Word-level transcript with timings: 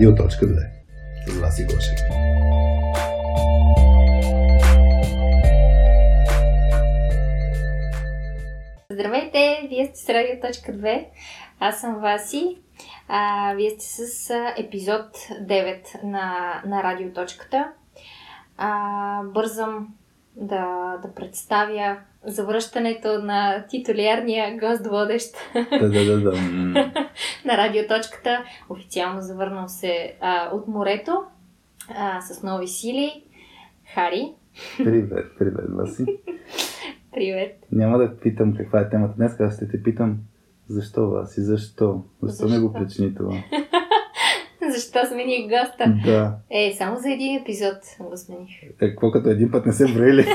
Радио.2 0.00 0.66
с 1.26 1.40
Васи 1.40 1.64
Гошев. 1.64 1.98
Здравейте, 8.90 9.68
вие 9.68 9.86
сте 9.86 10.00
с 10.00 10.08
Радио.2. 10.08 11.06
Аз 11.60 11.80
съм 11.80 12.00
Васи. 12.00 12.58
А, 13.08 13.54
вие 13.56 13.70
сте 13.70 13.84
с 13.84 14.34
епизод 14.56 15.16
9 15.16 16.02
на, 16.04 16.62
на 16.66 16.82
Радиоточката. 16.82 17.72
А, 18.56 19.22
бързам 19.22 19.88
да, 20.40 20.64
да 21.02 21.14
представя 21.16 21.96
завръщането 22.26 23.18
на 23.18 23.66
титулярния 23.68 24.58
гост-водещ 24.58 25.34
Да, 25.72 25.88
да, 25.88 26.04
да, 26.04 26.20
да. 26.20 26.32
на 27.44 27.56
Радиоточката. 27.58 28.44
Официално 28.68 29.20
завърнал 29.20 29.68
се 29.68 30.14
а, 30.20 30.50
от 30.52 30.68
морето 30.68 31.22
а, 31.88 32.20
с 32.20 32.42
нови 32.42 32.68
сили. 32.68 33.24
Хари, 33.94 34.32
Привет, 34.78 35.08
привет, 35.38 35.64
Васи. 35.68 36.04
привет. 37.12 37.56
Няма 37.72 37.98
да 37.98 38.16
питам 38.16 38.54
каква 38.56 38.80
е 38.80 38.88
темата 38.88 39.14
днес, 39.16 39.40
аз 39.40 39.56
ще 39.56 39.68
те 39.68 39.82
питам 39.82 40.18
защо, 40.68 41.10
Васи, 41.10 41.40
защо? 41.40 42.02
Защо 42.22 42.46
не 42.46 42.58
го 42.58 42.66
Защо? 42.68 42.72
причини 42.84 43.14
това? 43.14 43.36
Защо 44.80 45.06
смени 45.06 45.48
госта? 45.48 45.94
Да. 46.04 46.34
Е, 46.50 46.74
само 46.78 46.98
за 46.98 47.10
един 47.10 47.36
епизод 47.36 47.76
го 48.00 48.16
смених. 48.16 48.62
Е, 48.62 48.76
какво 48.78 49.10
като 49.10 49.28
един 49.30 49.50
път 49.50 49.66
не 49.66 49.72
се 49.72 49.84
броили? 49.86 50.26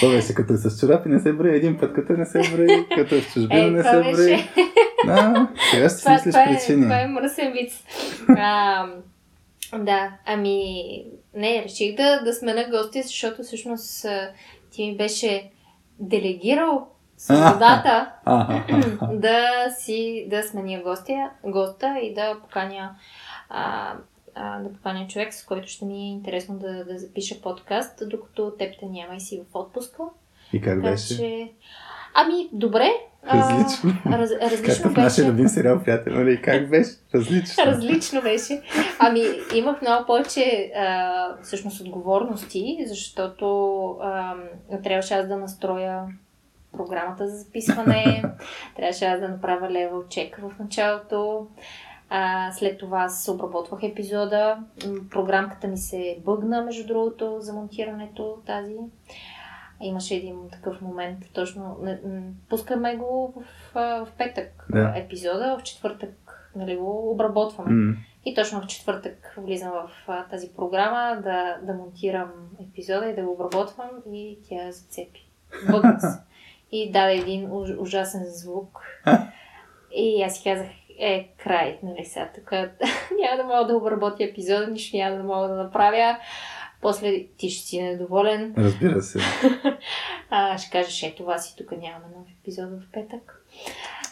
Това 0.00 0.12
беше 0.12 0.34
като 0.34 0.52
е 0.52 0.56
с 0.56 0.80
чорапи 0.80 1.08
не 1.08 1.20
се 1.20 1.32
брои, 1.32 1.56
един 1.56 1.78
път 1.78 1.94
като 1.94 2.12
не 2.12 2.26
се 2.26 2.38
брои, 2.38 2.86
като 2.96 3.14
е 3.14 3.20
в 3.20 3.32
чужбина 3.32 3.60
Е, 3.60 3.70
не 3.70 3.82
се 3.82 3.96
беше- 3.96 4.12
брои. 4.12 4.44
Да, 5.06 5.48
сега 5.70 5.88
ще 5.88 5.98
си 5.98 6.10
мислиш 6.10 6.32
това, 6.32 6.42
е, 6.42 6.46
причини. 6.48 6.82
това 6.82 7.00
е 7.00 7.06
мръсен 7.06 7.52
виц. 7.52 7.84
А, 8.28 8.86
да, 9.78 10.12
ами 10.26 10.74
не, 11.34 11.64
реших 11.64 11.96
да, 11.96 12.20
да 12.24 12.34
смена 12.34 12.64
гости, 12.70 13.02
защото 13.02 13.42
всъщност 13.42 14.06
ти 14.70 14.86
ми 14.86 14.96
беше 14.96 15.50
делегирал 15.98 16.86
свободата 17.20 18.12
да 19.12 19.70
си 19.78 20.26
да 20.30 20.42
сменя 20.42 20.82
гостя, 20.82 21.30
госта 21.44 21.98
и 22.02 22.14
да 22.14 22.40
поканя 22.40 22.90
а, 23.48 23.92
а, 24.34 24.58
да 24.58 24.72
поканя 24.72 25.06
човек, 25.08 25.34
с 25.34 25.44
който 25.44 25.68
ще 25.68 25.84
ми 25.84 25.94
е 25.94 26.10
интересно 26.10 26.58
да, 26.58 26.84
да 26.84 26.98
запиша 26.98 27.40
подкаст, 27.42 28.02
докато 28.06 28.50
теб 28.58 28.74
те 28.80 28.86
няма 28.86 29.16
и 29.16 29.20
си 29.20 29.42
в 29.50 29.56
отпуска. 29.56 30.02
И 30.52 30.60
как 30.60 30.78
Така 30.78 30.90
беше? 30.90 31.16
че... 31.16 31.52
Ами, 32.14 32.48
добре. 32.52 32.90
А, 33.26 33.38
Различно. 33.38 33.92
Раз, 34.06 34.30
различно 34.30 34.84
Както 34.84 34.88
в 34.88 34.96
нашия 34.96 35.24
беше. 35.24 35.32
любим 35.32 35.48
сериал, 35.48 35.82
приятел, 35.84 36.14
нали? 36.14 36.42
Как 36.42 36.70
беше? 36.70 36.90
Различно. 37.14 37.64
Различно 37.66 38.22
беше. 38.22 38.62
Ами, 38.98 39.22
имах 39.54 39.82
много 39.82 40.06
повече 40.06 40.72
а, 40.76 41.36
всъщност 41.42 41.80
отговорности, 41.80 42.84
защото 42.86 43.86
а, 44.02 44.34
трябваше 44.82 45.14
аз 45.14 45.28
да 45.28 45.36
настроя 45.36 46.06
програмата 46.72 47.28
за 47.28 47.36
записване, 47.36 48.22
трябваше 48.76 49.04
аз 49.04 49.20
да 49.20 49.28
направя 49.28 49.70
левел 49.70 50.04
чек 50.08 50.36
в 50.36 50.52
началото. 50.58 51.46
А, 52.10 52.52
след 52.52 52.78
това 52.78 52.98
аз 53.00 53.28
обработвах 53.28 53.82
епизода. 53.82 54.58
Програмката 55.10 55.68
ми 55.68 55.76
се 55.76 56.18
бъгна, 56.24 56.62
между 56.62 56.86
другото, 56.86 57.36
за 57.40 57.52
монтирането 57.52 58.38
тази. 58.46 58.76
Имаше 59.82 60.14
един 60.14 60.36
такъв 60.52 60.80
момент, 60.80 61.18
точно. 61.32 61.76
Пускаме 62.48 62.96
го 62.96 63.34
в, 63.36 63.74
в 63.74 64.08
петък 64.18 64.66
Да. 64.70 64.92
епизода, 64.96 65.58
в 65.58 65.62
четвъртък 65.62 66.50
нали, 66.56 66.76
го 66.76 67.10
обработваме. 67.10 67.70
М, 67.70 67.96
И 68.24 68.34
точно 68.34 68.60
в 68.60 68.66
четвъртък 68.66 69.34
влизам 69.38 69.70
в 69.72 69.90
а, 70.06 70.24
тази 70.24 70.48
програма 70.56 71.20
да, 71.22 71.58
да 71.62 71.74
монтирам 71.74 72.32
епизода 72.68 73.06
и 73.06 73.14
да 73.14 73.22
го 73.22 73.32
обработвам 73.32 73.90
и 74.12 74.38
тя 74.48 74.72
зацепи. 74.72 75.30
Бъгна 75.70 76.00
се. 76.00 76.18
И 76.72 76.92
даде 76.92 77.14
един 77.14 77.52
уж, 77.52 77.68
ужасен 77.78 78.24
звук. 78.24 78.80
И 79.92 80.22
аз 80.22 80.36
си 80.36 80.44
казах, 80.44 80.66
е, 80.98 81.28
край, 81.38 81.78
нали 81.82 82.04
сега, 82.04 82.28
тук 82.34 82.52
няма 83.20 83.36
да 83.36 83.44
мога 83.44 83.66
да 83.66 83.76
обработя 83.76 84.24
епизода, 84.24 84.66
нищо 84.66 84.96
няма 84.96 85.16
да 85.16 85.22
мога 85.22 85.48
да 85.48 85.54
направя. 85.54 86.16
После 86.80 87.26
ти 87.36 87.50
ще 87.50 87.66
си 87.66 87.82
недоволен. 87.82 88.54
Разбира 88.58 89.02
се. 89.02 89.18
А, 90.32 90.58
ще 90.58 90.70
кажеш, 90.70 91.02
ето 91.02 91.16
това 91.16 91.38
си, 91.38 91.56
тук 91.56 91.70
нямаме 91.70 92.04
нов 92.16 92.26
епизод 92.40 92.70
в 92.70 92.92
петък. 92.92 93.44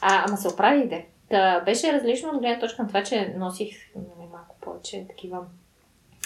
А, 0.01 0.25
ама 0.29 0.37
се 0.37 0.49
оправи 0.49 0.89
де. 0.89 1.07
Та, 1.29 1.61
беше 1.61 1.93
различно 1.93 2.29
от 2.29 2.41
гледна 2.41 2.59
точка 2.59 2.83
на 2.83 2.89
това, 2.89 3.03
че 3.03 3.35
носих 3.37 3.77
нали, 3.97 4.29
малко 4.33 4.57
повече 4.61 5.07
такива 5.09 5.39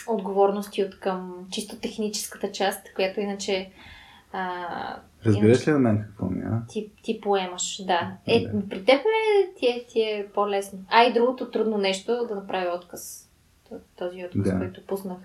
отговорности 0.09 0.85
от 0.85 1.01
към 1.01 1.47
чисто 1.51 1.77
техническата 1.77 2.53
част, 2.53 2.95
която 2.95 3.21
иначе 3.21 3.71
а, 4.33 4.97
Разбираш 5.27 5.69
ли 5.69 5.71
на 5.71 5.79
мен 5.79 6.05
какво 6.09 6.22
а? 6.47 6.63
ти, 6.69 6.91
ти 7.03 7.21
поемаш. 7.21 7.83
Да. 7.85 8.17
Е, 8.27 8.47
Да. 8.49 8.69
при 8.69 8.85
теб 8.85 9.01
е, 9.01 9.55
ти, 9.57 9.67
е, 9.67 9.85
ти 9.89 10.01
е 10.01 10.29
по-лесно. 10.35 10.79
А 10.89 11.05
и 11.05 11.13
другото 11.13 11.51
трудно 11.51 11.79
нещо 11.79 12.27
да 12.29 12.35
направя 12.35 12.77
отказ. 12.77 13.29
Този 13.99 14.25
отказ, 14.25 14.53
Да. 14.53 14.59
който 14.59 14.87
пуснах 14.87 15.19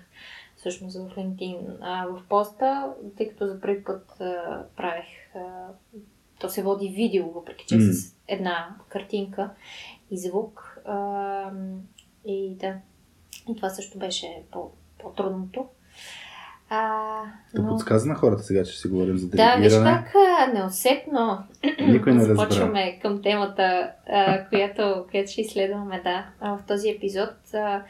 всъщност 0.56 0.96
в 0.96 1.16
LinkedIn. 1.16 1.76
А, 1.80 2.06
в 2.06 2.22
поста, 2.28 2.92
тъй 3.16 3.28
като 3.28 3.46
за 3.46 3.60
първи 3.60 3.84
път 3.84 4.20
а, 4.20 4.62
правех, 4.76 5.06
а, 5.34 5.66
то 6.40 6.48
се 6.48 6.62
води 6.62 6.88
видео, 6.88 7.30
въпреки 7.30 7.66
че 7.66 7.76
М. 7.76 7.82
с 7.82 8.16
една 8.28 8.76
картинка 8.88 9.50
и 10.10 10.18
звук. 10.18 10.78
А, 10.84 11.50
и 12.24 12.54
да. 12.54 12.74
И 13.48 13.56
това 13.56 13.70
също 13.70 13.98
беше 13.98 14.42
по, 14.52 14.70
по-трудното. 14.98 15.66
А, 16.70 17.20
но... 17.54 17.68
подсказа 17.68 18.08
на 18.08 18.14
хората 18.14 18.42
сега, 18.42 18.64
че 18.64 18.78
си 18.78 18.88
говорим 18.88 19.18
за 19.18 19.28
Да, 19.28 19.56
виж 19.58 19.72
делегиране. 19.72 20.04
как 20.12 20.14
неусетно 20.54 21.38
Никой 21.80 22.12
не 22.12 22.24
започваме 22.24 22.98
към 23.02 23.22
темата, 23.22 23.90
а, 24.08 24.44
която, 24.48 25.04
която 25.10 25.32
ще 25.32 25.40
изследваме 25.40 26.00
да, 26.04 26.26
в 26.40 26.60
този 26.68 26.90
епизод. 26.90 27.30
А, 27.54 27.82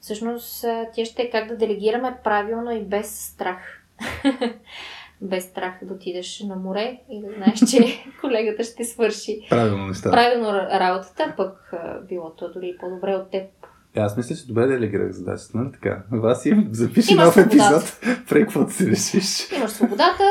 всъщност, 0.00 0.64
тя 0.94 1.04
ще 1.04 1.22
е 1.22 1.30
как 1.30 1.48
да 1.48 1.56
делегираме 1.56 2.16
правилно 2.24 2.70
и 2.70 2.80
без 2.80 3.20
страх. 3.32 3.82
без 5.20 5.44
страх 5.44 5.74
да 5.82 5.94
отидеш 5.94 6.40
на 6.40 6.56
море 6.56 7.00
и 7.10 7.20
да 7.20 7.28
знаеш, 7.36 7.58
че 7.70 8.04
колегата 8.20 8.64
ще 8.64 8.84
свърши 8.84 9.46
Правилно 9.50 9.92
правилно 10.02 10.48
ра- 10.48 10.80
работата, 10.80 11.34
пък 11.36 11.72
било 12.08 12.30
то 12.30 12.52
дори 12.52 12.76
по-добре 12.80 13.14
от 13.14 13.30
теб. 13.30 13.50
Е, 13.98 14.00
Аз 14.00 14.16
мисля, 14.16 14.36
че 14.36 14.46
добре 14.46 14.66
делегирах 14.66 15.12
задачата, 15.12 15.58
нали 15.58 15.72
така? 15.72 16.02
Васи, 16.12 16.66
запиши 16.70 17.12
Имаш 17.12 17.24
нов 17.24 17.34
свободата. 17.34 17.56
епизод, 17.56 18.00
прей 18.28 18.42
каквото 18.42 18.72
си 18.72 18.90
решиш. 18.90 19.52
Имаш 19.52 19.70
свободата, 19.70 20.24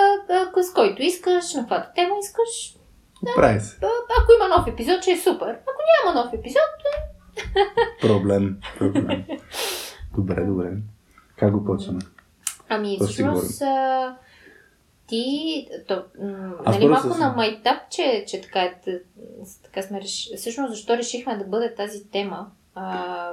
с 0.64 0.74
който 0.74 1.02
искаш, 1.02 1.54
на 1.54 1.62
каквато 1.62 1.90
тема 1.96 2.16
искаш. 2.24 2.76
Прави 3.36 3.60
се. 3.60 3.78
Ако 4.22 4.32
има 4.38 4.58
нов 4.58 4.68
епизод, 4.68 5.02
ще 5.02 5.12
е 5.12 5.18
супер. 5.18 5.48
Ако 5.48 5.82
няма 6.06 6.24
нов 6.24 6.34
епизод, 6.34 6.62
Проблем, 8.02 8.58
проблем. 8.78 9.26
Добре, 10.16 10.46
добре. 10.46 10.72
Как 11.36 11.52
го 11.52 11.66
почваме? 11.66 12.00
Ами, 12.70 12.98
всъщност, 13.02 13.62
ти, 15.08 15.68
то, 15.88 16.04
м, 16.22 16.54
нали, 16.66 16.88
малко 16.88 17.08
на 17.08 17.34
майтап, 17.36 17.78
че, 17.90 18.26
че 18.28 18.42
така, 18.42 18.62
е, 18.62 18.76
така 19.64 19.82
сме 19.82 20.02
решили. 20.02 20.38
Всъщност, 20.38 20.74
защо 20.74 20.98
решихме 20.98 21.38
да 21.38 21.44
бъде 21.44 21.76
тази 21.76 22.10
тема? 22.12 22.48
А, 22.80 23.32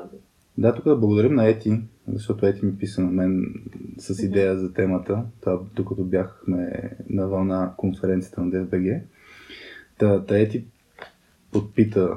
Да, 0.59 0.75
тук 0.75 0.85
да 0.85 0.97
благодарим 0.97 1.35
на 1.35 1.47
Ети, 1.47 1.81
защото 2.09 2.47
Ети 2.47 2.67
ми 2.67 2.79
писа 2.79 3.01
на 3.01 3.11
мен 3.11 3.45
с 3.99 4.23
идея 4.23 4.59
за 4.59 4.73
темата, 4.73 5.23
това, 5.41 5.59
докато 5.77 6.05
бяхме 6.05 6.91
на 7.11 7.29
вълна 7.29 7.73
конференцията 7.77 8.41
на 8.41 8.51
DFBG. 8.53 9.01
Та, 9.99 10.25
та 10.25 10.39
Ети 10.39 10.65
подпита 11.53 12.17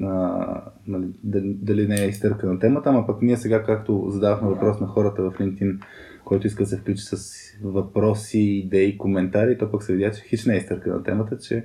а, 0.00 0.60
нали, 0.86 1.06
дали, 1.24 1.54
дали 1.54 1.88
не 1.88 2.02
е 2.02 2.08
изтъркана 2.08 2.58
темата, 2.58 2.88
ама 2.88 3.06
пък 3.06 3.22
ние 3.22 3.36
сега, 3.36 3.62
както 3.62 4.04
задавахме 4.08 4.48
въпрос 4.48 4.80
на 4.80 4.86
хората 4.86 5.22
в 5.22 5.32
LinkedIn, 5.32 5.78
който 6.24 6.46
иска 6.46 6.62
да 6.62 6.68
се 6.68 6.76
включи 6.76 7.02
с 7.02 7.16
въпроси, 7.64 8.38
идеи, 8.40 8.98
коментари, 8.98 9.58
то 9.58 9.70
пък 9.70 9.82
се 9.82 9.92
видя, 9.92 10.10
че 10.10 10.22
хич 10.22 10.44
не 10.44 10.54
е 10.54 10.58
изтъркана 10.58 11.02
темата, 11.02 11.38
че 11.38 11.64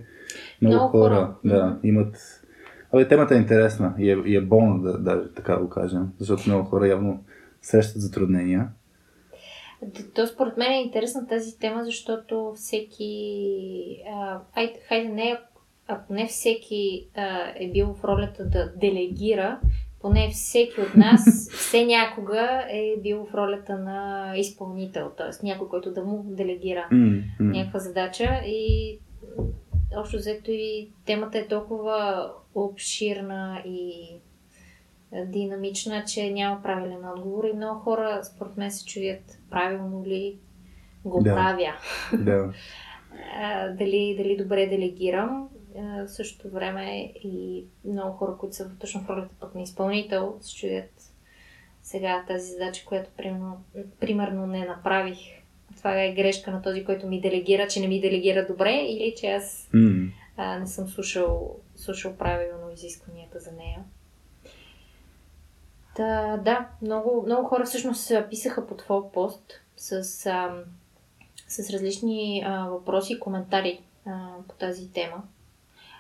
много, 0.61 0.75
Много 0.75 0.89
хора, 0.89 1.15
хора. 1.15 1.35
да, 1.45 1.79
имат 1.83 2.38
Абе, 2.93 3.07
темата 3.07 3.35
е 3.35 3.37
интересна 3.37 3.93
и 3.99 4.11
е, 4.11 4.17
и 4.25 4.35
е 4.35 4.41
болна, 4.41 4.81
да, 4.81 4.97
даже 4.97 5.33
така 5.35 5.57
го 5.57 5.69
кажем, 5.69 6.07
защото 6.19 6.43
много 6.49 6.65
хора 6.69 6.87
явно 6.87 7.23
срещат 7.61 8.01
затруднения. 8.01 8.67
то 10.15 10.27
според 10.27 10.57
мен 10.57 10.71
е 10.71 10.81
интересна 10.81 11.27
тази 11.27 11.59
тема, 11.59 11.83
защото 11.85 12.53
всеки... 12.55 14.03
А, 14.13 14.39
хайде, 14.53 14.79
хайде 14.87 15.09
не, 15.09 15.39
ако 15.87 16.13
не 16.13 16.27
всеки 16.27 17.07
а, 17.15 17.53
е 17.55 17.71
бил 17.71 17.93
в 17.93 18.03
ролята 18.03 18.45
да 18.45 18.73
делегира, 18.75 19.59
поне 20.01 20.29
всеки 20.31 20.81
от 20.81 20.95
нас 20.95 21.49
все 21.53 21.85
някога 21.85 22.65
е 22.69 23.01
бил 23.01 23.27
в 23.31 23.33
ролята 23.33 23.77
на 23.77 24.33
изпълнител, 24.37 25.11
т.е. 25.17 25.45
някой, 25.45 25.67
който 25.69 25.93
да 25.93 26.03
му 26.03 26.23
делегира 26.27 26.87
М, 26.91 27.21
м. 27.39 27.51
някаква 27.51 27.79
задача 27.79 28.41
и 28.45 28.99
общо 29.97 30.17
взето 30.17 30.51
и 30.51 30.89
темата 31.05 31.39
е 31.39 31.47
толкова 31.47 32.31
обширна 32.55 33.61
и 33.65 34.09
динамична, 35.25 36.03
че 36.05 36.31
няма 36.31 36.61
правилен 36.63 37.09
отговор 37.09 37.43
и 37.43 37.53
много 37.53 37.79
хора 37.79 38.19
според 38.23 38.57
мен 38.57 38.71
се 38.71 38.85
чудят 38.85 39.39
правилно 39.49 40.05
ли 40.05 40.39
го 41.05 41.23
Да. 41.23 41.35
правя. 41.35 41.73
Да. 42.13 42.53
Дали, 43.77 44.15
дали 44.17 44.37
добре 44.37 44.65
делегирам. 44.67 45.49
В 45.75 46.07
същото 46.07 46.49
време 46.49 47.13
и 47.23 47.65
много 47.85 48.17
хора, 48.17 48.37
които 48.39 48.55
са 48.55 48.77
точно 48.79 49.01
в 49.01 49.09
ролята 49.09 49.35
пък 49.39 49.55
на 49.55 49.61
изпълнител, 49.61 50.37
се 50.41 50.55
чудят 50.55 50.91
сега 51.83 52.23
тази 52.27 52.51
задача, 52.51 52.85
която 52.85 53.09
примерно, 53.17 53.63
примерно 53.99 54.47
не 54.47 54.65
направих. 54.65 55.17
Това 55.79 56.03
е 56.03 56.13
грешка 56.13 56.51
на 56.51 56.61
този, 56.61 56.85
който 56.85 57.07
ми 57.07 57.21
делегира, 57.21 57.67
че 57.67 57.79
не 57.79 57.87
ми 57.87 58.01
делегира 58.01 58.47
добре 58.47 58.71
или 58.71 59.13
че 59.17 59.27
аз 59.27 59.69
М. 59.73 60.07
а, 60.37 60.59
не 60.59 60.67
съм 60.67 60.87
слушал, 60.87 61.55
слушал 61.75 62.13
правилно 62.13 62.71
изискванията 62.73 63.39
за 63.39 63.51
нея. 63.51 63.83
Та, 65.95 66.37
да, 66.37 66.67
много, 66.81 67.23
много 67.25 67.47
хора 67.47 67.65
всъщност 67.65 68.11
писаха 68.29 68.67
под 68.67 68.77
твой 68.77 69.11
пост 69.13 69.61
с, 69.77 70.25
а, 70.25 70.63
с 71.47 71.73
различни 71.73 72.43
а, 72.45 72.69
въпроси 72.69 73.13
и 73.13 73.19
коментари 73.19 73.81
а, 74.05 74.27
по 74.47 74.55
тази 74.55 74.91
тема. 74.91 75.23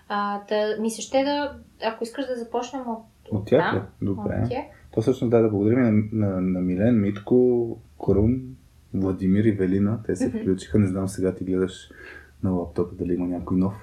А, 0.09 0.41
та, 0.45 0.75
ми 0.79 0.89
се 0.89 1.01
ще 1.01 1.23
да, 1.23 1.55
ако 1.83 2.03
искаш 2.03 2.25
да 2.27 2.35
започнем 2.35 2.81
от, 2.81 3.03
От 3.31 3.47
тях 3.47 3.73
ли? 3.73 3.79
Добре. 4.01 4.41
от 4.43 4.49
тях. 4.49 4.63
То 4.91 5.01
всъщност 5.01 5.31
да, 5.31 5.41
да 5.41 5.49
благодарим 5.49 6.09
на, 6.13 6.27
на, 6.27 6.41
на 6.41 6.59
Милен, 6.59 7.01
Митко, 7.01 7.77
Крум, 8.05 8.55
Владимир 8.93 9.43
и 9.43 9.51
Велина. 9.51 9.99
Те 10.05 10.15
се 10.15 10.29
включиха. 10.29 10.79
Не 10.79 10.87
знам 10.87 11.07
сега 11.07 11.35
ти 11.35 11.43
гледаш 11.43 11.89
на 12.43 12.51
лаптопа 12.51 12.95
дали 12.95 13.13
има 13.13 13.27
някой 13.27 13.57
нов. 13.57 13.73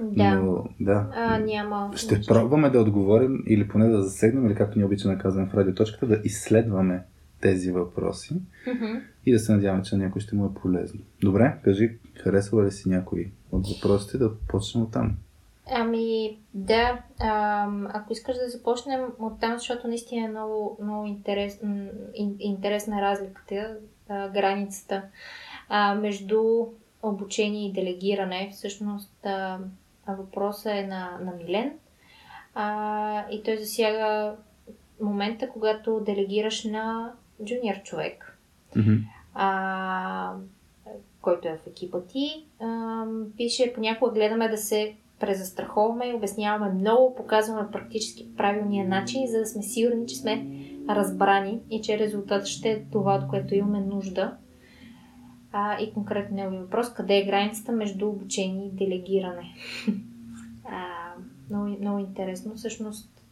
Да. 0.00 0.34
Но 0.34 0.64
да. 0.80 1.08
А, 1.14 1.38
няма. 1.38 1.90
Ще 1.96 2.16
нищо. 2.16 2.34
пробваме 2.34 2.70
да 2.70 2.80
отговорим 2.80 3.44
или 3.46 3.68
поне 3.68 3.88
да 3.88 4.02
засегнем, 4.02 4.46
или 4.46 4.54
както 4.54 4.78
ни 4.78 4.84
обичаме 4.84 5.14
да 5.14 5.22
казваме 5.22 5.48
в 5.48 5.54
радиоточката, 5.54 6.06
да 6.06 6.20
изследваме 6.24 7.02
тези 7.40 7.72
въпроси 7.72 8.40
и 9.26 9.32
да 9.32 9.38
се 9.38 9.52
надяваме, 9.52 9.82
че 9.82 9.96
някой 9.96 10.20
ще 10.20 10.34
му 10.34 10.46
е 10.46 10.60
полезно. 10.60 11.00
Добре, 11.20 11.56
кажи, 11.64 11.98
харесва 12.22 12.64
ли 12.64 12.70
си 12.70 12.88
някой 12.88 13.30
от 13.52 13.66
въпросите, 13.68 14.18
да 14.18 14.38
почнем 14.48 14.84
от 14.84 14.92
там. 14.92 15.16
Ами, 15.70 16.38
да. 16.54 17.02
Ам, 17.20 17.88
ако 17.92 18.12
искаш 18.12 18.36
да 18.36 18.48
започнем 18.48 19.00
от 19.18 19.40
там, 19.40 19.58
защото 19.58 19.88
наистина 19.88 20.26
е 20.26 20.30
много, 20.30 20.78
много 20.82 21.06
интерес, 21.06 21.60
интересна 22.38 23.02
разликата, 23.02 23.76
а, 24.12 24.28
границата 24.28 25.02
а, 25.68 25.94
между 25.94 26.42
обучение 27.02 27.66
и 27.66 27.72
делегиране. 27.72 28.50
Всъщност, 28.52 29.26
а, 29.26 29.58
въпросът 30.08 30.72
е 30.72 30.86
на, 30.86 31.18
на 31.20 31.32
Милен 31.32 31.72
а, 32.54 33.24
и 33.30 33.42
той 33.42 33.56
засяга 33.56 34.36
момента, 35.00 35.48
когато 35.48 36.00
делегираш 36.00 36.64
на 36.64 37.12
джуниор 37.44 37.82
човек 37.82 38.38
Мгм. 38.76 38.94
а, 39.34 40.32
който 41.20 41.48
е 41.48 41.60
в 41.64 41.66
екипа 41.66 42.00
ти. 42.00 42.46
А, 42.60 43.04
пише, 43.36 43.72
понякога 43.74 44.12
гледаме 44.12 44.48
да 44.48 44.56
се 44.56 44.94
презастраховаме, 45.20 46.14
обясняваме 46.14 46.72
много, 46.72 47.14
показваме 47.14 47.70
практически 47.72 48.36
правилния 48.36 48.88
начин, 48.88 49.26
за 49.26 49.38
да 49.38 49.46
сме 49.46 49.62
сигурни, 49.62 50.06
че 50.06 50.16
сме 50.16 50.46
разбрани 50.88 51.60
и 51.70 51.82
че 51.82 51.98
резултатът 51.98 52.46
ще 52.46 52.70
е 52.70 52.84
това, 52.92 53.14
от 53.14 53.28
което 53.28 53.54
имаме 53.54 53.80
нужда. 53.80 54.36
А, 55.52 55.80
и 55.80 55.92
конкретно 55.92 56.36
негови 56.36 56.58
въпрос, 56.58 56.92
къде 56.94 57.18
е 57.18 57.26
границата 57.26 57.72
между 57.72 58.08
обучение 58.08 58.66
и 58.66 58.76
делегиране? 58.76 59.54
а, 60.64 60.84
много, 61.50 61.76
много 61.80 61.98
интересно. 61.98 62.54
Всъщност, 62.54 63.24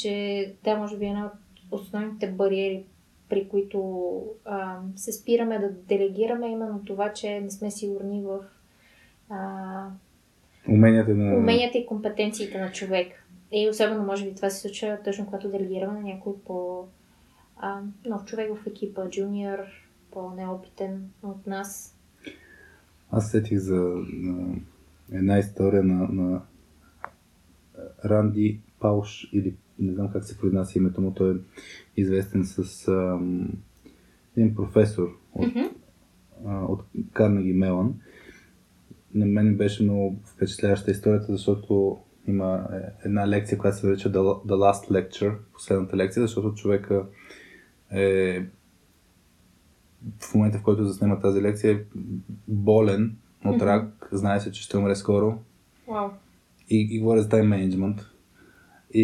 че 0.00 0.54
да, 0.64 0.76
може 0.76 0.98
би 0.98 1.04
е 1.04 1.08
една 1.08 1.26
от 1.26 1.32
основните 1.70 2.32
бариери 2.32 2.84
при 3.28 3.48
които 3.48 4.20
а, 4.44 4.78
се 4.96 5.12
спираме 5.12 5.58
да 5.58 5.68
делегираме 5.72 6.48
именно 6.48 6.84
това, 6.84 7.12
че 7.12 7.40
не 7.40 7.50
сме 7.50 7.70
сигурни 7.70 8.22
в 8.22 8.38
а, 9.30 9.86
Уменията 10.68 11.14
на... 11.14 11.36
уменията 11.36 11.78
и 11.78 11.86
компетенциите 11.86 12.60
на 12.60 12.72
човек. 12.72 13.23
И 13.56 13.68
особено, 13.70 14.04
може 14.04 14.24
би, 14.24 14.34
това 14.34 14.50
се 14.50 14.60
случва 14.60 14.98
точно 15.04 15.26
когато 15.26 15.50
делегираме 15.50 16.00
на 16.00 16.06
някой 16.06 16.32
по 16.46 16.86
а, 17.56 17.80
нов 18.06 18.24
човек 18.24 18.50
в 18.54 18.66
екипа, 18.66 19.10
джуниор, 19.10 19.58
по-неопитен 20.10 21.10
от 21.22 21.46
нас. 21.46 21.96
Аз 23.10 23.30
сетих 23.30 23.58
за 23.58 23.94
на 24.12 24.56
една 25.12 25.38
история 25.38 25.82
на, 25.82 26.08
на 26.08 26.42
Ранди 28.04 28.60
Пауш, 28.80 29.28
или 29.32 29.54
не 29.78 29.92
знам 29.92 30.12
как 30.12 30.24
се 30.24 30.38
произнася 30.38 30.78
името 30.78 31.00
му, 31.00 31.14
той 31.14 31.34
е 31.34 31.38
известен 31.96 32.44
с 32.44 32.88
ам, 32.88 33.48
един 34.36 34.54
професор 34.54 35.08
от, 35.32 35.52
а, 36.46 36.64
от 36.64 36.82
Карнеги 37.12 37.52
Мелан. 37.52 37.94
На 39.14 39.26
мен 39.26 39.56
беше 39.56 39.82
много 39.82 40.16
впечатляваща 40.24 40.90
историята, 40.90 41.32
защото 41.32 41.98
има 42.26 42.68
е, 42.72 42.76
една 43.04 43.28
лекция, 43.28 43.58
която 43.58 43.78
се 43.78 43.86
нарича 43.86 44.12
The 44.12 44.44
Last 44.44 44.90
Lecture, 44.90 45.34
последната 45.52 45.96
лекция, 45.96 46.22
защото 46.22 46.54
човека 46.54 47.06
е 47.92 48.42
в 50.20 50.34
момента, 50.34 50.58
в 50.58 50.62
който 50.62 50.84
заснема 50.84 51.20
тази 51.20 51.42
лекция, 51.42 51.72
е 51.72 51.84
болен 52.48 53.16
от 53.44 53.62
рак, 53.62 54.08
знае 54.12 54.40
се, 54.40 54.52
че 54.52 54.62
ще 54.62 54.76
умре 54.76 54.94
скоро 54.94 55.38
Вау. 55.88 56.08
и, 56.70 56.88
и 56.90 57.00
говоря 57.00 57.22
за 57.22 57.28
тайм 57.28 57.48
менеджмент. 57.48 58.00
И, 58.94 59.02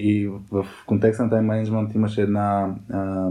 и 0.00 0.28
в 0.28 0.66
контекста 0.86 1.24
на 1.24 1.30
тайм 1.30 1.44
менеджмент 1.44 1.94
имаше 1.94 2.22
една 2.22 2.74
а, 2.90 3.30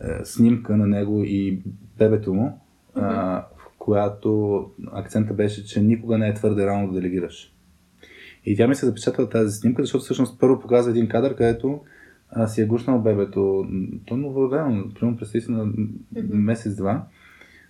а, 0.00 0.24
снимка 0.24 0.76
на 0.76 0.86
него 0.86 1.22
и 1.24 1.62
бебето 1.98 2.34
му, 2.34 2.60
а, 2.94 3.40
в 3.56 3.68
която 3.78 4.60
акцента 4.92 5.34
беше, 5.34 5.66
че 5.66 5.82
никога 5.82 6.18
не 6.18 6.28
е 6.28 6.34
твърде 6.34 6.66
рано 6.66 6.86
да 6.86 7.00
делегираш. 7.00 7.53
И 8.46 8.56
тя 8.56 8.68
ми 8.68 8.74
се 8.74 8.86
запечатала 8.86 9.28
тази 9.30 9.58
снимка, 9.58 9.82
защото 9.82 10.04
всъщност 10.04 10.40
първо 10.40 10.60
показва 10.60 10.90
един 10.90 11.08
кадър, 11.08 11.36
където 11.36 11.80
а, 12.30 12.46
си 12.46 12.62
е 12.62 12.66
гушнал 12.66 12.98
бебето. 12.98 13.66
То 14.06 14.16
новородено, 14.16 14.94
примерно 14.94 15.26
си 15.26 15.44
на 15.48 15.72
месец-два. 16.30 17.06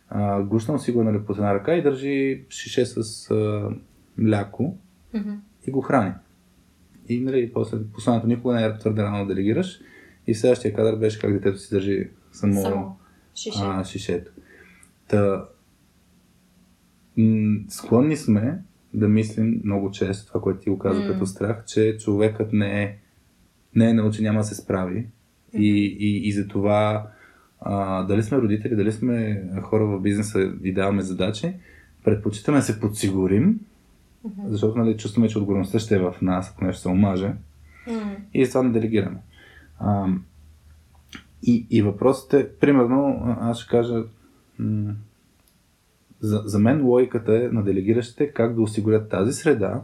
А, 0.09 0.43
гушнал 0.43 0.79
си 0.79 0.93
го 0.93 1.05
нали, 1.05 1.25
под 1.27 1.37
една 1.37 1.55
ръка 1.55 1.75
и 1.75 1.83
държи 1.83 2.45
шише 2.49 2.87
с 2.87 3.31
а, 3.31 3.69
мляко 4.19 4.79
и 5.67 5.71
го 5.71 5.81
храни. 5.81 6.13
И 7.09 7.21
нали, 7.21 7.53
после 7.53 7.79
посланието 7.93 8.27
никога 8.27 8.55
не 8.55 8.65
е 8.65 8.79
твърде 8.79 9.03
рано 9.03 9.27
да 9.27 9.35
делегираш. 9.35 9.81
И 10.27 10.35
следващия 10.35 10.75
кадър 10.75 10.97
беше 10.97 11.21
как 11.21 11.33
детето 11.33 11.59
си 11.59 11.75
държи 11.75 12.09
само, 12.33 12.63
Само 12.63 12.97
шише. 13.35 13.59
а, 13.63 13.85
шишето. 13.85 14.31
Та, 15.09 15.45
м- 17.17 17.59
склонни 17.69 18.17
сме 18.17 18.63
да 18.95 19.09
мислим 19.09 19.61
много 19.65 19.91
често, 19.91 20.29
това, 20.29 20.41
което 20.41 20.61
ти 20.61 20.71
го 20.71 20.79
каза 20.79 21.01
М. 21.01 21.07
като 21.07 21.27
страх, 21.27 21.65
че 21.67 21.97
човекът 21.97 22.53
не 22.53 22.83
е, 22.83 22.97
не 23.75 23.91
е 23.91 23.95
научен, 23.95 24.25
няма 24.25 24.39
да 24.39 24.45
се 24.45 24.55
справи. 24.55 25.07
И, 25.55 25.97
и, 26.01 26.29
и 26.29 26.33
за 26.33 26.49
това 26.49 27.07
а, 27.61 28.03
дали 28.03 28.23
сме 28.23 28.39
родители, 28.39 28.77
дали 28.77 28.93
сме 28.93 29.43
хора 29.63 29.87
в 29.87 30.01
бизнеса 30.01 30.53
и 30.63 30.73
даваме 30.73 31.03
задачи, 31.03 31.53
предпочитаме 32.05 32.59
да 32.59 32.65
се 32.65 32.81
подсигурим, 32.81 33.61
Мгм. 34.25 34.49
защото 34.49 34.79
нали, 34.79 34.97
чувстваме, 34.97 35.29
че 35.29 35.39
отговорността 35.39 35.79
ще 35.79 35.95
е 35.95 35.99
в 35.99 36.15
нас, 36.23 36.51
ако 36.51 36.65
нещо 36.65 36.83
се 36.83 36.89
омаже, 36.89 37.33
М. 37.87 38.17
и 38.35 38.45
затова 38.45 38.63
не 38.63 38.73
делегираме. 38.73 39.19
А, 39.79 40.07
и, 41.43 41.67
и 41.71 41.83
въпросът 41.83 42.35
е, 42.35 42.49
примерно, 42.61 43.37
аз 43.41 43.59
ще 43.59 43.71
кажа, 43.71 44.05
за, 46.25 46.43
за 46.45 46.59
мен 46.59 46.87
логиката 46.87 47.45
е 47.45 47.49
на 47.53 47.63
делегиращите 47.63 48.33
как 48.33 48.55
да 48.55 48.63
осигурят 48.63 49.09
тази 49.09 49.33
среда, 49.33 49.83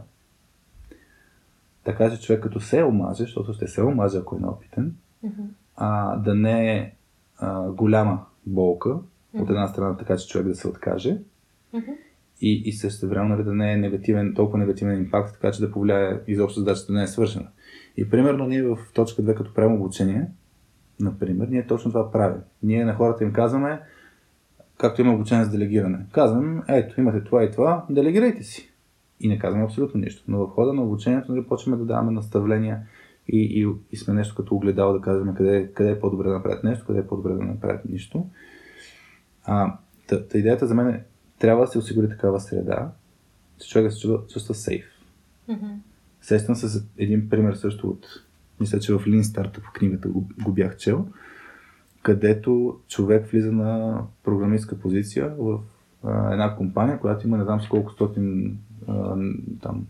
така 1.83 2.11
че 2.11 2.21
човек 2.21 2.43
като 2.43 2.59
се 2.59 2.83
омаже, 2.83 3.23
защото 3.23 3.53
ще 3.53 3.67
се 3.67 3.81
омаже, 3.81 4.17
ако 4.17 4.35
е 4.35 4.39
неопитен, 4.39 4.95
Мгм. 5.23 5.41
а, 5.75 6.17
да 6.17 6.35
не 6.35 6.77
е 6.77 6.93
а, 7.37 7.69
голяма 7.71 8.25
болка 8.45 8.89
от 9.33 9.49
една 9.49 9.67
страна, 9.67 9.97
така 9.97 10.17
че 10.17 10.27
човек 10.27 10.47
да 10.47 10.55
се 10.55 10.67
откаже 10.67 11.17
Мгм. 11.73 11.91
и, 12.41 12.61
и 12.65 12.73
също 12.73 13.07
време 13.07 13.29
нали, 13.29 13.43
да 13.43 13.53
не 13.53 13.73
е 13.73 13.77
негативен, 13.77 14.33
толкова 14.35 14.59
негативен 14.59 14.97
импакт, 14.97 15.33
така 15.33 15.51
че 15.51 15.61
да 15.61 15.71
повлияе 15.71 16.19
изобщо 16.27 16.59
задачата 16.59 16.93
да 16.93 16.97
не 16.97 17.03
е 17.03 17.07
свършена. 17.07 17.47
И 17.97 18.09
примерно 18.09 18.47
ние 18.47 18.63
в 18.63 18.77
точка 18.93 19.21
2, 19.21 19.35
като 19.35 19.53
правим 19.53 19.75
обучение, 19.75 20.27
например, 20.99 21.47
ние 21.47 21.67
точно 21.67 21.91
това 21.91 22.11
правим. 22.11 22.41
Ние 22.63 22.85
на 22.85 22.93
хората 22.93 23.23
им 23.23 23.33
казваме, 23.33 23.81
както 24.81 25.01
има 25.01 25.13
обучение 25.13 25.45
за 25.45 25.51
делегиране, 25.51 26.05
казваме, 26.11 26.61
ето, 26.67 27.01
имате 27.01 27.23
това 27.23 27.43
и 27.43 27.51
това, 27.51 27.85
делегирайте 27.89 28.43
си. 28.43 28.71
И 29.19 29.27
не 29.27 29.39
казваме 29.39 29.65
абсолютно 29.65 30.01
нищо. 30.01 30.23
Но 30.27 30.37
в 30.37 30.49
хода 30.49 30.73
на 30.73 30.81
обучението 30.81 31.31
нали, 31.31 31.47
почваме 31.47 31.77
да 31.77 31.85
даваме 31.85 32.11
наставления 32.11 32.79
и, 33.27 33.37
и, 33.37 33.67
и 33.91 33.97
сме 33.97 34.13
нещо 34.13 34.35
като 34.35 34.55
огледало 34.55 34.93
да 34.93 35.01
казваме 35.01 35.33
къде, 35.35 35.71
къде 35.73 35.91
е 35.91 35.99
по-добре 35.99 36.27
да 36.27 36.33
направят 36.33 36.63
нещо, 36.63 36.85
къде 36.85 36.99
е 36.99 37.07
по-добре 37.07 37.33
да 37.33 37.43
направят 37.43 37.85
нищо. 37.89 38.25
А, 39.43 39.77
та, 40.07 40.27
та 40.27 40.37
идеята 40.37 40.67
за 40.67 40.75
мен 40.75 40.87
е, 40.87 41.03
трябва 41.39 41.65
да 41.65 41.71
се 41.71 41.77
осигури 41.77 42.09
такава 42.09 42.39
среда, 42.39 42.91
че 43.59 43.69
човек 43.69 43.87
да 43.87 43.91
се 43.91 43.99
чувства, 43.99 44.27
чувства 44.27 44.55
сейф. 44.55 44.85
Мгм. 45.47 45.67
Сещам 46.21 46.55
се 46.55 46.69
с 46.69 46.83
един 46.97 47.29
пример 47.29 47.53
също 47.53 47.87
от 47.87 48.07
мисля, 48.59 48.79
че 48.79 48.93
в 48.93 49.05
Lean 49.05 49.21
Startup 49.21 49.71
книгата 49.73 50.09
го, 50.09 50.27
го 50.43 50.51
бях 50.51 50.77
чел, 50.77 51.07
където 52.03 52.79
човек 52.87 53.27
влиза 53.27 53.51
на 53.51 54.01
програмистка 54.23 54.79
позиция 54.79 55.35
в 55.39 55.59
а, 56.03 56.33
една 56.33 56.55
компания, 56.55 56.99
която 56.99 57.27
има 57.27 57.37
не 57.37 57.43
знам 57.43 57.61
с 57.61 57.67
колко 57.67 57.91
стотин 57.91 58.57
а, 58.87 59.15
там, 59.61 59.85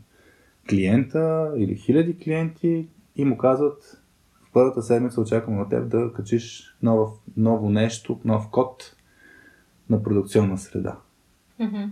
клиента 0.69 1.53
или 1.57 1.75
хиляди 1.75 2.17
клиенти 2.17 2.87
и 3.15 3.25
му 3.25 3.37
казват 3.37 4.01
в 4.43 4.53
първата 4.53 4.81
седмица 4.81 5.21
очаквам 5.21 5.59
от 5.59 5.69
теб 5.69 5.87
да 5.87 6.13
качиш 6.13 6.75
ново, 6.83 7.17
ново 7.37 7.69
нещо, 7.69 8.19
нов 8.25 8.49
код 8.51 8.95
на 9.89 10.03
продукционна 10.03 10.57
среда. 10.57 10.97
Мгм. 11.59 11.83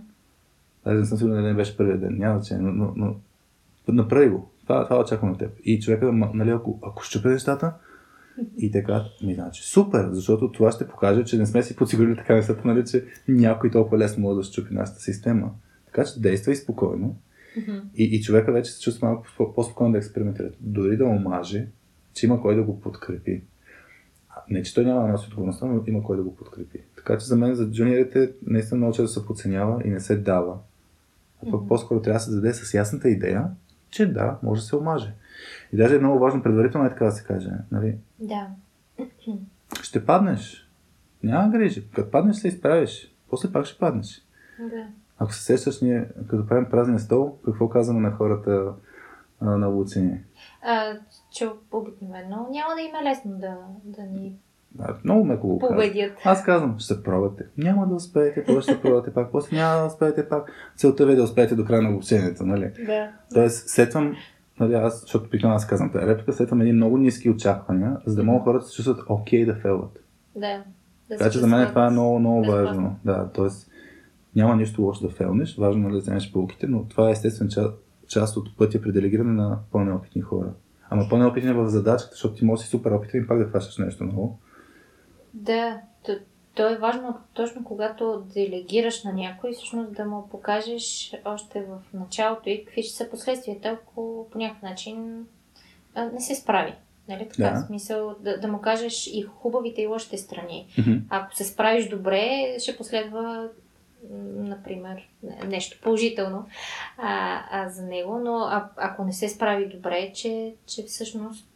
Аз 0.84 0.94
не 0.94 1.04
съм 1.04 1.18
сигурен 1.18 1.36
дали 1.36 1.46
не 1.46 1.54
беше 1.54 1.76
първият 1.76 2.00
ден, 2.00 2.16
няма 2.18 2.38
значение, 2.38 2.72
но, 2.72 2.92
но, 2.96 3.14
но 3.88 3.94
направи 3.94 4.28
го. 4.28 4.50
Това, 4.62 4.84
това 4.84 5.00
очаквам 5.00 5.30
от 5.30 5.38
теб. 5.38 5.50
И 5.64 5.80
човека, 5.80 6.12
нали, 6.12 6.50
ако, 6.50 6.78
ако 6.82 7.02
щупе 7.02 7.28
нещата, 7.28 7.72
и 8.58 8.70
така, 8.70 9.04
ми 9.22 9.34
значи, 9.34 9.62
супер, 9.62 10.08
защото 10.10 10.52
това 10.52 10.72
ще 10.72 10.88
покаже, 10.88 11.24
че 11.24 11.38
не 11.38 11.46
сме 11.46 11.62
си 11.62 11.76
подсигурили 11.76 12.16
така 12.16 12.34
нещата, 12.34 12.68
нали, 12.68 12.84
че 12.84 13.04
някой 13.28 13.70
толкова 13.70 13.98
лесно 13.98 14.22
може 14.22 14.36
да 14.36 14.42
щупи 14.42 14.74
нашата 14.74 15.00
система. 15.00 15.50
Така 15.86 16.04
че 16.04 16.20
действай 16.20 16.56
спокойно. 16.56 17.16
И, 17.94 18.04
и 18.04 18.22
човека 18.22 18.52
вече 18.52 18.72
се 18.72 18.80
чувства 18.80 19.08
малко 19.08 19.26
по- 19.36 19.54
по-спокойно 19.54 19.92
да 19.92 19.98
експериментира. 19.98 20.50
Дори 20.60 20.96
да 20.96 21.04
омаже, 21.04 21.66
че 22.14 22.26
има 22.26 22.42
кой 22.42 22.54
да 22.54 22.62
го 22.62 22.80
подкрепи. 22.80 23.42
Не, 24.50 24.62
че 24.62 24.74
той 24.74 24.84
няма 24.84 25.02
да 25.02 25.08
носи 25.08 25.26
отговорността, 25.28 25.66
но 25.66 25.82
има 25.86 26.02
кой 26.02 26.16
да 26.16 26.22
го 26.22 26.36
подкрепи. 26.36 26.78
Така 26.96 27.18
че 27.18 27.26
за 27.26 27.36
мен, 27.36 27.54
за 27.54 27.70
джуниорите, 27.70 28.32
наистина 28.46 28.78
много 28.78 28.94
често 28.94 29.20
се 29.20 29.26
подценява 29.26 29.82
и 29.84 29.90
не 29.90 30.00
се 30.00 30.16
дава. 30.16 30.58
А 31.46 31.50
пък 31.50 31.68
по-скоро 31.68 32.02
трябва 32.02 32.18
да 32.18 32.24
се 32.24 32.30
даде 32.30 32.54
с 32.54 32.74
ясната 32.74 33.08
идея, 33.08 33.44
че 33.90 34.12
да, 34.12 34.38
може 34.42 34.60
да 34.60 34.66
се 34.66 34.76
омаже. 34.76 35.12
И 35.72 35.76
даже 35.76 35.94
е 35.94 35.98
много 35.98 36.18
важно 36.18 36.42
предварително 36.42 36.86
е 36.86 36.90
така 36.90 37.04
да 37.04 37.12
се 37.12 37.24
каже. 37.24 37.50
Нали? 37.70 37.96
Да. 38.20 38.46
Ще 39.82 40.06
паднеш. 40.06 40.68
Няма 41.22 41.48
грижи. 41.48 41.90
Като 41.90 42.10
паднеш 42.10 42.36
се 42.36 42.48
изправиш. 42.48 43.14
После 43.30 43.52
пак 43.52 43.66
ще 43.66 43.78
паднеш. 43.78 44.22
Да. 44.58 44.86
Ако 45.18 45.32
се 45.32 45.42
сещаш, 45.42 45.80
ние 45.80 46.08
като 46.30 46.46
правим 46.46 46.70
празния 46.70 46.98
стол, 46.98 47.38
какво 47.44 47.68
казваме 47.68 48.00
на 48.00 48.10
хората 48.12 48.72
а, 49.40 49.44
на 49.56 49.66
Луцини? 49.66 50.20
А, 50.62 50.92
че 51.32 51.48
обикновено 51.72 52.48
няма 52.50 52.74
да 52.74 52.80
им 52.80 52.94
е 52.94 53.10
лесно 53.10 53.30
да, 53.38 53.56
да 53.84 54.02
ни 54.02 54.34
А, 54.78 54.94
много 55.04 55.24
меко 55.24 55.48
го 55.48 55.58
казвам. 55.58 55.76
победят. 55.78 56.12
Аз 56.24 56.44
казвам, 56.44 56.78
ще 56.78 57.02
пробвате. 57.02 57.44
Няма 57.58 57.86
да 57.86 57.94
успеете, 57.94 58.44
после 58.44 58.62
ще 58.62 58.82
пробвате 58.82 59.14
пак, 59.14 59.32
после 59.32 59.56
няма 59.56 59.80
да 59.80 59.86
успеете 59.86 60.28
пак. 60.28 60.52
Целта 60.76 61.06
ви 61.06 61.12
е 61.12 61.16
да 61.16 61.22
успеете 61.22 61.54
до 61.54 61.64
края 61.64 61.82
на 61.82 61.90
обучението, 61.90 62.46
нали? 62.46 62.72
Да. 62.86 63.12
Тоест, 63.34 63.68
сетвам, 63.68 64.16
нали, 64.60 64.74
аз, 64.74 65.00
защото 65.00 65.26
обикновено 65.26 65.56
аз 65.56 65.66
казвам 65.66 65.92
тази 65.92 66.06
реплика, 66.06 66.32
сетвам 66.32 66.60
едни 66.60 66.72
много 66.72 66.98
ниски 66.98 67.30
очаквания, 67.30 67.96
за 68.06 68.16
да 68.16 68.24
могат 68.24 68.44
хората 68.44 68.64
да 68.64 68.68
се 68.68 68.76
чувстват 68.76 69.00
окей 69.08 69.44
да 69.44 69.54
фейлват. 69.54 70.04
Да. 70.36 70.64
да 71.08 71.16
Така 71.18 71.30
че 71.30 71.38
за 71.38 71.46
мен 71.46 71.58
чувстват 71.58 71.72
това 71.72 71.86
е 71.86 71.90
много, 71.90 72.18
много 72.18 72.44
важно. 72.46 72.96
Да, 73.04 73.28
т.е. 73.28 73.46
няма 74.36 74.56
нищо 74.56 74.82
лошо 74.82 75.02
да 75.02 75.10
фейлнеш, 75.10 75.56
важно 75.56 75.88
е 75.88 75.92
да 75.92 75.98
вземеш 75.98 76.32
полуките, 76.32 76.66
но 76.66 76.84
това 76.84 77.08
е 77.08 77.12
естествен 77.12 77.48
част, 77.48 77.74
част 78.08 78.36
от 78.36 78.56
пътя 78.56 78.82
при 78.82 78.92
делегиране 78.92 79.32
на 79.32 79.58
по-неопитни 79.72 80.22
хора. 80.22 80.52
Ама 80.90 81.06
по-неопитни 81.10 81.52
в 81.52 81.68
задачата, 81.68 82.10
защото 82.12 82.34
ти 82.34 82.44
можеш 82.44 82.64
си 82.64 82.70
супер 82.70 82.90
опитен 82.90 83.22
и 83.22 83.26
пак 83.26 83.38
да 83.38 83.44
хващаш 83.44 83.78
нещо 83.78 84.04
ново. 84.04 84.38
Да, 85.34 85.80
то, 86.54 86.68
е 86.68 86.76
важно 86.76 87.18
точно 87.34 87.64
когато 87.64 88.24
делегираш 88.34 89.04
на 89.04 89.12
някой, 89.12 89.52
всъщност 89.52 89.92
да 89.92 90.04
му 90.04 90.28
покажеш 90.28 91.14
още 91.24 91.62
в 91.62 91.78
началото 91.94 92.48
и 92.48 92.64
какви 92.64 92.82
ще 92.82 92.96
са 92.96 93.10
последствията, 93.10 93.68
ако 93.68 94.28
по 94.32 94.38
някакъв 94.38 94.62
начин 94.62 95.26
а, 95.94 96.04
не 96.04 96.20
се 96.20 96.34
справи. 96.34 96.74
Нали 97.08 97.28
така? 97.28 97.50
Да. 97.50 97.60
Смисъл 97.66 98.14
да, 98.20 98.40
да 98.40 98.48
му 98.48 98.60
кажеш 98.60 99.06
и 99.06 99.22
хубавите 99.22 99.82
и 99.82 99.86
лошите 99.86 100.18
страни. 100.18 100.66
Мгм. 100.78 100.92
Ако 101.08 101.34
се 101.34 101.44
справиш 101.44 101.88
добре, 101.88 102.56
ще 102.58 102.76
последва, 102.76 103.48
например, 104.36 105.08
не- 105.22 105.48
нещо 105.48 105.78
положително 105.82 106.46
а, 106.98 107.42
а, 107.50 107.68
за 107.68 107.82
него, 107.82 108.18
но 108.18 108.38
а, 108.38 108.70
ако 108.76 109.04
не 109.04 109.12
се 109.12 109.28
справи 109.28 109.68
добре, 109.68 110.12
че, 110.14 110.54
че 110.66 110.82
всъщност 110.82 111.48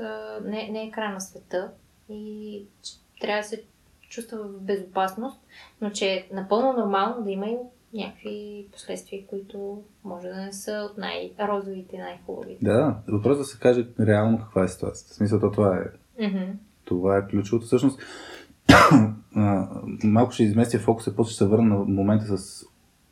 а, 0.00 0.38
не, 0.44 0.68
не 0.68 0.82
е 0.82 0.90
край 0.90 1.12
на 1.12 1.20
света 1.20 1.70
и 2.10 2.62
че 2.82 2.92
трябва 3.20 3.42
да 3.42 3.48
се 3.48 3.62
чувства 4.08 4.38
в 4.38 4.60
безопасност, 4.60 5.40
но 5.80 5.90
че 5.90 6.06
е 6.06 6.28
напълно 6.32 6.72
нормално 6.72 7.24
да 7.24 7.30
има 7.30 7.46
и 7.46 7.56
някакви 7.94 8.66
последствия, 8.72 9.26
които 9.26 9.82
може 10.04 10.28
да 10.28 10.36
не 10.36 10.52
са 10.52 10.88
от 10.90 10.98
най-розовите, 10.98 11.98
най-хубавите. 11.98 12.64
Да, 12.64 12.96
въпрос 13.08 13.38
да 13.38 13.44
се 13.44 13.58
каже 13.58 13.86
реално 14.00 14.38
каква 14.38 14.64
е 14.64 14.68
ситуацията. 14.68 15.12
В 15.12 15.16
смисъл, 15.16 15.40
то 15.40 15.50
това 15.50 15.76
е 15.76 15.84
Мгм. 16.18 16.44
Това 16.84 17.18
е 17.18 17.26
ключовото. 17.26 17.66
Всъщност, 17.66 18.00
малко 20.04 20.32
ще 20.32 20.44
изместя 20.44 20.78
фокуса, 20.78 21.16
после 21.16 21.30
ще 21.30 21.38
се 21.38 21.46
върна 21.46 21.64
на 21.64 21.84
момента 21.84 22.38
с 22.38 22.64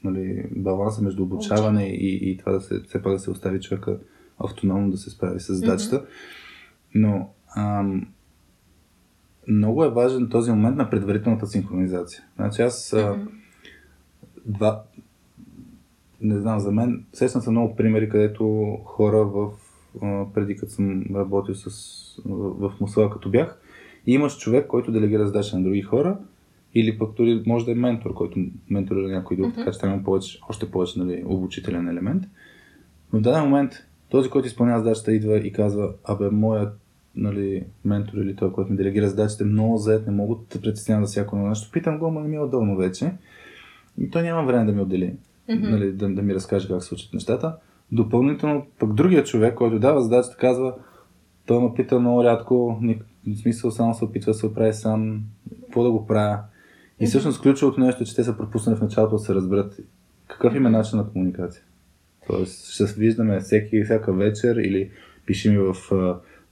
нали, 0.05 0.45
баланса 0.57 1.03
между 1.03 1.23
обучаване 1.23 1.87
и, 1.87 2.31
и 2.31 2.37
това 2.37 2.53
да 2.53 2.61
се, 2.61 2.83
все 2.83 3.03
пак 3.03 3.13
да 3.13 3.19
се 3.19 3.31
остави 3.31 3.61
човека 3.61 3.99
автономно 4.39 4.91
да 4.91 4.97
се 4.97 5.11
справи 5.11 5.41
с 5.41 5.55
задачата. 5.55 6.07
Но 6.95 7.31
ам, 7.57 8.09
много 9.49 9.85
е 9.85 9.91
важен 9.91 10.29
този 10.29 10.51
момент 10.51 10.77
на 10.77 10.91
предварителната 10.91 11.47
синхронизация. 11.47 12.23
Значи 12.37 12.63
аз 12.63 12.95
Мгм. 12.99 13.29
два, 14.47 14.83
не 16.21 16.41
знам, 16.41 16.61
за 16.61 16.73
мен, 16.73 17.05
сещам 17.13 17.43
се 17.43 17.51
много 17.51 17.77
примери, 17.77 18.09
където 18.09 18.77
хора 18.85 19.25
в, 19.25 19.51
преди 20.35 20.57
като 20.57 20.73
съм 20.73 21.05
работил 21.15 21.55
с, 21.55 22.21
в, 22.25 22.73
Мусала, 22.81 23.11
като 23.11 23.31
бях, 23.31 23.59
и 24.07 24.13
имаш 24.13 24.39
човек, 24.39 24.67
който 24.67 24.93
делегира 24.93 25.27
задача 25.27 25.59
на 25.59 25.65
други 25.65 25.83
хора, 25.83 26.19
или 26.75 26.99
пък 26.99 27.15
дори 27.17 27.43
може 27.47 27.65
да 27.65 27.73
е 27.73 27.75
ментор, 27.75 28.15
който 28.15 28.41
менторира 28.71 29.09
някой 29.09 29.37
друг, 29.37 29.47
Мгм. 29.49 29.59
така 29.59 29.73
че 29.73 29.79
там 29.79 29.93
има 29.93 30.05
повече, 30.05 30.39
още 30.49 30.71
повече 30.71 30.99
нали, 30.99 31.25
обучителен 31.27 31.89
елемент. 31.89 32.25
Но 33.13 33.19
в 33.19 33.23
даден 33.23 33.43
момент 33.43 33.73
този, 34.09 34.31
който 34.31 34.49
изпълнява 34.49 34.79
задачата, 34.79 35.13
идва 35.13 35.37
и 35.39 35.53
казва, 35.53 35.93
абе, 36.05 36.31
моят 36.31 36.79
нали, 37.17 37.65
ментор 37.85 38.19
или 38.19 38.37
той, 38.37 38.53
който 38.53 38.71
ми 38.71 38.77
делегира 38.77 39.09
задачите, 39.09 39.45
много 39.45 39.77
заед, 39.77 40.07
не 40.07 40.13
мога 40.13 40.35
да 40.35 40.45
те 40.49 40.61
притеснявам 40.61 41.05
за 41.05 41.11
всяко 41.11 41.37
едно 41.37 41.49
нещо. 41.49 41.71
Питам 41.73 41.99
го, 41.99 42.07
ама 42.07 42.21
не 42.21 42.29
ми 42.29 42.37
е 42.37 42.41
удобно 42.41 42.77
вече. 42.77 43.13
И 43.99 44.11
той 44.11 44.23
няма 44.23 44.47
време 44.47 44.65
да 44.65 44.73
ми 44.73 44.81
отдели, 44.81 45.15
Мгм. 45.49 45.71
нали, 45.71 45.93
да, 45.93 46.09
да 46.09 46.23
ми 46.23 46.35
разкаже 46.35 46.69
как 46.69 46.83
се 46.83 46.89
случат 46.89 47.15
нещата. 47.15 47.57
Допълнително, 47.93 48.67
пък 48.79 48.95
другия 48.95 49.25
човек, 49.25 49.55
който 49.55 49.79
дава 49.79 50.03
задачата, 50.03 50.37
казва, 50.37 50.75
той 51.47 51.63
ме 51.63 51.75
пита 51.77 52.01
много 52.01 52.25
рядко, 52.25 52.81
в 53.27 53.37
смисъл 53.37 53.71
само 53.71 53.95
се 53.95 54.05
опитва 54.05 54.33
да 54.33 54.39
се 54.39 54.47
оправи 54.47 54.73
сам, 54.73 55.23
какво 55.61 55.83
да 55.83 55.91
го 55.91 56.07
правя. 56.07 56.39
И 57.01 57.07
всъщност 57.07 57.43
ключовото 57.43 57.81
нещо 57.81 58.03
е, 58.03 58.07
че 58.07 58.17
те 58.17 58.25
са 58.25 58.37
пропуснали 58.37 58.77
в 58.77 58.83
началото 58.83 59.17
да 59.17 59.23
се 59.23 59.35
разберат 59.35 59.81
какъв 60.29 60.55
им 60.55 60.67
е 60.67 60.71
начин 60.71 60.99
на 60.99 61.09
комуникация. 61.09 61.63
Тоест, 62.27 62.71
ще 62.71 62.87
се 62.87 63.01
виждаме 63.01 63.41
всеки, 63.41 63.85
всяка 63.85 64.13
вечер 64.13 64.57
или 64.57 64.91
пиши 65.27 65.51
ми 65.51 65.59
в 65.59 65.75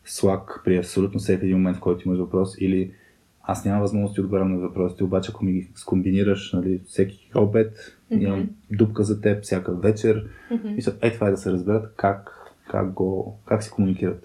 Slack 0.07 0.65
при 0.65 0.79
абсолютно 0.79 1.21
всеки 1.21 1.45
един 1.45 1.57
момент, 1.57 1.77
в 1.77 1.81
който 1.81 2.09
имаш 2.09 2.19
въпрос, 2.19 2.55
или 2.59 2.95
аз 3.43 3.65
нямам 3.65 3.81
възможност 3.81 4.15
да 4.15 4.23
отговарям 4.23 4.53
на 4.53 4.59
въпросите, 4.59 5.05
обаче 5.05 5.31
ако 5.35 5.45
ми 5.45 5.53
ги 5.53 5.69
скомбинираш, 5.75 6.53
нали, 6.53 6.81
всеки 6.87 7.31
обед, 7.35 7.99
Мгм. 8.11 8.23
имам 8.23 8.51
дупка 8.71 9.05
за 9.05 9.21
теб 9.21 9.45
всяка 9.45 9.75
вечер, 9.75 10.31
Мгм. 10.51 10.69
мисля, 10.69 10.93
е 11.03 11.13
това 11.13 11.29
е 11.29 11.31
да 11.31 11.37
се 11.37 11.53
разберат 11.53 11.95
как, 11.97 12.31
как, 12.71 12.93
го, 12.93 13.39
как 13.45 13.63
си 13.63 13.71
комуникират. 13.71 14.25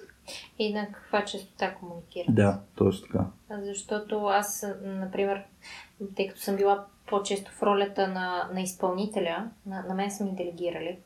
И 0.59 0.73
на 0.73 0.87
каква 0.91 1.25
частота 1.25 1.73
комуникират. 1.73 2.35
Да, 2.35 2.61
точно 2.75 3.07
така. 3.07 3.25
Защото 3.63 4.25
аз, 4.25 4.65
например, 4.85 5.41
тъй 6.15 6.27
като 6.27 6.41
съм 6.41 6.55
била 6.55 6.85
по-често 7.07 7.51
в 7.51 7.63
ролята 7.63 8.07
на, 8.07 8.49
на 8.53 8.61
изпълнителя, 8.61 9.49
на, 9.65 9.83
на 9.87 9.95
мен 9.95 10.11
са 10.11 10.25
ми 10.25 10.35
делегирали 10.35 10.97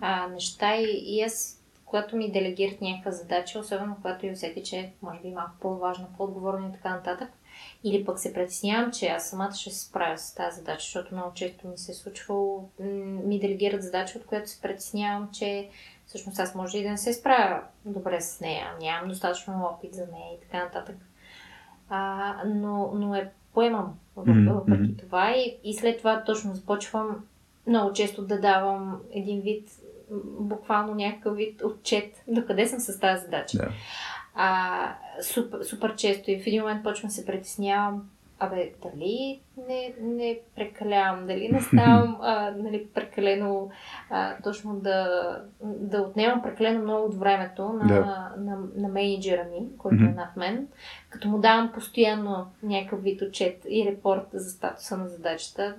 а, 0.00 0.28
неща 0.28 0.76
и, 0.76 1.02
и 1.06 1.22
аз, 1.22 1.61
когато 1.92 2.16
ми 2.16 2.32
делегират 2.32 2.80
някаква 2.80 3.10
задача, 3.10 3.58
особено 3.58 3.96
когато 3.96 4.26
и 4.26 4.30
усети, 4.30 4.62
че 4.62 4.92
може 5.02 5.20
би 5.20 5.28
е 5.28 5.34
малко 5.34 5.52
по-важна, 5.60 6.06
по-отговорна 6.16 6.68
и 6.68 6.72
така 6.72 6.90
нататък, 6.90 7.28
или 7.84 8.04
пък 8.04 8.18
се 8.18 8.32
притеснявам, 8.32 8.92
че 8.92 9.06
аз 9.06 9.30
самата 9.30 9.54
ще 9.54 9.70
се 9.70 9.86
справя 9.88 10.18
с 10.18 10.34
тази 10.34 10.58
задача, 10.58 10.80
защото 10.80 11.14
много 11.14 11.34
често 11.34 11.68
ми 11.68 11.78
се 11.78 11.92
е 11.92 11.94
случвало, 11.94 12.68
ми 13.24 13.40
делегират 13.40 13.82
задача, 13.82 14.18
от 14.18 14.26
която 14.26 14.50
се 14.50 14.60
притеснявам, 14.60 15.28
че 15.32 15.68
всъщност 16.06 16.38
аз 16.38 16.54
може 16.54 16.78
и 16.78 16.82
да 16.82 16.90
не 16.90 16.98
се 16.98 17.12
справя 17.12 17.62
добре 17.84 18.20
с 18.20 18.40
нея, 18.40 18.66
нямам 18.80 19.08
достатъчно 19.08 19.64
опит 19.64 19.94
за 19.94 20.06
нея 20.06 20.34
и 20.34 20.40
така 20.40 20.64
нататък. 20.64 20.96
А, 21.88 22.34
но, 22.46 22.92
но 22.94 23.14
е 23.14 23.30
поемам 23.54 23.98
въпреки 24.16 24.38
мгм. 24.38 24.96
това 24.98 25.30
и, 25.30 25.58
и 25.64 25.74
след 25.74 25.98
това 25.98 26.24
точно 26.24 26.54
започвам 26.54 27.24
много 27.66 27.92
често 27.92 28.26
да 28.26 28.40
давам 28.40 29.00
един 29.12 29.40
вид, 29.40 29.68
буквално 30.40 30.94
някакъв 30.94 31.36
вид 31.36 31.62
отчет 31.64 32.24
до 32.28 32.46
къде 32.46 32.66
съм 32.66 32.80
с 32.80 33.00
тази 33.00 33.24
задача. 33.24 33.58
Да. 33.58 33.68
А, 34.34 34.94
супер, 35.22 35.62
супер 35.62 35.96
често 35.96 36.30
и 36.30 36.42
в 36.42 36.46
един 36.46 36.62
момент 36.62 36.84
почвам 36.84 37.08
да 37.08 37.14
се 37.14 37.26
притеснявам. 37.26 38.10
абе, 38.38 38.72
дали 38.82 39.40
не, 39.68 39.94
не 40.00 40.38
прекалявам, 40.56 41.26
дали 41.26 41.48
не 41.48 41.60
ставам 41.60 42.18
а, 42.22 42.50
нали, 42.56 42.86
прекалено, 42.94 43.70
а, 44.10 44.34
точно 44.42 44.74
да, 44.74 45.08
да 45.62 46.02
отнемам 46.02 46.42
прекалено 46.42 46.82
много 46.82 47.06
от 47.06 47.14
времето 47.14 47.72
на, 47.72 47.86
Да. 47.86 48.00
на, 48.00 48.32
на, 48.38 48.58
на 48.76 48.88
менеджера 48.88 49.44
ми, 49.44 49.76
който 49.78 50.04
е 50.04 50.08
над 50.08 50.36
мен, 50.36 50.68
като 51.10 51.28
му 51.28 51.38
давам 51.38 51.72
постоянно 51.72 52.46
някакъв 52.62 53.02
вид 53.02 53.22
отчет 53.22 53.66
и 53.70 53.86
репорт 53.90 54.26
за 54.32 54.50
статуса 54.50 54.96
на 54.96 55.08
задачата. 55.08 55.74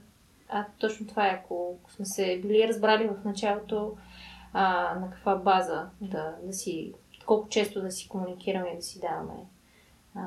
А 0.49 0.65
точно 0.79 1.07
това 1.07 1.27
е, 1.27 1.39
ако 1.43 1.75
сме 1.87 2.05
се 2.05 2.39
били 2.45 2.67
разбрали 2.67 3.07
в 3.07 3.25
началото 3.25 3.97
а, 4.53 4.95
на 5.00 5.12
каква 5.12 5.36
база 5.36 5.86
да, 6.01 6.36
да 6.43 6.53
си, 6.53 6.93
колко 7.25 7.50
често 7.50 7.81
да 7.81 7.91
си 7.91 8.10
комуникираме 8.10 8.69
и 8.74 8.75
да 8.75 8.81
си 8.81 9.00
даваме 9.00 9.33
а, 10.15 10.22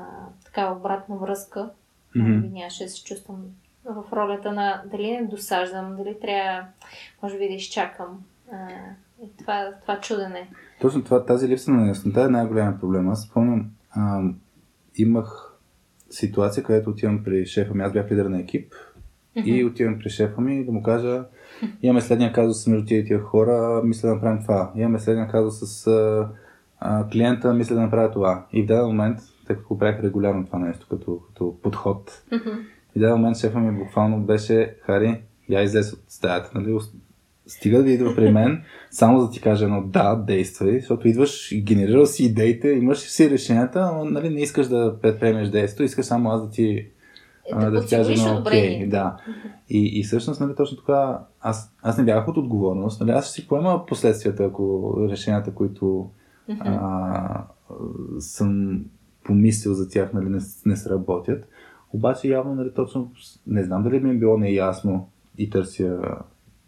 такава 0.45 0.77
обратна 0.77 1.17
връзка, 1.17 1.69
би 2.15 2.49
нямаше 2.49 2.83
да 2.83 2.89
се 2.89 3.03
чувствам 3.03 3.45
в 3.85 4.03
ролята 4.13 4.51
на 4.51 4.83
дали 4.91 5.11
не 5.11 5.27
досаждам, 5.27 5.95
дали 5.97 6.19
трябва, 6.21 6.67
може 7.23 7.37
би 7.37 7.47
да 7.47 7.53
изчакам. 7.53 8.23
А, 8.51 8.67
и 9.23 9.37
това, 9.37 9.71
това 9.81 9.99
чудене. 9.99 10.49
Точно 10.81 11.03
това, 11.03 11.25
тази 11.25 11.47
липса 11.47 11.71
на 11.71 11.87
яснота 11.87 12.21
е 12.21 12.27
най-голям 12.27 12.79
проблем. 12.79 13.09
Аз 13.09 13.21
спомням, 13.21 13.71
а, 13.91 14.21
имах 14.95 15.53
ситуация, 16.09 16.63
където 16.63 16.89
отивам 16.89 17.23
при 17.23 17.45
шефа 17.45 17.73
ми, 17.73 17.83
аз 17.83 17.93
бях 17.93 18.11
лидер 18.11 18.25
на 18.25 18.39
екип 18.39 18.73
и 19.35 19.65
отивам 19.65 19.99
при 19.99 20.09
шефа 20.09 20.41
ми 20.41 20.65
да 20.65 20.71
му 20.71 20.83
кажа 20.83 21.25
имаме 21.81 22.01
следния 22.01 22.33
казус 22.33 22.67
между 22.67 22.85
тия 22.85 22.99
и 22.99 23.05
тия 23.05 23.19
хора, 23.19 23.81
мисля 23.83 24.07
да 24.09 24.15
направим 24.15 24.41
това. 24.41 24.71
Имаме 24.75 24.99
следния 24.99 25.27
казус 25.27 25.59
с 25.59 25.87
а, 25.87 26.29
а, 26.79 27.09
клиента, 27.09 27.53
мисля 27.53 27.75
да 27.75 27.81
направя 27.81 28.11
това. 28.11 28.45
И 28.53 28.63
в 28.63 28.65
даден 28.65 28.85
момент, 28.85 29.19
тъй 29.47 29.55
като 29.55 29.67
го 29.67 29.77
правих 29.77 30.03
регулярно 30.03 30.45
това 30.45 30.59
нещо 30.59 30.87
като, 30.89 31.19
като 31.27 31.55
подход, 31.63 32.23
Мгм. 32.31 32.49
в 32.95 32.99
даден 32.99 33.15
момент 33.15 33.37
шефа 33.37 33.59
ми 33.59 33.79
буквално 33.79 34.19
беше 34.19 34.75
Хари, 34.81 35.21
я 35.49 35.61
излез 35.61 35.93
от 35.93 35.99
стаята, 36.07 36.51
нали? 36.55 36.77
Стига 37.47 37.83
да 37.83 37.91
идва 37.91 38.15
при 38.15 38.31
мен, 38.31 38.63
само 38.91 39.19
за 39.19 39.27
да 39.27 39.31
ти 39.31 39.41
кажа 39.41 39.65
едно 39.65 39.81
да, 39.81 40.15
действай, 40.15 40.79
защото 40.79 41.07
идваш 41.07 41.51
и 41.51 41.61
генерирал 41.61 42.05
си 42.05 42.25
идеите, 42.25 42.69
имаш 42.69 42.97
си 42.97 43.29
решенията, 43.29 43.91
но 43.95 44.05
нали, 44.05 44.29
не 44.29 44.41
искаш 44.41 44.67
да 44.67 44.95
предприемеш 45.01 45.49
действието, 45.49 45.83
искаш 45.83 46.05
само 46.05 46.29
аз 46.29 46.43
да 46.43 46.49
ти, 46.49 46.87
Е, 47.47 47.55
да 47.55 47.71
да 47.71 47.85
ти 47.85 47.89
кажа 47.89 48.09
подсигуриш 48.09 48.19
едно 48.19 48.31
окей. 48.41 48.61
одобрение. 48.61 48.87
Да. 48.87 49.17
И, 49.69 49.99
и 49.99 50.03
всъщност, 50.03 50.41
нали, 50.41 50.55
точно 50.55 50.77
така, 50.77 51.19
аз, 51.41 51.75
аз 51.81 51.97
не 51.97 52.03
бягах 52.03 52.27
от 52.27 52.37
отговорност, 52.37 53.01
нали, 53.01 53.11
аз 53.11 53.25
ще 53.25 53.33
си 53.33 53.47
поема 53.47 53.85
последствията, 53.85 54.43
ако 54.43 54.95
решенията, 55.09 55.53
които 55.53 56.09
Мгм. 56.49 56.61
а, 56.65 57.43
съм 58.19 58.81
помислил 59.23 59.73
за 59.73 59.89
тях, 59.89 60.13
нали, 60.13 60.29
не, 60.29 60.39
не 60.65 60.75
сработят. 60.75 61.47
Обаче 61.93 62.27
явно, 62.27 62.55
нали, 62.55 62.69
точно, 62.75 63.11
не 63.47 63.63
знам 63.63 63.83
дали 63.83 63.99
ми 63.99 64.09
е 64.09 64.13
било 64.17 64.37
неясно 64.37 65.09
и 65.37 65.49
търся, 65.49 65.99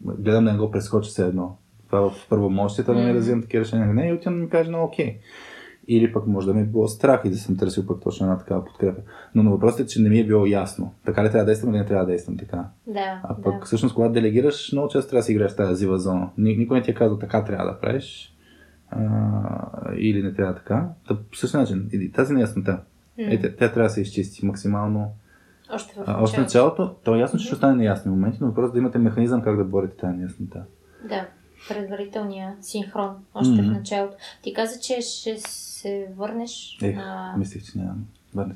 гледам 0.05 0.45
да 0.45 0.51
не 0.51 0.57
го 0.57 0.71
прескоча 0.71 1.09
все 1.09 1.25
едно. 1.27 1.57
Това 1.87 2.09
в 2.09 2.27
първомощията 2.29 2.93
да 2.93 2.99
ми 2.99 3.05
Мгм. 3.05 3.15
развивам 3.17 3.41
такива 3.41 3.63
решения. 3.63 3.93
Не, 3.93 4.07
и 4.07 4.13
отивам 4.13 4.35
да 4.35 4.43
ми 4.43 4.49
каже, 4.49 4.69
no, 4.71 4.85
окей. 4.85 5.17
Или 5.89 6.13
пък 6.13 6.27
може 6.27 6.47
да 6.47 6.53
ми 6.53 6.61
е 6.61 6.65
било 6.65 6.87
страх 6.87 7.21
и 7.25 7.29
да 7.29 7.37
съм 7.37 7.57
търсил 7.57 7.85
пък 7.85 8.01
точно 8.01 8.25
една 8.25 8.37
такава 8.37 8.65
подкрепа. 8.65 9.01
Но 9.35 9.43
на 9.43 9.49
въпросът 9.51 9.79
е, 9.79 9.85
че 9.85 10.01
не 10.01 10.09
ми 10.09 10.19
е 10.19 10.25
било 10.25 10.45
ясно. 10.45 10.93
Така 11.05 11.23
ли 11.23 11.27
трябва 11.27 11.39
да 11.39 11.45
действам 11.45 11.69
или 11.69 11.77
не 11.77 11.85
трябва 11.85 12.05
да 12.05 12.11
действам 12.11 12.37
така. 12.37 12.65
Да, 12.87 13.21
А 13.23 13.35
пък 13.35 13.59
да. 13.59 13.65
всъщност, 13.65 13.95
когато 13.95 14.13
делегираш, 14.13 14.71
много 14.71 14.87
често 14.87 15.09
трябва 15.09 15.19
да 15.19 15.25
си 15.25 15.31
играеш 15.31 15.51
в 15.51 15.55
тази 15.55 15.75
зива 15.75 15.97
зона. 15.99 16.29
Ни- 16.37 16.57
Никой 16.57 16.77
не 16.77 16.83
ти 16.83 16.91
е 16.91 16.95
казал 16.95 17.19
така 17.19 17.43
трябва 17.43 17.65
да 17.65 17.79
правиш 17.79 18.35
а, 18.91 18.99
или 19.95 20.23
не 20.23 20.33
трябва 20.33 20.55
така. 20.55 20.87
Та, 21.07 21.15
по 21.21 21.37
същия 21.37 21.59
начин, 21.59 21.89
и 21.93 22.11
тази 22.11 22.33
неяснота, 22.33 22.71
М. 22.71 22.79
е, 23.17 23.39
тя, 23.39 23.49
тя 23.49 23.71
трябва 23.71 23.83
да 23.83 23.89
се 23.89 24.01
изчисти 24.01 24.45
максимално. 24.45 25.11
Още 25.73 25.93
в 25.95 26.03
А, 26.07 26.23
още 26.23 26.41
началото. 26.41 26.81
началото, 26.81 27.01
то 27.03 27.15
е 27.15 27.19
ясно, 27.19 27.39
че 27.39 27.45
ще 27.45 27.55
остане 27.55 27.75
неясни 27.75 28.11
моменти, 28.11 28.37
но 28.41 28.47
въпрос 28.47 28.69
е 28.69 28.73
да 28.73 28.79
имате 28.79 28.97
механизъм 28.97 29.41
как 29.41 29.57
да 29.57 29.63
борите 29.63 29.97
тази 29.97 30.17
неяснота. 30.17 30.63
Да, 31.09 31.27
предварителния 31.69 32.55
синхрон, 32.61 33.09
още 33.33 33.53
Мгм. 33.53 33.63
в 33.63 33.73
началото. 33.73 34.15
Ти 34.43 34.53
каза, 34.53 34.79
че 34.79 35.01
ще 35.01 35.37
се 35.79 36.07
върнеш 36.17 36.77
Ех, 36.81 36.95
на, 36.95 37.35
мислех, 37.37 37.63
че 37.65 37.77
нямам. 37.77 38.05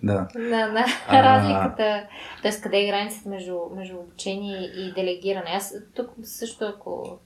Да. 0.04 0.28
на, 0.36 0.68
на 0.68 0.86
А. 1.08 1.24
разликата, 1.24 2.08
т.е. 2.44 2.62
къде 2.62 2.78
е 2.78 2.88
границата 2.88 3.30
между, 3.30 3.60
между 3.76 3.98
обучение 3.98 4.58
и 4.62 4.94
делегиране. 4.94 5.50
Аз 5.56 5.76
тук 5.96 6.10
също, 6.24 6.66
ако... 6.66 7.18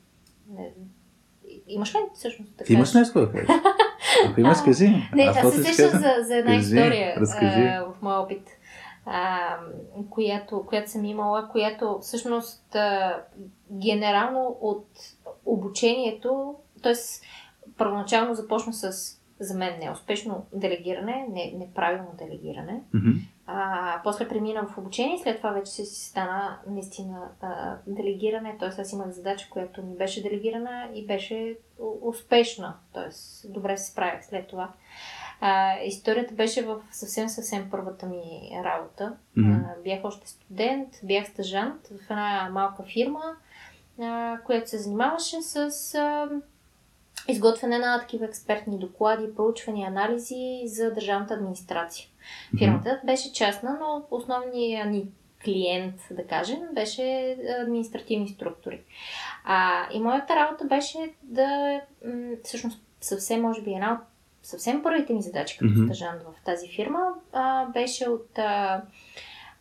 Не, 0.50 0.72
имаш 1.68 1.96
ли 1.96 2.00
всъщност 2.16 2.52
така? 2.58 2.68
Ти 2.68 2.74
имаш 2.74 2.94
нещо 2.94 3.20
да 3.20 3.32
кажеш? 3.32 3.50
Ако 4.30 4.40
имаш, 4.40 4.58
кажи. 4.66 4.88
Не, 5.16 5.24
аз, 5.24 5.42
после 5.42 5.64
се 5.64 5.74
сещам 5.74 6.00
за, 6.00 6.14
за 6.22 6.36
една 6.36 6.52
Кажи, 6.52 6.76
история 6.76 7.16
разкажи. 7.20 7.62
а, 7.62 7.86
в 7.86 8.02
моя 8.02 8.20
опит, 8.20 8.48
а, 9.06 9.40
която, 10.10 10.66
която 10.66 10.92
съм 10.92 11.06
имала, 11.06 11.50
която 11.50 12.00
всъщност 12.02 12.76
а, 12.76 13.16
генерално 13.72 14.58
от 14.62 14.88
обучението, 15.46 16.56
т.е. 16.84 16.94
първоначално 17.78 18.36
започна 18.36 18.74
с 18.74 19.17
за 19.40 19.58
мен 19.58 19.80
неуспешно 19.80 20.46
делегиране, 20.54 21.28
не, 21.30 21.54
неправилно 21.58 22.10
делегиране. 22.18 22.82
Мгм. 22.94 23.12
А, 23.46 24.02
после 24.04 24.28
премина 24.28 24.68
в 24.68 24.78
обучение, 24.78 25.18
след 25.18 25.38
това 25.38 25.52
вече 25.52 25.72
се 25.72 25.86
си 25.86 26.10
стана 26.10 26.60
наистина 26.68 27.30
а, 27.42 27.78
делегиране, 27.88 28.56
т.е. 28.60 28.82
аз 28.82 28.94
имах 28.94 29.10
задача, 29.10 29.48
която 29.50 29.84
ми 29.84 29.96
беше 29.96 30.24
делегирана 30.24 30.90
и 30.94 31.08
беше 31.08 31.58
успешна, 32.02 32.76
т.е. 32.94 33.10
добре 33.50 33.78
се 33.78 33.92
справях 33.92 34.26
след 34.26 34.48
това. 34.48 34.74
А, 35.42 35.80
историята 35.80 36.34
беше 36.34 36.66
в 36.66 36.82
съвсем, 36.92 37.30
съвсем 37.30 37.68
първата 37.72 38.06
ми 38.06 38.52
работа. 38.64 39.18
Мгм. 39.36 39.52
А, 39.52 39.76
бях 39.84 40.00
още 40.04 40.30
студент, 40.30 40.90
бях 41.04 41.28
стажант 41.28 41.88
в 41.88 42.12
една 42.12 42.50
малка 42.52 42.84
фирма, 42.84 43.36
а, 44.02 44.38
която 44.46 44.70
се 44.70 44.78
занимаваше 44.78 45.42
с 45.42 45.96
а, 45.96 46.30
изготвяне 47.28 47.78
на 47.78 48.00
такива 48.00 48.26
експертни 48.26 48.80
доклади, 48.80 49.36
проучвания, 49.36 49.88
анализи 49.88 50.62
за 50.66 50.94
държавната 50.94 51.34
администрация. 51.34 52.08
Фирмата 52.58 53.02
беше 53.06 53.34
частна, 53.34 53.78
но 53.80 54.18
основният 54.18 54.90
ни 54.90 55.06
клиент, 55.44 55.96
да 56.12 56.28
кажем, 56.28 56.60
беше 56.74 57.38
административни 57.62 58.28
структури. 58.28 58.82
А, 59.44 59.88
и 59.94 60.00
моята 60.00 60.36
работа 60.36 60.66
беше 60.66 60.98
да, 61.24 61.82
м, 62.06 62.36
всъщност, 62.44 62.82
съвсем, 63.02 63.42
може 63.42 63.62
би, 63.62 63.74
една 63.74 63.94
от 63.94 64.00
съвсем 64.44 64.84
първите 64.84 65.14
ми 65.14 65.22
задачи 65.22 65.58
като 65.58 65.72
Мгм. 65.72 65.86
стажант 65.86 66.22
в 66.22 66.46
тази 66.46 66.68
фирма 66.68 67.14
а, 67.34 67.66
беше 67.66 68.10
от, 68.10 68.40
а, 68.40 68.82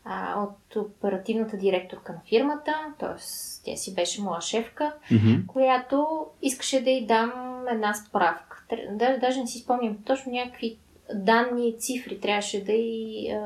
а, 0.09 0.42
от 0.42 0.77
оперативната 0.77 1.57
директорка 1.57 2.12
на 2.12 2.19
фирмата, 2.29 2.75
т.е. 2.99 3.16
тя 3.64 3.77
си 3.77 3.95
беше 3.95 4.23
моя 4.23 4.40
шефка, 4.40 4.92
Мгм. 5.11 5.47
която 5.47 6.27
искаше 6.42 6.85
да 6.85 6.90
й 6.90 7.07
дам 7.07 7.33
една 7.71 7.95
справка. 7.95 8.64
Тр- 8.71 8.97
Да, 8.97 9.19
даже 9.19 9.40
не 9.40 9.47
си 9.47 9.59
спомням 9.59 9.99
точно 10.05 10.33
някакви 10.33 10.79
данни 11.14 11.69
и 11.69 11.79
цифри 11.79 12.21
трябваше 12.21 12.64
да 12.64 12.73
й, 12.73 13.33
а, 13.33 13.38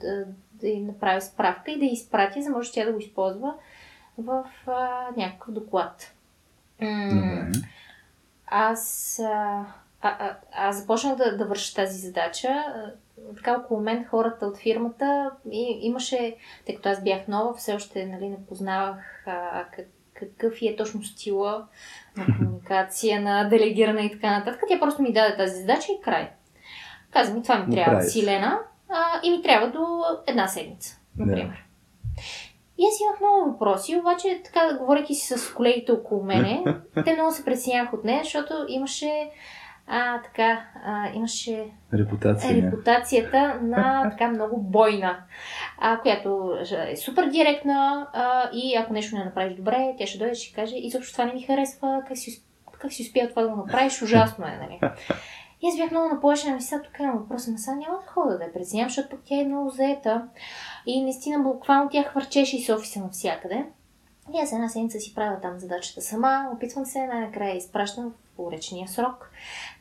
да, 0.00 0.24
да 0.52 0.68
й 0.68 0.80
направя 0.80 1.20
справка 1.20 1.70
и 1.70 1.78
да 1.78 1.84
й 1.84 1.92
изпрати, 1.92 2.42
за 2.42 2.50
може 2.50 2.72
тя 2.72 2.84
да 2.84 2.92
го 2.92 2.98
използва 2.98 3.54
в 4.18 4.44
а, 4.66 5.08
някакъв 5.16 5.54
доклад. 5.54 6.12
М, 6.80 7.52
аз, 8.46 9.18
а, 9.24 9.64
а, 10.02 10.34
аз 10.52 10.76
започнах 10.80 11.16
да, 11.16 11.36
да 11.36 11.44
върша 11.46 11.74
тази 11.74 11.98
задача. 11.98 12.64
Така 13.36 13.60
около 13.64 13.80
мен 13.80 14.04
хората 14.04 14.46
от 14.46 14.58
фирмата 14.58 15.30
и, 15.52 15.78
имаше, 15.82 16.36
тъй 16.66 16.74
като 16.74 16.88
аз 16.88 17.04
бях 17.04 17.28
нова, 17.28 17.54
все 17.54 17.74
още 17.74 18.06
нали, 18.06 18.28
не 18.28 18.46
познавах 18.46 19.26
а, 19.26 19.64
как, 19.76 19.86
какъв 20.14 20.58
е 20.62 20.76
точно 20.76 21.02
стила 21.02 21.66
на 22.16 22.26
комуникация, 22.38 23.20
на 23.20 23.48
делегиране 23.48 24.02
и 24.02 24.12
така 24.12 24.38
нататък. 24.38 24.62
Тя 24.68 24.80
просто 24.80 25.02
ми 25.02 25.12
даде 25.12 25.36
тази 25.36 25.60
задача 25.60 25.92
и 25.92 26.02
край. 26.02 26.30
Каза 27.10 27.34
ми, 27.34 27.42
това 27.42 27.58
ми 27.58 27.74
трябва 27.74 27.92
правиш. 27.92 28.12
силена 28.12 28.60
а, 28.88 29.20
и 29.22 29.30
ми 29.30 29.42
трябва 29.42 29.70
до 29.70 29.86
една 30.26 30.48
седмица, 30.48 31.00
например. 31.18 31.64
И 32.78 32.86
аз 32.86 33.00
имах 33.00 33.20
много 33.20 33.50
въпроси, 33.50 33.96
обаче 33.96 34.40
така, 34.44 34.78
говорейки 34.78 35.14
си 35.14 35.38
с 35.38 35.54
колегите 35.54 35.92
около 35.92 36.24
мене, 36.24 36.64
те 37.04 37.12
много 37.12 37.32
се 37.32 37.44
притесняваха 37.44 37.96
от 37.96 38.04
нея, 38.04 38.20
защото 38.24 38.54
имаше 38.68 39.30
а, 39.86 40.22
така, 40.22 40.64
а, 40.86 41.08
имаше 41.14 41.64
Репутация. 41.94 42.62
репутацията 42.62 43.58
на 43.62 44.10
така 44.10 44.28
много 44.28 44.62
бойна, 44.62 45.18
а, 45.78 45.98
която 45.98 46.58
е 46.88 46.96
супер 46.96 47.26
директна 47.26 48.06
а, 48.12 48.50
и 48.52 48.76
ако 48.76 48.92
нещо 48.92 49.16
не 49.16 49.24
направиш 49.24 49.56
добре, 49.56 49.94
тя 49.98 50.06
ще 50.06 50.18
дойде 50.18 50.32
и 50.32 50.36
ще 50.36 50.54
каже, 50.54 50.76
изобщо 50.76 51.12
това 51.12 51.24
не 51.24 51.32
ми 51.32 51.42
харесва, 51.42 52.02
как 52.08 52.18
си, 52.18 52.42
как 52.78 52.92
си 52.92 53.02
успял 53.02 53.28
това 53.28 53.42
да 53.42 53.48
го 53.48 53.56
направиш, 53.56 54.02
ужасно 54.02 54.46
е, 54.46 54.58
нали? 54.62 54.80
И 55.62 55.68
аз 55.68 55.76
бях 55.76 55.90
много 55.90 56.14
наплашена, 56.14 56.54
ми 56.54 56.62
сега 56.62 56.82
тук 56.82 56.98
имам 57.00 57.18
въпроса, 57.18 57.50
на 57.50 57.58
сега 57.58 57.76
няма 57.76 57.98
да 57.98 58.06
хода 58.06 58.38
да 58.38 58.44
я 58.44 58.52
преценявам, 58.52 58.88
защото 58.88 59.08
пък 59.08 59.20
тя 59.24 59.40
е 59.40 59.44
много 59.44 59.70
заета. 59.70 60.28
И 60.86 61.02
наистина 61.02 61.42
буквално 61.42 61.90
тя 61.90 62.02
хвърчеше 62.02 62.56
из 62.56 62.68
офиса 62.68 63.00
навсякъде. 63.00 63.64
И 64.34 64.40
аз 64.42 64.52
една 64.52 64.68
седмица 64.68 65.00
си 65.00 65.14
правя 65.14 65.40
там 65.42 65.58
задачата 65.58 66.00
сама, 66.00 66.50
опитвам 66.54 66.86
се, 66.86 67.06
най-накрая 67.06 67.56
изпращам 67.56 68.12
в 68.36 68.38
уречения 68.38 68.88
срок. 68.88 69.30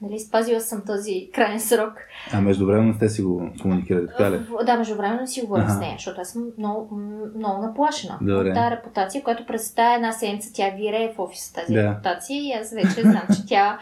Нали, 0.02 0.20
спазила 0.20 0.62
съм 0.62 0.84
този 0.86 1.30
крайен 1.34 1.60
срок. 1.60 1.94
А 2.34 2.42
междувременно 2.42 2.94
сте 2.94 3.10
си 3.10 3.22
го 3.22 3.50
комуникирали, 3.62 4.08
така 4.08 4.32
ли? 4.32 4.40
Да, 4.66 4.78
междувременно 4.78 5.28
си 5.28 5.42
говоря 5.42 5.70
с 5.70 5.80
нея, 5.80 5.96
защото 5.98 6.22
аз 6.22 6.30
съм 6.30 6.48
много, 6.58 6.96
много 7.36 7.62
наплашена 7.62 8.18
Добре. 8.22 8.50
от 8.50 8.56
тази 8.56 8.72
репутация, 8.76 9.24
която 9.24 9.46
през 9.46 9.74
тази 9.74 9.96
една 9.96 10.12
седмица 10.12 10.54
тя 10.54 10.70
вирее 10.70 11.14
в 11.14 11.20
офиса 11.20 11.54
тази 11.54 11.74
Да. 11.74 11.84
репутация 11.92 12.38
и 12.42 12.52
аз 12.52 12.72
вече 12.74 13.02
знам, 13.02 13.28
че 13.36 13.46
тя 13.48 13.80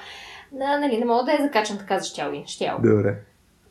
да, 0.52 0.80
нали, 0.80 0.98
не 0.98 1.06
мога 1.06 1.24
да 1.24 1.32
я 1.32 1.42
закачам 1.42 1.78
така 1.78 2.00
за 2.00 2.06
щяло 2.06 2.34
и 2.34 2.44
щяло. 2.48 2.82
Добре. 2.82 3.20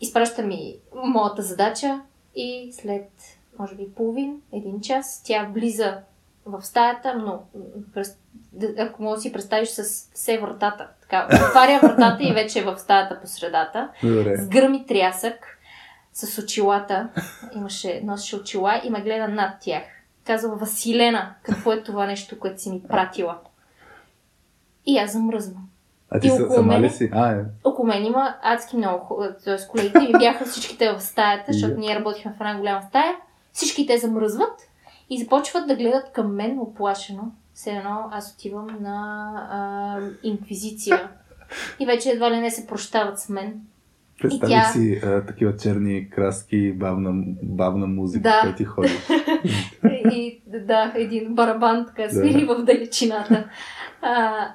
Изпраща 0.01 0.43
ми 0.43 0.77
моята 1.05 1.43
задача 1.43 2.01
и 2.35 2.73
след, 2.73 3.11
може 3.59 3.75
би, 3.75 3.95
половин, 3.97 4.37
един 4.53 4.81
час, 4.81 5.23
тя 5.27 5.49
влиза 5.55 5.99
в 6.47 6.63
стаята, 6.63 7.15
но 7.15 7.43
през, 7.95 8.19
ако 8.79 9.03
мога 9.03 9.17
да 9.17 9.23
си 9.23 9.33
представиш 9.33 9.69
с 9.69 10.11
все 10.15 10.39
вратата. 10.39 10.89
Така, 11.01 11.29
отваря 11.49 11.81
вратата 11.83 12.23
и 12.23 12.33
вече 12.33 12.59
е 12.59 12.65
в 12.65 12.79
стаята 12.79 13.21
по 13.21 13.27
средата. 13.27 13.89
Добре. 14.03 14.37
С 14.37 14.49
гръм 14.49 14.75
и 14.75 14.87
трясък, 14.87 15.59
с 16.13 16.43
очилата. 16.43 17.09
Имаше, 17.55 18.01
носеше 18.05 18.37
очила 18.37 18.81
и 18.85 18.91
ме 18.91 19.03
гледа 19.03 19.29
над 19.29 19.53
тях. 19.61 19.83
Казва, 20.27 20.57
Василена, 20.57 21.35
какво 21.43 21.73
е 21.73 21.83
това 21.83 22.07
нещо, 22.07 22.39
което 22.39 22.63
си 22.63 22.71
ми 22.71 22.83
пратила? 22.83 23.39
И 24.87 24.99
аз 24.99 25.13
замръзвам. 25.13 25.69
А 26.11 26.21
ти 26.21 26.29
И 26.29 26.31
около 26.31 26.55
сама 26.55 26.81
ли 26.81 26.91
си? 26.91 27.11
А, 27.13 27.33
е. 27.33 27.45
Около 27.65 27.89
мен 27.89 28.05
има 28.05 28.37
адски 28.43 28.77
много 28.77 29.25
т.е. 29.45 29.57
колегите 29.71 29.99
ми 29.99 30.13
бяха 30.19 30.45
всичките 30.45 30.93
в 30.93 31.01
стаята, 31.01 31.53
защото 31.53 31.79
ние 31.79 31.97
работихме 31.97 32.33
в 32.33 32.41
една 32.41 32.59
голяма 32.59 32.83
стая. 32.89 33.17
Всички 33.53 33.87
те 33.87 33.99
замръзват 33.99 34.70
и 35.11 35.19
започват 35.19 35.69
да 35.69 35.77
гледат 35.77 36.13
към 36.13 36.35
мен 36.35 36.59
оплашено. 36.59 37.23
Все 37.55 37.71
едно 37.71 38.09
аз 38.11 38.35
отивам 38.35 38.67
на 38.81 39.23
а, 39.51 39.99
инквизиция. 40.23 41.09
И 41.81 41.87
вече 41.87 42.11
едва 42.11 42.31
ли 42.31 42.41
не 42.41 42.51
се 42.51 42.67
прощават 42.67 43.19
с 43.19 43.29
мен. 43.29 43.61
Представи 44.21 44.53
тя- 44.53 44.65
си 44.65 45.01
а, 45.05 45.27
такива 45.27 45.57
черни 45.57 46.11
краски, 46.11 46.73
бавна, 46.73 47.11
бавна 47.43 47.87
музика, 47.87 48.23
Да. 48.23 48.41
която 48.41 48.57
ти 48.57 48.65
ходи. 48.65 48.93
И 50.13 50.41
да, 50.47 50.93
един 50.95 51.35
барабан 51.35 51.87
така 51.87 52.11
свири 52.11 52.45
в 52.45 52.65
далечината. 52.65 53.49
А, 54.03 54.47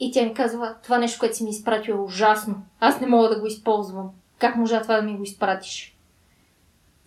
и 0.00 0.12
тя 0.12 0.22
ми 0.22 0.34
казва, 0.34 0.74
това 0.82 0.98
нещо, 0.98 1.18
което 1.18 1.36
си 1.36 1.44
ми 1.44 1.50
изпратил 1.50 1.92
е 1.92 2.00
ужасно. 2.00 2.62
Аз 2.80 3.00
не 3.00 3.06
мога 3.06 3.28
да 3.28 3.40
го 3.40 3.46
използвам. 3.46 4.10
Как 4.38 4.56
можа 4.56 4.82
това 4.82 4.96
да 4.96 5.02
ми 5.02 5.16
го 5.16 5.22
изпратиш? 5.22 5.96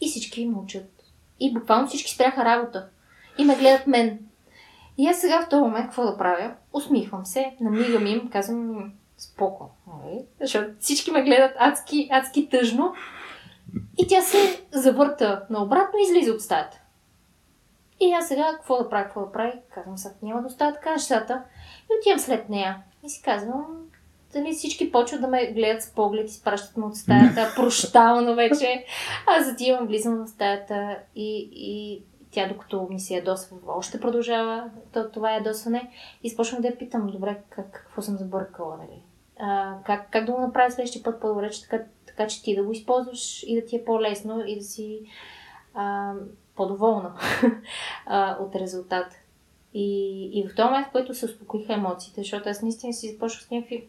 И 0.01 0.07
всички 0.07 0.45
мълчат. 0.45 0.98
И 1.39 1.53
буквално 1.53 1.87
всички 1.87 2.11
спряха 2.11 2.45
работа. 2.45 2.89
И 3.37 3.45
ме 3.45 3.55
гледат 3.55 3.87
мен. 3.87 4.19
И 4.97 5.07
аз 5.07 5.21
сега 5.21 5.41
в 5.41 5.49
този 5.49 5.61
момент 5.61 5.85
какво 5.85 6.03
да 6.03 6.17
правя? 6.17 6.55
Усмихвам 6.73 7.25
се, 7.25 7.55
намигам 7.61 8.07
им, 8.07 8.29
казвам 8.29 8.91
споко. 9.17 9.69
нали? 9.87 10.25
Защото 10.41 10.69
всички 10.79 11.11
ме 11.11 11.23
гледат 11.23 11.55
адски, 11.59 12.09
адски 12.11 12.49
тъжно. 12.49 12.93
И 13.97 14.07
тя 14.07 14.21
се 14.21 14.61
завърта 14.71 15.45
наобратно 15.49 15.99
и 15.99 16.03
излиза 16.03 16.31
от 16.31 16.41
стаята. 16.41 16.81
И 17.99 18.11
аз 18.11 18.27
сега 18.27 18.51
какво 18.55 18.77
да 18.77 18.89
правя, 18.89 19.03
какво 19.03 19.21
да 19.21 19.31
правя? 19.31 19.53
Казвам, 19.73 19.97
сега 19.97 20.15
няма 20.21 20.41
да 20.41 20.47
оставя 20.47 20.73
така 20.73 20.91
нещата. 20.91 21.43
И 21.83 21.97
отивам 21.99 22.19
след 22.19 22.49
нея. 22.49 22.77
И 23.03 23.09
си 23.09 23.21
казвам, 23.21 23.65
дали 24.33 24.53
всички 24.53 24.91
почват 24.91 25.21
да 25.21 25.27
ме 25.27 25.51
гледат 25.51 25.83
с 25.83 25.91
поглед, 25.91 26.29
изпращат 26.29 26.77
ме 26.77 26.85
от 26.85 26.95
стаята, 26.95 27.53
прощално 27.55 28.35
вече. 28.35 28.85
Аз 29.27 29.53
отивам, 29.53 29.87
влизам 29.87 30.25
в 30.25 30.29
стаята 30.29 30.97
и, 31.15 31.49
и 31.51 32.01
тя, 32.31 32.47
докато 32.47 32.87
ми 32.89 32.99
се 32.99 33.15
ядосва, 33.15 33.57
още 33.67 33.99
продължава 33.99 34.69
то- 34.93 35.11
това 35.11 35.31
ядосване. 35.31 35.91
И 36.23 36.29
започвам 36.29 36.61
да 36.61 36.67
я 36.67 36.77
питам, 36.77 37.07
добре, 37.07 37.37
как, 37.49 37.71
какво 37.71 38.01
съм 38.01 38.17
забъркала, 38.17 38.77
нали? 38.77 39.01
А, 39.39 39.75
как, 39.85 40.11
как 40.11 40.25
да 40.25 40.31
го 40.31 40.41
направя 40.41 40.71
следващия 40.71 41.03
път 41.03 41.21
по-добре, 41.21 41.49
че 41.49 41.61
така, 41.61 41.83
така, 42.07 42.27
че 42.27 42.43
ти 42.43 42.55
да 42.55 42.63
го 42.63 42.71
използваш 42.71 43.43
и 43.43 43.61
да 43.61 43.65
ти 43.65 43.75
е 43.75 43.85
по-лесно 43.85 44.43
и 44.45 44.55
да 44.55 44.63
си 44.63 45.01
а, 45.73 46.13
по-доволна 46.55 47.13
а, 48.05 48.37
от 48.39 48.55
резултат. 48.55 49.13
И, 49.73 50.29
и 50.33 50.47
в 50.47 50.55
този 50.55 50.65
момент, 50.65 50.87
в 50.87 50.91
който 50.91 51.13
се 51.13 51.25
успокоиха 51.25 51.73
емоциите, 51.73 52.21
защото 52.21 52.49
аз 52.49 52.61
наистина 52.61 52.93
си 52.93 53.11
започнах 53.11 53.43
с 53.43 53.51
някакви 53.51 53.87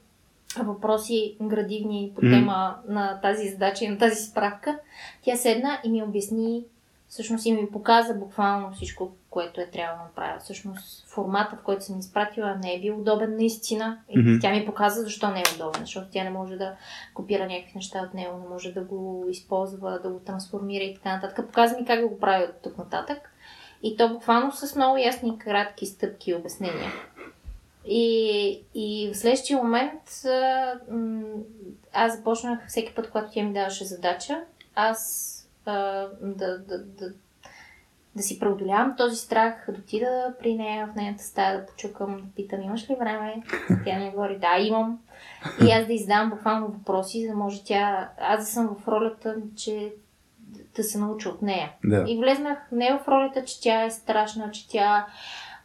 въпроси 0.58 1.36
градивни 1.42 2.12
по 2.14 2.20
тема 2.20 2.76
на 2.88 3.20
тази 3.20 3.48
задача 3.48 3.84
и 3.84 3.88
на 3.88 3.98
тази 3.98 4.24
справка, 4.24 4.78
тя 5.22 5.36
седна 5.36 5.78
и 5.84 5.90
ми 5.90 6.02
обясни, 6.02 6.64
всъщност 7.08 7.46
и 7.46 7.52
ми 7.52 7.70
показа 7.70 8.14
буквално 8.14 8.72
всичко, 8.72 9.10
което 9.30 9.60
е 9.60 9.66
трябвало 9.66 9.98
да 9.98 10.04
направя. 10.04 10.38
Всъщност 10.40 11.08
формата, 11.08 11.56
в 11.56 11.64
който 11.64 11.84
съм 11.84 11.98
изпратила, 11.98 12.56
не 12.62 12.74
е 12.74 12.80
бил 12.80 12.98
удобен 12.98 13.36
наистина. 13.36 13.98
И 14.08 14.18
Мгм. 14.18 14.38
тя 14.40 14.50
ми 14.50 14.66
показа 14.66 15.02
защо 15.02 15.30
не 15.30 15.40
е 15.40 15.54
удобен, 15.54 15.80
защото 15.80 16.06
тя 16.12 16.24
не 16.24 16.30
може 16.30 16.56
да 16.56 16.74
копира 17.14 17.46
някакви 17.46 17.72
неща 17.74 18.02
от 18.08 18.14
него, 18.14 18.38
не 18.38 18.48
може 18.48 18.72
да 18.72 18.80
го 18.80 19.26
използва, 19.30 20.00
да 20.02 20.10
го 20.10 20.18
трансформира 20.18 20.84
и 20.84 20.94
така 20.94 21.14
нататък. 21.14 21.46
Показа 21.46 21.76
ми 21.76 21.84
как 21.86 22.00
да 22.00 22.08
го 22.08 22.20
прави 22.20 22.44
от 22.44 22.62
тук 22.62 22.78
нататък. 22.78 23.32
И 23.82 23.96
то 23.96 24.08
буквално 24.08 24.52
с 24.52 24.76
много 24.76 24.96
ясни, 24.96 25.38
кратки 25.38 25.86
стъпки 25.86 26.30
и 26.30 26.34
обяснения. 26.34 26.92
И, 27.92 28.64
и 28.74 29.10
в 29.12 29.16
следващия 29.16 29.58
момент 29.58 30.02
а, 30.26 30.74
аз 31.92 32.16
започнах 32.16 32.68
всеки 32.68 32.94
път, 32.94 33.10
когато 33.10 33.32
тя 33.32 33.42
ми 33.42 33.52
даваше 33.52 33.84
задача, 33.84 34.44
аз 34.74 35.30
а, 35.66 36.06
да, 36.22 36.58
да, 36.58 36.78
да, 36.78 37.12
да 38.16 38.22
си 38.22 38.38
преодолявам 38.38 38.94
този 38.96 39.16
страх, 39.16 39.64
да 39.68 39.78
отида 39.78 40.34
при 40.40 40.54
нея 40.54 40.86
в 40.86 40.96
нейната 40.96 41.24
стая, 41.24 41.60
да 41.60 41.66
почукам, 41.66 42.16
да 42.16 42.34
питам, 42.36 42.62
имаш 42.62 42.90
ли 42.90 42.96
време? 43.00 43.42
Тя 43.84 43.98
ми 43.98 44.10
говори, 44.10 44.38
да, 44.38 44.58
имам. 44.58 44.98
И 45.66 45.70
аз 45.70 45.86
да 45.86 45.92
издавам 45.92 46.30
буквално 46.30 46.66
въпроси, 46.66 47.22
за 47.22 47.28
да 47.28 47.36
може 47.36 47.64
тя, 47.64 48.10
аз 48.20 48.40
да 48.40 48.46
съм 48.46 48.76
в 48.82 48.88
ролята, 48.88 49.36
че 49.56 49.92
да 50.76 50.82
се 50.82 50.98
науча 50.98 51.28
от 51.28 51.42
нея. 51.42 51.72
Да. 51.84 52.04
И 52.08 52.18
влезнах 52.18 52.58
не 52.72 52.98
в 53.04 53.08
ролята, 53.08 53.44
че 53.44 53.60
тя 53.60 53.84
е 53.84 53.90
страшна, 53.90 54.50
че 54.50 54.68
тя 54.68 55.06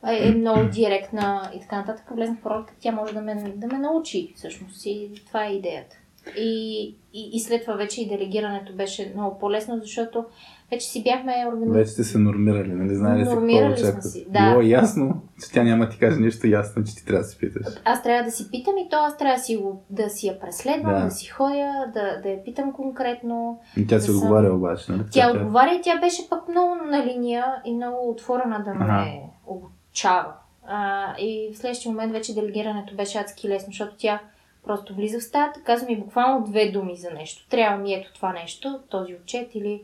е 0.08 0.32
много 0.32 0.64
директна 0.64 1.52
и 1.56 1.60
така 1.60 1.78
нататък. 1.78 2.06
Влезнах 2.12 2.40
в 2.40 2.46
ролята, 2.46 2.74
тя 2.80 2.92
може 2.92 3.14
да 3.14 3.22
ме, 3.22 3.54
да 3.56 3.68
ме 3.68 3.78
научи 3.78 4.34
всъщност. 4.36 4.86
И 4.86 5.12
това 5.28 5.46
е 5.46 5.52
идеята. 5.52 5.96
И, 6.38 6.82
и, 7.14 7.30
и 7.34 7.40
след 7.40 7.62
това 7.62 7.74
вече 7.74 8.02
и 8.02 8.08
делегирането 8.08 8.74
беше 8.74 9.12
много 9.16 9.40
по-лесно, 9.40 9.80
защото 9.80 10.26
вече 10.72 10.88
си 10.88 11.04
бяхме 11.04 11.46
организирали. 11.48 11.78
Вече 11.78 11.92
сте 11.92 12.04
се 12.04 12.18
нормирали, 12.18 12.68
нали? 12.68 12.96
Знаели 12.96 13.20
какво 13.20 13.36
Нормирали 13.36 13.78
сме 13.78 13.84
очакват. 13.84 14.04
си, 14.04 14.26
да. 14.30 14.50
Било 14.50 14.62
е 14.62 14.66
ясно, 14.66 15.22
че 15.40 15.52
тя 15.52 15.64
няма 15.64 15.90
ти 15.90 16.00
каже 16.00 16.20
нищо 16.20 16.48
ясно, 16.48 16.84
че 16.84 16.96
ти 16.96 17.06
трябва 17.06 17.22
да 17.22 17.28
се 17.28 17.38
питаш. 17.38 17.66
Аз 17.84 18.04
трябва 18.04 18.24
да 18.24 18.32
си 18.32 18.52
питам 18.52 18.78
и 18.78 18.88
то 18.90 18.98
аз 18.98 19.18
трябва 19.18 19.38
да 19.38 19.44
си, 19.44 19.60
да 19.90 20.10
си 20.10 20.28
я 20.28 20.40
преследвам, 20.40 20.94
Да. 20.94 21.04
да, 21.04 21.12
си 21.12 21.28
ходя, 21.28 21.92
да, 21.94 22.22
да 22.24 22.30
я 22.30 22.44
питам 22.44 22.74
конкретно. 22.74 23.60
И 23.78 23.88
тя 23.88 24.00
си 24.00 24.08
Да 24.08 24.14
съм- 24.14 24.18
отговаря 24.18 24.54
обаче, 24.54 24.92
нали? 24.92 25.02
Тя 25.12 25.32
отговаря 25.32 25.74
и 25.74 25.82
тя 25.84 26.00
беше 26.00 26.30
пък 26.30 26.48
много 26.50 26.76
на 26.76 27.06
линия 27.06 27.46
и 27.66 27.74
много 27.76 28.10
отворена 28.10 28.64
да 28.66 28.74
ме 28.74 28.86
Ага. 28.86 29.06
Обучава. 29.96 30.34
А, 30.68 31.14
и 31.20 31.50
в 31.54 31.58
следващия 31.58 31.92
момент 31.92 32.12
вече 32.12 32.34
делегирането 32.34 32.96
беше 32.96 33.18
адски 33.18 33.50
лесно, 33.50 33.68
защото 33.72 33.96
тя 33.98 34.20
просто 34.64 34.96
влиза 34.96 35.20
в 35.20 35.24
стаята, 35.24 35.62
казва 35.64 35.88
ми 35.88 36.00
буквално 36.00 36.46
две 36.46 36.72
думи 36.72 36.96
за 36.96 37.12
нещо. 37.12 37.48
Трябва 37.50 37.78
ми 37.78 37.94
ето 37.94 38.14
това 38.14 38.34
нещо, 38.34 38.80
този 38.90 39.16
отчет 39.16 39.56
или 39.56 39.82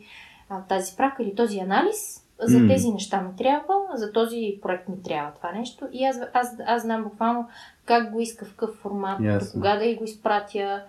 а, 0.50 0.62
тази 0.62 0.92
справка 0.92 1.24
или 1.24 1.36
този 1.36 1.60
анализ. 1.60 2.28
За 2.44 2.60
М. 2.60 2.68
тези 2.68 2.92
неща 2.92 3.22
ми 3.22 3.36
трябва, 3.36 3.76
за 3.94 4.12
този 4.12 4.60
проект 4.62 4.90
ми 4.90 5.04
трябва 5.04 5.32
това 5.32 5.52
нещо. 5.52 5.88
И 5.92 6.06
аз, 6.06 6.20
аз, 6.34 6.56
аз 6.66 6.82
знам 6.82 7.04
буквално 7.04 7.48
как 7.86 8.12
го 8.12 8.20
иска, 8.20 8.46
в 8.46 8.50
какъв 8.50 8.76
формат, 8.76 9.18
до 9.18 9.24
Ясно. 9.28 9.52
кога 9.54 9.76
да 9.76 9.86
й 9.86 9.96
го 9.96 10.04
изпратя. 10.04 10.84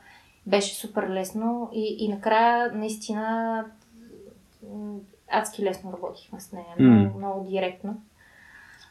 Беше 0.47 0.75
супер 0.75 1.09
лесно 1.09 1.71
и, 1.73 1.97
и 1.99 2.09
накрая 2.09 2.73
наистина 2.73 3.65
адски 5.31 5.63
лесно 5.63 5.93
работихме 5.93 6.41
с 6.41 6.53
нея. 6.53 6.75
М. 6.79 6.91
Много, 6.91 7.19
много 7.19 7.51
директно. 7.51 7.97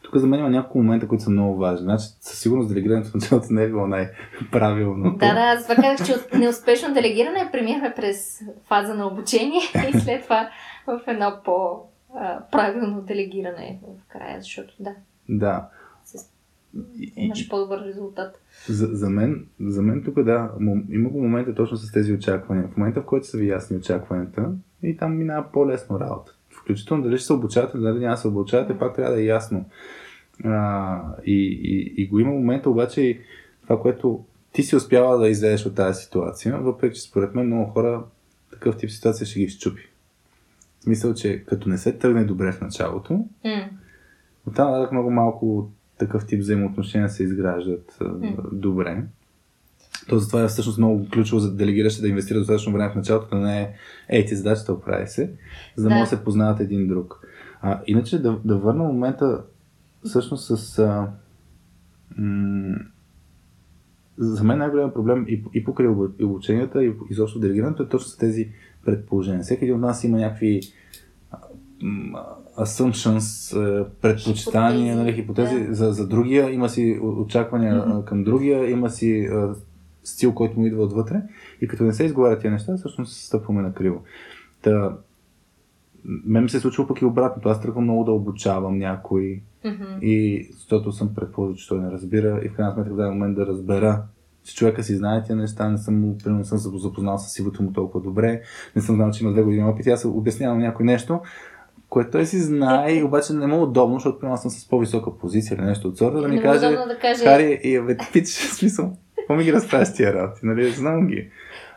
Тук 0.01 0.15
за 0.15 0.27
мен 0.27 0.39
има 0.39 0.49
няколко 0.49 0.77
момента, 0.77 1.07
които 1.07 1.23
са 1.23 1.29
много 1.29 1.57
важни. 1.57 1.83
Значи, 1.83 2.05
със 2.21 2.39
сигурност 2.39 2.69
делегирането 2.69 3.09
в 3.09 3.13
началото 3.13 3.47
не 3.49 3.63
е 3.63 3.67
било 3.67 3.87
най-правилното. 3.87 5.17
Да, 5.17 5.33
да, 5.33 5.39
аз 5.39 5.67
казах, 5.67 6.07
че 6.07 6.13
от 6.13 6.33
неуспешно 6.33 6.93
делегиране 6.93 7.49
преминахме 7.51 7.93
през 7.95 8.41
фаза 8.67 8.93
на 8.93 9.07
обучение 9.07 9.61
и 9.93 9.99
след 9.99 10.23
това 10.23 10.49
в 10.87 11.01
едно 11.07 11.33
по-правилно 11.45 13.01
делегиране 13.01 13.79
в 13.83 14.07
края, 14.07 14.41
защото 14.41 14.73
да, 14.79 14.95
Да. 15.29 15.69
Имаш 17.15 17.49
по-добър 17.49 17.85
резултат. 17.85 18.41
За, 18.69 18.87
за, 18.87 19.09
мен, 19.09 19.45
за 19.59 19.81
мен 19.81 20.03
тук 20.03 20.23
да, 20.23 20.51
има 20.89 21.09
го 21.09 21.21
момента 21.21 21.55
точно 21.55 21.77
с 21.77 21.91
тези 21.91 22.13
очаквания. 22.13 22.67
В 22.67 22.77
момента, 22.77 23.01
в 23.01 23.05
който 23.05 23.27
са 23.27 23.37
ви 23.37 23.49
ясни 23.49 23.77
очакванията, 23.77 24.51
и 24.83 24.97
там 24.97 25.17
минава 25.17 25.45
по-лесно 25.53 25.99
работа. 25.99 26.35
Включително 26.61 27.03
дали 27.03 27.17
ще 27.17 27.25
се 27.25 27.33
обучавате, 27.33 27.77
дали 27.77 27.99
няма 27.99 28.17
се 28.17 28.27
обучавате, 28.27 28.77
пак 28.77 28.95
трябва 28.95 29.13
да 29.13 29.21
е 29.21 29.25
ясно. 29.25 29.65
А, 30.43 31.01
и, 31.25 31.59
и, 31.63 31.93
и 32.01 32.07
го 32.07 32.19
има 32.19 32.31
момента 32.31 32.69
обаче 32.69 33.01
и 33.01 33.19
това, 33.63 33.81
което 33.81 34.25
ти 34.51 34.63
си 34.63 34.75
успяла 34.75 35.17
да 35.17 35.29
излезеш 35.29 35.65
от 35.65 35.75
тази 35.75 36.03
ситуация, 36.03 36.57
въпреки 36.57 36.95
че 36.95 37.01
според 37.01 37.35
мен 37.35 37.45
много 37.45 37.71
хора 37.71 38.03
такъв 38.51 38.77
тип 38.77 38.89
ситуация 38.89 39.27
ще 39.27 39.39
ги 39.39 39.49
щупи. 39.49 39.89
В 40.79 40.83
смисъл, 40.83 41.13
че 41.13 41.43
като 41.45 41.69
не 41.69 41.77
се 41.77 41.97
тръгне 41.97 42.23
добре 42.23 42.51
в 42.51 42.61
началото, 42.61 43.13
М. 43.13 43.69
Оттам 44.47 44.71
нататък 44.71 44.91
много 44.91 45.11
малко 45.11 45.71
такъв 45.97 46.27
тип 46.27 46.39
взаимоотношения 46.39 47.09
се 47.09 47.23
изграждат 47.23 47.97
mm. 48.01 48.49
добре. 48.51 49.03
То 50.09 50.17
затова 50.19 50.43
е 50.43 50.47
всъщност 50.47 50.77
много 50.77 51.07
ключово 51.13 51.39
за 51.39 51.55
делегиращите 51.55 52.01
да 52.01 52.07
инвестира 52.07 52.39
достатъчно 52.39 52.73
време 52.73 52.91
в 52.91 52.95
началото, 52.95 53.35
да 53.35 53.41
не 53.41 53.61
е 53.61 53.73
ей 54.09 54.25
ти 54.25 54.35
задачата 54.35 54.73
оправи 54.73 55.07
се, 55.07 55.33
за 55.75 55.83
да, 55.83 55.89
да. 55.89 55.95
може 55.95 56.09
да 56.09 56.17
се 56.17 56.23
познават 56.23 56.59
един 56.59 56.87
друг. 56.87 57.27
А, 57.61 57.81
иначе 57.87 58.21
да, 58.21 58.39
да 58.45 58.57
върна 58.57 58.83
момента 58.83 59.43
всъщност 60.03 60.57
с 60.57 60.79
а, 60.79 61.07
м- 62.17 62.77
за 64.17 64.43
мен 64.43 64.57
най-голям 64.57 64.93
проблем 64.93 65.25
и, 65.27 65.43
и 65.53 65.63
покрай 65.63 65.87
обученията, 66.23 66.85
и 66.85 66.93
изобщо 67.09 67.39
делегирането 67.39 67.83
е 67.83 67.89
точно 67.89 68.09
с 68.09 68.17
тези 68.17 68.49
предположения. 68.85 69.43
Всеки 69.43 69.63
един 69.63 69.75
от 69.75 69.81
нас 69.81 70.03
има 70.03 70.17
някакви 70.17 70.61
assumptions, 72.57 73.55
предпочитания, 74.01 74.95
нали, 74.95 75.13
хипотези 75.13 75.67
да. 75.67 75.75
за, 75.75 75.91
за 75.91 76.07
другия, 76.07 76.51
има 76.51 76.69
си 76.69 76.99
очаквания 77.01 77.75
mm-hmm. 77.75 78.03
към 78.03 78.23
другия, 78.23 78.69
има 78.69 78.89
си 78.89 79.29
стил, 80.03 80.33
който 80.33 80.59
му 80.59 80.65
идва 80.65 80.83
отвътре 80.83 81.21
и 81.61 81.67
като 81.67 81.83
не 81.83 81.93
се 81.93 82.03
изговарят 82.03 82.41
тези 82.41 82.51
неща, 82.51 82.77
всъщност 82.77 83.25
стъпваме 83.25 83.61
на 83.61 83.73
криво. 83.73 84.03
Та, 84.61 84.97
мен 86.05 86.49
се 86.49 86.57
е 86.57 86.59
случва 86.59 86.87
пък 86.87 87.01
и 87.01 87.05
обратното. 87.05 87.49
Аз 87.49 87.61
тръгвам 87.61 87.83
много 87.83 88.03
да 88.03 88.11
обучавам 88.11 88.77
някой 88.77 89.41
mm-hmm. 89.65 89.99
и 89.99 90.47
защото 90.53 90.91
съм 90.91 91.15
предположил, 91.15 91.55
че 91.55 91.67
той 91.67 91.79
не 91.79 91.91
разбира 91.91 92.41
и 92.43 92.49
в 92.49 92.53
крайна 92.53 92.73
сметка 92.73 92.93
в 92.93 92.97
даден 92.97 93.13
момент 93.13 93.35
да 93.35 93.45
разбера 93.45 94.03
че 94.43 94.55
човека 94.55 94.83
си 94.83 94.95
знае 94.95 95.23
тия 95.23 95.35
неща, 95.35 95.69
не 95.69 95.77
съм 95.77 96.01
му, 96.01 96.17
примерно 96.23 96.45
съм 96.45 96.57
запознал 96.57 97.17
с 97.17 97.33
сивото 97.33 97.63
му 97.63 97.73
толкова 97.73 98.03
добре, 98.03 98.41
не 98.75 98.81
съм 98.81 98.95
знал, 98.95 99.11
че 99.11 99.23
има 99.23 99.33
две 99.33 99.43
години 99.43 99.63
опит, 99.63 99.87
аз 99.87 100.05
обяснявам 100.05 100.59
някой 100.59 100.85
нещо, 100.85 101.19
което 101.89 102.11
той 102.11 102.25
си 102.25 102.39
знае 102.39 102.93
и 102.93 103.03
обаче 103.03 103.33
не 103.33 103.47
му 103.47 103.55
е 103.55 103.59
удобно, 103.59 103.95
защото 103.95 104.19
примерно 104.19 104.37
съм 104.37 104.51
с 104.51 104.69
по-висока 104.69 105.17
позиция 105.17 105.55
или 105.55 105.65
нещо 105.65 105.87
от 105.87 105.97
сорта, 105.97 106.21
да 106.21 106.27
ми 106.27 106.41
каже, 106.41 106.69
да 106.69 106.97
каже, 107.01 107.23
Хари, 107.23 107.59
и 107.63 107.81
бе, 107.81 107.97
пич, 108.13 108.27
смисъл, 108.27 108.97
какво 109.31 109.37
ми 109.37 109.43
ги 109.43 109.53
разправяш 109.53 109.93
тия 109.93 110.13
работи, 110.13 110.39
нали, 110.43 110.71
знам 110.71 111.07
ги. 111.07 111.29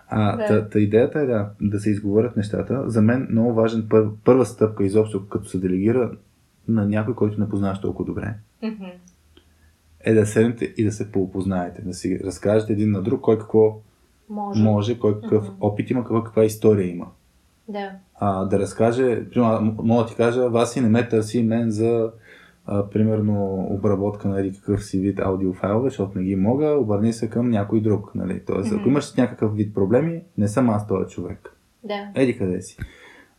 А, 0.09 0.37
да. 0.37 0.47
та, 0.47 0.69
та, 0.69 0.79
идеята 0.79 1.21
е 1.21 1.27
да, 1.27 1.51
да 1.61 1.81
се 1.81 1.91
изговорят 1.91 2.37
нещата. 2.37 2.91
За 2.91 3.03
мен 3.03 3.27
много 3.31 3.55
важен 3.55 3.87
пър, 3.91 4.09
първа 4.25 4.47
стъпка 4.47 4.85
изобщо, 4.85 5.29
като 5.29 5.49
се 5.49 5.59
делегира 5.59 6.11
на 6.69 6.87
някой, 6.87 7.15
който 7.15 7.41
не 7.41 7.49
познаваш 7.49 7.81
толкова 7.81 8.07
добре, 8.07 8.35
mm-hmm. 8.63 8.93
е 10.01 10.15
да 10.15 10.27
седнете 10.27 10.75
и 10.77 10.85
да 10.85 10.93
се 10.93 11.13
поопознаете, 11.13 11.83
да 11.83 11.95
си 11.95 12.21
разкажете 12.25 12.73
един 12.73 12.91
на 12.91 13.03
друг 13.03 13.21
кой 13.21 13.39
какво 13.39 13.81
може, 14.29 14.63
може 14.63 14.99
кой 14.99 15.21
какъв 15.21 15.45
mm-hmm. 15.45 15.57
опит 15.61 15.91
има, 15.91 16.01
каква, 16.01 16.25
каква 16.25 16.45
история 16.45 16.91
има. 16.91 17.07
Да. 17.69 17.91
А, 18.15 18.45
да 18.45 18.59
разкаже, 18.59 19.31
примерно, 19.31 19.77
мога 19.83 20.03
да 20.03 20.09
ти 20.09 20.15
кажа, 20.15 20.51
вас 20.51 20.73
си 20.73 20.81
не 20.81 20.89
ме 20.89 21.09
търси 21.09 21.43
мен 21.43 21.71
за 21.71 22.11
а, 22.67 22.91
примерно 22.91 23.67
обработка 23.71 24.29
на 24.29 24.35
нали, 24.35 24.53
какъв 24.53 24.85
си 24.85 25.01
вид 25.01 25.21
аудиофайлове, 25.21 25.89
защото 25.89 26.19
не 26.19 26.25
ги 26.25 26.37
мога, 26.37 26.67
обърни 26.67 27.13
се 27.13 27.31
към 27.31 27.51
някой 27.51 27.81
друг. 27.81 28.15
Нали? 28.15 28.43
Тоест, 28.47 28.71
mm-hmm. 28.71 28.81
ако 28.81 28.89
имаш 28.89 29.15
някакъв 29.15 29.57
вид 29.57 29.75
проблеми, 29.75 30.23
не 30.39 30.49
съм 30.49 30.71
аз 30.71 30.87
този 30.87 31.15
човек. 31.15 31.57
Да. 31.85 32.09
Еди 32.15 32.39
къде 32.39 32.63
си. 32.63 32.79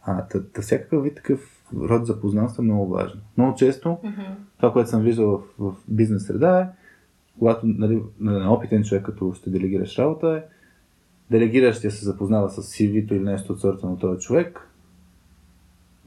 А, 0.03 0.27
та, 0.27 0.43
та 0.43 0.61
всякакъв 0.61 1.03
вид 1.03 1.15
такъв 1.15 1.63
род 1.73 2.05
запознанство 2.05 2.63
е 2.63 2.65
много 2.65 2.87
важно. 2.87 3.21
Много 3.37 3.55
често, 3.55 3.89
mm-hmm. 3.89 4.35
това, 4.57 4.73
което 4.73 4.89
съм 4.89 5.01
виждал 5.01 5.27
в, 5.27 5.41
в 5.59 5.75
бизнес 5.87 6.25
среда 6.25 6.59
е, 6.59 6.67
когато 7.39 7.67
нали, 7.67 8.01
на 8.19 8.53
опитен 8.53 8.83
човек, 8.83 9.05
като 9.05 9.33
ще 9.33 9.49
делегираш 9.49 9.99
работа 9.99 10.43
е, 10.43 10.55
делегиращия 11.31 11.91
се 11.91 12.05
запознава 12.05 12.49
с 12.49 12.61
CV-то 12.61 13.13
или 13.13 13.23
нещо 13.23 13.53
от 13.53 13.59
сорта 13.59 13.87
на 13.87 13.99
този 13.99 14.19
човек, 14.19 14.69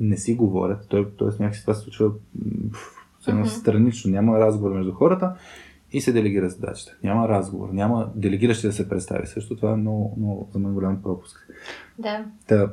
не 0.01 0.17
си 0.17 0.35
говорят, 0.35 0.87
той, 0.89 1.11
т.е. 1.19 1.43
някакси 1.43 1.61
това 1.61 1.75
се 1.75 1.81
случва 1.81 2.13
mm-hmm. 3.33 3.61
странично, 3.61 4.11
няма 4.11 4.39
разговор 4.39 4.73
между 4.73 4.93
хората 4.93 5.35
и 5.93 6.01
се 6.01 6.13
делегира 6.13 6.49
задачата. 6.49 6.97
Няма 7.03 7.29
разговор, 7.29 7.69
няма 7.69 8.11
делегиращи 8.15 8.67
да 8.67 8.73
се 8.73 8.89
представи. 8.89 9.27
Също 9.27 9.57
това 9.57 9.73
е 9.73 9.77
много, 9.77 10.15
много 10.19 10.49
за 10.53 10.59
мен 10.59 10.75
голям 10.75 11.03
пропуск. 11.03 11.49
Да. 11.99 12.25
Та, 12.47 12.71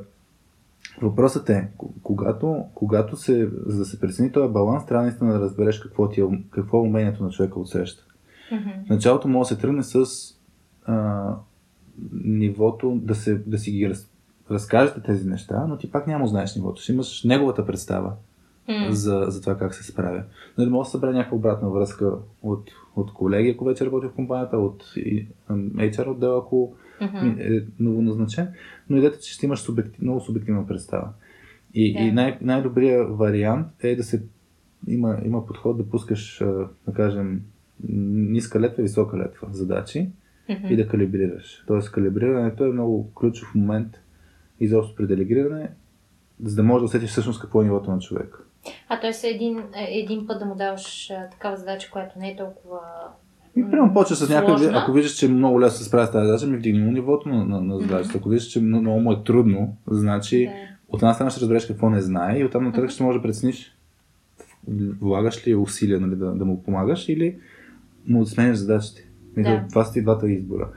въпросът 1.02 1.50
е, 1.50 1.68
когато, 2.02 2.64
когато 2.74 3.16
се, 3.16 3.50
за 3.66 3.78
да 3.78 3.84
се 3.84 4.00
прецени 4.00 4.32
този 4.32 4.52
баланс, 4.52 4.86
трябва 4.86 5.04
наистина 5.04 5.32
да 5.32 5.40
разбереш 5.40 5.78
какво, 5.78 6.08
ти 6.08 6.20
е, 6.20 6.24
какво 6.50 6.78
е 6.78 6.88
умението 6.88 7.24
на 7.24 7.30
човека 7.30 7.60
от 7.60 7.68
среща. 7.68 8.04
Mm-hmm. 8.52 8.86
В 8.86 8.90
началото 8.90 9.28
може 9.28 9.48
да 9.48 9.54
се 9.54 9.60
тръгне 9.60 9.82
с 9.82 10.06
а, 10.84 11.24
нивото 12.24 13.00
да, 13.02 13.14
се, 13.14 13.34
да 13.34 13.58
си 13.58 13.70
ги 13.70 13.90
раз, 13.90 14.10
разкажете 14.50 15.02
тези 15.02 15.28
неща, 15.28 15.66
но 15.68 15.76
ти 15.76 15.90
пак 15.90 16.06
няма 16.06 16.26
знаеш 16.26 16.56
нивото. 16.56 16.82
Ще 16.82 16.92
имаш 16.92 17.24
неговата 17.24 17.66
представа 17.66 18.12
mm. 18.68 18.90
за, 18.90 19.24
за 19.28 19.40
това 19.40 19.58
как 19.58 19.74
се 19.74 19.84
справя. 19.84 20.22
Нали, 20.58 20.70
може 20.70 20.86
да 20.86 20.90
събере 20.90 21.12
някаква 21.12 21.36
обратна 21.36 21.70
връзка 21.70 22.12
от, 22.42 22.70
от 22.96 23.12
колеги, 23.12 23.50
ако 23.50 23.64
вече 23.64 23.86
работи 23.86 24.06
в 24.06 24.14
компанията, 24.14 24.58
от 24.58 24.84
HR 25.50 26.10
отдел, 26.10 26.38
ако 26.38 26.74
mm-hmm. 27.00 27.58
е 27.58 27.66
новоназначен, 27.80 28.48
но 28.90 28.96
идете, 28.96 29.20
че 29.20 29.32
ще 29.32 29.46
имаш 29.46 29.60
субектив, 29.60 30.02
много 30.02 30.20
субективна 30.20 30.66
представа. 30.66 31.08
И, 31.74 31.96
yeah. 31.96 32.08
и 32.08 32.12
най- 32.12 32.38
най-добрият 32.40 33.18
вариант 33.18 33.66
е 33.82 33.96
да 33.96 34.02
се 34.02 34.22
има, 34.88 35.18
има 35.24 35.46
подход 35.46 35.76
да 35.76 35.90
пускаш, 35.90 36.42
да 36.86 36.92
кажем, 36.94 37.42
ниска 37.88 38.60
летва, 38.60 38.82
висока 38.82 39.18
летва 39.18 39.48
задачи 39.50 40.10
mm-hmm. 40.48 40.68
и 40.68 40.76
да 40.76 40.88
калибрираш. 40.88 41.64
Тоест, 41.66 41.92
калибрирането 41.92 42.64
е 42.64 42.72
много 42.72 43.12
ключов 43.14 43.54
момент 43.54 44.00
изобщо 44.60 44.94
при 44.94 45.06
делегиране, 45.06 45.70
за 46.42 46.56
да 46.56 46.62
можеш 46.62 46.80
да 46.80 46.84
усетиш 46.84 47.10
всъщност 47.10 47.40
какво 47.40 47.62
е 47.62 47.64
нивото 47.64 47.90
на 47.90 47.98
човек. 47.98 48.45
А 48.88 49.00
т.е. 49.00 49.28
един, 49.28 49.62
един 49.74 50.26
път 50.26 50.38
да 50.38 50.44
му 50.44 50.54
даваш 50.54 51.10
а, 51.10 51.30
такава 51.30 51.56
задача, 51.56 51.90
която 51.90 52.18
не 52.18 52.30
е 52.30 52.36
толкова 52.36 52.80
и 53.56 53.62
примерно 53.62 53.94
почва 53.94 54.16
с 54.16 54.28
някой, 54.28 54.54
ако 54.72 54.92
виждаш, 54.92 55.12
че 55.12 55.28
много 55.28 55.60
лесно 55.60 55.78
се 55.78 55.84
справя 55.84 56.06
с 56.06 56.12
тази 56.12 56.26
задача, 56.26 56.46
ми 56.46 56.56
вдигни 56.56 56.82
му 56.82 56.92
нивото 56.92 57.28
на, 57.28 57.44
на, 57.44 57.60
на 57.60 57.78
задачата. 57.78 58.18
Ако 58.18 58.28
виждаш, 58.28 58.48
че 58.48 58.60
много 58.60 59.00
му 59.00 59.12
е 59.12 59.22
трудно, 59.24 59.76
значи 59.86 60.46
да. 60.46 60.52
от 60.88 61.02
една 61.02 61.14
страна 61.14 61.30
ще 61.30 61.40
разбереш 61.40 61.66
какво 61.66 61.90
не 61.90 62.00
знае 62.00 62.38
и 62.38 62.44
оттам 62.44 62.64
нататък 62.64 62.90
ще 62.90 63.02
можеш 63.02 63.18
да 63.18 63.22
прецениш 63.22 63.76
влагаш 65.00 65.46
ли 65.46 65.54
усилия 65.54 66.00
нали, 66.00 66.16
да, 66.16 66.32
да 66.32 66.44
му 66.44 66.62
помагаш 66.62 67.08
или 67.08 67.36
му 68.08 68.24
да 68.24 68.26
сменяш 68.26 68.56
задачите. 68.56 69.08
Да. 69.36 69.64
Това 69.68 69.84
са 69.84 69.92
ти 69.92 70.02
двата 70.02 70.30
избора. 70.30 70.68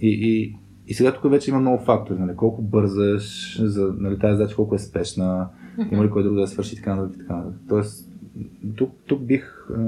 И, 0.00 0.08
и, 0.08 0.56
и 0.86 0.94
сега 0.94 1.12
тук 1.12 1.30
вече 1.30 1.50
има 1.50 1.60
много 1.60 1.84
фактори. 1.84 2.18
Нали? 2.18 2.36
Колко 2.36 2.62
бързаш, 2.62 3.58
за 3.62 3.94
нали, 3.98 4.18
тази 4.18 4.36
задача 4.36 4.56
колко 4.56 4.74
е 4.74 4.78
спешна, 4.78 5.48
има 5.92 6.04
ли 6.04 6.10
кой 6.10 6.22
друг 6.22 6.34
да 6.34 6.46
свърши 6.46 6.76
така 6.76 6.94
нататък. 6.94 7.20
Така 7.20 7.36
нататък. 7.36 7.60
Тоест, 7.68 8.10
тук, 8.76 8.90
тук 9.06 9.22
бих. 9.22 9.70
А, 9.70 9.80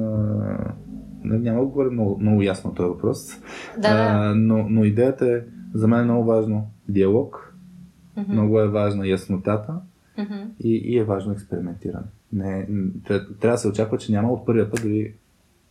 нали, 1.24 1.42
няма 1.42 1.60
да 1.60 1.66
говоря 1.66 1.90
много, 1.90 2.18
много 2.20 2.42
ясно 2.42 2.74
този 2.74 2.88
въпрос. 2.88 3.40
Да, 3.78 3.88
а, 3.88 4.34
но, 4.34 4.66
но 4.68 4.84
идеята 4.84 5.26
е 5.32 5.40
за 5.74 5.88
мен 5.88 6.00
е 6.00 6.04
много 6.04 6.24
важно 6.24 6.70
диалог, 6.88 7.54
mm-hmm. 8.18 8.28
много 8.28 8.60
е 8.60 8.68
важна 8.68 9.08
яснотата 9.08 9.80
mm-hmm. 10.18 10.48
и, 10.60 10.76
и 10.76 10.98
е 10.98 11.04
важно 11.04 11.32
експериментиране. 11.32 12.06
Не, 12.32 12.68
трябва, 13.04 13.26
трябва 13.40 13.54
да 13.54 13.58
се 13.58 13.68
очаква, 13.68 13.98
че 13.98 14.12
няма 14.12 14.32
от 14.32 14.46
първия 14.46 14.70
път 14.70 14.82
да 14.82 14.88
ви 14.88 15.14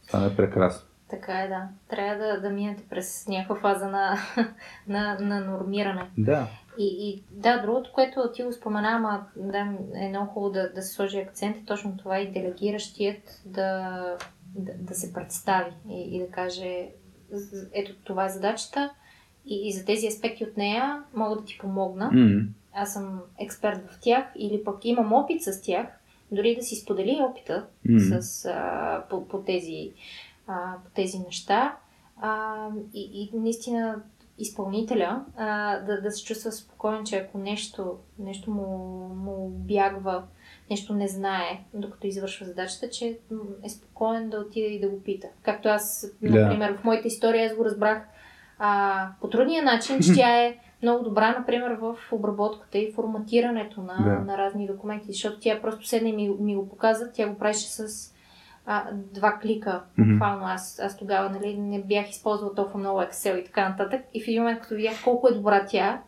стане 0.01 0.35
прекрасно. 0.35 0.87
Така 1.09 1.41
е, 1.41 1.47
да. 1.47 1.67
Трябва 1.89 2.25
да, 2.25 2.41
да 2.41 2.49
минете 2.49 2.83
през 2.89 3.27
някаква 3.27 3.55
фаза 3.55 3.87
на, 3.87 4.17
на, 4.87 5.17
на 5.19 5.51
нормиране. 5.51 6.09
Да. 6.17 6.47
И, 6.77 7.09
и 7.09 7.23
да, 7.31 7.61
другото, 7.61 7.91
което 7.93 8.31
ти 8.33 8.43
го 8.43 8.53
спомена, 8.53 8.87
ама 8.91 9.25
да, 9.35 9.77
е 9.95 10.09
много 10.09 10.31
хубаво 10.31 10.53
да, 10.53 10.73
да 10.73 10.81
се 10.81 10.93
сложи 10.93 11.17
акцент, 11.17 11.57
е 11.57 11.65
точно 11.65 11.97
това 11.97 12.19
и 12.19 12.31
делегиращият 12.31 13.41
да, 13.45 14.01
да, 14.55 14.73
да 14.79 14.95
се 14.95 15.13
представи 15.13 15.71
и, 15.89 16.15
и 16.15 16.19
да 16.19 16.27
каже 16.27 16.87
ето 17.73 17.95
това 18.03 18.25
е 18.25 18.29
задачата 18.29 18.89
и, 19.45 19.67
и 19.67 19.73
за 19.73 19.85
тези 19.85 20.07
аспекти 20.07 20.43
от 20.43 20.57
нея 20.57 21.03
мога 21.13 21.35
да 21.35 21.45
ти 21.45 21.57
помогна. 21.57 22.09
Mm. 22.13 22.47
Аз 22.73 22.93
съм 22.93 23.21
експерт 23.39 23.91
в 23.91 23.99
тях 24.01 24.25
или 24.35 24.63
пък 24.63 24.85
имам 24.85 25.13
опит 25.13 25.43
с 25.43 25.61
тях, 25.61 25.87
дори 26.31 26.55
да 26.55 26.61
си 26.61 26.75
сподели 26.75 27.21
опита 27.29 27.65
mm. 27.87 28.19
с, 28.19 28.45
а, 28.45 29.03
по, 29.09 29.27
по 29.27 29.41
тези 29.41 29.91
а, 30.47 30.75
по 30.85 30.91
тези 30.91 31.19
неща. 31.19 31.77
А, 32.21 32.67
и, 32.93 33.29
и 33.33 33.37
наистина 33.37 34.01
изпълнителя 34.37 35.25
а, 35.37 35.79
да, 35.79 36.01
да 36.01 36.11
се 36.11 36.23
чувства 36.23 36.51
спокоен, 36.51 37.05
че 37.05 37.17
ако 37.17 37.37
нещо, 37.37 37.97
нещо 38.19 38.51
му, 38.51 38.67
му 39.15 39.49
бягва, 39.49 40.23
нещо 40.69 40.93
не 40.93 41.07
знае, 41.07 41.63
докато 41.73 42.07
извършва 42.07 42.45
задачата, 42.45 42.89
че 42.89 43.17
е 43.63 43.69
спокоен 43.69 44.29
да 44.29 44.37
отиде 44.39 44.67
и 44.67 44.79
да 44.79 44.89
го 44.89 45.03
пита. 45.03 45.27
Както 45.41 45.69
аз, 45.69 46.11
например, 46.21 46.73
yeah. 46.73 46.77
в 46.77 46.83
моята 46.83 47.07
история 47.07 47.49
аз 47.49 47.57
го 47.57 47.65
разбрах 47.65 48.07
а, 48.59 49.09
по 49.21 49.29
трудния 49.29 49.63
начин, 49.63 49.99
че 49.99 50.13
тя 50.13 50.43
е 50.43 50.57
много 50.81 51.03
добра, 51.03 51.39
например, 51.39 51.71
в 51.71 51.97
обработката 52.11 52.77
и 52.77 52.93
форматирането 52.93 53.81
на, 53.81 53.97
yeah. 53.97 54.25
на 54.25 54.37
разни 54.37 54.67
документи, 54.67 55.11
защото 55.11 55.39
тя 55.39 55.61
просто 55.61 55.87
седне 55.87 56.09
и 56.09 56.13
ми, 56.13 56.29
ми 56.29 56.55
го 56.55 56.69
показа, 56.69 57.11
тя 57.11 57.29
го 57.29 57.37
правеше 57.37 57.71
с 57.71 58.11
а, 58.65 58.83
два 59.13 59.39
клика. 59.41 59.83
Буквално 59.97 60.45
mm-hmm. 60.45 60.53
аз, 60.53 60.79
аз 60.79 60.97
тогава 60.97 61.29
нали, 61.29 61.57
не 61.57 61.83
бях 61.83 62.09
използвал 62.09 62.53
толкова 62.53 62.79
много 62.79 62.99
Excel 62.99 63.41
и 63.41 63.45
така 63.45 63.69
нататък. 63.69 64.01
И 64.13 64.23
в 64.23 64.27
един 64.27 64.41
момент, 64.41 64.61
като 64.61 64.75
видях 64.75 65.03
колко 65.03 65.27
е 65.27 65.33
добра 65.33 65.65
тя 65.65 66.01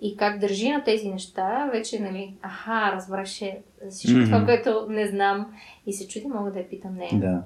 и 0.00 0.16
как 0.16 0.38
държи 0.38 0.70
на 0.70 0.84
тези 0.84 1.08
неща, 1.08 1.70
вече, 1.72 2.00
нали, 2.00 2.34
аха, 2.42 2.92
разбраше 2.92 3.58
всичко 3.90 4.18
mm-hmm. 4.18 4.24
това, 4.24 4.44
което 4.44 4.86
не 4.88 5.06
знам 5.06 5.46
и 5.86 5.92
се 5.92 6.08
чуди, 6.08 6.26
мога 6.26 6.52
да 6.52 6.58
я 6.58 6.68
питам 6.68 6.94
нея. 6.94 7.20
Да. 7.20 7.42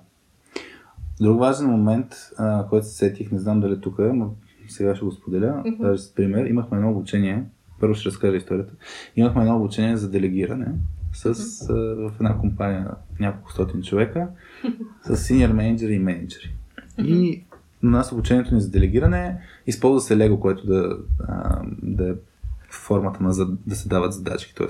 Друг 1.21 1.39
важен 1.39 1.71
момент, 1.71 2.15
а, 2.39 2.67
който 2.69 2.87
се 2.87 2.95
сетих, 2.95 3.33
не 3.33 3.39
знам 3.39 3.61
дали 3.61 3.73
е 3.73 3.81
тук, 3.81 3.99
но 3.99 4.31
сега 4.69 4.95
ще 4.95 5.05
го 5.05 5.13
споделя, 5.13 5.63
mm-hmm. 5.67 5.97
с 5.97 6.15
пример. 6.15 6.47
Имахме 6.47 6.77
едно 6.77 6.91
обучение, 6.91 7.45
първо 7.81 7.95
ще 7.95 8.09
разкажа 8.09 8.37
историята. 8.37 8.73
Имахме 9.17 9.43
едно 9.43 9.57
обучение 9.57 9.97
за 9.97 10.11
делегиране 10.11 10.67
с, 11.15 11.25
а, 11.71 11.75
в 11.75 12.13
една 12.21 12.39
компания 12.39 12.91
няколко 13.21 13.53
стотин 13.53 13.83
човека, 13.83 14.29
с 15.03 15.17
синьор 15.17 15.49
менеджери 15.49 15.95
и 15.95 15.99
менеджери. 15.99 16.55
И 16.99 17.45
на 17.83 17.91
нас 17.91 18.13
обучението 18.13 18.55
ни 18.55 18.61
за 18.61 18.71
делегиране 18.71 19.41
използва 19.67 20.01
се 20.01 20.17
Лего, 20.17 20.41
което 20.41 20.67
да, 20.67 20.97
а, 21.29 21.63
да 21.83 22.09
е 22.09 22.15
формата 22.71 23.23
на 23.23 23.47
да 23.67 23.77
се 23.77 23.89
дават 23.89 24.13
задачи, 24.13 24.55
т.е. 24.55 24.67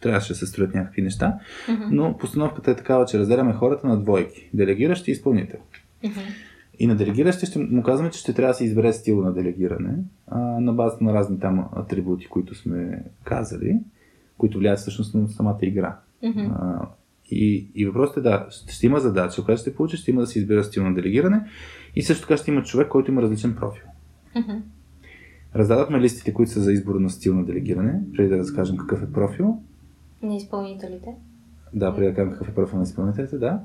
трябваше 0.00 0.32
да 0.32 0.38
се 0.38 0.46
строят 0.46 0.74
някакви 0.74 1.02
неща, 1.02 1.38
mm-hmm. 1.68 1.88
но 1.90 2.18
постановката 2.18 2.70
е 2.70 2.76
такава, 2.76 3.06
че 3.06 3.18
разделяме 3.18 3.52
хората 3.52 3.86
на 3.86 4.02
двойки. 4.02 4.50
Делегиращи 4.54 5.10
и 5.10 5.12
изпълнител. 5.12 5.60
Mm-hmm. 6.04 6.34
И 6.78 6.86
на 6.86 6.96
делегиращи 6.96 7.46
ще 7.46 7.58
му 7.58 7.82
казваме, 7.82 8.10
че 8.10 8.20
ще 8.20 8.34
трябва 8.34 8.50
да 8.50 8.54
се 8.54 8.64
избере 8.64 8.92
стил 8.92 9.20
на 9.20 9.32
делегиране 9.32 9.94
а, 10.26 10.38
на 10.38 10.72
базата 10.72 11.04
на 11.04 11.14
разни 11.14 11.40
там 11.40 11.68
атрибути, 11.76 12.26
които 12.26 12.54
сме 12.54 13.04
казали, 13.24 13.80
които 14.38 14.58
влияят 14.58 14.78
всъщност 14.78 15.14
на 15.14 15.28
самата 15.28 15.58
игра. 15.62 15.98
Mm-hmm. 16.24 16.50
А, 16.58 16.88
и, 17.30 17.66
и 17.74 17.86
въпросът 17.86 18.16
е 18.16 18.20
да, 18.20 18.46
ще 18.50 18.86
има 18.86 19.00
задача, 19.00 19.44
която 19.44 19.60
ще 19.60 19.74
получиш, 19.74 20.00
ще 20.00 20.10
има 20.10 20.20
да 20.20 20.26
се 20.26 20.38
избира 20.38 20.64
стил 20.64 20.84
на 20.84 20.94
делегиране 20.94 21.50
и 21.96 22.02
също 22.02 22.22
така 22.22 22.36
ще 22.36 22.50
има 22.50 22.62
човек, 22.62 22.88
който 22.88 23.10
има 23.10 23.22
различен 23.22 23.54
профил. 23.54 23.84
Mm-hmm. 24.36 24.60
Раздадохме 25.56 26.00
листите, 26.00 26.34
които 26.34 26.52
са 26.52 26.60
за 26.60 26.72
избор 26.72 26.94
на 26.94 27.10
стил 27.10 27.34
на 27.34 27.44
делегиране, 27.44 28.00
преди 28.16 28.28
да 28.28 28.38
разкажем 28.38 28.76
какъв 28.76 29.02
е 29.02 29.12
профил. 29.12 29.62
На 30.22 30.36
изпълнителите. 30.36 31.14
Да, 31.74 31.94
преди 31.94 32.06
да 32.06 32.14
кажем 32.14 32.32
какъв 32.32 32.48
е 32.48 32.54
профил 32.54 32.78
на 32.78 32.84
изпълнителите, 32.84 33.38
да. 33.38 33.60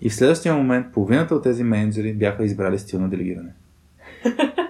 И 0.00 0.10
в 0.10 0.14
следващия 0.14 0.54
момент 0.54 0.92
половината 0.92 1.34
от 1.34 1.42
тези 1.42 1.64
менеджери 1.64 2.14
бяха 2.14 2.44
избрали 2.44 2.78
стил 2.78 3.00
на 3.00 3.08
делегиране. 3.08 3.52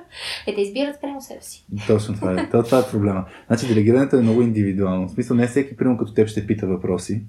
Е, 0.46 0.54
те 0.54 0.60
избират 0.60 1.00
прямо 1.00 1.20
себе 1.20 1.40
си. 1.40 1.66
Точно 1.86 2.14
това 2.14 2.32
е. 2.32 2.48
Това, 2.50 2.62
това 2.62 2.78
е 2.78 2.90
проблема. 2.90 3.24
Значи 3.46 3.66
делегирането 3.66 4.16
е 4.16 4.22
много 4.22 4.42
индивидуално. 4.42 5.08
В 5.08 5.10
смисъл 5.10 5.36
не 5.36 5.46
всеки, 5.46 5.76
примерно 5.76 5.98
като 5.98 6.14
теб, 6.14 6.28
ще 6.28 6.46
пита 6.46 6.66
въпроси. 6.66 7.22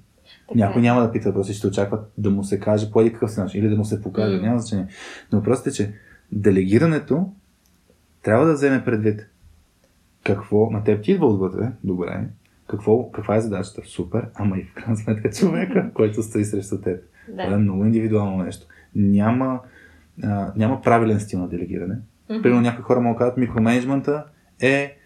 Така 0.48 0.58
Някой 0.58 0.80
е. 0.80 0.82
няма 0.82 1.00
да 1.00 1.12
пита 1.12 1.28
въпроси, 1.28 1.54
ще 1.54 1.66
очакват 1.66 2.12
да 2.18 2.30
му 2.30 2.44
се 2.44 2.60
каже 2.60 2.90
по 2.90 2.98
какъв 2.98 3.30
си 3.30 3.40
начин 3.40 3.60
или 3.60 3.68
да 3.68 3.76
му 3.76 3.84
се 3.84 4.02
покаже. 4.02 4.36
Mm. 4.36 4.42
Няма 4.42 4.58
значение. 4.58 4.86
Но 5.32 5.38
въпросът 5.38 5.66
е, 5.66 5.72
че 5.72 5.92
делегирането 6.32 7.32
трябва 8.22 8.46
да 8.46 8.52
вземе 8.52 8.84
предвид 8.84 9.26
какво 10.24 10.70
на 10.70 10.84
теб 10.84 11.04
ти 11.04 11.12
идва 11.12 11.26
отвътре, 11.26 11.72
добре, 11.84 12.24
какво, 12.68 13.10
каква 13.10 13.36
е 13.36 13.40
задачата, 13.40 13.82
супер, 13.84 14.28
ама 14.34 14.58
и 14.58 14.64
в 14.64 14.74
крайна 14.74 14.96
сметка 14.96 15.30
човека, 15.30 15.90
който 15.94 16.22
стои 16.22 16.44
срещу 16.44 16.80
теб. 16.80 17.00
Да. 17.28 17.44
Това 17.44 17.54
е 17.54 17.58
много 17.58 17.84
индивидуално 17.84 18.44
нещо. 18.44 18.66
Няма, 18.94 19.60
а, 20.22 20.52
няма 20.56 20.82
правилен 20.82 21.20
стил 21.20 21.38
на 21.38 21.48
делегиране. 21.48 21.96
Mm-hmm. 22.30 22.42
Примерно 22.42 22.62
някои 22.62 22.82
хора 22.82 23.00
да 23.00 23.16
кажат, 23.16 23.36
микроменеджмента 23.36 24.24
е 24.60 24.98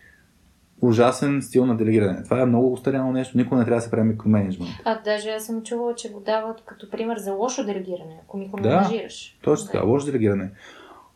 ужасен 0.81 1.43
стил 1.43 1.67
на 1.67 1.77
делегиране. 1.77 2.23
Това 2.25 2.41
е 2.41 2.47
много 2.47 2.73
устаряно 2.73 3.13
нещо. 3.13 3.39
Никога 3.39 3.59
не 3.59 3.65
трябва 3.65 3.79
да 3.79 3.83
се 3.83 3.91
прави 3.91 4.09
микроменеджмент. 4.09 4.73
А 4.85 5.03
даже 5.03 5.31
аз 5.31 5.47
съм 5.47 5.63
чувала, 5.63 5.95
че 5.95 6.13
го 6.13 6.21
дават 6.21 6.63
като 6.67 6.91
пример 6.91 7.19
за 7.19 7.33
лошо 7.33 7.65
делегиране, 7.65 8.21
ако 8.23 8.37
микроменеджираш. 8.37 9.37
Да, 9.39 9.45
точно 9.45 9.67
така, 9.67 9.85
лошо 9.85 10.07
делегиране. 10.07 10.51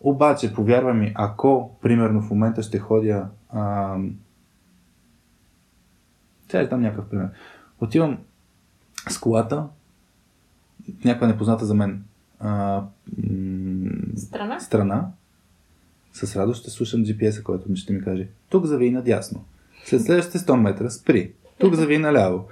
Обаче, 0.01 0.55
повярвай 0.55 0.95
ми, 0.95 1.13
ако, 1.15 1.71
примерно, 1.83 2.23
в 2.23 2.31
момента 2.31 2.63
ще 2.63 2.79
ходя... 2.79 3.27
А... 3.49 3.97
Сега 6.49 6.69
там 6.69 6.81
някакъв 6.81 7.09
пример. 7.09 7.29
Отивам 7.81 8.19
с 9.09 9.19
колата, 9.19 9.67
някаква 11.05 11.27
непозната 11.27 11.65
за 11.65 11.75
мен 11.75 12.05
а, 12.41 12.83
м- 13.29 13.91
страна? 14.17 14.61
страна, 14.61 15.09
с 16.13 16.37
радост 16.37 16.61
ще 16.61 16.71
слушам 16.71 17.05
GPS-а, 17.05 17.43
който 17.43 17.77
ще 17.77 17.93
ми 17.93 18.03
каже 18.03 18.29
тук 18.49 18.67
зави 18.67 18.91
надясно. 18.91 19.45
След 19.85 20.03
следващите 20.03 20.39
100 20.39 20.61
метра 20.61 20.91
спри. 20.91 21.33
Тук 21.59 21.75
зави 21.75 21.99
наляво. 21.99 22.45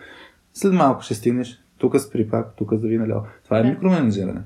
След 0.54 0.72
малко 0.72 1.02
ще 1.02 1.14
стигнеш, 1.14 1.62
тук 1.78 2.00
спри 2.00 2.28
пак, 2.28 2.56
тук 2.56 2.74
зави 2.74 2.98
наляво. 2.98 3.26
Това 3.44 3.58
е 3.58 3.62
да. 3.62 3.68
микроменеджиране. 3.68 4.40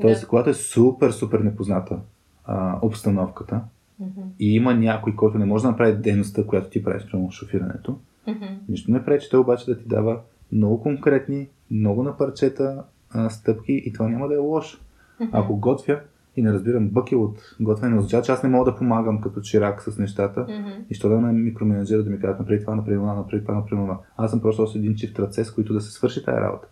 Тоест, 0.00 0.20
да. 0.20 0.26
когато 0.26 0.50
е 0.50 0.54
супер, 0.54 1.10
супер 1.10 1.38
непозната 1.38 1.98
а, 2.44 2.78
обстановката 2.82 3.60
mm-hmm. 4.02 4.24
и 4.40 4.54
има 4.54 4.74
някой, 4.74 5.16
който 5.16 5.38
не 5.38 5.44
може 5.44 5.62
да 5.62 5.70
направи 5.70 5.96
дейността, 5.96 6.46
която 6.46 6.70
ти 6.70 6.84
правиш, 6.84 7.06
прямо 7.10 7.30
шофирането, 7.30 7.98
mm-hmm. 8.28 8.56
нищо 8.68 8.90
не 8.90 9.04
пречи, 9.04 9.28
той 9.30 9.40
обаче 9.40 9.66
да 9.66 9.78
ти 9.78 9.84
дава 9.86 10.20
много 10.52 10.82
конкретни, 10.82 11.48
много 11.70 12.02
на 12.02 12.16
парчета 12.16 12.84
а, 13.10 13.30
стъпки 13.30 13.72
и 13.72 13.92
това 13.92 14.08
няма 14.08 14.28
да 14.28 14.34
е 14.34 14.38
лошо. 14.38 14.78
Mm-hmm. 15.20 15.28
Ако 15.32 15.56
готвя 15.56 16.00
и 16.36 16.42
не 16.42 16.52
разбирам 16.52 16.88
бъки 16.88 17.16
от 17.16 17.56
готвене, 17.60 17.98
означава, 17.98 18.22
че 18.22 18.32
аз 18.32 18.42
не 18.42 18.48
мога 18.48 18.70
да 18.70 18.76
помагам 18.76 19.20
като 19.20 19.40
чирак 19.40 19.82
с 19.82 19.98
нещата 19.98 20.40
mm-hmm. 20.40 20.84
и 20.90 20.94
що 20.94 21.08
да 21.08 21.20
ме 21.20 21.32
микроменеджера 21.32 22.02
да 22.02 22.10
ми 22.10 22.20
кажат 22.20 22.38
направи 22.38 22.60
това, 22.60 22.74
направи 22.74 22.96
това, 22.96 23.14
направи 23.14 23.42
това, 23.42 23.54
направи 23.54 23.82
това. 23.82 24.00
Аз 24.16 24.30
съм 24.30 24.40
просто 24.40 24.62
още 24.62 24.78
един 24.78 24.94
чифт 24.94 25.18
ръце, 25.18 25.44
с 25.44 25.50
които 25.50 25.72
да 25.72 25.80
се 25.80 25.92
свърши 25.92 26.24
тази 26.24 26.40
работа. 26.40 26.68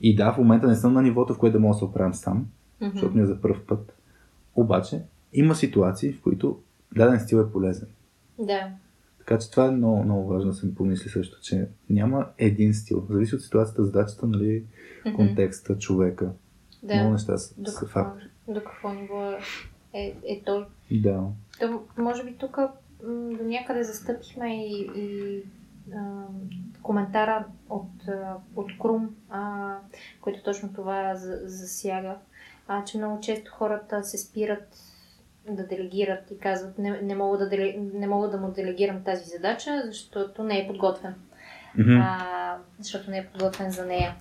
И 0.00 0.16
да, 0.16 0.32
в 0.32 0.38
момента 0.38 0.66
не 0.66 0.74
съм 0.74 0.92
на 0.92 1.02
нивото, 1.02 1.34
в 1.34 1.38
което 1.38 1.52
да 1.52 1.60
мога 1.60 1.74
да 1.74 1.78
се 1.78 1.84
оправям 1.84 2.14
сам, 2.14 2.46
mm-hmm. 2.82 2.92
защото 2.92 3.16
ми 3.16 3.22
е 3.22 3.26
за 3.26 3.40
първ 3.40 3.56
път. 3.66 3.96
Обаче, 4.54 5.02
има 5.32 5.54
ситуации, 5.54 6.12
в 6.12 6.22
които 6.22 6.58
даден 6.96 7.20
стил 7.20 7.36
е 7.36 7.52
полезен. 7.52 7.88
Да. 8.38 8.68
Така 9.18 9.38
че 9.38 9.50
това 9.50 9.66
е 9.66 9.70
много, 9.70 10.04
много 10.04 10.28
важно 10.28 10.50
да 10.50 10.56
се 10.56 10.74
помисли 10.74 11.10
също, 11.10 11.40
че 11.42 11.68
няма 11.90 12.26
един 12.38 12.74
стил. 12.74 13.06
Зависи 13.10 13.34
от 13.34 13.42
ситуацията, 13.42 13.84
задачата, 13.84 14.26
нали, 14.26 14.64
mm-hmm. 15.06 15.16
контекста, 15.16 15.78
човека. 15.78 16.30
Да. 16.86 16.94
Много 16.94 17.12
неща 17.12 17.38
са, 17.38 17.54
до 17.58 17.70
са 17.70 17.86
фактори. 17.86 18.24
До 18.48 18.64
какво 18.64 18.92
ниво 18.92 19.30
е, 19.92 20.16
е 20.26 20.42
той. 20.46 20.66
Да. 20.90 21.22
То, 21.60 21.82
може 21.96 22.24
би 22.24 22.34
тук 22.34 22.58
до 23.02 23.44
някъде 23.44 23.84
застъпихме 23.84 24.66
и, 24.66 24.90
и 24.96 25.42
а, 25.94 26.24
коментара 26.82 27.46
от, 27.70 27.90
от 28.56 28.78
Крум, 28.78 29.08
а, 29.30 29.74
който 30.20 30.42
точно 30.42 30.72
това 30.72 31.14
засяга 31.44 32.16
а, 32.68 32.84
че 32.84 32.98
много 32.98 33.20
често 33.20 33.52
хората 33.52 34.04
се 34.04 34.18
спират 34.18 34.78
да 35.50 35.66
делегират 35.66 36.30
и 36.30 36.38
казват 36.38 36.78
не, 36.78 37.02
не, 37.02 37.14
мога, 37.14 37.38
да 37.38 37.48
деле, 37.48 37.76
не 37.94 38.06
мога 38.06 38.30
да 38.30 38.36
му 38.36 38.50
делегирам 38.50 39.04
тази 39.04 39.24
задача, 39.24 39.82
защото 39.86 40.42
не 40.42 40.58
е 40.58 40.66
подготвен. 40.66 41.14
Mm-hmm. 41.78 42.02
А, 42.04 42.56
защото 42.78 43.10
не 43.10 43.18
е 43.18 43.26
подготвен 43.26 43.70
за 43.70 43.86
нея. 43.86 44.14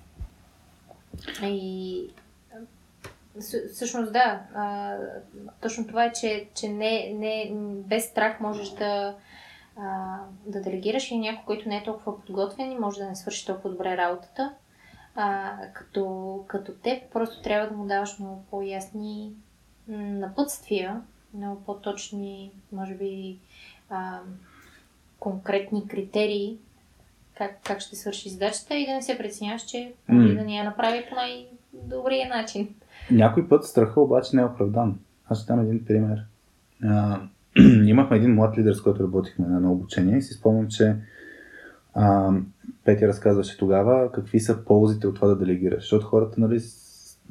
И 1.43 2.10
всъщност 3.73 4.13
да, 4.13 4.41
а, 4.55 4.95
точно 5.61 5.87
това 5.87 6.05
е, 6.05 6.13
че, 6.13 6.47
че 6.55 6.69
не, 6.69 7.13
не, 7.13 7.51
без 7.87 8.05
страх 8.05 8.39
можеш 8.39 8.69
да, 8.69 9.15
а, 9.77 10.17
да 10.45 10.61
делегираш 10.61 11.11
и 11.11 11.17
някой, 11.17 11.45
който 11.45 11.69
не 11.69 11.77
е 11.77 11.83
толкова 11.83 12.21
подготвен 12.21 12.71
и 12.71 12.79
може 12.79 12.99
да 12.99 13.09
не 13.09 13.15
свърши 13.15 13.45
толкова 13.45 13.69
добре 13.69 13.97
работата 13.97 14.53
а, 15.15 15.57
като, 15.73 16.43
като 16.47 16.73
теб, 16.73 17.11
просто 17.13 17.41
трябва 17.41 17.69
да 17.69 17.77
му 17.77 17.85
даваш 17.85 18.19
много 18.19 18.45
по-ясни 18.51 19.31
напътствия, 19.87 21.01
много 21.33 21.63
по-точни, 21.63 22.51
може 22.71 22.93
би, 22.93 23.39
а, 23.89 24.19
конкретни 25.19 25.87
критерии, 25.87 26.57
как, 27.37 27.59
как 27.63 27.79
ще 27.79 27.95
свърши 27.95 28.29
задачата 28.29 28.75
и 28.75 28.85
да 28.85 28.93
не 28.93 29.01
се 29.01 29.17
преценяваш, 29.17 29.65
че 29.65 29.93
mm. 30.09 30.35
да 30.35 30.43
ни 30.43 30.57
я 30.57 30.63
направи 30.63 31.05
по 31.09 31.15
най-добрия 31.15 32.29
начин. 32.29 32.75
Някой 33.11 33.47
път 33.47 33.63
страха 33.63 34.01
обаче 34.01 34.35
не 34.35 34.41
е 34.41 34.45
оправдан. 34.45 34.99
Аз 35.29 35.41
ще 35.43 35.53
дам 35.53 35.61
един 35.61 35.85
пример. 35.85 36.25
А, 36.83 37.19
имахме 37.85 38.17
един 38.17 38.33
млад 38.33 38.57
лидер, 38.57 38.73
с 38.73 38.81
който 38.81 39.03
работихме 39.03 39.47
на 39.47 39.55
едно 39.55 39.71
обучение 39.71 40.17
и 40.17 40.21
си 40.21 40.33
спомням, 40.33 40.67
че 40.67 40.95
а, 41.93 42.31
Петя 42.85 43.07
разказваше 43.07 43.57
тогава 43.57 44.11
какви 44.11 44.39
са 44.39 44.65
ползите 44.65 45.07
от 45.07 45.15
това 45.15 45.27
да 45.27 45.37
делегираш. 45.37 45.83
Защото 45.83 46.05
хората, 46.05 46.41
нали, 46.41 46.59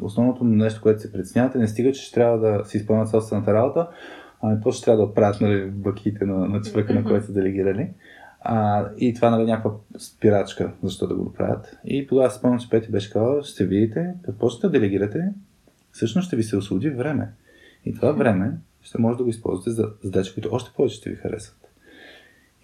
основното 0.02 0.44
нещо, 0.44 0.82
което 0.82 1.00
се 1.00 1.12
преценявате, 1.12 1.58
не 1.58 1.68
стига, 1.68 1.92
че 1.92 2.02
ще 2.02 2.14
трябва 2.14 2.38
да 2.38 2.64
си 2.64 2.76
изпълнят 2.76 3.08
собствената 3.08 3.54
работа, 3.54 3.88
ами 4.42 4.60
после 4.62 4.76
ще 4.76 4.84
трябва 4.84 5.06
да 5.06 5.14
правят 5.14 5.40
нали, 5.40 5.70
бъките 5.70 6.24
на, 6.24 6.48
на 6.48 6.60
човека, 6.60 6.94
на 6.94 7.04
който 7.04 7.26
са 7.26 7.32
делегирали. 7.32 7.90
А, 8.40 8.88
и 8.98 9.14
това 9.14 9.30
нали, 9.30 9.44
някаква 9.44 9.70
спирачка, 9.98 10.72
защо 10.82 11.06
да 11.06 11.14
го 11.14 11.32
правят. 11.32 11.76
И 11.84 12.06
тогава 12.06 12.30
спомням, 12.30 12.58
че 12.58 12.70
Пети 12.70 12.90
беше 12.90 13.12
казал, 13.12 13.42
ще 13.42 13.66
видите, 13.66 14.14
какво 14.24 14.48
ще 14.48 14.68
делегирате, 14.68 15.32
всъщност 15.94 16.26
ще 16.26 16.36
ви 16.36 16.42
се 16.42 16.56
освободи 16.56 16.90
време. 16.90 17.32
И 17.84 17.94
това 17.94 18.12
време 18.12 18.52
ще 18.82 19.00
може 19.00 19.18
да 19.18 19.24
го 19.24 19.30
използвате 19.30 19.70
за 19.70 19.90
задачи, 20.02 20.34
които 20.34 20.48
още 20.52 20.72
повече 20.76 20.96
ще 20.96 21.10
ви 21.10 21.16
харесват. 21.16 21.70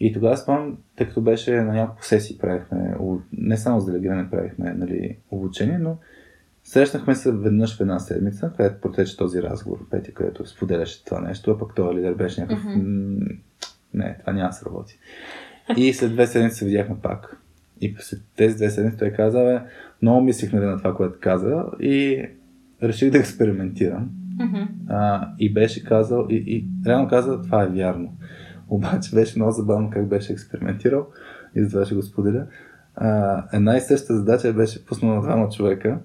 И 0.01 0.13
тогава 0.13 0.37
спомням, 0.37 0.79
тъй 0.97 1.09
като 1.09 1.21
беше 1.21 1.63
на 1.63 1.73
няколко 1.73 2.05
сесии 2.05 2.39
правихме, 2.39 2.97
не 3.33 3.57
само 3.57 3.81
с 3.81 3.87
делегиране 3.87 4.31
правихме 4.31 4.75
нали, 4.75 5.17
обучение, 5.31 5.79
но 5.79 5.97
срещнахме 6.65 7.15
се 7.15 7.33
веднъж 7.33 7.77
в 7.77 7.81
една 7.81 7.99
седмица, 7.99 8.53
където 8.57 8.81
протече 8.81 9.17
този 9.17 9.43
разговор, 9.43 9.89
Пети, 9.91 10.15
където 10.15 10.47
споделяше 10.47 11.05
това 11.05 11.21
нещо, 11.21 11.51
а 11.51 11.59
пък 11.59 11.75
този 11.75 11.97
лидер 11.97 12.15
беше 12.15 12.41
някакъв 12.41 12.65
mm-hmm. 12.65 13.39
не, 13.95 14.17
това 14.21 14.33
няма 14.33 14.49
да 14.49 14.53
се 14.53 14.67
работи. 14.67 14.99
И 15.77 15.95
след 15.95 16.13
две 16.13 16.27
седмици 16.27 16.57
се 16.57 16.65
видяхме 16.65 16.97
пак. 17.03 17.37
И 17.81 17.97
след 18.01 18.21
тези 18.37 18.57
две 18.57 18.71
седмици 18.71 18.99
той 18.99 19.11
каза, 19.11 19.39
бе, 19.39 19.61
много 20.03 20.21
мислих 20.21 20.53
на 20.53 20.79
това, 20.79 20.95
което 20.95 21.19
каза 21.21 21.65
и 21.81 22.27
реших 22.83 23.11
да 23.11 23.19
експериментирам. 23.19 24.11
Мгм. 24.41 24.63
А, 24.89 25.29
и 25.39 25.53
беше 25.53 25.85
казал, 25.85 26.27
и, 26.31 26.35
и 26.35 26.69
реално 26.87 27.09
каза, 27.09 27.43
това 27.43 27.63
е 27.63 27.69
вярно. 27.69 28.13
Обаче 28.69 29.15
беше 29.15 29.39
много 29.39 29.53
забавно 29.53 29.91
как 29.91 30.09
беше 30.09 30.33
експериментирал 30.33 31.07
и 31.55 31.63
затова 31.63 31.85
ще 31.85 31.95
го 31.95 32.03
споделя. 32.03 32.47
А, 32.97 33.45
една 33.53 33.77
и 33.77 33.81
съща 33.81 34.17
задача 34.17 34.53
беше 34.53 34.87
пуснала 34.87 35.15
на 35.15 35.23
двама 35.23 35.49
човека. 35.49 35.99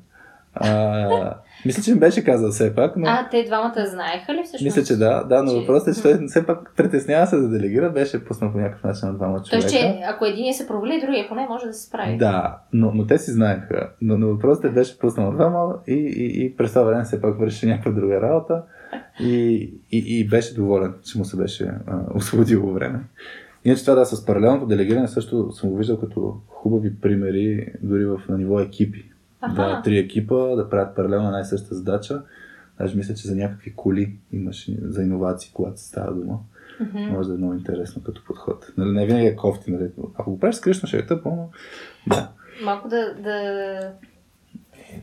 А, 0.54 1.36
мисля, 1.66 1.84
че 1.84 1.94
ми 1.94 2.00
беше 2.00 2.24
казал 2.24 2.52
все 2.52 2.76
пак, 2.76 2.98
но... 2.98 3.08
А, 3.08 3.28
те 3.32 3.44
двамата 3.44 3.86
знаеха 3.86 4.34
ли 4.34 4.42
всъщност? 4.44 4.64
Мисля, 4.64 4.84
че 4.84 4.96
да, 4.96 5.24
да, 5.24 5.44
но 5.44 5.52
че- 5.52 5.60
въпросът 5.60 5.88
е, 5.88 5.96
че 5.96 6.02
той 6.02 6.28
все 6.28 6.46
пак 6.46 6.72
притеснява 6.78 7.28
се 7.28 7.38
да 7.38 7.50
делегира, 7.50 7.90
беше 7.90 8.26
пуснал 8.26 8.52
по 8.52 8.58
някакъв 8.58 8.84
начин 8.84 9.08
на 9.08 9.14
двама 9.14 9.38
човека. 9.44 9.68
Тоест, 9.68 9.70
че 9.70 10.02
ако 10.08 10.26
един 10.26 10.54
се 10.54 10.68
провали, 10.68 11.02
другия 11.06 11.28
поне 11.30 11.48
може 11.50 11.66
да 11.66 11.74
се 11.74 11.88
справи. 11.88 12.18
Да, 12.18 12.58
но, 12.74 12.92
но 12.96 13.08
те 13.08 13.18
си 13.18 13.32
знаеха. 13.32 13.90
Но, 14.02 14.18
но 14.18 14.28
въпросът 14.28 14.66
е, 14.66 14.70
беше 14.70 15.00
пуснал 15.00 15.32
двама 15.32 15.74
и, 15.88 15.94
и, 15.94 16.46
и 16.46 16.56
през 16.56 16.70
това 16.70 16.84
време 16.84 17.04
все 17.04 17.22
пак 17.22 17.40
върши 17.40 17.66
някаква 17.66 17.92
друга 17.92 18.22
работа 18.22 18.62
и, 19.20 19.54
и, 19.92 20.04
и 20.20 20.28
беше 20.28 20.56
доволен, 20.56 20.94
че 21.04 21.18
му 21.18 21.26
се 21.26 21.38
беше 21.38 21.72
а, 21.88 22.00
освободило 22.16 22.74
време. 22.74 23.00
Иначе 23.66 23.86
това 23.86 23.96
да 23.96 24.06
с 24.06 24.26
паралелното 24.26 24.66
делегиране 24.66 25.08
също 25.08 25.52
съм 25.52 25.70
го 25.70 25.78
виждал 25.78 26.00
като 26.00 26.38
хубави 26.48 26.96
примери 27.02 27.68
дори 27.82 28.06
в, 28.06 28.22
на 28.30 28.38
ниво 28.38 28.60
екипи. 28.60 29.12
Да, 29.56 29.82
три 29.82 29.98
екипа 29.98 30.36
да 30.36 30.70
правят 30.70 30.96
паралелно 30.96 31.28
една 31.28 31.40
и 31.40 31.46
съща 31.46 31.76
задача. 31.76 32.22
Даже 32.80 32.98
мисля, 32.98 33.14
че 33.14 33.28
за 33.28 33.36
някакви 33.36 33.74
коли 33.76 34.18
имаш 34.32 34.70
за 34.82 35.04
иновации, 35.04 35.52
когато 35.54 35.80
се 35.80 35.88
става 35.88 36.14
дума. 36.14 36.40
Мгм. 36.80 37.00
Може 37.00 37.30
да 37.30 37.36
е 37.36 37.38
много 37.38 37.54
интересно 37.54 38.04
като 38.04 38.24
подход. 38.24 38.72
Нали, 38.78 38.92
не 38.92 39.06
винаги 39.06 39.28
е 39.28 39.36
кофти, 39.36 39.72
нали? 39.72 39.90
Ако 40.18 40.32
го 40.32 40.40
правиш 40.40 40.56
скришно, 40.56 40.88
ще 40.88 40.98
е 40.98 41.06
тъпо, 41.06 41.30
но 41.30 41.50
да. 42.08 42.30
Малко 42.64 42.88
да, 42.88 43.14
да... 43.14 43.92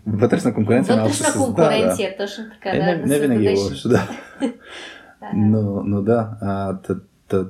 Вътрешна 0.06 0.54
конкуренция 0.54 0.96
малко 0.96 1.08
Вътрешна 1.08 1.26
се 1.26 1.32
създава, 1.32 1.54
конкуренция, 1.54 2.16
точно 2.16 2.44
така, 2.50 2.70
Да. 2.70 2.76
Е, 2.76 2.78
да, 2.78 2.96
не, 2.96 3.02
да 3.02 3.06
не 3.06 3.18
винаги 3.18 3.46
е 3.46 3.50
лошо, 3.50 3.88
да. 3.88 4.08
Да, 4.40 4.46
да. 5.20 5.36
Но, 5.36 5.82
но 5.84 6.02
да, 6.02 6.30
а, 6.40 6.76
та, 6.76 6.96
та, 7.28 7.46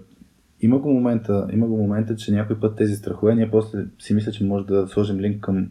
има, 0.60 0.78
го 0.78 0.92
момента, 0.92 1.48
има 1.52 1.66
го 1.66 1.76
момента, 1.76 2.16
че 2.16 2.32
някой 2.32 2.60
път 2.60 2.76
тези 2.76 2.94
страхове, 2.94 3.34
ние 3.34 3.50
после 3.50 3.84
си 3.98 4.14
мисля, 4.14 4.32
че 4.32 4.44
може 4.44 4.66
да 4.66 4.88
сложим 4.88 5.20
линк 5.20 5.40
към 5.40 5.68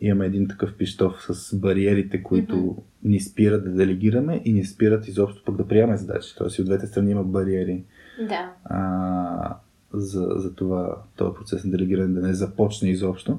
имаме 0.00 0.26
един 0.26 0.48
такъв 0.48 0.74
пиштов 0.76 1.26
с 1.30 1.56
бариерите, 1.56 2.22
които 2.22 2.56
Мгм. 2.56 2.80
ни 3.04 3.20
спират 3.20 3.64
да 3.64 3.70
делегираме 3.70 4.42
и 4.44 4.52
ни 4.52 4.64
спират 4.64 5.08
изобщо 5.08 5.44
пък 5.44 5.56
да 5.56 5.68
приемаме 5.68 5.96
задачи. 5.96 6.34
Тоест 6.38 6.58
и 6.58 6.60
от 6.60 6.66
двете 6.66 6.86
страни 6.86 7.10
има 7.10 7.24
бариери 7.24 7.84
Да. 8.28 8.52
а, 8.64 9.56
за, 9.92 10.26
за 10.36 10.54
това 10.54 10.96
този 11.16 11.34
процес 11.34 11.64
на 11.64 11.70
делегиране 11.70 12.20
да 12.20 12.26
не 12.26 12.34
започне 12.34 12.90
изобщо. 12.90 13.38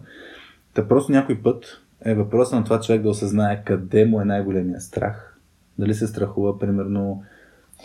Та 0.73 0.87
просто 0.87 1.11
някой 1.11 1.41
път 1.41 1.81
е 2.05 2.15
въпросът 2.15 2.53
на 2.53 2.63
това 2.63 2.79
човек 2.81 3.01
да 3.01 3.09
осъзнае 3.09 3.63
къде 3.63 4.05
му 4.05 4.21
е 4.21 4.25
най-големия 4.25 4.81
страх. 4.81 5.37
Дали 5.79 5.93
се 5.93 6.07
страхува, 6.07 6.59
примерно, 6.59 7.23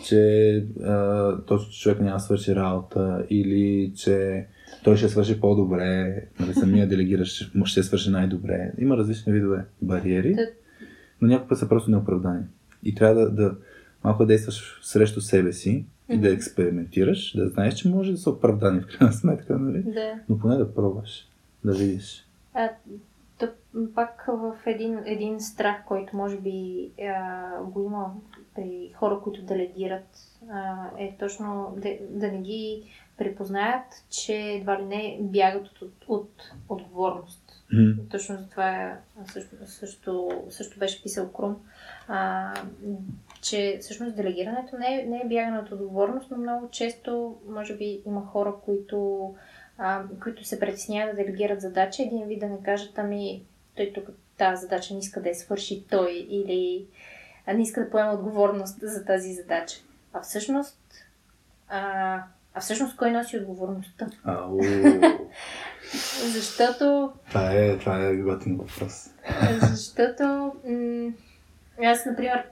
че 0.04 0.52
а, 0.84 1.36
точно 1.46 1.72
човек 1.72 2.00
няма 2.00 2.20
свърши 2.20 2.54
работа 2.54 3.26
или 3.30 3.92
че 3.96 4.46
той 4.84 4.96
ще 4.96 5.08
свърши 5.08 5.40
по-добре, 5.40 6.22
нали, 6.40 6.54
самия 6.54 6.88
делегиращ 6.88 7.54
му 7.54 7.66
ще 7.66 7.82
свърши 7.82 8.10
най-добре. 8.10 8.72
Има 8.78 8.96
различни 8.96 9.32
видове 9.32 9.64
бариери, 9.82 10.36
но 11.20 11.28
някой 11.28 11.48
път 11.48 11.58
са 11.58 11.68
просто 11.68 11.90
неоправдани. 11.90 12.44
И 12.82 12.94
трябва 12.94 13.14
да, 13.14 13.30
да 13.30 13.56
малко 14.04 14.22
да 14.22 14.26
действаш 14.26 14.80
срещу 14.82 15.20
себе 15.20 15.52
си 15.52 15.84
и 16.08 16.18
да 16.18 16.32
експериментираш, 16.32 17.36
да 17.36 17.48
знаеш, 17.48 17.74
че 17.74 17.88
може 17.88 18.12
да 18.12 18.18
са 18.18 18.30
оправдани 18.30 18.80
в 18.80 18.86
крайна 18.86 19.12
сметка, 19.12 19.58
нали? 19.58 19.82
Да. 19.82 20.14
но 20.28 20.38
поне 20.38 20.56
да 20.56 20.74
пробваш, 20.74 21.28
да 21.64 21.72
видиш. 21.72 22.26
А, 22.54 22.68
тъп, 23.38 23.50
пак 23.94 24.24
в 24.28 24.54
един, 24.66 24.98
един 25.04 25.40
страх, 25.40 25.76
който 25.86 26.16
може 26.16 26.36
би 26.36 26.90
а, 27.00 27.62
го 27.62 27.84
има 27.84 28.14
при 28.54 28.92
хора, 28.94 29.20
които 29.24 29.42
делегират, 29.42 30.08
а, 30.50 30.90
е 30.98 31.16
точно 31.18 31.74
да, 31.76 31.98
да 32.10 32.32
не 32.32 32.40
ги 32.40 32.82
припознаят, 33.20 33.84
че 34.10 34.34
едва 34.34 34.78
ли 34.78 34.84
не 34.84 35.18
бягат 35.20 35.68
от, 35.68 35.82
от, 35.82 35.92
от 36.08 36.30
отговорност. 36.68 37.62
Мгм. 37.72 38.08
Точно 38.10 38.36
за 38.36 38.48
това 38.48 38.96
също, 39.32 39.56
също, 39.66 40.30
също 40.50 40.78
беше 40.78 41.02
писал 41.02 41.32
Крум, 41.32 41.56
а, 42.08 42.52
че 43.42 43.78
всъщност 43.80 44.16
делегирането 44.16 44.78
не 44.78 45.00
е, 45.00 45.06
не 45.06 45.20
е 45.24 45.28
бягане 45.28 45.58
от 45.58 45.72
отговорност, 45.72 46.30
но 46.30 46.36
много 46.36 46.70
често, 46.70 47.36
може 47.48 47.76
би, 47.76 48.02
има 48.06 48.26
хора, 48.26 48.54
които, 48.64 49.30
а, 49.78 50.02
които 50.22 50.44
се 50.44 50.60
притесняват 50.60 51.16
да 51.16 51.24
делегират 51.24 51.60
задача, 51.60 52.02
един 52.02 52.26
вид 52.26 52.40
да 52.40 52.48
не 52.48 52.62
кажат, 52.62 52.98
ами, 52.98 53.42
той 53.76 53.92
тук 53.94 54.08
тази 54.36 54.60
задача 54.60 54.94
не 54.94 55.00
иска 55.00 55.22
да 55.22 55.28
я 55.28 55.34
свърши 55.34 55.84
той 55.90 56.12
или 56.12 56.86
не 57.54 57.62
иска 57.62 57.84
да 57.84 57.90
поема 57.90 58.12
отговорност 58.12 58.78
за 58.82 59.04
тази 59.04 59.32
задача. 59.32 59.80
А 60.12 60.20
всъщност, 60.20 60.78
а, 61.68 62.22
а 62.54 62.60
всъщност 62.60 62.96
кой 62.96 63.10
носи 63.10 63.38
отговорността? 63.38 64.06
Ау, 64.24 64.58
Защото 66.32 67.12
това 67.28 67.52
е, 67.52 67.78
това 67.78 68.06
е 68.06 68.16
готин 68.16 68.56
въпрос. 68.56 69.10
Защото 69.60 70.52
м- 70.68 71.12
аз, 71.84 72.06
например, 72.06 72.44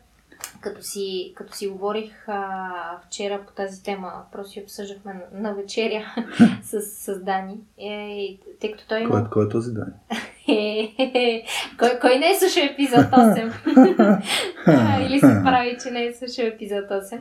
като 0.60 0.82
си, 0.82 1.32
като 1.36 1.56
си 1.56 1.66
говорих 1.66 2.28
а, 2.28 2.70
вчера 3.06 3.44
по 3.46 3.52
тази 3.52 3.82
тема, 3.82 4.12
просто 4.32 4.52
си 4.52 4.60
обсъждахме 4.62 5.14
на, 5.14 5.40
на 5.40 5.54
вечеря 5.54 6.14
с, 6.62 6.80
с 6.82 7.20
Дани, 7.24 7.58
е, 7.78 8.38
тъй 8.60 8.72
като 8.72 8.88
той 8.88 9.04
Кой, 9.04 9.20
има... 9.20 9.30
кой 9.30 9.46
е 9.46 9.48
този 9.48 9.70
ден? 9.74 9.94
кой, 11.78 11.98
кой 12.00 12.18
не 12.18 12.30
е 12.30 12.38
слушал 12.38 12.62
епизод 12.72 13.04
8? 13.04 14.22
А, 14.66 15.00
Или 15.00 15.20
се 15.20 15.40
прави, 15.44 15.76
че 15.82 15.90
не 15.90 16.04
е 16.04 16.14
слушал 16.14 16.44
епизод 16.44 16.84
8 16.84 17.20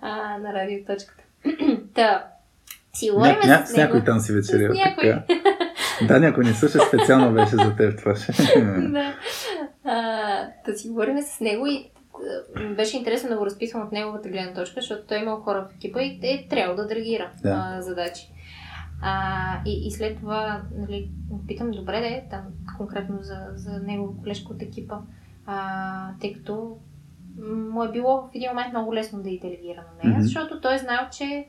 а, 0.00 0.38
на 0.38 0.54
радиоточката. 0.54 1.22
Та, 1.94 2.26
си 2.92 3.10
говорим 3.10 3.36
Ня, 3.44 3.48
ня, 3.48 3.66
с 3.66 3.70
с 3.70 3.76
някой 3.76 3.94
него. 3.94 4.06
там 4.06 4.20
си 4.20 4.32
някой. 4.32 5.10
Така. 5.10 5.24
Да, 6.08 6.20
някой 6.20 6.44
не 6.44 6.52
слуша, 6.54 6.78
специално 6.88 7.32
беше 7.32 7.56
за 7.56 7.76
теб 7.76 7.98
това. 7.98 8.16
Ще. 8.16 8.32
да. 8.64 9.14
А, 9.84 9.96
да 10.66 10.78
си 10.78 10.88
говорим 10.88 11.22
с 11.22 11.40
него 11.40 11.66
и 11.66 11.90
беше 12.76 12.96
интересно 12.96 13.28
да 13.28 13.36
го 13.36 13.46
разписвам 13.46 13.82
от 13.82 13.92
неговата 13.92 14.28
гледна 14.28 14.54
точка, 14.54 14.80
защото 14.80 15.06
той 15.06 15.18
е 15.18 15.20
имал 15.20 15.36
хора 15.40 15.68
в 15.70 15.74
екипа 15.74 16.02
и 16.02 16.20
е 16.22 16.46
трябва 16.50 16.74
да 16.74 16.86
делегира 16.86 17.30
Да. 17.42 17.74
а, 17.78 17.82
задачи. 17.82 18.32
А, 19.02 19.34
и, 19.66 19.86
и 19.86 19.90
след 19.90 20.18
това 20.18 20.62
нали, 20.76 21.10
питам, 21.46 21.70
добре 21.70 22.00
де, 22.00 22.24
там 22.30 22.42
конкретно 22.78 23.18
за, 23.22 23.36
за 23.54 23.80
негова 23.80 24.12
колежка 24.22 24.52
от 24.52 24.62
екипа, 24.62 24.96
а, 25.46 26.10
тъй 26.20 26.32
като 26.32 26.76
му 27.46 27.84
е 27.84 27.92
било 27.92 28.16
в 28.20 28.30
един 28.34 28.48
момент 28.48 28.72
много 28.72 28.94
лесно 28.94 29.22
да 29.22 29.30
и 29.30 29.40
делегира 29.40 29.76
на 29.80 30.04
нея, 30.04 30.16
Мгм. 30.16 30.22
защото 30.22 30.60
той 30.60 30.74
е 30.74 30.78
знал, 30.78 31.08
че 31.12 31.46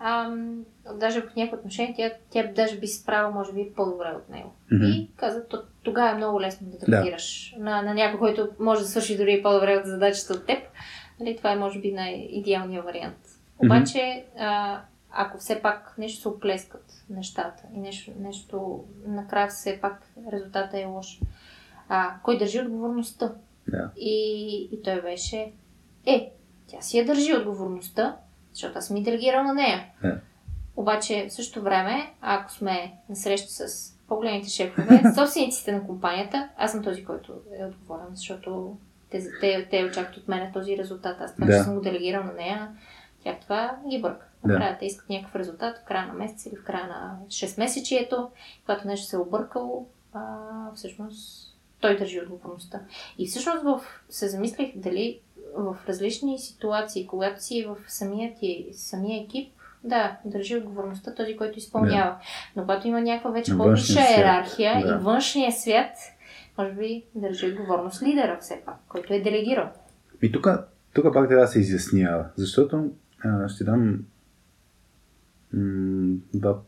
ам, 0.00 0.64
даже 0.94 1.20
в 1.20 1.36
някакво 1.36 1.56
отношение 1.58 1.94
тя, 1.96 2.10
тя 2.30 2.52
даже 2.52 2.78
би 2.78 2.86
се 2.86 3.02
справила, 3.02 3.30
може 3.30 3.52
би, 3.52 3.72
по-добре 3.76 4.12
от 4.16 4.28
него. 4.28 4.52
Мгм. 4.72 4.84
И 4.84 5.10
каза, 5.16 5.48
то, 5.48 5.62
тогава 5.82 6.10
е 6.10 6.14
много 6.14 6.40
лесно 6.40 6.66
да 6.70 6.78
делегираш 6.78 7.54
на, 7.58 7.82
на 7.82 7.94
някой, 7.94 8.18
който 8.18 8.48
може 8.60 8.80
да 8.80 8.86
свърши 8.86 9.16
дори 9.16 9.42
по-добре 9.42 9.76
от 9.76 9.86
задачата 9.86 10.32
от 10.32 10.46
теб. 10.46 10.58
Нали, 11.20 11.36
това 11.36 11.52
е, 11.52 11.56
може 11.56 11.80
би, 11.80 11.92
най-идеалният 11.92 12.84
вариант. 12.84 13.18
Обаче, 13.58 14.24
а, 14.38 14.80
ако 15.10 15.38
все 15.38 15.62
пак 15.62 15.94
нещо 15.98 16.20
се 16.20 16.28
оплескат 16.28 17.04
нещата 17.10 17.62
и 17.74 17.78
нещо, 17.78 18.10
нещо 18.18 18.84
накрая 19.06 19.48
все 19.48 19.78
пак 19.80 20.02
резултата 20.32 20.80
е 20.80 20.84
лош, 20.84 21.20
а, 21.88 22.14
кой 22.22 22.38
държи 22.38 22.60
отговорността? 22.60 23.32
Да. 23.68 23.90
И, 23.96 24.68
и 24.72 24.82
той 24.82 25.02
беше, 25.02 25.52
е, 26.06 26.32
тя 26.66 26.80
си 26.80 26.98
я 26.98 27.04
държи 27.06 27.34
отговорността, 27.36 28.16
защото 28.52 28.78
аз 28.78 28.86
съм 28.86 28.96
и 28.96 29.02
делегирал 29.02 29.44
на 29.44 29.54
нея. 29.54 29.84
Да. 30.02 30.20
Обаче 30.76 31.26
в 31.28 31.32
същото 31.32 31.64
време, 31.64 32.12
ако 32.20 32.52
сме 32.52 32.92
на 33.08 33.16
среща 33.16 33.50
с 33.68 33.92
по-големите 34.08 34.48
шефове, 34.48 35.02
собствениците 35.14 35.72
на 35.72 35.86
компанията, 35.86 36.48
аз 36.56 36.72
съм 36.72 36.82
този, 36.82 37.04
който 37.04 37.32
е 37.60 37.64
отговорен, 37.64 38.06
защото 38.14 38.76
те, 39.10 39.22
те, 39.40 39.68
те 39.70 39.84
очакват 39.84 40.16
от 40.16 40.28
мен 40.28 40.52
този 40.52 40.78
резултат. 40.78 41.16
Аз 41.20 41.34
това, 41.34 41.46
Да. 41.46 41.52
че 41.52 41.62
съм 41.62 41.74
го 41.74 41.80
делегирал 41.80 42.24
на 42.24 42.32
нея, 42.32 42.68
тях 43.22 43.36
това 43.40 43.76
ги 43.88 44.00
бърка. 44.00 44.26
Да. 44.44 44.52
Накрая 44.52 44.78
те 44.78 44.86
искат 44.86 45.08
някакъв 45.08 45.36
резултат 45.36 45.78
в 45.78 45.84
края 45.84 46.06
на 46.06 46.12
месец 46.14 46.46
или 46.46 46.56
в 46.56 46.64
края 46.64 46.86
на 46.86 47.18
6 47.26 47.58
месечието, 47.58 48.30
когато 48.64 48.86
нещо 48.86 49.06
се 49.06 49.16
е 49.16 49.18
объркало, 49.18 49.86
а, 50.12 50.20
всъщност 50.74 51.45
той 51.80 51.96
държи 51.96 52.20
отговорността. 52.20 52.80
И 53.18 53.26
всъщност 53.26 53.62
в, 53.62 53.80
се 54.08 54.28
замислих 54.28 54.76
дали 54.76 55.20
в 55.56 55.76
различни 55.88 56.38
ситуации, 56.38 57.06
когато 57.06 57.42
си 57.42 57.66
в 57.68 57.76
самия, 57.92 58.34
ти, 58.40 58.68
самия 58.72 59.22
екип, 59.22 59.52
да, 59.84 60.16
държи 60.24 60.56
отговорността 60.56 61.14
този, 61.14 61.36
който 61.36 61.58
изпълнява. 61.58 62.16
Но 62.56 62.62
когато 62.62 62.88
има 62.88 63.00
някаква 63.00 63.30
вече 63.30 63.56
по-висша 63.56 64.00
иерархия 64.00 64.82
да. 64.82 64.88
и 64.88 64.98
външния 64.98 65.52
свят, 65.52 65.92
може 66.58 66.72
би 66.72 67.04
държи 67.14 67.46
отговорност 67.46 68.02
лидера 68.02 68.38
все 68.40 68.62
пак, 68.66 68.76
който 68.88 69.14
е 69.14 69.20
делегирал. 69.20 69.68
И 70.22 70.32
тук, 70.32 70.48
тук 70.94 71.04
пак 71.04 71.28
трябва 71.28 71.44
да 71.44 71.48
се 71.48 71.60
изяснява, 71.60 72.26
защото 72.36 72.90
а, 73.24 73.48
ще 73.48 73.64
дам 73.64 74.04
м- 75.52 76.16
два, 76.34 76.58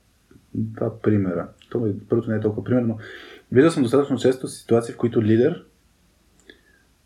два 0.54 1.00
примера. 1.00 1.48
То, 1.70 1.94
първото 2.09 2.30
не 2.30 2.36
е 2.36 2.40
толкова 2.40 2.64
примерно. 2.64 2.98
Виждал 3.53 3.70
съм 3.70 3.82
достатъчно 3.82 4.18
често 4.18 4.49
ситуации, 4.49 4.94
в 4.94 4.96
които 4.96 5.22
лидер, 5.22 5.64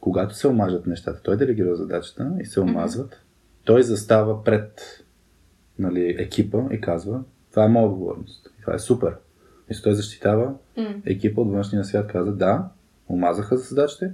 когато 0.01 0.35
се 0.35 0.49
омажат 0.49 0.87
нещата, 0.87 1.23
той 1.23 1.37
делегира 1.37 1.77
задачата 1.77 2.33
и 2.41 2.45
се 2.45 2.61
омазват, 2.61 3.23
той 3.65 3.83
застава 3.83 4.45
пред 4.45 5.03
нали, 5.79 6.17
екипа 6.19 6.59
и 6.71 6.81
казва, 6.81 7.23
това 7.51 7.65
е 7.65 7.69
моя 7.69 7.87
отговорност. 7.87 8.51
Това 8.61 8.75
е 8.75 8.79
супер. 8.79 9.15
И 9.71 9.83
той 9.83 9.95
защитава 9.95 10.55
екипа 11.07 11.41
от 11.41 11.53
външния 11.53 11.85
свят 11.85 12.07
каза, 12.07 12.33
да, 12.33 12.69
омазаха 13.09 13.57
за 13.57 13.65
задачите, 13.65 14.13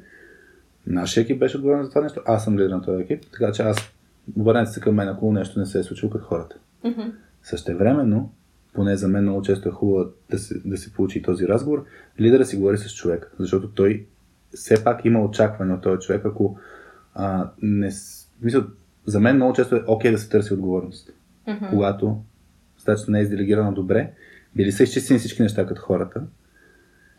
нашия 0.87 1.22
екип 1.22 1.39
беше 1.39 1.57
отговорен 1.57 1.85
за 1.85 1.89
това 1.89 2.01
нещо, 2.01 2.20
аз 2.26 2.45
съм 2.45 2.59
лидер 2.59 2.70
на 2.70 2.83
този 2.83 3.03
екип, 3.03 3.22
така 3.33 3.53
че 3.53 3.62
аз 3.62 3.93
обърнете 4.37 4.70
се 4.70 4.81
към 4.81 4.95
мен, 4.95 5.09
ако 5.09 5.33
нещо 5.33 5.59
не 5.59 5.66
се 5.66 5.79
е 5.79 5.83
случило 5.83 6.11
като 6.11 6.24
хората. 6.24 6.57
Мгм. 6.85 7.03
Същевременно, 7.43 8.33
поне 8.73 8.97
за 8.97 9.09
мен 9.09 9.23
много 9.23 9.43
често 9.43 9.69
е 9.69 9.73
хубаво 9.73 10.11
да 10.31 10.39
се, 10.39 10.61
да 10.64 10.77
се 10.77 10.93
получи 10.93 11.23
този 11.23 11.49
разговор, 11.49 11.85
лидера 12.21 12.45
си 12.45 12.57
говори 12.57 12.79
с 12.79 12.95
човека, 12.95 13.29
защото 13.39 13.69
той 13.69 14.07
все 14.55 14.85
пак 14.85 15.05
има 15.05 15.25
очакване 15.25 15.75
от 15.75 15.83
този 15.83 16.01
човек, 16.01 16.25
ако 16.25 16.59
а, 17.14 17.51
не... 17.62 17.91
Мисля, 18.43 18.66
за 19.07 19.21
мен 19.21 19.37
много 19.37 19.53
често 19.53 19.77
е 19.77 19.85
окей 19.87 20.12
да 20.12 20.19
се 20.19 20.29
търси 20.29 20.55
отговорност. 20.55 21.11
Мгм. 21.49 21.66
Когато 21.71 22.23
стачата 22.79 23.11
не 23.11 23.19
е 23.19 23.23
изделегирана 23.23 23.73
добре, 23.73 24.12
били 24.57 24.73
са 24.73 24.83
изчистени 24.83 25.19
всички 25.19 25.43
неща 25.43 25.66
като 25.66 25.81
хората, 25.81 26.23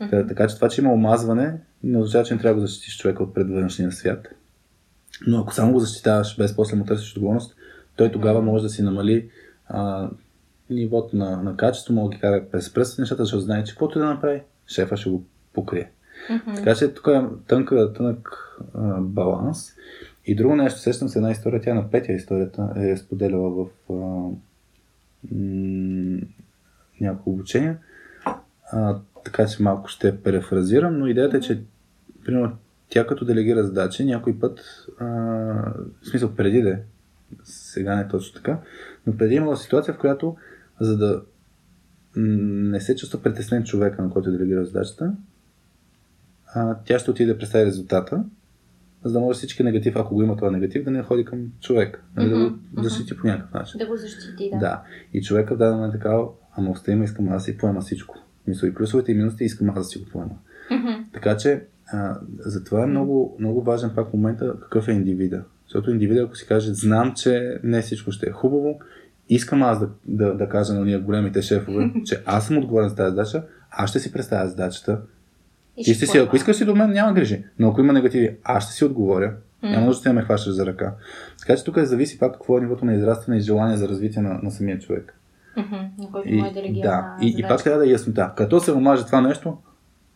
Та- 0.10 0.28
Така 0.28 0.47
че 0.47 0.56
това, 0.56 0.70
че 0.70 0.82
има 0.82 0.93
омазване, 0.93 1.58
не 1.84 1.97
означава, 1.97 2.26
че 2.26 2.34
не 2.34 2.39
трябва 2.39 2.56
да 2.56 2.62
го 2.62 2.68
защитиш 2.68 2.97
човека 2.97 3.24
от 3.24 3.34
предвъншния 3.34 3.91
свят. 3.91 4.28
Но 5.28 5.39
ако 5.39 5.54
само 5.54 5.74
го 5.74 5.80
защитаваш 5.80 6.38
без 6.38 6.56
после 6.56 6.78
му 6.78 6.86
търсиш 6.86 7.16
отговорност, 7.16 7.56
той 7.95 8.12
тогава 8.12 8.41
може 8.41 8.64
да 8.64 8.70
си 8.70 8.84
намали 8.84 9.30
а, 9.68 10.10
нивото 10.70 11.15
на, 11.15 11.43
на 11.43 11.57
качество, 11.57 11.93
може 11.93 12.09
да 12.09 12.15
ги 12.15 12.22
кара 12.22 12.45
през 12.51 12.74
пръст 12.74 12.99
нещата, 12.99 13.24
защото 13.24 13.41
знае, 13.41 13.63
че 13.63 13.74
каквото 13.74 13.99
да 13.99 14.05
направи, 14.05 14.41
шефа 14.67 14.97
ще 14.97 15.09
го 15.09 15.24
покрие. 15.53 15.91
Мгм. 16.30 16.55
Така 16.55 16.76
че 16.76 16.93
тук 16.93 17.07
е 17.07 17.22
тънка, 17.47 17.93
тънък 17.93 18.30
а, 18.74 19.01
баланс. 19.01 19.74
И 20.26 20.36
друго 20.36 20.55
нещо, 20.55 20.80
сещам 20.80 21.09
се 21.09 21.20
една 21.20 21.32
история, 21.32 21.61
тя 21.61 21.74
на 21.74 21.91
петия 21.91 22.15
историята 22.15 22.74
е 22.76 22.97
споделяла 22.97 23.49
в 23.49 23.67
а, 23.89 23.93
м- 25.32 26.22
няколко 27.01 27.30
обучения. 27.30 27.78
А, 28.72 28.97
така 29.26 29.47
че 29.47 29.63
малко 29.63 29.88
ще 29.88 30.22
префразирам, 30.22 30.99
но 30.99 31.07
идеята 31.07 31.38
е, 31.38 31.41
че 31.41 31.61
примерно, 32.26 32.57
тя 32.89 33.07
като 33.07 33.26
делегира 33.26 33.63
задачи, 33.63 34.05
някой 34.05 34.39
път, 34.39 34.59
а, 34.99 35.05
в 36.01 36.09
смисъл 36.09 36.36
преди 36.36 36.61
да 36.61 36.70
е, 36.70 36.80
сега 37.43 37.95
не 37.95 38.01
е 38.01 38.07
точно 38.07 38.36
така, 38.36 38.59
но 39.07 39.17
преди 39.17 39.34
е 39.34 39.38
имала 39.38 39.57
ситуация, 39.57 39.93
в 39.93 39.97
която 39.97 40.36
за 40.80 40.97
да 40.97 41.21
не 42.15 42.82
се 42.82 42.95
чувства 42.95 43.21
притеснен 43.21 43.63
човека, 43.63 44.01
на 44.01 44.09
който 44.09 44.30
е 44.30 44.32
делегира 44.32 44.65
задачата, 44.65 45.15
а, 46.53 46.77
тя 46.86 46.99
ще 46.99 47.11
отиде 47.11 47.34
да 47.34 47.38
представи 47.38 47.65
резултата, 47.65 48.23
за 49.03 49.13
да 49.13 49.19
може 49.19 49.38
всички 49.38 49.63
негатив, 49.63 49.95
ако 49.95 50.15
го 50.15 50.23
има 50.23 50.38
този 50.38 50.55
негатив, 50.55 50.84
да 50.84 50.91
не 50.91 51.03
ходи 51.03 51.25
към 51.25 51.51
човек, 51.61 52.03
нали, 52.15 52.30
да 52.30 52.36
го 52.36 52.45
Мгм, 52.45 52.82
защити 52.84 53.17
по 53.17 53.27
някакъв 53.27 53.53
начин. 53.53 53.77
Да 53.77 53.86
го 53.86 53.97
защити, 53.97 54.49
да. 54.53 54.59
Да. 54.59 54.84
И 55.13 55.21
човека 55.21 55.55
в 55.55 55.57
даден 55.57 55.75
момент 55.75 55.95
е 55.95 55.99
казал, 55.99 56.36
ама 56.57 56.71
остави 56.71 57.03
искам 57.03 57.30
аз 57.30 57.36
да 57.36 57.39
си 57.39 57.57
поема 57.57 57.82
всичко. 57.82 58.17
Мисля 58.47 58.67
и 58.67 58.73
плюсовете 58.73 59.11
и 59.11 59.15
минусите 59.15 59.43
искам 59.43 59.69
аз 59.69 59.75
да 59.75 59.84
си 59.84 59.99
го 59.99 60.05
поема. 60.11 60.36
Мгм. 60.71 61.03
Така 61.13 61.38
че, 61.38 61.63
а, 61.88 62.19
затова 62.39 62.84
е 62.84 62.88
много, 62.88 63.38
много 63.39 63.61
важен 63.61 63.91
пак 63.95 64.13
момента 64.13 64.53
какъв 64.61 64.88
е 64.88 64.91
индивида. 64.91 65.43
Защото 65.65 65.91
индивида, 65.91 66.21
ако 66.21 66.36
си 66.36 66.47
каже, 66.47 66.73
знам, 66.73 67.13
че 67.15 67.59
не 67.63 67.82
всичко 67.82 68.11
ще 68.11 68.30
е 68.30 68.32
хубаво, 68.32 68.80
искам 69.30 69.63
аз 69.63 69.80
да, 69.80 69.89
да, 70.05 70.34
да 70.34 70.49
кажа 70.49 70.73
на 70.73 70.86
ние 70.86 70.97
големите 70.97 71.41
шефове, 71.41 71.91
че 72.05 72.23
аз 72.25 72.47
съм 72.47 72.57
отговорен 72.57 72.89
за 72.89 72.95
тази 72.95 73.09
задача, 73.09 73.43
аз 73.71 73.89
ще 73.89 73.99
си 73.99 74.11
представя 74.11 74.47
задачата. 74.47 75.01
И 75.77 75.93
ще 75.93 76.05
си, 76.05 76.17
ако 76.17 76.36
искаш 76.36 76.55
си 76.55 76.65
до 76.65 76.75
мен, 76.75 76.91
няма 76.91 77.13
грижи. 77.13 77.43
Но 77.59 77.69
ако 77.69 77.82
има 77.82 77.93
негативи, 77.93 78.38
аз 78.43 78.63
ще 78.63 78.73
си 78.73 78.86
отговоря. 78.86 79.34
М. 79.63 79.69
Няма 79.69 79.86
нужда 79.86 80.09
да 80.09 80.13
ме 80.13 80.21
хващаш 80.21 80.53
за 80.53 80.65
ръка. 80.65 80.93
Така 81.39 81.55
че 81.55 81.63
тук 81.63 81.77
е 81.77 81.86
зависи 81.86 82.19
пак 82.19 82.34
какво 82.34 82.57
е 82.57 82.61
нивото 82.61 82.86
на 82.86 82.93
израстване 82.93 83.38
и 83.38 83.41
желание 83.41 83.77
за 83.77 83.88
развитие 83.88 84.21
на, 84.21 84.39
на 84.43 84.51
самия 84.51 84.80
човек. 84.80 85.19
Който 86.11 86.30
И, 86.30 86.53
делегирана 86.53 87.15
да, 87.19 87.25
и, 87.25 87.36
и 87.38 87.43
пак 87.47 87.63
трябва 87.63 87.80
да 87.80 87.89
е 87.89 87.91
яснота. 87.91 88.34
Като 88.38 88.59
се 88.59 88.71
омаже 88.71 89.05
това 89.05 89.21
нещо, 89.21 89.57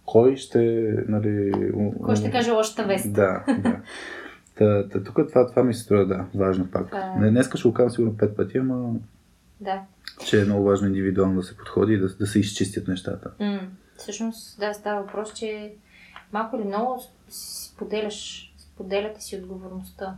кой 0.06 0.36
ще, 0.36 0.94
нали... 1.08 1.52
Кой 2.04 2.16
ще 2.16 2.32
каже 2.32 2.52
лошата 2.52 2.84
вест? 2.84 3.14
Да, 3.14 3.44
да. 3.48 3.76
Та, 4.58 4.90
та, 4.90 5.04
тук 5.04 5.16
това, 5.30 5.48
това 5.48 5.64
ми 5.64 5.74
се 5.74 5.84
струва, 5.84 6.06
да, 6.06 6.26
важно 6.36 6.68
пак. 6.72 6.88
Това 6.88 7.16
Не, 7.20 7.30
днеска 7.30 7.58
ще 7.58 7.68
го 7.68 7.74
казвам 7.74 7.92
сигурно 7.92 8.18
пет 8.18 8.36
пъти, 8.36 8.58
ама 8.58 8.94
Да. 9.62 9.82
че 10.26 10.42
е 10.42 10.46
много 10.46 10.64
важно 10.64 10.88
индивидуално 10.88 11.36
да 11.36 11.44
се 11.44 11.58
подходи 11.58 11.94
и 11.94 11.98
да, 11.98 12.08
да 12.16 12.28
се 12.28 12.40
изчистят 12.40 12.88
нещата. 12.88 13.32
М. 13.40 13.60
Всъщност, 13.98 14.60
да, 14.60 14.74
става 14.74 15.02
въпрос, 15.02 15.34
че 15.34 15.74
малко 16.34 16.56
или 16.56 16.64
много 16.64 17.02
споделяш, 17.30 18.54
споделяте 18.58 19.22
си 19.22 19.36
отговорността. 19.36 20.16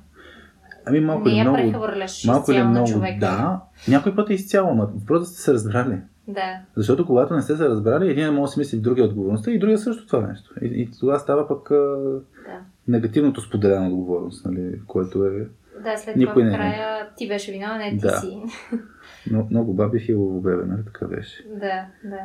Ами 0.86 1.00
малко 1.00 1.24
не 1.24 1.32
или 1.32 1.38
я 1.38 1.44
много... 1.52 1.88
Малко 2.26 2.52
на 2.52 2.66
много, 2.66 2.88
човека. 2.88 3.20
да. 3.20 3.62
Някой 3.88 4.16
път 4.16 4.30
е 4.30 4.34
изцяло, 4.34 4.76
но 4.76 4.90
просто 5.08 5.20
да 5.20 5.26
сте 5.26 5.42
се 5.42 5.54
разбрали. 5.54 5.98
Да. 6.28 6.60
Защото 6.76 7.06
когато 7.06 7.34
не 7.36 7.42
сте 7.42 7.58
се 7.58 7.70
разбрали, 7.70 8.12
един 8.12 8.34
може 8.34 8.50
да 8.50 8.54
си 8.54 8.60
мисли 8.60 8.78
другия 8.80 9.06
отговорността 9.06 9.52
и 9.52 9.60
другия 9.60 9.78
също 9.78 10.08
това 10.08 10.28
нещо. 10.28 10.54
И, 10.62 10.66
и 10.66 10.90
тогава 11.00 11.20
става 11.20 11.48
пък 11.48 11.70
Да. 11.70 12.60
Негативното 12.88 13.42
споделена 13.42 13.88
отговорност, 13.88 14.46
нали, 14.46 14.82
което 14.88 15.26
е 15.26 15.48
Да, 15.84 15.98
след 15.98 16.16
Никой 16.16 16.34
това 16.34 16.44
не 16.46 16.50
в 16.52 16.54
е. 16.54 16.58
края 16.58 17.10
ти 17.18 17.28
беше 17.28 17.52
виновен, 17.52 17.78
не 17.78 17.90
ти 17.90 17.98
Да. 17.98 18.18
си. 18.18 18.42
но, 19.32 19.48
много 19.52 19.74
баби 19.74 20.00
хилово 20.00 20.42
бебе, 20.42 20.66
нали 20.66 20.86
така 20.86 21.08
беше. 21.08 21.44
Да, 21.50 21.86
да. 22.04 22.20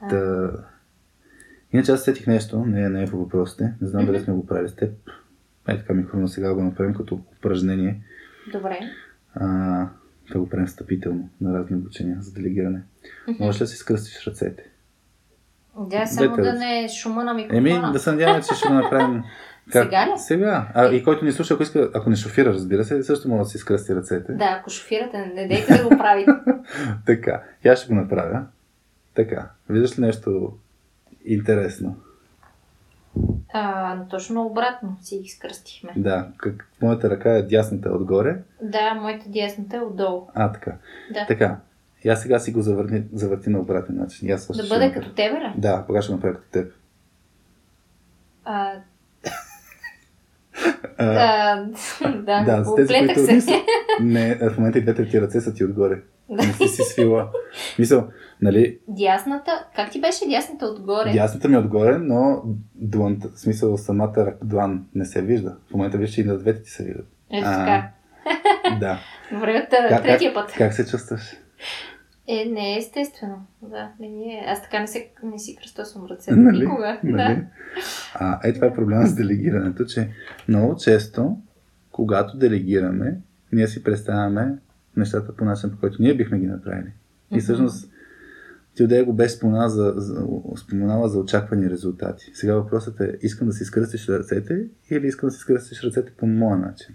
А, 0.00 0.08
Та... 0.08 0.50
Иначе 1.72 1.92
аз 1.92 2.04
сетих 2.04 2.26
нещо, 2.26 2.64
не, 2.66 2.88
не 2.88 3.02
е 3.02 3.06
по 3.06 3.16
въпросите, 3.18 3.74
не 3.80 3.88
знам 3.88 4.06
дали 4.06 4.20
сме 4.20 4.34
го 4.34 4.46
правили 4.46 4.68
с 4.68 4.76
теб. 4.76 4.90
Е 5.68 5.78
така 5.78 5.92
ми 5.94 6.02
хрумна 6.02 6.28
сега 6.28 6.48
да 6.48 6.54
го 6.54 6.62
направим 6.62 6.94
като 6.94 7.20
упражнение. 7.38 8.00
Добре. 8.52 8.78
А, 9.34 9.46
да 10.32 10.38
го 10.38 10.48
правим 10.48 10.66
встъпително 10.66 11.28
на 11.40 11.58
разни 11.58 11.76
обучения 11.76 12.16
за 12.20 12.32
делегиране. 12.32 12.82
Мгм. 13.28 13.44
Можеш 13.44 13.60
ли 13.60 13.64
да 13.64 13.68
си 13.68 13.76
скръстиш 13.76 14.26
ръцете? 14.26 14.67
Да, 15.78 16.06
само 16.06 16.36
Дете, 16.36 16.42
да 16.42 16.58
не 16.58 16.84
е 16.84 16.88
шума 16.88 17.24
на 17.24 17.34
микрофона. 17.34 17.70
Еми, 17.70 17.92
да 17.92 17.98
се 17.98 18.10
надяваме, 18.10 18.42
че 18.42 18.54
ще 18.54 18.68
го 18.68 18.74
направим. 18.74 19.24
Сега 19.72 20.06
ли? 20.06 20.12
Сега. 20.16 20.68
А, 20.74 20.88
и 20.88 21.04
който 21.04 21.24
ни 21.24 21.32
слуша, 21.32 21.54
ако, 21.54 21.62
иска, 21.62 21.90
ако 21.94 22.10
не 22.10 22.16
шофира, 22.16 22.52
разбира 22.52 22.84
се, 22.84 23.02
също 23.02 23.28
може 23.28 23.38
да 23.38 23.44
си 23.44 23.58
скръсти 23.58 23.94
ръцете. 23.94 24.32
Да, 24.32 24.44
ако 24.60 24.70
шофирате, 24.70 25.32
не 25.34 25.48
дейте 25.48 25.76
да 25.76 25.82
го 25.82 25.98
правите. 25.98 26.30
Така. 27.06 27.42
Аз 27.66 27.78
ще 27.78 27.88
го 27.88 27.94
направя. 27.94 28.42
Така. 29.14 29.50
Виждаш 29.68 29.98
ли 29.98 30.02
нещо 30.02 30.52
интересно? 31.24 31.96
А, 33.52 33.96
точно 34.10 34.46
обратно 34.46 34.96
си 35.02 35.18
ги 35.18 35.28
скръстихме. 35.28 35.92
Да. 35.96 36.28
Как, 36.36 36.68
моята 36.82 37.10
ръка 37.10 37.30
е 37.32 37.42
дясната 37.42 37.90
отгоре. 37.90 38.36
Да, 38.62 38.94
моята 38.94 39.24
дясната 39.28 39.76
е 39.76 39.80
отдолу. 39.80 40.26
А, 40.34 40.52
така. 40.52 40.72
Да. 41.12 41.26
Така. 41.26 41.56
И 42.04 42.08
аз 42.08 42.22
сега 42.22 42.38
си 42.38 42.52
го 42.52 42.60
завърни, 42.62 43.04
завърти 43.12 43.50
на 43.50 43.58
обратен 43.58 43.96
начин. 43.96 44.28
И 44.28 44.32
аз 44.32 44.46
Да 44.56 44.68
бъде 44.68 44.92
като 44.92 45.14
тебе 45.14 45.34
ли? 45.34 45.52
Да, 45.56 45.84
пога 45.86 46.02
ще 46.02 46.12
направя 46.12 46.34
като 46.34 46.50
теб. 46.50 46.72
А, 48.44 48.72
А, 50.98 51.56
да, 52.16 52.44
да, 52.44 52.64
за 52.64 52.74
тези, 52.74 52.94
които 52.94 53.40
се. 53.40 53.62
не, 54.00 54.34
в 54.34 54.58
момента 54.58 54.78
и 54.78 54.82
двете 54.82 55.08
ти 55.08 55.20
ръце 55.20 55.40
са 55.40 55.54
ти 55.54 55.64
отгоре. 55.64 56.02
Не 56.28 56.42
си 56.42 56.68
си 56.68 56.82
свила. 56.82 57.30
Мисъл, 57.78 58.08
нали, 58.42 58.78
Дясната, 58.88 59.66
как 59.76 59.90
ти 59.90 60.00
беше 60.00 60.28
дясната 60.28 60.66
отгоре? 60.66 61.12
дясната 61.12 61.48
ми 61.48 61.54
е 61.54 61.58
отгоре, 61.58 61.98
но 61.98 62.42
дланта, 62.74 63.28
в 63.28 63.40
смисъл 63.40 63.76
самата 63.76 64.32
длан 64.44 64.86
не 64.94 65.04
се 65.04 65.22
вижда. 65.22 65.56
В 65.70 65.74
момента 65.74 65.98
виж, 65.98 66.10
че 66.10 66.20
и 66.20 66.24
на 66.24 66.38
двете 66.38 66.62
ти 66.62 66.70
се 66.70 66.84
виждат. 66.84 67.06
Ето 67.30 67.44
така. 67.44 67.90
Да. 68.80 68.98
Добре, 69.32 69.68
от 69.92 70.02
третия 70.02 70.34
път. 70.34 70.52
Как 70.52 70.74
се 70.74 70.86
чувстваш? 70.86 71.36
Е, 72.26 72.44
не 72.44 72.74
е 72.74 72.78
естествено. 72.78 73.46
Да, 73.62 73.92
не 74.00 74.06
е. 74.06 74.44
Аз 74.46 74.62
така 74.62 74.80
не, 74.80 74.86
се, 74.86 75.10
не 75.22 75.38
си 75.38 75.56
кръстосвам 75.56 76.06
ръцете. 76.06 76.36
Нали? 76.36 76.58
Никога. 76.58 77.00
Нали? 77.04 77.16
Да. 77.16 77.44
А, 78.14 78.40
е, 78.48 78.52
това 78.52 78.66
е 78.66 78.74
проблема 78.74 79.06
с 79.06 79.14
делегирането, 79.14 79.84
че 79.84 80.10
много 80.48 80.76
често, 80.76 81.38
когато 81.92 82.36
делегираме, 82.36 83.20
ние 83.52 83.68
си 83.68 83.82
представяме 83.82 84.58
нещата 84.96 85.36
по 85.36 85.44
начин, 85.44 85.70
по 85.70 85.78
който 85.78 86.02
ние 86.02 86.14
бихме 86.14 86.38
ги 86.38 86.46
направили. 86.46 86.92
И 87.34 87.40
всъщност 87.40 87.90
Тилдея 88.74 89.04
го 89.04 89.12
беше 89.12 89.34
споменала 89.34 89.68
за, 89.68 89.94
за, 89.96 90.26
споменала 90.56 91.08
за 91.08 91.18
очаквани 91.18 91.70
резултати. 91.70 92.30
Сега 92.34 92.54
въпросът 92.54 93.00
е, 93.00 93.18
искам 93.22 93.48
да 93.48 93.54
си 93.54 93.64
скръстиш 93.64 94.08
ръцете 94.08 94.66
или 94.90 95.06
искам 95.06 95.26
да 95.26 95.30
си 95.30 95.38
скръстиш 95.38 95.82
ръцете 95.82 96.12
по 96.16 96.26
моя 96.26 96.58
начин? 96.58 96.94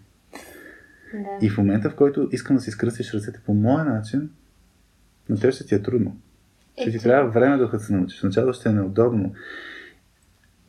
Да. 1.13 1.45
И 1.45 1.49
в 1.49 1.57
момента, 1.57 1.89
в 1.89 1.95
който 1.95 2.29
искам 2.31 2.55
да 2.55 2.61
си 2.61 2.71
скръстиш 2.71 3.13
ръцете 3.13 3.39
по 3.45 3.53
моя 3.53 3.85
начин, 3.85 4.29
на 5.29 5.39
теб 5.39 5.53
ще 5.53 5.65
ти 5.65 5.75
е 5.75 5.81
трудно. 5.81 6.17
Ще 6.81 6.91
ти 6.91 6.99
трябва 6.99 7.31
време 7.31 7.57
докато 7.57 7.83
се 7.83 7.93
научиш. 7.93 8.23
Началото 8.23 8.53
ще 8.53 8.69
е 8.69 8.73
неудобно. 8.73 9.33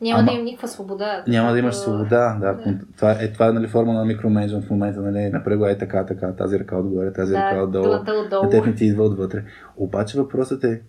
Няма 0.01 0.19
Ама- 0.19 0.25
да 0.25 0.33
имам 0.33 0.45
никаква 0.45 0.67
свобода. 0.67 1.23
Няма 1.27 1.51
да 1.51 1.59
имаш 1.59 1.75
свобода, 1.75 2.37
да. 2.39 2.53
Да. 2.53 2.79
Това, 2.95 3.11
е, 3.11 3.31
това 3.33 3.47
е 3.47 3.51
нали, 3.51 3.67
форма 3.67 3.93
на 3.93 4.05
микроменеджмент 4.05 4.65
в 4.65 4.69
момента, 4.69 5.01
нали, 5.01 5.29
направи 5.29 5.57
го 5.57 5.65
е 5.65 5.77
така, 5.77 6.05
така, 6.05 6.31
тази 6.31 6.59
ръка 6.59 6.77
отгоре, 6.77 7.13
тази 7.13 7.33
ръка 7.33 7.55
Да, 7.55 7.63
отдолу. 7.63 7.83
длънта 7.85 8.11
отдолу. 8.13 8.43
На 8.43 8.49
теб 8.49 8.65
не 8.65 8.75
ти 8.75 8.85
идва 8.85 9.03
отвътре. 9.03 9.43
Обаче 9.77 10.17
въпросът 10.17 10.63
е, 10.63 10.81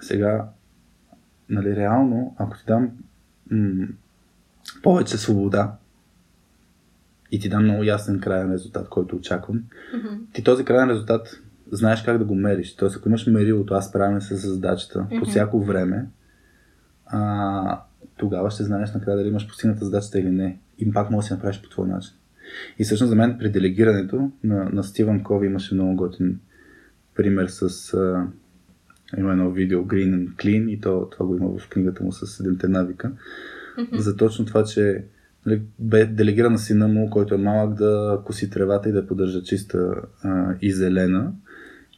сега, 0.00 0.48
нали, 1.48 1.76
реално, 1.76 2.34
ако 2.38 2.56
ти 2.58 2.64
дам 2.66 2.90
м- 3.50 3.86
повече 4.82 5.18
свобода 5.18 5.72
и 7.30 7.40
ти 7.40 7.48
дам 7.48 7.62
много 7.64 7.82
ясен 7.84 8.20
крайен 8.20 8.52
резултат, 8.52 8.88
който 8.88 9.16
очаквам, 9.16 9.62
Мгм. 9.96 10.14
ти 10.32 10.44
този 10.44 10.64
крайен 10.64 10.90
резултат 10.90 11.40
знаеш 11.72 12.02
как 12.02 12.18
да 12.18 12.24
го 12.24 12.34
мериш. 12.34 12.76
Тоест, 12.76 12.96
ако 12.96 13.08
имаш 13.08 13.26
мерилото, 13.26 13.74
аз 13.74 13.88
справям 13.88 14.20
се 14.20 14.36
с 14.36 14.48
задачата 14.48 15.06
по 15.08 15.14
Мгм. 15.14 15.24
всяко 15.24 15.64
време, 15.64 16.06
а, 17.06 17.80
тогава 18.16 18.50
ще 18.50 18.64
знаеш 18.64 18.94
накрая 18.94 19.16
дали 19.16 19.28
имаш 19.28 19.48
постигната 19.48 19.84
задачата 19.84 20.20
или 20.20 20.30
не. 20.30 20.58
И 20.78 20.92
пак 20.92 21.10
можеш 21.10 21.24
да 21.24 21.28
си 21.28 21.34
направиш 21.34 21.62
по 21.62 21.68
твой 21.68 21.88
начин. 21.88 22.12
И 22.78 22.84
всъщност 22.84 23.10
за 23.10 23.16
мен 23.16 23.38
при 23.38 23.50
делегирането 23.50 24.30
на, 24.44 24.68
на 24.72 24.84
Стивън 24.84 25.22
Кови 25.22 25.46
имаше 25.46 25.74
много 25.74 25.96
готин 25.96 26.40
пример 27.14 27.46
с 27.48 27.94
а, 27.94 28.26
има 29.18 29.32
едно 29.32 29.50
видео 29.50 29.84
Green 29.84 30.14
and 30.14 30.34
Clean 30.34 30.70
и 30.70 30.80
то, 30.80 31.08
това 31.10 31.26
го 31.26 31.36
има 31.36 31.58
в 31.58 31.68
книгата 31.68 32.04
му 32.04 32.12
с 32.12 32.26
седемте 32.26 32.68
навика. 32.68 33.12
Мгм. 33.78 33.96
За 33.96 34.16
точно 34.16 34.44
това, 34.44 34.64
че 34.64 35.04
нали, 35.46 35.62
бе 35.78 36.06
делегира 36.06 36.50
на 36.50 36.58
сина 36.58 36.88
му, 36.88 37.10
който 37.10 37.34
е 37.34 37.38
малък, 37.38 37.74
да 37.74 38.20
коси 38.24 38.50
тревата 38.50 38.88
и 38.88 38.92
да 38.92 39.06
поддържа 39.06 39.42
чиста 39.42 39.94
а, 40.22 40.54
и 40.62 40.72
зелена. 40.72 41.32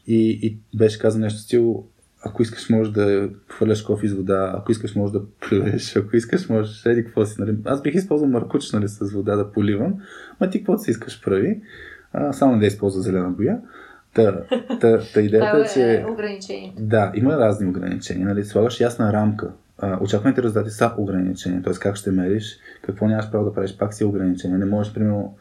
И, 0.06 0.38
и 0.42 0.58
беше 0.78 0.98
казано 0.98 1.24
нещо 1.24 1.38
в 1.38 1.42
стил, 1.42 1.84
ако 2.22 2.42
искаш 2.42 2.70
можеш 2.70 2.92
да 2.92 3.28
хвърляш 3.48 3.82
кофе 3.82 4.06
из 4.06 4.14
вода, 4.14 4.52
ако 4.56 4.72
искаш 4.72 4.94
можеш 4.94 5.12
да 5.12 5.22
плюеш, 5.48 5.96
ако 5.96 6.16
искаш 6.16 6.48
можеш, 6.48 6.86
еди 6.86 7.04
какво 7.04 7.26
си. 7.26 7.40
Нали? 7.40 7.56
Аз 7.64 7.82
бих 7.82 7.94
използвал 7.94 8.30
маркуч 8.30 8.72
нали, 8.72 8.88
с 8.88 9.12
вода 9.12 9.36
да 9.36 9.52
поливам, 9.52 9.94
ма 10.40 10.50
ти 10.50 10.58
каквото 10.58 10.82
си 10.82 10.90
искаш 10.90 11.24
прави, 11.24 11.60
а, 12.12 12.32
само 12.32 12.58
да 12.58 12.66
използва 12.66 13.02
зелена 13.02 13.30
боя. 13.30 13.58
Та, 14.14 14.42
та, 14.80 15.00
та 15.14 15.20
идеята 15.20 15.58
е, 15.58 15.74
че... 15.74 16.04
ограничение. 16.12 16.74
Да, 16.78 17.12
има 17.14 17.38
разни 17.38 17.68
ограничения. 17.68 18.26
Нали? 18.26 18.44
Слагаш 18.44 18.80
ясна 18.80 19.12
рамка. 19.12 19.52
А, 19.78 19.98
очакваните 20.00 20.42
резултати 20.42 20.70
са 20.70 20.92
ограничения. 20.98 21.62
Т.е. 21.62 21.72
как 21.72 21.96
ще 21.96 22.10
мериш, 22.10 22.58
какво 22.82 23.08
нямаш 23.08 23.30
право 23.30 23.44
да 23.44 23.52
правиш, 23.52 23.76
пак 23.78 23.94
си 23.94 24.04
ограничение. 24.04 24.58
Не 24.58 24.64
можеш, 24.64 24.94
примерно, 24.94 25.36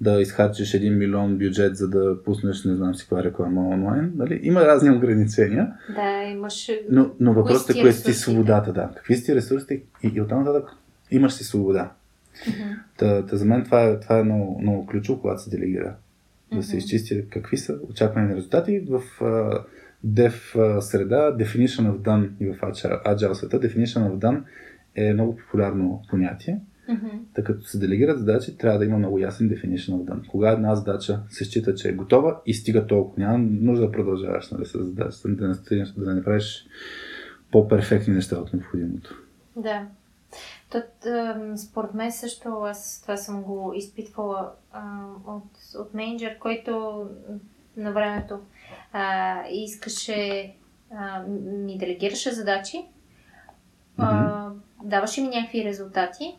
да 0.00 0.20
изхарчиш 0.20 0.72
1 0.72 0.96
милион 0.96 1.38
бюджет, 1.38 1.76
за 1.76 1.88
да 1.88 2.22
пуснеш 2.24 2.64
не 2.64 2.74
знам 2.74 2.94
си 2.94 3.02
каква 3.02 3.24
реклама 3.24 3.68
онлайн. 3.68 4.12
Нали? 4.16 4.40
Има 4.42 4.60
разни 4.60 4.90
ограничения, 4.90 5.72
Да, 5.94 6.22
имаш... 6.22 6.70
но, 6.90 7.10
но 7.20 7.32
въпросът 7.32 7.76
е 7.76 7.80
кое 7.80 7.92
си 7.92 8.12
свободата. 8.12 8.72
Да. 8.72 8.90
Какви 8.96 9.16
си 9.16 9.24
ти 9.24 9.34
ресурсите 9.34 9.74
и, 9.74 10.08
и 10.14 10.20
оттам 10.20 10.44
нататък 10.44 10.70
имаш 11.10 11.32
си 11.32 11.44
свобода. 11.44 11.92
Мгм. 12.48 12.70
Та, 12.96 13.26
та 13.26 13.36
за 13.36 13.44
мен 13.44 13.64
това 13.64 13.84
е, 13.84 14.00
това 14.00 14.18
е 14.18 14.22
много, 14.22 14.60
много 14.62 14.86
ключово, 14.86 15.20
когато 15.20 15.42
се 15.42 15.50
делегира. 15.50 15.94
Да 16.52 16.62
се 16.62 16.76
изчисти 16.76 17.24
какви 17.30 17.56
са 17.56 17.78
очаквани 17.90 18.36
резултати 18.36 18.86
в 18.88 19.02
дев 20.04 20.56
а, 20.56 20.80
среда, 20.80 21.36
definition 21.36 21.92
of 21.92 21.98
done 21.98 22.28
и 22.40 22.46
в 22.46 22.60
agile, 22.60 23.02
agile 23.04 23.32
света. 23.32 23.60
Definition 23.60 24.10
of 24.10 24.18
done 24.18 24.42
е 24.94 25.12
много 25.12 25.36
популярно 25.36 26.02
понятие. 26.10 26.60
Мгм. 26.90 27.08
Така 27.34 27.54
като 27.54 27.66
се 27.66 27.78
делегират 27.78 28.18
задачи, 28.18 28.56
трябва 28.56 28.78
да 28.78 28.84
има 28.84 28.98
много 28.98 29.18
ясен 29.18 29.50
definition 29.50 29.90
of 29.90 30.04
done. 30.04 30.26
Кога 30.26 30.50
една 30.50 30.74
задача 30.74 31.20
се 31.28 31.44
счита, 31.44 31.74
че 31.74 31.88
е 31.88 31.92
готова 31.92 32.40
и 32.46 32.54
стига 32.54 32.86
толкова. 32.86 33.22
Няма 33.22 33.38
нужда 33.38 33.86
да 33.86 33.92
продължаваш 33.92 34.50
нали, 34.50 34.66
с 34.66 34.84
задачата, 34.84 35.28
да 35.28 35.48
не, 35.48 35.54
стигнеш, 35.54 35.88
да 35.88 36.14
не 36.14 36.24
правиш 36.24 36.66
по-перфектни 37.52 38.14
неща 38.14 38.36
от 38.38 38.52
необходимото. 38.52 39.14
Да. 39.56 39.86
Тот, 40.70 41.06
според 41.56 41.94
мен 41.94 42.12
също, 42.12 42.48
аз 42.48 43.02
това 43.02 43.16
съм 43.16 43.42
го 43.42 43.72
изпитвала 43.76 44.52
от, 45.26 45.78
от 45.78 45.94
менеджер, 45.94 46.38
който 46.38 47.04
на 47.76 47.92
времето 47.92 48.38
а, 48.92 49.36
искаше, 49.50 50.52
а, 50.90 51.22
ми 51.66 51.78
делегираше 51.78 52.32
задачи, 52.32 52.84
а, 53.98 54.48
даваше 54.84 55.20
ми 55.20 55.28
някакви 55.28 55.64
резултати, 55.64 56.36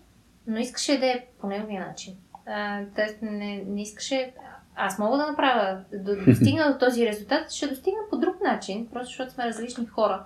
но 0.48 0.60
искаше 0.60 1.00
да 1.00 1.06
е 1.06 1.26
по 1.42 1.48
неговия 1.48 1.88
начин. 1.88 2.14
А, 2.46 2.82
тоест 2.96 3.18
не, 3.22 3.64
не 3.68 3.82
искаше, 3.82 4.34
аз 4.76 5.00
мога 5.00 5.18
да 5.18 5.28
направя, 5.28 5.82
да 5.94 6.16
достигна 6.26 6.74
до 6.74 6.80
този 6.80 7.08
резултат, 7.08 7.52
ще 7.52 7.68
достигна 7.68 8.00
по 8.10 8.18
друг 8.18 8.42
начин, 8.42 8.88
просто 8.94 9.06
защото 9.08 9.32
сме 9.32 9.46
различни 9.46 9.86
хора. 9.86 10.26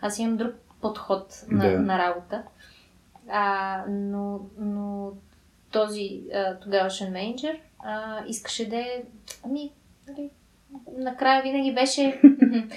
Аз 0.00 0.18
имам 0.18 0.36
друг 0.36 0.54
подход 0.80 1.44
на, 1.48 1.70
Да. 1.70 1.78
на 1.78 1.98
работа. 1.98 2.42
А, 3.28 3.84
но, 3.88 4.40
но 4.58 5.12
този 5.70 6.22
а, 6.34 6.58
тогавашен 6.58 7.12
менеджер 7.12 7.60
а, 7.78 8.24
искаше 8.26 8.68
да 8.68 8.76
е. 8.76 9.02
Ами, 9.44 9.72
нали, 10.08 10.30
накрая 10.98 11.42
винаги 11.42 11.74
беше. 11.74 12.20
ами, 12.42 12.68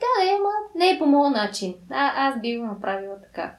да, 0.00 0.26
е, 0.26 0.36
ама 0.36 0.50
не 0.74 0.90
е 0.90 0.98
по 0.98 1.06
моят 1.06 1.36
начин. 1.36 1.74
А, 1.90 2.28
аз 2.28 2.40
би 2.40 2.58
го 2.58 2.66
направила 2.66 3.22
така. 3.22 3.54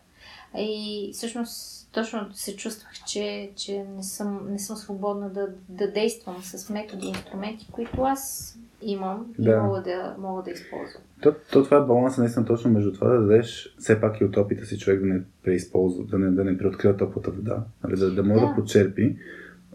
И 0.57 1.09
всъщност 1.13 1.89
точно 1.91 2.33
се 2.33 2.55
чувствах, 2.55 2.91
че, 3.07 3.51
че 3.55 3.83
не, 3.95 4.03
съм, 4.03 4.47
не 4.51 4.59
съм 4.59 4.75
свободна 4.75 5.29
да, 5.29 5.47
да 5.69 5.91
действам 5.91 6.35
с 6.41 6.69
методи 6.69 7.05
и 7.05 7.09
инструменти, 7.09 7.67
които 7.71 8.01
аз 8.01 8.55
имам 8.81 9.33
и 9.39 9.43
Да. 9.43 9.63
мога 9.63 9.81
да, 9.81 10.15
мога 10.19 10.43
да 10.43 10.51
използвам. 10.51 11.03
То, 11.21 11.35
то 11.51 11.63
това 11.63 11.77
е 11.77 11.81
баланса 11.81 12.21
наистина 12.21 12.45
точно 12.45 12.71
между 12.71 12.93
това 12.93 13.07
да 13.07 13.19
дадеш 13.19 13.75
все 13.79 14.01
пак 14.01 14.21
и 14.21 14.25
от 14.25 14.37
опита 14.37 14.65
си 14.65 14.79
човек 14.79 14.99
да 14.99 15.05
не 15.05 15.21
преизползва, 15.43 16.05
да 16.05 16.19
не, 16.19 16.31
да 16.31 16.43
не 16.43 16.57
преоткрива 16.57 16.97
топлата 16.97 17.31
вода, 17.31 17.63
нали, 17.83 17.99
да, 17.99 18.11
да 18.11 18.23
може 18.23 18.41
да. 18.41 18.47
Да. 18.47 18.55
почерпи, 18.55 19.17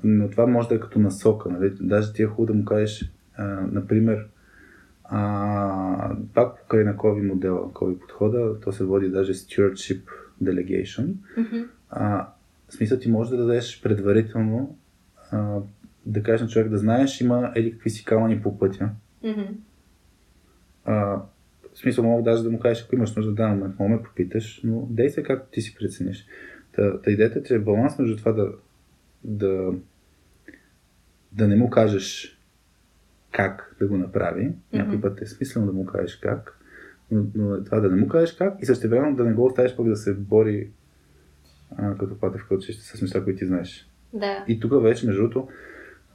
но 0.05 0.31
това 0.31 0.47
може 0.47 0.69
да 0.69 0.75
е 0.75 0.81
като 0.81 0.99
насока. 0.99 1.49
Нали. 1.49 1.77
Даже 1.81 2.13
ти 2.13 2.23
е 2.23 2.27
хубаво 2.27 2.47
да 2.47 2.55
му 2.55 2.65
кажеш, 2.65 3.13
а, 3.37 3.45
например, 3.73 4.27
а, 5.05 6.17
пак 6.35 6.61
покрай 6.61 6.85
на 6.85 6.97
COVID 6.97 7.27
модела, 7.27 7.61
COVID 7.61 7.99
подхода, 7.99 8.61
то 8.61 8.73
се 8.73 8.85
води 8.85 9.09
даже 9.09 9.35
stewardship 9.35 10.03
delegation. 10.43 11.13
Мгм. 11.37 11.63
А, 11.91 12.29
в 12.69 12.75
смисъл 12.75 12.99
ти 12.99 13.11
можеш 13.11 13.31
да 13.31 13.37
дадеш 13.37 13.83
предварително 13.83 14.79
а, 15.31 15.59
да 16.07 16.23
кажеш 16.23 16.41
на 16.41 16.49
човек 16.49 16.69
да 16.69 16.79
знаеш, 16.79 17.21
има 17.21 17.53
еди 17.55 17.73
какви 17.73 17.91
си 17.91 18.05
камъни 18.05 18.43
по 18.43 18.59
пътя, 18.59 18.91
Мгм. 19.23 19.43
а, 20.85 20.95
в 21.75 21.79
смисъл 21.79 22.05
мога 22.05 22.23
даже 22.23 22.43
да 22.43 22.51
му 22.51 22.59
кажеш, 22.59 22.85
ако 22.85 22.95
имаш 22.95 23.17
нужда 23.17 23.31
да 23.31 23.37
даден 23.37 23.59
момент, 23.59 23.79
мога 23.79 23.95
ме 23.97 24.03
попиташ, 24.03 24.61
но 24.65 24.87
действай 24.91 25.25
както 25.25 25.51
ти 25.51 25.61
си 25.61 25.75
прецениш. 25.75 26.27
Та, 26.73 27.01
та 27.01 27.11
идеята 27.11 27.39
е, 27.39 27.43
че 27.43 27.55
е 27.55 27.59
баланс 27.59 27.99
между 27.99 28.17
това 28.17 28.33
да, 28.33 28.53
да, 29.25 29.73
да 31.33 31.49
не 31.49 31.57
му 31.57 31.71
кажеш 31.71 32.39
как 33.33 33.77
да 33.79 33.87
го 33.87 33.97
направи. 33.97 34.53
Някой 34.73 34.97
Мгм. 34.97 35.03
път 35.03 35.21
е 35.23 35.27
смислено 35.27 35.67
да 35.67 35.73
му 35.73 35.87
кажеш 35.87 36.17
как, 36.17 36.59
но, 37.11 37.65
това 37.65 37.81
да 37.81 37.91
не 37.91 37.97
му 37.97 38.09
кажеш 38.09 38.33
как 38.33 38.63
и 38.63 38.67
също 38.67 38.89
време 38.89 39.17
да 39.17 39.25
не 39.25 39.33
го 39.33 39.45
оставиш 39.45 39.77
пък 39.77 39.89
да 39.89 39.97
се 39.97 40.15
бори 40.15 40.71
а, 41.77 41.97
като 41.97 42.19
пата 42.21 42.39
в 42.39 42.51
училище 42.51 42.83
с 42.83 43.03
неща, 43.03 43.25
които 43.25 43.39
ти 43.39 43.47
знаеш. 43.47 43.91
Да. 44.13 44.45
И 44.49 44.61
тук 44.61 44.83
вече, 44.83 45.07
между 45.07 45.23
другото, 45.23 45.49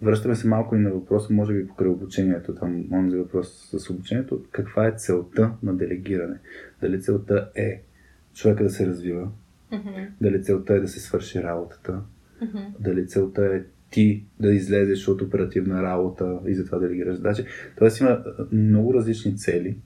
връщаме 0.01 0.35
се 0.35 0.47
малко 0.47 0.75
и 0.75 0.79
на 0.79 0.91
въпроса, 0.91 1.33
може 1.33 1.53
би 1.53 1.67
покрай 1.67 1.89
обучението, 1.89 2.55
там 2.55 2.85
онзи 2.93 3.17
въпрос 3.17 3.69
с 3.77 3.89
обучението, 3.89 4.43
каква 4.51 4.87
е 4.87 4.93
целта 4.97 5.51
на 5.63 5.77
делегиране? 5.77 6.37
Дали 6.81 7.01
целта 7.01 7.49
е 7.55 7.81
човека 8.33 8.63
да 8.63 8.69
се 8.69 8.87
развива, 8.87 9.29
Мгм. 9.71 9.89
дали 10.21 10.43
целта 10.43 10.73
е 10.73 10.79
да 10.79 10.87
се 10.87 10.99
свърши 10.99 11.43
работата, 11.43 12.01
Мгм. 12.41 12.57
дали 12.79 13.07
целта 13.07 13.45
е 13.45 13.63
ти 13.91 14.25
да 14.39 14.51
излезеш 14.51 15.07
от 15.07 15.21
оперативна 15.21 15.83
работа 15.83 16.39
и 16.47 16.55
затова 16.55 16.79
делегираш 16.79 17.15
задачи. 17.15 17.45
Тоест 17.77 17.99
има 17.99 18.23
много 18.51 18.93
различни 18.93 19.37
цели, 19.37 19.77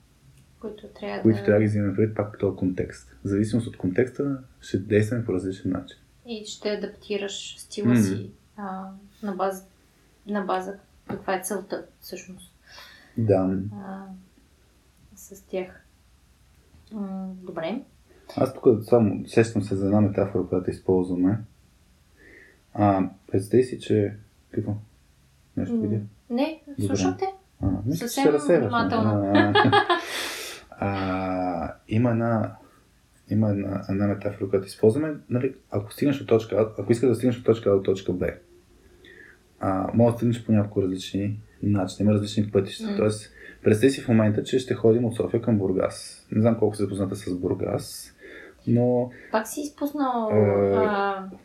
които 0.64 0.88
трябва 0.88 1.22
които 1.22 1.40
да... 1.40 1.46
трябва 1.46 1.60
да 1.60 1.64
ги 1.64 1.70
вземем 1.70 1.96
предвид 1.96 2.16
пак 2.16 2.36
в 2.36 2.40
този 2.40 2.58
контекст. 2.58 3.10
В 3.24 3.28
зависимост 3.28 3.68
от 3.68 3.78
контекста 3.78 4.44
ще 4.62 4.78
действаме 4.78 5.26
по 5.26 5.34
различен 5.34 5.72
начин. 5.72 5.98
И 6.28 6.46
ще 6.46 6.70
адаптираш 6.70 7.56
стила 7.60 7.88
Мгм. 7.94 8.02
си 8.02 8.32
а, 8.58 8.90
на, 9.24 9.32
база, 9.32 9.64
на 10.28 10.42
база 10.42 10.74
каква 11.10 11.36
е 11.36 11.42
целта 11.44 11.86
всъщност 12.02 12.52
Да. 13.18 13.58
а, 13.86 14.06
с 15.16 15.42
тях. 15.42 15.86
М, 16.92 17.34
добре. 17.42 17.82
Аз 18.38 18.54
тук 18.54 18.84
само 18.84 19.28
сещам 19.28 19.62
се 19.62 19.76
за 19.76 19.86
една 19.86 20.02
метафора, 20.02 20.48
която 20.48 20.70
използваме. 20.72 21.40
А, 22.74 23.10
представи 23.32 23.64
си, 23.64 23.80
че... 23.80 24.16
Какво? 24.52 24.74
Нещо 25.58 25.82
видя? 25.82 26.00
Не, 26.30 26.62
слушам 26.86 27.16
те. 27.20 27.26
А, 27.62 27.68
мисля, 27.86 28.08
Съвсем 28.08 28.24
се 28.24 28.32
разсейваш. 28.34 28.64
внимателно. 28.66 29.32
А, 29.36 29.72
а, 30.80 31.74
има 31.88 32.12
една 32.12 32.56
има 33.30 33.50
една, 33.50 33.82
една 33.90 34.08
метафора, 34.08 34.50
която 34.50 34.68
използваме. 34.68 35.14
Нали, 35.30 35.56
ако 35.72 35.94
стигнеш 35.94 36.22
от 36.22 36.28
точка 36.28 36.56
А, 36.56 36.82
ако 36.82 36.92
искаш 36.92 37.10
да 37.10 37.16
стигнеш 37.16 37.38
от 37.38 37.46
точка 37.46 37.70
А 37.70 37.74
до 37.76 37.82
точка 37.82 38.14
Б, 38.14 38.28
а, 39.60 39.90
може 39.94 40.12
да 40.12 40.18
стигнеш 40.18 40.46
по 40.46 40.52
няколко 40.52 40.82
различни 40.82 41.40
начини, 41.64 42.06
има 42.06 42.14
различни 42.14 42.52
пътища. 42.52 42.92
М. 42.92 42.98
Тоест, 42.98 43.32
представи 43.64 43.92
си 43.92 44.02
в 44.02 44.08
момента, 44.08 44.44
че 44.44 44.60
ще 44.60 44.74
ходим 44.74 45.06
от 45.06 45.16
София 45.16 45.42
към 45.42 45.58
Бургас. 45.58 46.28
Не 46.32 46.42
знам 46.42 46.58
колко 46.60 46.76
се 46.76 46.84
запозната 46.84 47.16
с 47.16 47.40
Бургас. 47.40 48.16
но 48.68 49.12
Пак 49.32 49.48
си 49.48 49.62
изпуснал... 49.62 50.30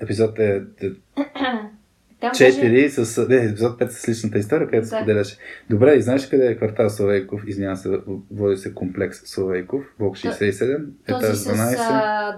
Е, 0.00 0.04
епизод 0.04 0.38
е 0.38 0.62
там 2.20 2.30
даже- 2.38 2.60
4 2.60 2.88
с... 2.88 3.28
Не, 3.28 3.36
епизод 3.36 3.80
5 3.80 3.88
с 3.88 4.08
личната 4.08 4.38
история, 4.38 4.66
където 4.66 4.86
се 4.86 4.94
Да. 4.94 5.00
споделяше. 5.00 5.36
Добре, 5.70 5.94
и 5.94 6.02
знаеш 6.02 6.28
къде 6.28 6.46
е 6.46 6.56
квартал 6.56 6.90
Славейков? 6.90 7.42
Извинявам 7.46 7.76
се, 7.76 8.00
води 8.30 8.56
се 8.56 8.74
комплекс 8.74 9.18
Славейков, 9.18 9.84
блок 9.98 10.16
67, 10.16 10.84
Този 11.08 11.24
етаж 11.24 11.36
с 11.36 11.44
12. 11.46 11.76
а, 11.80 12.36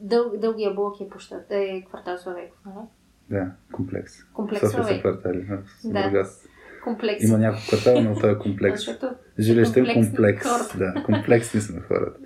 дъл, 0.00 0.32
дългия 0.36 0.74
блок 0.74 1.00
е 1.00 1.08
площад. 1.08 1.46
Е 1.50 1.84
квартал 1.88 2.18
Славейков, 2.18 2.58
нали? 2.66 2.86
Да, 3.30 3.50
комплекс. 3.72 4.12
Комплекс 4.24 4.60
София 4.60 4.84
са 4.84 5.00
квартали. 5.00 5.46
Да. 5.84 6.02
Бургас. 6.02 6.44
Комплекс. 6.84 7.24
Има 7.24 7.38
няколко 7.38 7.66
квартала, 7.66 8.02
но 8.02 8.14
той 8.14 8.32
е 8.32 8.38
комплекс. 8.38 8.82
Жилищен 9.38 9.74
комплексни 9.84 10.04
комплекс. 10.06 10.44
Да, 10.78 10.94
комплексни 11.04 11.60
сме 11.60 11.80
хората. 11.80 12.18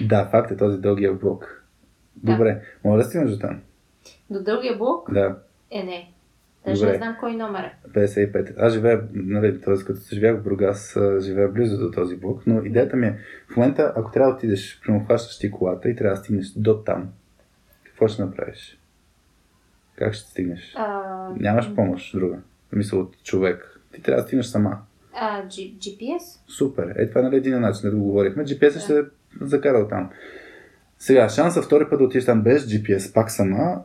Да, 0.00 0.28
факт 0.30 0.50
е 0.50 0.56
този 0.56 0.78
дългия 0.78 1.12
блок. 1.12 1.64
Да. 2.16 2.32
Добре, 2.32 2.60
мога 2.84 2.98
да 2.98 3.04
стигнеш 3.04 3.30
до 3.30 3.38
там? 3.38 3.60
до 4.30 4.42
дългия 4.42 4.78
блок 4.78 5.12
Да, 5.12 5.36
е 5.70 5.82
не. 5.82 6.12
Даже 6.66 6.80
Добре. 6.80 6.92
не 6.92 6.98
знам 6.98 7.16
кой 7.20 7.34
номер 7.34 7.64
е. 7.64 7.74
55. 7.90 8.54
Аз 8.58 8.72
живея, 8.72 9.02
нали, 9.12 9.60
т.е. 9.60 9.74
като 9.76 10.00
се 10.00 10.14
живях 10.14 10.36
в 10.36 10.42
Бургас, 10.42 10.96
живея 11.20 11.48
близо 11.48 11.78
до 11.78 11.90
този 11.90 12.16
блок, 12.16 12.42
но 12.46 12.64
идеята 12.64 12.96
ми 12.96 13.06
е, 13.06 13.18
в 13.48 13.56
момента, 13.56 13.92
ако 13.96 14.10
трябва 14.10 14.30
да 14.30 14.36
отидеш, 14.36 14.80
примерно 14.82 15.04
хващаш 15.04 15.38
ти 15.38 15.50
колата 15.50 15.88
и 15.88 15.96
трябва 15.96 16.16
да 16.16 16.22
стигнеш 16.22 16.50
до 16.50 16.76
там, 16.76 17.08
какво 17.84 18.08
ще 18.08 18.22
направиш? 18.24 18.78
Как 19.96 20.14
ще 20.14 20.30
стигнеш? 20.30 20.72
А, 20.76 21.02
Нямаш 21.36 21.74
помощ 21.74 22.12
друга. 22.14 22.38
Мисъл 22.72 23.00
от 23.00 23.22
човек. 23.22 23.80
Ти 23.94 24.02
трябва 24.02 24.22
да 24.22 24.26
стигнеш 24.26 24.46
сама. 24.46 24.78
а, 25.14 25.42
G- 25.42 25.78
GPS? 25.78 26.22
Супер. 26.48 26.92
Е, 26.96 27.08
това 27.08 27.20
е 27.20 27.24
нали 27.24 27.36
един 27.36 27.60
начин, 27.60 27.90
да 27.90 27.96
го 27.96 28.02
говорихме. 28.02 28.44
GPS 28.44 28.78
ще 28.80 28.94
те 28.94 29.08
закара 29.40 29.88
там. 29.88 30.10
Сега, 30.98 31.28
шанса 31.28 31.62
втори 31.62 31.88
път 31.90 31.98
да 31.98 32.04
отидеш 32.04 32.24
там 32.24 32.42
без 32.42 32.66
GPS, 32.66 33.14
пак 33.14 33.30
сама, 33.30 33.82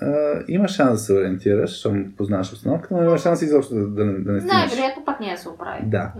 а, 0.00 0.42
има 0.48 0.68
шанс 0.68 0.92
да 0.92 0.98
се 0.98 1.12
ориентираш, 1.12 1.70
защото 1.70 1.96
познаваш 2.16 2.52
обстановката, 2.52 2.94
но 2.94 3.02
има 3.04 3.18
шанс 3.18 3.42
изобщо 3.42 3.74
да, 3.74 3.86
да, 3.88 4.04
не- 4.04 4.18
да 4.18 4.32
не 4.32 4.40
стигнеш. 4.40 4.54
Най-вероятно 4.54 5.04
пак 5.04 5.20
няма 5.20 5.32
да 5.32 5.38
се 5.38 5.48
оправи. 5.48 5.80
Да. 5.84 6.12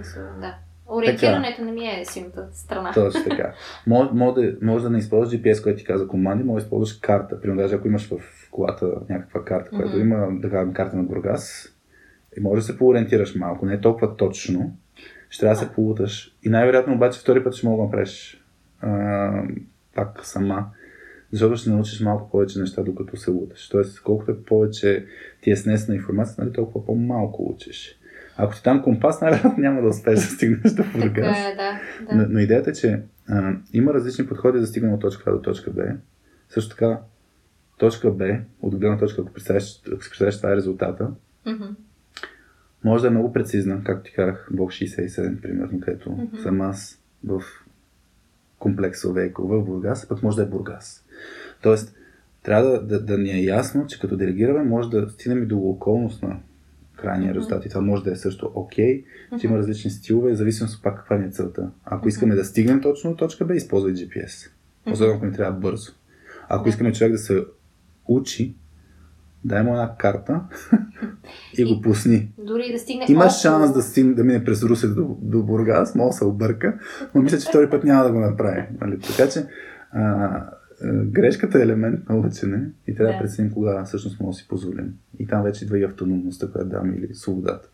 Ориентирането 0.92 1.64
не 1.64 1.72
ми 1.72 1.86
е 1.86 2.04
силната 2.04 2.48
страна. 2.52 2.92
Точно 2.92 3.24
така. 3.24 3.52
Може, 3.86 4.10
може, 4.12 4.34
да, 4.34 4.56
може 4.62 4.84
да 4.84 4.90
не 4.90 4.98
използваш 4.98 5.34
GPS, 5.38 5.62
който 5.62 5.78
ти 5.78 5.84
каза 5.84 6.08
команди, 6.08 6.44
може 6.44 6.62
да 6.62 6.66
използваш 6.66 6.92
карта. 6.92 7.40
Примерно, 7.40 7.62
даже 7.62 7.74
ако 7.74 7.88
имаш 7.88 8.08
в 8.10 8.48
колата 8.50 8.92
някаква 9.08 9.44
карта, 9.44 9.70
която 9.70 9.90
Мгм. 9.96 10.00
има, 10.00 10.28
да 10.40 10.50
кажем, 10.50 10.72
карта 10.72 10.96
на 10.96 11.02
Бургас, 11.02 11.68
и 12.36 12.40
може 12.40 12.60
да 12.60 12.66
се 12.66 12.78
поориентираш 12.78 13.34
малко, 13.34 13.66
не 13.66 13.74
е 13.74 13.80
толкова 13.80 14.16
точно. 14.16 14.76
Ще 15.30 15.40
трябва 15.40 15.54
да 15.54 15.66
се 15.68 15.72
полуташ. 15.72 16.36
И 16.42 16.48
най-вероятно 16.48 16.94
обаче 16.94 17.20
втори 17.20 17.44
път 17.44 17.54
ще 17.54 17.66
мога 17.66 17.76
да 17.76 17.84
направиш 17.84 18.44
а, 18.80 19.30
пак 19.94 20.26
сама. 20.26 20.66
Защото 21.32 21.56
ще 21.56 21.70
научиш 21.70 22.00
малко 22.00 22.30
повече 22.30 22.58
неща, 22.58 22.82
докато 22.82 23.16
се 23.16 23.30
луташ. 23.30 23.68
Тоест, 23.68 24.02
колкото 24.02 24.44
повече 24.44 25.06
ти 25.40 25.50
е 25.50 25.56
снесена 25.56 25.96
информация, 25.96 26.44
нали, 26.44 26.52
толкова 26.52 26.86
по-малко 26.86 27.52
учиш. 27.52 27.98
Ако 28.36 28.54
ти 28.54 28.62
там 28.62 28.82
компас, 28.82 29.20
най-вероятно 29.20 29.54
няма 29.62 29.82
да 29.82 29.88
успееш 29.88 30.20
да 30.20 30.26
стигнеш 30.26 30.72
до. 30.72 30.82
Така 31.00 31.20
е, 31.20 31.54
да. 31.56 31.80
Но, 32.12 32.22
да. 32.22 32.28
но 32.30 32.38
идеята 32.38 32.70
е, 32.70 32.72
че 32.72 33.02
а, 33.28 33.54
има 33.72 33.94
различни 33.94 34.26
подходи 34.26 34.58
за 34.58 34.66
стигане 34.66 34.94
от 34.94 35.00
точка 35.00 35.30
А 35.30 35.32
до 35.32 35.42
точка 35.42 35.70
Б. 35.70 35.82
Също 36.48 36.70
така, 36.70 37.00
точка 37.78 38.10
Б, 38.10 38.38
от 38.62 38.76
гледна 38.76 38.98
точка, 38.98 39.22
ако, 39.22 39.32
представиш, 39.32 39.82
ако 39.92 40.04
си 40.04 40.10
представиш 40.10 40.36
това 40.36 40.52
е 40.52 40.56
резултата, 40.56 41.10
може 42.84 43.02
да 43.02 43.06
е 43.06 43.10
много 43.10 43.32
прецизна, 43.32 43.84
както 43.84 44.10
ти 44.10 44.12
казах, 44.12 44.48
блок 44.52 44.70
67, 44.70 45.40
примерно, 45.40 45.80
където 45.80 46.10
Мгм. 46.10 46.36
съм 46.42 46.60
аз 46.60 47.02
в 47.24 47.42
комплекс 48.60 49.04
Овейко 49.04 49.48
в 49.48 49.64
Бургас, 49.64 50.08
пък 50.08 50.22
може 50.22 50.36
да 50.36 50.42
е 50.42 50.46
Бургас. 50.46 51.04
Тоест, 51.62 51.94
трябва 52.42 52.70
да, 52.70 52.82
да, 52.82 53.04
да 53.04 53.18
ни 53.18 53.30
е 53.30 53.44
ясно, 53.44 53.86
че 53.86 54.00
като 54.00 54.16
делегираме, 54.16 54.64
може 54.64 54.90
да 54.90 55.08
стигнем 55.08 55.42
и 55.42 55.46
до 55.46 55.58
околност 55.58 56.22
на 56.22 56.36
крайния 56.96 57.34
резултат. 57.34 57.64
И 57.64 57.68
това 57.68 57.80
може 57.80 58.04
да 58.04 58.12
е 58.12 58.16
също 58.16 58.52
окей, 58.54 59.04
че 59.40 59.46
има 59.46 59.58
различни 59.58 59.90
стилове, 59.90 60.34
зависимост 60.34 60.82
пак 60.82 60.96
каква 60.96 61.16
ни 61.16 61.26
е 61.26 61.30
целта. 61.30 61.70
Ако 61.84 62.08
искаме 62.08 62.34
да 62.34 62.44
стигнем 62.44 62.80
точно 62.80 63.10
до 63.10 63.16
точка 63.16 63.44
Б, 63.44 63.54
използвай 63.54 63.92
GPS. 63.92 64.50
Особено 64.86 65.16
ако 65.16 65.26
ни 65.26 65.32
трябва 65.32 65.60
бързо. 65.60 65.92
Ако 66.48 66.68
искаме 66.68 66.92
човек 66.92 67.12
да 67.12 67.18
се 67.18 67.44
учи, 68.08 68.54
дай 69.44 69.62
му 69.62 69.70
една 69.70 69.96
карта 69.96 70.40
и 71.58 71.64
го 71.64 71.80
пусни. 71.80 72.32
Дори 72.38 72.72
да 72.72 72.78
стигне 72.78 73.06
Има 73.08 73.24
около- 73.24 73.40
шанс 73.40 73.72
да, 73.74 73.82
стигне, 73.82 74.14
да 74.14 74.24
мине 74.24 74.44
през 74.44 74.62
Русе 74.62 74.88
до, 74.88 75.16
до 75.20 75.42
Бургас, 75.42 75.94
може 75.94 76.06
да 76.06 76.12
се 76.12 76.24
обърка, 76.24 76.78
но 77.14 77.22
мисля, 77.22 77.38
че 77.38 77.48
втори 77.48 77.70
път 77.70 77.84
няма 77.84 78.04
да 78.04 78.12
го 78.12 78.20
направи. 78.20 78.62
Нали? 78.80 79.00
Така 79.00 79.30
че 79.30 79.46
а, 79.92 80.50
грешката 81.04 81.58
е 81.58 81.62
елемент 81.62 82.08
на 82.08 82.16
учене 82.16 82.70
и 82.86 82.94
трябва 82.94 83.12
да, 83.12 83.18
Да. 83.18 83.24
преценим 83.24 83.52
кога 83.52 83.84
всъщност 83.84 84.20
може 84.20 84.34
да 84.34 84.38
си 84.38 84.48
позволим. 84.48 84.94
И 85.18 85.26
там 85.26 85.42
вече 85.42 85.64
идва 85.64 85.78
и 85.78 85.84
автономността, 85.84 86.48
която 86.48 86.68
дам 86.68 86.94
или 86.94 87.14
свободата. 87.14 87.68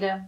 Да. 0.00 0.20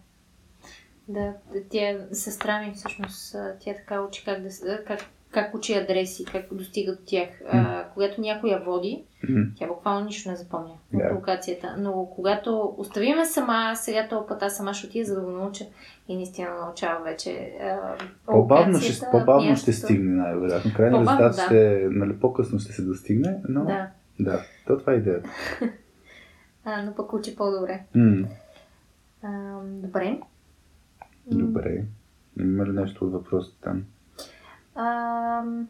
Да, 1.08 1.32
тя 1.70 1.98
сестра 2.12 2.60
ми 2.60 2.72
всъщност, 2.74 3.36
тя 3.60 3.74
така 3.74 4.00
учи 4.00 4.24
как 4.24 4.42
да 4.42 4.48
как, 4.86 5.00
как 5.30 5.54
учи 5.54 5.74
адреси, 5.74 6.24
как 6.24 6.54
достига 6.54 6.92
до 6.92 6.98
тях. 7.06 7.28
А, 7.48 7.84
когато 7.94 8.20
някой 8.20 8.50
я 8.50 8.58
води, 8.58 9.04
М. 9.28 9.44
тя 9.56 9.66
буквално 9.66 10.04
нищо 10.06 10.30
не 10.30 10.36
запомня 10.36 10.70
от 10.94 10.98
Да. 10.98 11.14
локацията. 11.14 11.74
Но 11.78 12.08
когато 12.14 12.74
оставиме 12.78 13.24
сама, 13.24 13.72
сега 13.76 14.08
този 14.08 14.28
път 14.28 14.42
аз 14.42 14.56
сама 14.56 14.74
ще 14.74 14.86
отида, 14.86 15.04
за 15.04 15.14
да 15.14 15.20
го 15.20 15.30
науча. 15.30 15.64
И 16.08 16.16
наистина 16.16 16.50
научава 16.64 17.04
вече 17.04 17.52
а, 17.62 17.94
По-бавно, 18.26 18.78
ще, 18.80 19.06
по-бавно 19.10 19.56
ще 19.56 19.72
стигне, 19.72 20.14
най-вероятно. 20.14 20.70
По-бавно, 20.76 21.00
резултат 21.00 21.36
да. 21.36 21.42
ще, 21.42 21.88
нали, 21.90 22.20
по-късно 22.20 22.58
ще 22.58 22.72
се 22.72 22.82
достигне, 22.82 23.40
но 23.48 23.64
да, 23.64 23.88
Да, 24.20 24.40
то 24.66 24.78
това 24.78 24.92
е 24.92 24.96
идеята. 24.96 25.28
а, 26.64 26.82
но 26.82 26.94
пък 26.94 27.12
учи 27.12 27.36
по-добре. 27.36 27.82
М. 27.94 28.28
А, 29.22 29.60
добре. 29.64 30.20
Добре. 31.26 31.84
Има 32.40 32.66
ли 32.66 32.72
нещо 32.72 33.04
от 33.04 33.12
въпросите 33.12 33.56
там? 33.60 33.84
Ам, 34.78 35.68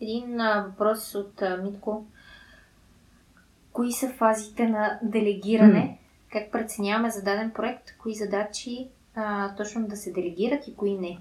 Един 0.00 0.36
въпрос 0.66 1.14
от 1.14 1.42
Митко. 1.62 2.06
Кои 3.72 3.92
са 3.92 4.08
фазите 4.08 4.68
на 4.68 4.98
делегиране? 5.02 5.98
Как 6.32 6.52
преценяваме 6.52 7.10
за 7.10 7.22
даден 7.22 7.50
проект? 7.50 7.98
Кои 7.98 8.14
задачи 8.14 8.88
а, 9.14 9.54
точно 9.54 9.88
да 9.88 9.96
се 9.96 10.12
делегират 10.12 10.68
и 10.68 10.76
кои 10.76 10.98
не? 10.98 11.18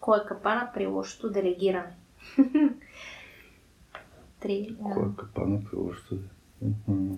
Кой 0.00 0.18
е 0.18 0.26
капана 0.26 0.70
при 0.74 0.86
лошото 0.86 1.30
делегиране? 1.30 1.92
Три. 4.40 4.76
Кой 4.82 5.02
е 5.02 5.16
капана 5.16 5.60
при 5.70 5.76
лошото? 5.76 6.18
Мгм. 6.62 7.14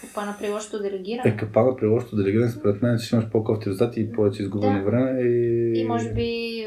Капана 0.00 0.36
при 0.40 0.50
лошото 0.50 0.82
делегиране? 0.82 1.30
Е, 1.30 1.36
капана 1.36 1.76
при 1.76 1.86
лошото 1.86 2.16
делегиране, 2.16 2.50
според 2.50 2.82
мен, 2.82 2.98
че 2.98 3.06
ще 3.06 3.16
имаш 3.16 3.28
по-кофти 3.28 3.70
резултати 3.70 4.00
и 4.00 4.12
повече 4.12 4.42
изгубено 4.42 4.78
Да. 4.78 4.84
време 4.84 5.20
и... 5.20 5.72
И 5.80 5.84
може 5.84 6.12
би 6.12 6.22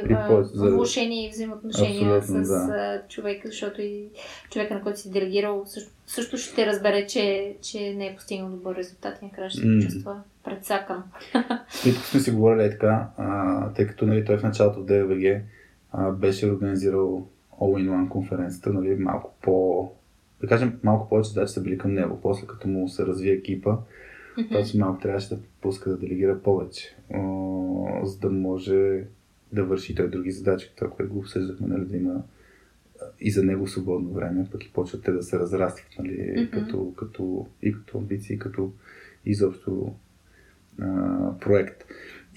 и 0.10 0.16
повече 0.28 0.50
влушени 0.56 1.30
взаимоотношения 1.34 2.18
Абсолютно, 2.18 2.46
с 2.46 2.48
да. 2.48 3.02
човека, 3.10 3.48
защото 3.48 3.82
и 3.82 4.06
човека, 4.52 4.74
на 4.74 4.82
който 4.82 5.00
си 5.00 5.12
делегирал, 5.12 5.64
също, 5.66 5.92
също 6.08 6.38
ще 6.38 6.66
разбере, 6.66 7.08
че, 7.08 7.56
че 7.62 7.94
не 7.94 8.08
е 8.08 8.16
постигнал 8.16 8.50
добър 8.50 8.76
резултат 8.76 9.18
и 9.22 9.26
накрая 9.26 9.50
ще 9.50 9.62
се 9.62 9.68
М. 9.68 9.80
почувства 9.80 10.22
предсакан. 10.44 11.04
И 11.88 11.94
тук 11.94 12.04
сме 12.04 12.20
си 12.20 12.32
говорили 12.32 12.64
е 12.64 12.70
така, 12.70 13.10
а, 13.18 13.74
тъй 13.74 13.88
като 13.88 14.06
нали, 14.06 14.26
той 14.26 14.38
в 14.38 14.44
началото 14.44 14.84
в 14.84 15.42
а, 15.92 16.12
беше 16.12 16.48
организирал 16.48 17.28
All-in-One 17.62 18.10
конференцията, 18.10 18.70
нали, 18.70 18.96
малко 18.96 19.34
по... 19.42 19.92
Да 20.42 20.48
кажем, 20.48 20.80
малко 20.84 21.10
повече 21.10 21.30
задачи 21.30 21.54
са 21.54 21.62
били 21.62 21.78
към 21.78 21.94
него. 21.94 22.20
После 22.22 22.48
като 22.48 22.68
му 22.68 22.90
се 22.90 23.06
развие 23.06 23.34
екипа, 23.34 23.78
точно 24.52 24.80
малко 24.80 25.02
трябваше 25.02 25.30
да 25.30 25.42
пуска 25.62 25.90
да 25.90 25.98
делегира 25.98 26.40
повече, 26.40 26.96
а, 27.14 27.20
за 28.06 28.20
да 28.20 28.30
може 28.30 29.04
да 29.54 29.64
върши 29.64 29.96
той 29.96 30.10
други 30.10 30.32
задачи, 30.32 30.72
това, 30.76 30.90
което 30.92 31.14
го 31.14 31.20
обсъждахме, 31.20 31.68
нали, 31.68 31.86
да 31.86 31.98
има 31.98 32.24
и 33.20 33.32
за 33.32 33.44
него 33.44 33.68
свободно 33.68 34.10
време, 34.10 34.48
пък 34.52 34.64
и 34.64 34.74
почват 34.74 35.04
те 35.04 35.12
да 35.12 35.24
се 35.24 35.40
разрастват, 35.40 35.88
нали, 36.00 36.34
Мгм. 36.38 36.52
като, 36.52 36.94
като, 36.98 37.48
и 37.62 37.74
като 37.74 37.98
амбиции, 37.98 38.40
като 38.40 38.72
изобщо 39.26 39.94
а, 40.82 41.40
проект. 41.40 41.84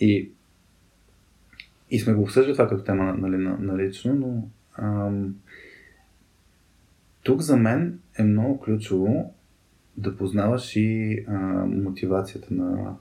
И, 0.01 0.31
и 1.91 1.99
сме 2.01 2.15
го 2.15 2.23
обсъждали 2.23 2.53
това 2.53 2.69
като 2.69 2.85
тема 2.85 3.15
нали, 3.19 3.37
на, 3.37 3.59
на 3.59 3.79
лично, 3.79 4.15
но 4.15 4.49
ам, 4.73 5.35
тук 7.29 7.41
за 7.41 7.57
мен 7.57 7.99
е 8.19 8.23
много 8.23 8.61
ключово 8.61 9.35
да 9.97 10.17
познаваш 10.17 10.77
и 10.77 11.25
а, 11.29 11.35
мотивацията 11.67 12.55
на, 12.55 12.97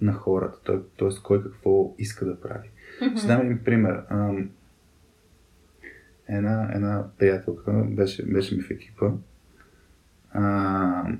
на 0.00 0.12
хората, 0.12 0.58
т.е. 0.64 0.76
т.е. 0.98 1.08
кой 1.22 1.42
какво 1.42 1.94
иска 1.98 2.26
да 2.26 2.40
прави. 2.40 2.70
Мгм. 3.02 3.16
Ще 3.16 3.26
дам 3.26 3.40
един 3.40 3.64
пример. 3.64 4.02
Ам, 4.10 4.50
една, 6.28 6.70
една 6.74 7.04
приятелка 7.18 7.72
беше, 7.72 8.26
беше 8.26 8.56
ми 8.56 8.62
в 8.62 8.70
екипа 8.70 9.10
а, 10.32 11.12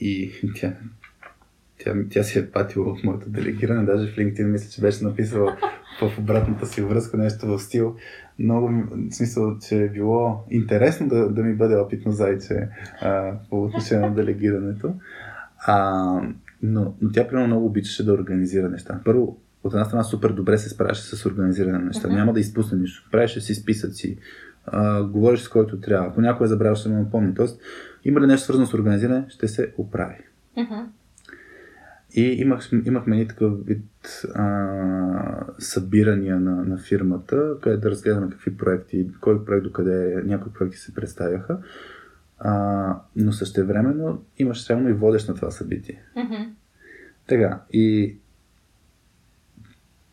и 0.00 0.32
тя, 0.54 0.76
тя, 1.78 1.94
тя 2.10 2.22
си 2.22 2.38
е 2.38 2.50
патила 2.50 2.92
от 2.92 3.04
моето 3.04 3.28
делегиране. 3.28 3.84
Даже 3.84 4.12
в 4.12 4.16
LinkedIn 4.16 4.46
мисля, 4.46 4.70
че 4.70 4.80
беше 4.80 5.04
написала 5.04 5.56
в 6.08 6.18
обратната 6.18 6.66
си 6.66 6.82
връзка, 6.82 7.16
нещо 7.16 7.46
в 7.46 7.58
стил. 7.58 7.96
Много, 8.38 8.68
в 8.68 9.14
смисъл, 9.14 9.58
че 9.58 9.82
е 9.84 9.88
било 9.88 10.44
интересно 10.50 11.08
да, 11.08 11.28
да 11.28 11.42
ми 11.42 11.54
бъде 11.54 11.76
опитно 11.76 12.12
зайче 12.12 12.68
а, 13.00 13.32
по 13.50 13.64
отношение 13.64 14.08
на 14.08 14.14
делегирането. 14.14 14.94
А, 15.66 16.04
но, 16.62 16.94
но 17.00 17.12
тя 17.12 17.28
примерно 17.28 17.46
много 17.46 17.66
обичаше 17.66 18.04
да 18.04 18.12
организира 18.12 18.68
неща. 18.68 19.00
Първо, 19.04 19.36
от 19.64 19.72
една 19.72 19.84
страна 19.84 20.04
супер 20.04 20.30
добре 20.30 20.58
се 20.58 20.68
справяше 20.68 21.02
с 21.02 21.26
организиране 21.26 21.78
на 21.78 21.84
неща. 21.84 22.08
Uh-huh. 22.08 22.14
Няма 22.14 22.32
да 22.32 22.40
изпусне 22.40 22.78
нищо. 22.78 23.08
Правеше 23.12 23.40
си 23.40 23.54
списъци, 23.54 24.18
а, 24.66 25.02
говориш 25.02 25.40
с 25.40 25.48
който 25.48 25.80
трябва. 25.80 26.08
Ако 26.08 26.20
някой 26.20 26.44
е 26.44 26.48
забравил, 26.48 26.74
ще 26.74 26.88
му 26.88 26.98
напомни. 26.98 27.34
Тоест, 27.34 27.60
има 28.04 28.20
ли 28.20 28.26
нещо 28.26 28.44
свързано 28.44 28.66
с 28.66 28.74
организиране, 28.74 29.24
ще 29.28 29.48
се 29.48 29.74
оправи. 29.78 30.16
Uh-huh. 30.58 30.84
И 32.14 32.22
имах, 32.22 32.68
имахме 32.84 33.20
и 33.20 33.28
такъв 33.28 33.66
вид 33.66 33.84
а, 34.34 35.46
събирания 35.58 36.40
на, 36.40 36.64
на 36.64 36.78
фирмата, 36.78 37.54
където 37.62 37.80
да 37.80 37.90
разгледаме 37.90 38.30
какви 38.30 38.56
проекти, 38.56 39.10
кой 39.20 39.44
проект 39.44 39.64
до 39.64 39.72
къде, 39.72 40.22
някои 40.24 40.52
проекти 40.52 40.78
се 40.78 40.94
представяха. 40.94 41.58
А, 42.38 43.00
но 43.16 43.32
същевременно 43.32 44.24
имаш 44.38 44.70
реално 44.70 44.88
и 44.88 44.92
водещ 44.92 45.28
на 45.28 45.34
това 45.34 45.50
събитие. 45.50 46.02
Mm-hmm. 46.16 46.48
Така, 47.26 47.60
и 47.72 48.16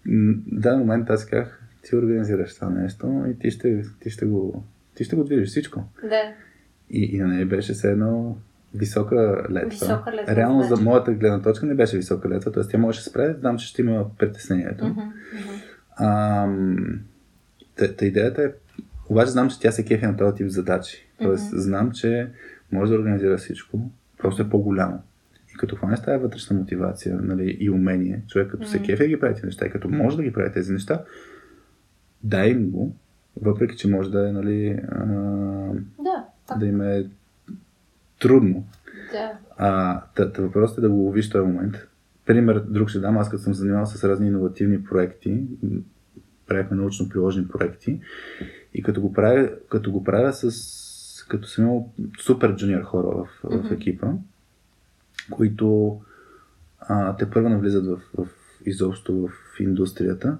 в 0.05 0.59
даден 0.59 0.79
момент 0.79 1.09
аз 1.09 1.25
казах, 1.25 1.63
ти 1.83 1.95
организираш 1.95 2.55
това 2.55 2.69
нещо 2.69 3.25
и 3.29 3.39
ти 3.39 3.51
ще, 3.51 3.83
ти 3.99 4.09
ще, 4.09 4.25
го, 4.25 4.63
ти 4.95 5.03
ще 5.03 5.15
го 5.15 5.23
движиш 5.23 5.49
всичко. 5.49 5.83
Да. 6.01 6.33
И, 6.89 7.03
и 7.15 7.19
на 7.19 7.27
нея 7.27 7.45
беше 7.45 7.73
все 7.73 7.91
едно 7.91 8.37
висока 8.77 9.45
летва. 9.49 9.69
Висока 9.69 10.11
летва 10.11 10.35
Реално 10.35 10.59
да. 10.59 10.75
за 10.75 10.81
моята 10.81 11.13
гледна 11.13 11.41
точка 11.41 11.65
не 11.65 11.75
беше 11.75 11.97
висока 11.97 12.29
летва, 12.29 12.51
т.е. 12.51 12.63
тя 12.63 12.77
можеше 12.77 13.03
да 13.03 13.09
спре, 13.09 13.35
знам, 13.39 13.57
че 13.57 13.67
ще 13.67 13.81
има 13.81 14.05
притеснението. 14.17 14.85
Mm-hmm. 14.85 15.11
Mm-hmm. 15.99 16.99
Та, 17.75 17.93
та 17.95 18.05
идеята 18.05 18.43
е, 18.43 18.51
обаче 19.09 19.31
знам, 19.31 19.49
че 19.49 19.59
тя 19.59 19.71
се 19.71 19.85
кефи 19.85 20.05
на 20.05 20.17
този 20.17 20.35
тип 20.35 20.47
задачи. 20.47 21.07
Тоест 21.21 21.51
Мгм. 21.51 21.61
знам, 21.61 21.91
че 21.91 22.27
може 22.71 22.91
да 22.91 22.97
организира 22.99 23.37
всичко, 23.37 23.91
просто 24.17 24.41
е 24.41 24.49
по-голямо. 24.49 25.03
И 25.53 25.57
като 25.57 25.75
хване 25.75 25.97
с 25.97 26.01
тази 26.01 26.23
вътрешна 26.23 26.57
мотивация 26.57 27.19
нали, 27.21 27.57
и 27.59 27.69
умение, 27.69 28.21
човек 28.27 28.51
като 28.51 28.67
се 28.67 28.77
Мгм. 28.77 28.85
кефи 28.85 29.03
да 29.03 29.07
ги 29.07 29.19
прави 29.19 29.33
тези 29.33 29.45
неща 29.45 29.65
и 29.65 29.71
като 29.71 29.89
може 29.89 30.17
да 30.17 30.23
ги 30.23 30.33
прави 30.33 30.51
тези 30.51 30.73
неща, 30.73 31.03
дай 32.23 32.49
им 32.49 32.69
го, 32.69 32.95
въпреки 33.41 33.77
че 33.77 33.89
може 33.89 34.11
да 34.11 34.29
е, 34.29 34.31
нали, 34.31 34.79
а, 34.89 35.05
Да, 35.99 36.25
да 36.59 36.65
им 36.65 36.81
е 36.81 37.05
трудно. 38.19 38.67
да. 39.11 39.31
А, 39.57 40.01
та 40.15 40.41
въпросът 40.41 40.77
е 40.77 40.81
да 40.81 40.89
го 40.89 40.95
ловиш 40.95 41.29
този 41.29 41.47
момент. 41.47 41.75
Пример 42.25 42.59
друг 42.59 42.89
ще 42.89 42.99
дам, 42.99 43.17
аз 43.17 43.29
като 43.29 43.43
съм 43.43 43.53
занимавал 43.53 43.85
с 43.85 44.03
разни 44.03 44.27
иновативни 44.27 44.83
проекти, 44.83 45.43
правихме 46.47 46.77
научно-приложни 46.77 47.47
проекти 47.47 47.99
и 48.73 48.83
като 48.83 49.01
го 49.01 49.13
правя, 49.13 49.49
като 49.69 49.91
го 49.91 50.03
правя 50.03 50.33
с 50.33 50.51
като 51.29 51.47
съм 51.47 51.63
имал 51.63 51.93
супер 52.19 52.55
джуниор 52.55 52.81
хора 52.81 53.07
в, 53.07 53.27
в 53.43 53.63
Мгм. 53.63 53.73
екипа, 53.73 54.07
които 55.31 55.99
а, 56.79 57.15
те 57.15 57.29
първо 57.29 57.49
навлизат 57.49 57.85
в, 57.85 57.99
в 58.17 58.27
изобщо 58.65 59.27
в 59.27 59.59
индустрията, 59.59 60.37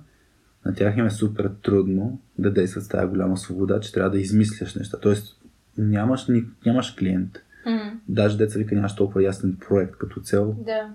на 0.65 0.75
тях 0.75 0.97
им 0.97 1.05
е 1.05 1.09
супер 1.09 1.51
трудно 1.63 2.21
да 2.37 2.53
действат 2.53 2.83
с 2.83 2.87
тази 2.87 3.07
голяма 3.07 3.37
свобода, 3.37 3.79
че 3.79 3.93
трябва 3.93 4.11
да 4.11 4.19
измисляш 4.19 4.75
неща. 4.75 4.99
Тоест, 4.99 5.41
нямаш, 5.77 6.27
нямаш 6.65 6.95
клиент. 6.95 7.39
Даже 8.09 8.37
деца 8.37 8.59
вика 8.59 8.75
нямаш 8.75 8.95
толкова 8.95 9.23
ясен 9.23 9.57
проект 9.67 9.97
като 9.97 10.21
цел. 10.21 10.55
Да. 10.65 10.93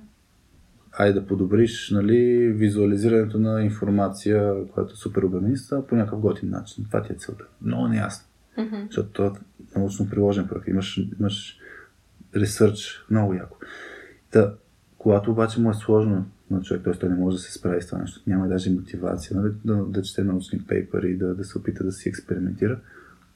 Айде 0.93 1.21
да 1.21 1.27
подобриш 1.27 1.91
нали, 1.91 2.53
визуализирането 2.53 3.39
на 3.39 3.63
информация, 3.63 4.67
която 4.69 4.93
е 4.93 4.97
супер 4.97 5.23
обемиста, 5.23 5.87
по 5.87 5.97
някакъв 5.97 6.21
готин 6.21 6.51
начин. 6.51 6.85
Това 6.85 7.03
ти 7.03 7.13
е 7.13 7.17
целта. 7.17 7.45
Много 7.63 7.89
неясно. 7.89 8.27
Мгм. 8.59 8.77
Защото 8.87 9.11
това 9.11 9.39
е 9.77 9.79
научно 9.79 10.11
приложен 10.11 10.49
проект. 10.49 10.69
Имаш, 10.69 11.01
имаш 11.21 11.59
ресърч 12.37 13.07
много 13.11 13.35
яко. 13.35 13.57
Та, 14.31 14.55
когато 14.99 15.31
обаче 15.31 15.61
му 15.61 15.71
е 15.71 15.75
сложно 15.75 16.27
на 16.51 16.63
човек, 16.63 16.85
т.е. 16.85 16.93
той 16.93 17.09
не 17.09 17.15
може 17.15 17.37
да 17.37 17.43
се 17.43 17.53
справи 17.53 17.83
с 17.83 17.87
това 17.87 17.99
нещо, 17.99 18.23
няма 18.27 18.49
даже 18.49 18.71
мотивация 18.71 19.41
нали, 19.41 19.53
да, 19.65 19.85
да 19.85 20.03
чете 20.03 20.25
научни 20.25 20.59
пейпери, 20.69 21.17
да, 21.17 21.35
да 21.35 21.45
се 21.45 21.59
опита 21.59 21.85
да 21.85 21.93
си 21.93 22.09
експериментира, 22.09 22.81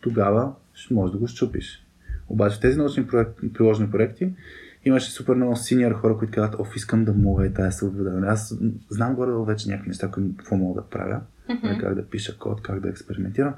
тогава 0.00 0.54
ще 0.74 0.94
може 0.94 1.12
да 1.12 1.18
го 1.18 1.26
щупиш. 1.26 1.85
Обаче 2.28 2.56
в 2.56 2.60
тези 2.60 2.78
научни 2.78 3.06
проект, 3.06 3.38
приложени 3.54 3.90
проекти 3.90 4.32
имаше 4.84 5.10
супер 5.10 5.34
много 5.34 5.56
синьор 5.56 5.92
хора, 5.92 6.18
които 6.18 6.32
казват, 6.34 6.60
оф, 6.60 6.76
искам 6.76 7.04
да 7.04 7.12
мога 7.12 7.46
и 7.46 7.54
тази 7.54 7.76
свобода. 7.76 8.20
Аз 8.26 8.58
знам 8.90 9.14
горе 9.14 9.52
вече 9.52 9.68
някакви 9.68 9.88
неща, 9.88 10.10
които 10.10 10.36
какво 10.36 10.56
мога 10.56 10.80
да 10.80 10.88
правя, 10.88 11.20
нали, 11.62 11.78
как 11.78 11.94
да 11.94 12.06
пиша 12.06 12.38
код, 12.38 12.62
как 12.62 12.80
да 12.80 12.88
експериментирам. 12.88 13.54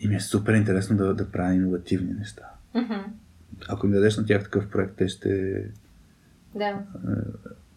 И 0.00 0.08
ми 0.08 0.14
е 0.14 0.20
супер 0.20 0.54
интересно 0.54 0.96
да, 0.96 1.14
да 1.14 1.30
правя 1.30 1.54
иновативни 1.54 2.12
неща. 2.12 2.42
Мгм. 2.74 2.94
Ако 3.68 3.86
им 3.86 3.92
дадеш 3.92 4.16
на 4.16 4.26
тях 4.26 4.44
такъв 4.44 4.70
проект, 4.70 4.96
те 4.96 5.08
ще 5.08 5.62
Да. 6.54 6.82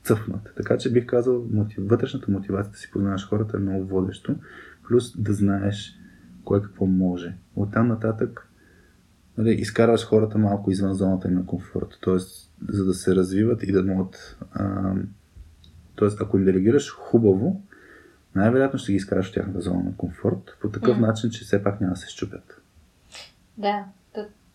цъфнат. 0.03 0.53
Така 0.57 0.77
че 0.77 0.91
бих 0.91 1.05
казал, 1.05 1.45
мотив... 1.51 1.77
вътрешната 1.81 2.31
мотивация 2.31 2.71
да 2.71 2.77
си 2.77 2.91
познаваш 2.91 3.27
хората 3.29 3.57
е 3.57 3.59
много 3.59 3.85
водещо. 3.85 4.35
Плюс 4.87 5.21
да 5.21 5.33
знаеш 5.33 5.99
кой 6.43 6.61
какво 6.61 6.85
може. 6.85 7.35
Оттам 7.55 7.87
нататък 7.87 8.48
нали, 9.39 9.53
изкарваш 9.53 10.05
хората 10.05 10.37
малко 10.37 10.71
извън 10.71 10.93
зоната 10.93 11.27
им 11.27 11.33
на 11.33 11.45
комфорт. 11.45 11.97
Тоест, 12.01 12.51
за 12.69 12.85
да 12.85 12.93
се 12.93 13.15
развиват 13.15 13.63
и 13.63 13.71
да 13.71 13.83
могат... 13.83 14.37
А... 14.51 14.93
Тоест, 15.95 16.21
ако 16.21 16.37
им 16.37 16.45
делегираш 16.45 16.91
хубаво, 16.91 17.61
най-вероятно 18.35 18.79
ще 18.79 18.91
ги 18.91 18.95
изкараш 18.95 19.27
от 19.27 19.33
тяхната 19.33 19.61
зона 19.61 19.83
на 19.83 19.95
комфорт 19.97 20.57
по 20.61 20.69
такъв 20.69 20.99
М. 20.99 21.07
начин, 21.07 21.29
че 21.29 21.43
все 21.43 21.63
пак 21.63 21.81
няма 21.81 21.93
да 21.93 21.99
се 21.99 22.09
щупят. 22.09 22.61
Да, 23.57 23.85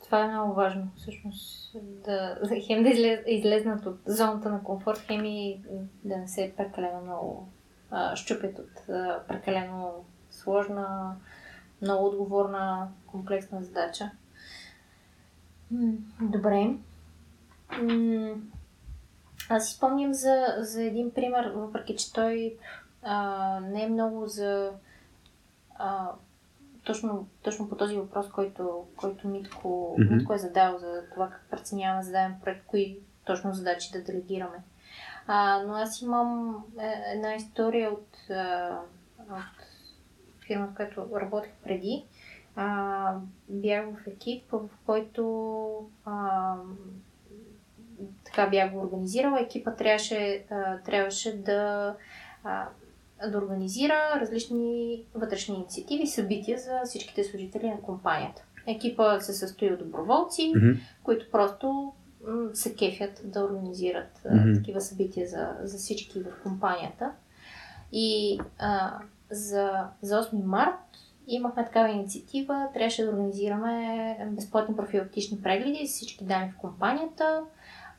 това 0.05 0.25
е 0.25 0.29
много 0.29 0.55
важно, 0.55 0.89
всъщност. 0.97 1.77
Да, 2.05 2.39
хем 2.67 2.83
да 2.83 2.89
излез, 2.89 3.19
излезнат 3.27 3.87
от 3.87 3.99
зоната 4.07 4.51
на 4.51 4.63
комфорт, 4.63 4.99
хем 4.99 5.25
и 5.25 5.61
да 6.05 6.17
не 6.17 6.29
се 6.29 6.53
прекалено 6.57 7.01
много 7.03 7.49
а, 7.91 8.17
щупят 8.17 8.59
от 8.59 8.89
а, 8.89 9.21
прекалено 9.29 9.93
сложна, 10.31 11.17
много 11.83 12.07
отговорна, 12.07 12.89
комплексна 13.07 13.63
задача. 13.63 14.11
Добре. 16.21 16.77
Аз 19.49 19.69
си 19.69 19.75
спомням 19.75 20.15
за, 20.15 20.45
за 20.59 20.83
един 20.83 21.11
пример, 21.11 21.53
въпреки 21.55 21.97
че 21.97 22.13
той 22.13 22.57
а, 23.03 23.61
не 23.61 23.83
е 23.83 23.89
много 23.89 24.27
за 24.27 24.73
а, 25.75 26.11
точно, 26.85 27.29
точно 27.43 27.69
по 27.69 27.77
този 27.77 27.97
въпрос, 27.97 28.29
който, 28.29 28.87
който 28.97 29.29
Митко, 29.29 29.97
Мгм. 29.99 30.15
Митко 30.15 30.35
е 30.35 30.39
задал 30.39 30.79
за 30.79 31.03
това 31.15 31.31
как 31.31 31.47
преценяваме 31.51 32.03
за 32.03 32.13
даден 32.13 32.37
проект, 32.45 32.67
кои 32.67 32.99
точно 33.25 33.55
задачи 33.55 33.91
да 33.93 34.03
делегираме. 34.03 34.57
А, 35.27 35.63
но 35.67 35.75
аз 35.75 36.03
имам 36.03 36.57
е, 36.81 37.13
една 37.15 37.35
история 37.35 37.91
от, 37.91 38.31
а, 38.31 38.79
от 39.31 39.67
фирмата, 40.47 40.73
в 40.73 40.77
която 40.77 41.21
работех 41.21 41.53
преди. 41.65 42.05
А, 42.57 43.17
бях 43.49 43.87
в 43.87 44.07
екип, 44.07 44.45
в 44.53 44.69
който 44.87 45.25
а, 46.05 46.55
така 48.25 48.47
бях 48.51 48.73
го 48.73 48.81
организирала. 48.81 49.41
Екипа 49.41 49.71
трябваше, 49.75 50.45
а, 50.51 50.79
трябваше 50.79 51.37
да, 51.37 51.95
а, 52.45 52.69
да 53.29 53.39
организира 53.39 53.95
различни 54.21 55.05
вътрешни 55.15 55.55
инициативи, 55.55 56.07
събития 56.07 56.59
за 56.59 56.81
всичките 56.85 57.25
служители 57.25 57.69
на 57.71 57.81
компанията. 57.81 58.45
Екипа 58.67 59.21
се 59.21 59.33
състои 59.33 59.73
от 59.73 59.79
доброволци, 59.79 60.53
Мгм. 60.57 60.71
които 61.03 61.31
просто 61.31 61.93
м, 62.27 62.49
се 62.55 62.75
кефят 62.75 63.21
да 63.25 63.41
организират 63.45 64.21
а, 64.31 64.35
Мгм. 64.35 64.55
такива 64.55 64.81
събития 64.81 65.29
за, 65.29 65.57
за 65.63 65.79
всички 65.79 66.21
в 66.21 66.43
компанията. 66.43 67.13
И 67.93 68.41
а, 68.59 68.93
за, 69.31 69.87
за 70.03 70.23
8 70.23 70.45
март 70.45 70.75
имахме 71.27 71.65
такава 71.65 71.89
инициатива. 71.89 72.69
Трябваше 72.75 73.05
да 73.05 73.11
организираме 73.11 74.19
безплатни 74.31 74.77
профилактични 74.77 75.43
прегледи 75.43 75.87
за 75.87 75.93
всички 75.93 76.25
дами 76.25 76.53
в 76.53 76.61
компанията 76.61 77.43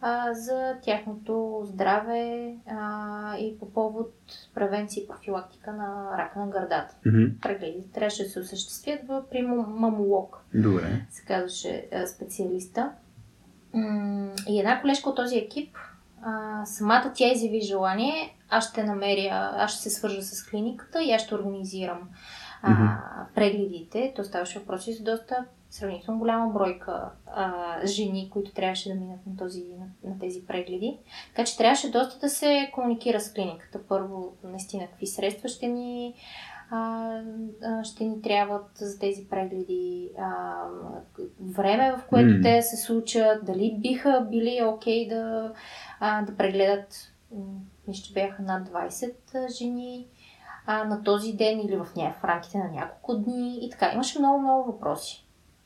а, 0.02 0.34
за 0.34 0.76
тяхното 0.82 1.62
здраве 1.64 2.56
а, 2.68 3.38
и 3.38 3.60
по 3.60 3.72
повод 3.72 4.14
превенция 4.56 5.04
и 5.04 5.08
профилактика 5.08 5.74
на 5.74 6.18
рака 6.18 6.40
на 6.40 6.48
гърдата. 6.48 6.96
Мгм. 7.06 7.24
Прегледи 7.42 7.92
трябваше 7.94 8.24
да 8.24 8.30
се 8.30 8.40
осъществят 8.40 9.30
при 9.32 9.42
мам- 9.42 9.74
мамолог 9.80 10.44
Добре. 10.54 11.06
се 11.10 11.26
казваше 11.26 11.88
специалиста. 12.16 12.92
И 14.50 14.60
една 14.60 14.82
колежка 14.82 15.10
от 15.10 15.16
този 15.16 15.38
екип, 15.38 15.78
а, 16.22 16.66
самата 16.66 17.12
тя 17.16 17.32
изяви 17.32 17.62
желание, 17.62 18.38
аз 18.50 18.70
ще 18.70 18.84
намеря, 18.84 19.52
аз 19.56 19.72
ще 19.72 19.82
се 19.82 19.90
свържа 19.90 20.22
с 20.22 20.46
клиниката 20.50 21.04
и 21.04 21.12
аз 21.12 21.22
ще 21.22 21.36
организирам 21.36 22.00
а, 22.62 22.98
прегледите. 23.36 24.14
То 24.16 24.24
ставаше 24.24 24.60
въпроси 24.60 24.94
за 24.94 25.04
доста 25.04 25.46
сравнително 25.70 26.20
голяма 26.20 26.54
бройка 26.54 27.10
а, 27.28 27.78
жени, 27.86 28.30
които 28.30 28.52
трябваше 28.52 28.90
да 28.90 28.96
минат 28.96 29.20
на, 29.28 29.38
този, 29.38 29.64
на, 29.80 30.12
на 30.12 30.20
тези 30.20 30.46
прегледи. 30.46 30.98
Така 31.30 31.46
че 31.46 31.58
трябваше 31.58 31.92
доста 31.92 32.20
да 32.20 32.30
се 32.30 32.72
комуникира 32.74 33.20
с 33.20 33.34
клиниката. 33.34 33.80
Първо, 33.88 34.34
наистина, 34.44 34.88
какви 34.88 35.08
средства 35.08 35.50
ще 35.50 35.68
ни 35.68 36.14
а, 36.72 37.22
а, 37.64 37.84
ще 37.84 38.04
ни 38.04 38.22
трябват 38.22 38.70
за 38.76 39.00
тези 39.00 39.30
прегледи 39.30 40.10
а, 40.20 40.56
време, 41.40 41.92
в 41.92 42.06
което 42.10 42.30
mm. 42.30 42.44
те 42.44 42.62
се 42.62 42.78
случат, 42.78 43.46
дали 43.46 43.76
биха 43.80 44.28
били 44.32 44.64
окей 44.66 45.08
okay 45.08 45.10
да, 45.10 45.54
а, 46.00 46.22
да 46.22 46.38
прегледат, 46.38 47.14
мисля, 47.88 48.04
че 48.04 48.14
бяха 48.14 48.44
над 48.44 48.70
20 48.70 49.58
жени 49.58 50.08
а, 50.66 50.84
на 50.84 51.04
този 51.04 51.34
ден 51.34 51.60
или 51.60 51.78
в, 51.78 51.88
ня... 51.98 52.14
в 52.22 52.24
рамките 52.24 52.58
на 52.58 52.72
няколко 52.72 53.18
дни 53.18 53.60
и 53.62 53.70
така. 53.70 53.92
Имаше 53.94 54.20
много-много 54.20 54.72
въпроси. 54.72 55.26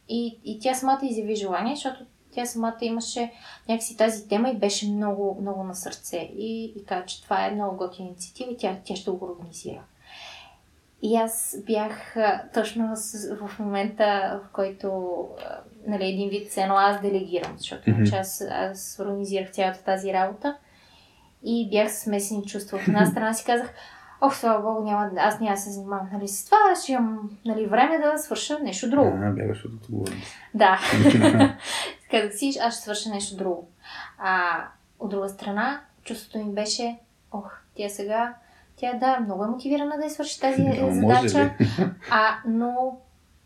И, 0.10 0.40
и 0.46 0.60
тя 0.60 0.74
самата 0.74 1.00
изяви 1.04 1.36
желание, 1.36 1.76
защото 1.76 2.06
тя 2.32 2.46
самата 2.46 2.78
имаше 2.82 3.32
някакси 3.70 3.98
тази 3.98 4.28
тема 4.28 4.50
и 4.50 4.58
беше 4.58 4.92
много, 4.92 5.38
много 5.42 5.64
на 5.64 5.76
сърце. 5.76 6.18
И, 6.18 6.74
и 6.76 6.86
каза, 6.86 7.06
че 7.06 7.24
това 7.24 7.46
е 7.46 7.52
много 7.52 7.78
готина 7.78 8.08
инициатива 8.08 8.52
и 8.52 8.58
тя, 8.58 8.78
тя 8.84 8.96
ще 8.96 9.12
го 9.12 9.26
организира. 9.26 9.84
И 11.02 11.16
аз 11.16 11.58
бях 11.66 12.16
точно 12.54 12.96
в 13.42 13.60
момента, 13.60 14.40
в 14.44 14.54
който 14.54 15.18
нали, 15.88 16.06
един 16.06 16.30
вид 16.30 16.52
цено 16.52 16.76
аз 16.76 17.02
делегирам, 17.02 17.54
защото 17.58 17.90
mm-hmm. 17.90 18.20
аз, 18.20 18.42
аз 18.52 19.00
организирах 19.02 19.52
цялата 19.52 19.84
тази 19.84 20.14
работа 20.14 20.58
и 21.44 21.70
бях 21.70 21.92
с 21.92 22.00
смесени 22.00 22.46
чувства. 22.46 22.78
От 22.78 22.88
една 22.88 23.06
страна 23.06 23.34
си 23.34 23.46
казах, 23.46 23.74
ох, 24.22 24.36
слава 24.36 24.62
богу, 24.62 24.84
няма, 24.84 25.12
аз 25.18 25.40
няма 25.40 25.56
да 25.56 25.62
се 25.62 25.70
занимавам 25.70 26.10
нали, 26.14 26.28
с 26.28 26.46
това, 26.46 26.58
ще 26.84 26.92
имам 26.92 27.30
нали, 27.46 27.66
време 27.66 27.98
да 27.98 28.18
свърша 28.18 28.60
нещо 28.60 28.90
друго. 28.90 29.20
А, 29.24 29.32
бягаш 29.32 29.66
от 29.66 29.74
отговорност. 29.74 30.34
Да. 30.54 30.80
Казах 32.12 32.34
си, 32.34 32.58
аз 32.62 32.74
ще 32.74 32.84
свърша 32.84 33.10
нещо 33.10 33.38
друго. 33.38 33.68
А 34.18 34.64
от 35.00 35.10
друга 35.10 35.30
страна, 35.30 35.82
чувството 36.04 36.46
ми 36.46 36.54
беше, 36.54 36.98
ох, 37.32 37.52
тя 37.76 37.90
сега, 37.90 38.34
тя 38.76 38.94
да, 38.94 39.20
много 39.20 39.44
е 39.44 39.48
мотивирана 39.48 39.98
да 39.98 40.04
я 40.04 40.10
свърши 40.10 40.40
тази 40.40 40.62
Но, 40.82 40.92
задача, 40.92 41.54
а, 42.12 42.38
но 42.48 43.00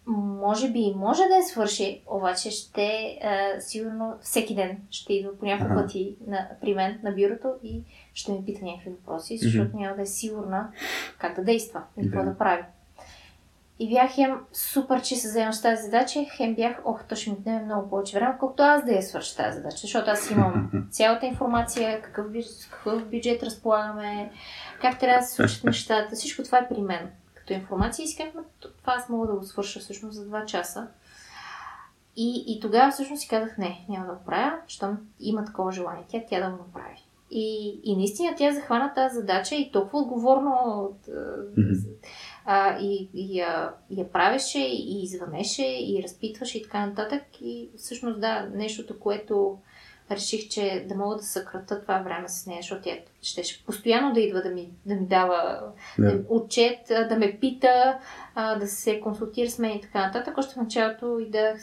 може 0.08 0.72
би 0.72 0.94
може 0.96 1.24
да 1.24 1.36
я 1.36 1.44
свърши, 1.44 2.02
обаче 2.08 2.52
ще 2.52 3.20
а, 3.24 3.62
сигурно 3.62 4.14
всеки 4.22 4.56
ден 4.56 4.78
ще 4.90 5.14
идва 5.14 5.38
по 5.38 5.46
няколко 5.46 5.74
пъти 5.74 6.16
на, 6.28 6.48
при 6.62 6.74
мен 6.74 7.00
на 7.04 7.12
бюрото 7.12 7.48
и 7.64 7.82
ще 8.14 8.32
ми 8.32 8.46
пита 8.46 8.66
някакви 8.66 8.90
въпроси, 8.90 9.38
защото 9.38 9.72
mm-hmm. 9.72 9.80
няма 9.80 9.96
да 9.96 10.02
е 10.02 10.06
сигурна 10.06 10.70
как 11.18 11.36
да 11.36 11.44
действа 11.44 11.82
и 11.98 12.04
какво 12.04 12.24
да. 12.24 12.30
да 12.30 12.38
прави. 12.38 12.64
И 13.80 13.90
бях 13.90 14.12
хем 14.12 14.40
супер, 14.54 15.02
че 15.02 15.16
се 15.16 15.28
заемам 15.28 15.54
с 15.54 15.62
тази 15.62 15.84
задача, 15.84 16.26
хем 16.38 16.56
бях, 16.56 16.82
ох, 16.86 17.04
то 17.04 17.16
ще 17.16 17.30
ми 17.30 17.36
отнеме 17.40 17.66
много 17.66 17.90
повече 17.90 18.20
време, 18.20 18.36
колкото 18.40 18.64
аз 18.64 18.86
да 18.86 18.92
я 18.92 19.04
свърша 19.04 19.38
тази 19.38 19.58
задача, 19.58 19.78
защото 19.78 20.12
аз 20.12 20.32
имам 20.32 20.72
цялата 20.92 21.26
информация, 21.26 22.02
какъв, 22.02 22.26
какъв 22.72 23.06
бюджет 23.06 23.44
разполагаме, 23.44 24.32
как 24.82 25.00
трябва 25.00 25.20
да 25.20 25.26
се 25.26 25.36
случат 25.36 25.64
нещата, 25.64 26.16
всичко 26.16 26.44
това 26.44 26.58
е 26.58 26.70
при 26.70 26.82
мен 26.82 27.12
като 27.44 27.54
информация 27.54 28.04
и 28.04 28.08
си 28.08 28.18
казах, 28.18 28.46
това 28.60 28.94
аз 28.94 29.10
мога 29.10 29.28
да 29.28 29.34
го 29.34 29.44
свърша 29.44 29.80
всъщност 29.80 30.16
за 30.16 30.26
2 30.26 30.46
часа. 30.46 30.88
И, 32.16 32.44
и 32.48 32.60
тогава 32.60 32.92
всъщност 32.92 33.22
си 33.22 33.28
казах, 33.28 33.58
не, 33.58 33.86
няма 33.90 34.06
да 34.06 34.14
го 34.14 34.26
правя, 34.26 34.58
щом 34.68 34.98
има 35.20 35.46
такова 35.46 35.72
желание 35.72 36.04
тя, 36.08 36.22
тя 36.30 36.40
да 36.40 36.56
го 36.56 36.64
направи. 36.64 37.03
И, 37.36 37.80
и 37.84 37.96
наистина 37.96 38.34
тя 38.38 38.52
захвана 38.52 38.94
тази 38.94 39.16
задача 39.16 39.56
и 39.56 39.72
толкова 39.72 40.00
отговорно 40.00 40.52
от, 40.90 41.06
mm-hmm. 41.06 41.88
а, 42.46 42.80
и, 42.80 43.10
и, 43.14 43.40
я, 43.40 43.74
я 43.90 44.12
правеше, 44.12 44.60
и 44.60 45.04
извънеше, 45.04 45.64
и 45.64 46.02
разпитваше 46.04 46.58
и 46.58 46.64
така 46.64 46.86
нататък. 46.86 47.24
И 47.42 47.70
всъщност 47.78 48.22
да, 48.22 48.50
нещото, 48.54 49.00
което 49.00 49.58
реших, 50.12 50.50
че 50.50 50.86
да 50.90 50.96
мога 50.96 51.16
да 51.16 51.24
съкратя 51.24 51.82
това 51.82 52.00
време 52.00 52.30
с 52.30 52.46
нея, 52.46 52.62
защото 52.62 52.82
тя 52.82 52.92
ще, 53.22 53.44
ще 53.44 53.66
постоянно 53.66 54.14
да 54.14 54.20
идва 54.20 54.42
да 54.42 54.50
ми, 54.50 54.70
да 54.86 54.96
ми 54.96 55.08
дава 55.08 55.62
yeah. 56.00 56.26
отчет, 56.30 56.80
да 57.10 57.18
ме 57.18 57.40
пита, 57.40 58.00
да 58.36 58.68
се 58.68 59.00
консултира 59.00 59.50
с 59.50 59.60
мен 59.60 59.78
и 59.78 59.82
така 59.82 60.06
нататък. 60.06 60.38
Още 60.38 60.54
в 60.54 60.58
началото 60.58 61.20
и 61.20 61.30
да 61.30 61.56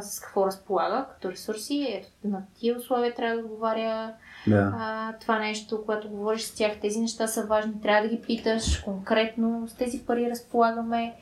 с 0.00 0.20
какво 0.20 0.46
разполага 0.46 1.06
като 1.12 1.30
ресурси. 1.30 1.86
Ето, 1.90 2.08
на 2.24 2.42
тия 2.54 2.76
условия 2.76 3.14
трябва 3.14 3.36
да 3.36 3.42
отговаря 3.42 4.14
yeah. 4.48 4.72
а, 4.78 5.12
това 5.18 5.38
нещо, 5.38 5.82
когато 5.84 6.08
говориш 6.08 6.42
с 6.42 6.54
тях. 6.54 6.80
Тези 6.80 7.00
неща 7.00 7.26
са 7.26 7.46
важни, 7.46 7.80
трябва 7.80 8.08
да 8.08 8.16
ги 8.16 8.22
питаш 8.22 8.78
конкретно, 8.78 9.68
с 9.68 9.74
тези 9.74 10.06
пари 10.06 10.30
разполагаме 10.30 11.14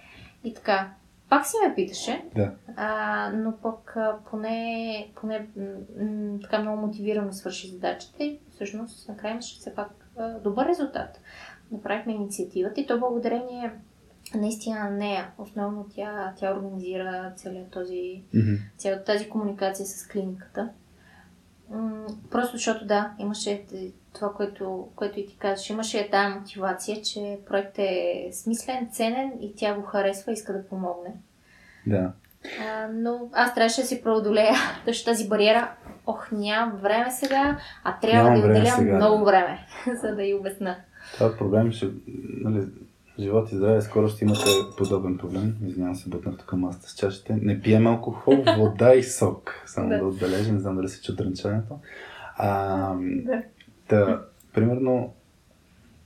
и 0.45 0.55
така. 0.55 0.91
Пак 1.29 1.47
си 1.47 1.57
ме 1.67 1.75
питаше, 1.75 2.25
да. 2.35 2.53
а, 2.77 3.31
но 3.35 3.57
пък 3.57 3.97
а, 3.97 4.17
поне, 4.31 5.09
поне 5.15 5.47
м- 5.57 6.39
така 6.43 6.59
много 6.59 6.87
мотивирано 6.87 7.33
свърши 7.33 7.69
задачата 7.69 8.25
и 8.25 8.39
всъщност 8.55 9.09
накрая 9.09 9.33
имаше 9.33 9.59
все 9.59 9.75
пак 9.75 10.09
а, 10.19 10.39
добър 10.39 10.67
резултат. 10.67 11.21
Направихме 11.71 12.13
инициативата 12.13 12.81
и 12.81 12.87
то 12.87 12.99
благодарение 12.99 13.73
наистина 14.35 14.79
на 14.79 14.91
нея. 14.91 15.31
Основно 15.39 15.87
тя, 15.95 16.33
тя 16.37 16.53
организира 16.53 17.33
целият 17.37 17.71
този, 17.71 18.23
mm-hmm. 18.35 18.59
цялата 18.77 19.05
тази 19.05 19.29
комуникация 19.29 19.87
с 19.87 20.09
клиниката. 20.09 20.69
М- 21.71 22.07
просто 22.31 22.57
защото 22.57 22.87
да, 22.87 23.13
имаше 23.19 23.63
това, 24.15 24.33
което, 24.33 24.89
което 24.97 25.21
и 25.21 25.27
ти 25.27 25.37
казваш, 25.39 25.71
имаше 25.71 26.11
тази 26.11 26.35
мотивация, 26.35 27.03
че 27.03 27.39
проектът 27.47 27.79
е 27.79 28.29
смислен, 28.33 28.89
ценен 28.93 29.33
и 29.41 29.55
тя 29.57 29.75
го 29.75 29.83
харесва 29.83 30.33
и 30.33 30.35
иска 30.35 30.53
да 30.53 30.67
помогне. 30.67 31.15
Да. 31.87 32.13
А, 32.61 32.89
но 32.93 33.29
аз 33.33 33.55
трябваше 33.55 33.81
да 33.81 33.87
си 33.87 34.03
преодолея 34.03 34.55
точно 34.85 35.05
тази 35.05 35.29
бариера. 35.29 35.71
Ох, 36.07 36.33
нямам 36.33 36.77
време 36.77 37.11
сега, 37.11 37.59
а 37.85 37.99
трябва 38.01 38.31
Нямам 38.31 38.41
да 38.41 38.47
й 38.47 38.51
отделям 38.51 38.97
много 38.97 39.25
време, 39.25 39.67
за 40.03 40.15
да 40.15 40.23
й 40.25 40.35
обясна. 40.35 40.77
Това 41.15 41.37
проблем 41.37 41.73
ще, 41.73 41.87
нали, 42.41 42.67
живот 43.19 43.53
и 43.53 43.57
здраве, 43.57 43.83
скоро 43.83 44.09
ще 44.09 44.25
имате 44.25 44.51
подобен 44.79 45.19
проблем. 45.19 45.57
Извинявам 45.67 45.95
се, 45.95 46.09
бутнах 46.09 46.37
тук 46.37 46.53
маста 46.53 46.91
с 46.91 46.95
чашите. 46.95 47.39
Не 47.43 47.61
пием 47.61 47.87
алкохол, 47.87 48.45
вода 48.59 48.95
и 48.95 49.03
сок. 49.03 49.63
Само 49.67 49.89
да, 49.89 49.99
да 49.99 50.05
отбележим, 50.05 50.55
не 50.55 50.61
знам 50.61 50.77
дали 50.77 50.89
се 50.89 51.03
чу 51.03 51.17
дрънчането. 51.17 51.79
А, 52.37 52.95
да. 53.01 53.43
Та, 53.89 54.23
примерно, 54.55 55.15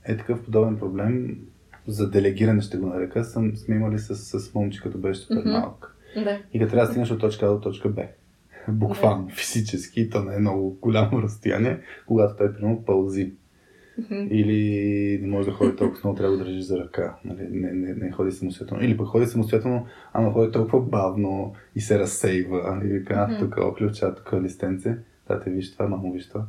е 0.05 0.17
такъв 0.17 0.43
подобен 0.43 0.79
проблем 0.79 1.37
за 1.87 2.09
делегиране, 2.09 2.61
ще 2.61 2.77
го 2.77 2.87
нарека, 2.87 3.23
съм, 3.23 3.57
сме 3.57 3.75
имали 3.75 3.99
с, 3.99 4.15
с 4.39 4.53
момче, 4.53 4.81
като 4.81 4.97
беше 4.97 5.19
супер 5.19 5.43
mm-hmm. 5.43 5.59
малък. 5.59 5.95
Да. 6.15 6.39
И 6.53 6.59
като 6.59 6.71
трябва 6.71 6.85
да 6.85 6.91
стигнеш 6.91 7.11
от 7.11 7.19
точка 7.19 7.45
А 7.45 7.49
до 7.49 7.59
точка 7.59 7.89
Б. 7.89 8.03
Буквално, 8.67 9.25
да. 9.25 9.33
физически, 9.33 10.09
то 10.09 10.23
не 10.23 10.35
е 10.35 10.39
много 10.39 10.77
голямо 10.81 11.21
разстояние, 11.21 11.79
когато 12.07 12.37
той, 12.37 12.53
примерно, 12.53 12.85
пълзи. 12.85 13.33
Mm-hmm. 14.01 14.27
Или 14.27 15.19
не 15.21 15.27
може 15.27 15.49
да 15.49 15.55
ходи 15.55 15.75
толкова 15.75 15.99
много, 16.03 16.17
трябва 16.17 16.37
да 16.37 16.43
държи 16.43 16.61
за 16.61 16.79
ръка. 16.79 17.15
Нали? 17.25 17.47
Не, 17.51 17.71
не, 17.71 17.93
не 17.93 18.11
ходи 18.11 18.31
самостоятелно. 18.31 18.83
Или 18.83 18.97
пък 18.97 19.07
ходи 19.07 19.25
самостоятелно, 19.25 19.85
ама 20.13 20.31
ходи 20.31 20.51
толкова 20.51 20.81
бавно 20.81 21.53
и 21.75 21.81
се 21.81 21.99
разсейва. 21.99 22.81
И 22.83 22.87
вика, 22.87 23.13
mm-hmm. 23.13 23.39
тук 23.39 23.77
ключа, 23.77 24.15
тук 24.15 24.33
листенце. 24.41 24.97
Тате, 25.27 25.49
виж 25.49 25.73
това, 25.73 25.87
мамо, 25.87 26.11
виж 26.11 26.29
това. 26.29 26.45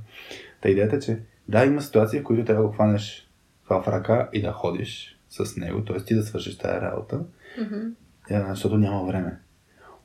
Та 0.60 0.68
идеята 0.68 0.96
е, 0.96 0.98
че 0.98 1.20
да, 1.48 1.64
има 1.64 1.82
ситуации, 1.82 2.20
в 2.20 2.22
които 2.22 2.44
трябва 2.44 2.62
да 2.62 2.68
го 2.68 2.74
хванеш 2.74 3.30
това 3.64 3.82
в 3.82 3.88
ръка 3.88 4.28
и 4.32 4.42
да 4.42 4.52
ходиш 4.52 5.18
с 5.28 5.56
него, 5.56 5.84
т.е. 5.84 5.96
ти 5.96 6.14
да 6.14 6.22
свършиш 6.22 6.58
тази 6.58 6.80
работа, 6.80 7.24
mm-hmm. 7.58 8.50
защото 8.50 8.78
няма 8.78 9.04
време. 9.04 9.38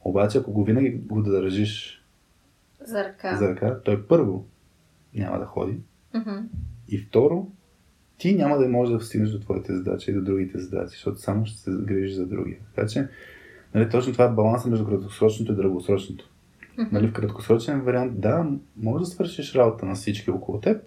Обаче, 0.04 0.38
ако 0.38 0.52
го 0.52 0.64
винаги 0.64 0.90
го 0.90 1.22
да 1.22 1.32
държиш 1.32 2.04
за 2.82 3.04
ръка, 3.04 3.36
за 3.36 3.50
ръка 3.50 3.80
той 3.86 4.08
първо 4.08 4.46
няма 5.14 5.40
да 5.40 5.46
ходи 5.46 5.80
mm-hmm. 6.16 6.44
И 6.90 6.98
второ, 6.98 7.48
ти 8.18 8.36
няма 8.36 8.58
да 8.58 8.70
можеш 8.70 8.94
да 8.94 9.02
стигнеш 9.02 9.30
до 9.30 9.40
твоите 9.40 9.76
задачи 9.76 10.12
и 10.12 10.14
до 10.14 10.22
другите 10.22 10.60
задачи, 10.60 10.90
защото 10.90 11.20
само 11.20 11.46
ще 11.46 11.60
се 11.60 11.72
грижиш 11.72 12.16
за 12.16 12.26
другия. 12.26 12.58
Така 12.76 12.88
че, 12.88 13.08
нали, 13.76 13.90
точно 13.90 14.14
това 14.14 14.26
е 14.26 14.34
баланса 14.34 14.70
между 14.70 14.86
краткосрочното 14.86 15.52
и 15.52 15.56
дългосрочното. 15.56 16.30
Mm-hmm. 16.78 16.92
Нали, 16.92 17.08
в 17.08 17.14
краткосрочен 17.14 17.82
вариант, 17.82 18.20
да, 18.22 18.52
може 18.78 19.04
да 19.04 19.06
свършиш 19.06 19.56
работа 19.56 19.86
на 19.86 19.96
всички 19.96 20.32
около 20.32 20.60
теб, 20.60 20.82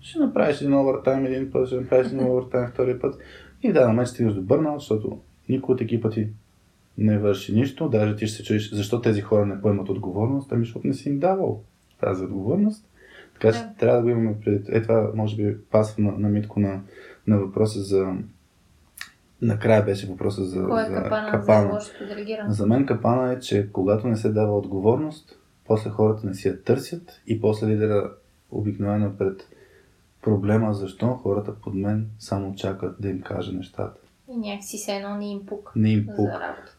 ще 0.00 0.18
направиш 0.18 0.60
един 0.60 0.74
овертайм 0.74 1.26
един 1.26 1.50
път, 1.50 1.66
ще 1.66 1.76
направиш 1.76 2.06
един 2.06 2.26
овертайм 2.26 2.70
втори 2.70 2.98
път 2.98 3.18
и 3.62 3.72
да, 3.72 3.80
на 3.80 3.88
момент 3.88 4.08
стигаш 4.08 4.34
до 4.34 4.42
бърнаут, 4.42 4.80
защото 4.80 5.20
никой 5.48 5.74
от 5.74 5.80
екипа 5.80 6.10
ти 6.10 6.28
не 6.98 7.18
върши 7.18 7.54
нищо, 7.54 7.88
даже 7.88 8.16
ти 8.16 8.26
ще 8.26 8.36
се 8.36 8.44
чуеш 8.44 8.72
защо 8.72 9.00
тези 9.00 9.20
хора 9.20 9.46
не 9.46 9.60
поемат 9.60 9.88
отговорност, 9.88 10.52
ами 10.52 10.64
защото 10.64 10.86
не 10.86 10.94
си 10.94 11.08
им 11.08 11.18
давал 11.18 11.62
тази 12.00 12.24
отговорност. 12.24 12.89
Така 13.40 13.52
че 13.52 13.58
yeah. 13.58 13.78
трябва 13.78 13.96
да 13.96 14.02
го 14.02 14.08
имаме 14.08 14.40
пред. 14.44 14.68
Е, 14.68 14.82
това 14.82 15.10
може 15.14 15.36
би 15.36 15.56
пасва 15.70 16.02
на, 16.02 16.12
на 16.12 16.28
Митко 16.28 16.60
на, 16.60 16.80
на 17.26 17.38
въпроса 17.38 17.80
за 17.80 18.14
Накрая 19.42 19.84
беше 19.84 20.06
въпроса 20.06 20.44
за, 20.44 20.64
Кой 20.64 20.82
е 20.82 20.86
за 20.86 20.94
капана, 20.94 21.30
капана. 21.30 21.80
За, 21.80 22.54
за 22.54 22.66
мен 22.66 22.86
капана 22.86 23.32
е, 23.32 23.40
че 23.40 23.72
когато 23.72 24.08
не 24.08 24.16
се 24.16 24.32
дава 24.32 24.58
отговорност, 24.58 25.38
после 25.66 25.90
хората 25.90 26.26
не 26.26 26.34
си 26.34 26.48
я 26.48 26.62
търсят 26.62 27.20
и 27.26 27.40
после 27.40 27.66
лидера 27.66 28.12
обикновено 28.50 29.16
пред 29.18 29.48
проблема 30.22 30.74
защо 30.74 31.06
хората 31.06 31.54
под 31.54 31.74
мен 31.74 32.10
само 32.18 32.54
чакат 32.54 32.96
да 33.00 33.08
им 33.08 33.20
кажа 33.20 33.52
нещата. 33.52 34.00
И 34.30 34.36
някакси 34.36 34.78
се 34.78 34.96
едно 34.96 35.16
не 35.16 35.30
им 35.30 35.46
пук. 35.46 35.72
Не 35.76 35.90
им 35.90 36.06
пук. 36.16 36.30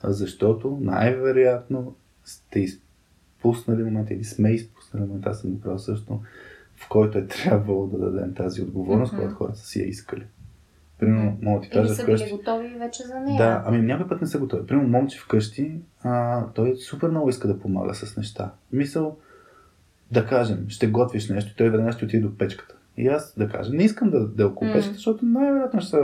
Защото 0.03 0.77
най-вероятно 0.81 1.95
сте 2.23 2.59
изпуснали 2.59 3.83
момента 3.83 4.13
или 4.13 4.23
сме 4.23 4.51
изпуснали 4.51 5.03
момента, 5.03 5.29
аз 5.29 5.41
съм 5.41 5.57
го 5.57 5.79
също, 5.79 6.19
в 6.81 6.89
който 6.89 7.17
е 7.17 7.27
трябвало 7.27 7.87
да 7.87 7.97
дадем 7.97 8.33
тази 8.33 8.61
отговорност, 8.61 9.13
mm-hmm. 9.13 9.17
когато 9.17 9.35
хората 9.35 9.59
си 9.59 9.79
я 9.79 9.87
искали. 9.87 10.23
Примерно, 10.99 11.37
мога 11.41 11.61
ти 11.61 11.67
Или 11.67 11.73
кажа 11.73 11.93
са 11.93 12.05
били 12.05 12.17
вкъщи. 12.17 12.35
готови 12.35 12.67
вече 12.79 13.03
за 13.03 13.19
нея. 13.19 13.37
Да, 13.37 13.63
ами 13.65 13.81
някой 13.81 14.07
път 14.07 14.21
не 14.21 14.27
са 14.27 14.39
готови. 14.39 14.65
Примерно 14.65 14.89
момче 14.89 15.19
вкъщи, 15.19 15.71
а, 16.03 16.45
той 16.47 16.75
супер 16.75 17.09
много 17.09 17.29
иска 17.29 17.47
да 17.47 17.59
помага 17.59 17.93
с 17.93 18.17
неща. 18.17 18.51
Мисъл, 18.71 19.17
да 20.11 20.25
кажем, 20.25 20.65
ще 20.67 20.87
готвиш 20.87 21.29
нещо, 21.29 21.55
той 21.57 21.69
веднага 21.69 21.91
ще 21.91 22.05
отиде 22.05 22.27
до 22.27 22.37
печката. 22.37 22.75
И 22.97 23.07
аз 23.07 23.33
да 23.37 23.49
кажа, 23.49 23.73
не 23.73 23.83
искам 23.83 24.09
да, 24.09 24.27
да 24.27 24.47
около 24.47 24.69
М. 24.69 24.73
печката, 24.75 24.95
защото 24.95 25.25
най-вероятно 25.25 25.81
ще 25.81 25.89
са 25.89 25.99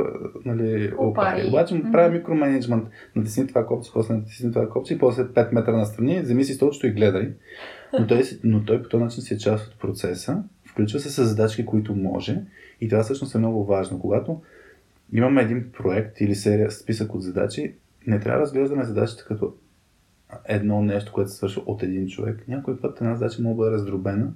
нали, 0.45 0.93
Опари. 0.97 1.35
опари. 1.41 1.47
Обаче 1.47 1.75
Мгм. 1.75 1.91
правя 1.91 2.09
микроменеджмент. 2.09 2.87
Натисни 3.15 3.47
това 3.47 3.65
копче, 3.65 3.91
после 3.93 4.13
натисни 4.13 4.51
това 4.51 4.69
копче 4.69 4.93
и 4.93 4.97
после 4.99 5.23
5 5.23 5.51
метра 5.51 5.71
настрани, 5.71 6.21
вземи 6.21 6.43
си 6.43 6.53
столчето 6.53 6.87
и 6.87 6.91
гледай. 6.91 7.33
Но 7.99 8.07
той, 8.07 8.21
но 8.43 8.65
той 8.65 8.83
по 8.83 8.89
този 8.89 9.03
начин 9.03 9.23
си 9.23 9.33
е 9.33 9.37
част 9.37 9.67
от 9.67 9.79
процеса, 9.79 10.43
включва 10.77 10.99
се 10.99 11.09
с 11.09 11.25
задачки, 11.25 11.65
които 11.65 11.95
може. 11.95 12.41
И 12.81 12.89
това 12.89 13.03
всъщност 13.03 13.35
е 13.35 13.37
много 13.37 13.65
важно. 13.65 13.99
Когато 13.99 14.41
имаме 15.13 15.41
един 15.41 15.71
проект 15.71 16.21
или 16.21 16.35
серия, 16.35 16.71
списък 16.71 17.15
от 17.15 17.23
задачи, 17.23 17.75
не 18.07 18.19
трябва 18.19 18.39
да 18.39 18.41
разглеждаме 18.41 18.83
задачите 18.83 19.23
като 19.27 19.53
едно 20.45 20.81
нещо, 20.81 21.11
което 21.13 21.31
се 21.31 21.37
свършва 21.37 21.61
от 21.65 21.83
един 21.83 22.07
човек. 22.07 22.47
Някой 22.47 22.79
път 22.79 23.01
една 23.01 23.15
задача 23.15 23.41
може 23.41 23.53
да 23.53 23.57
бъде 23.57 23.71
раздробена 23.71 24.33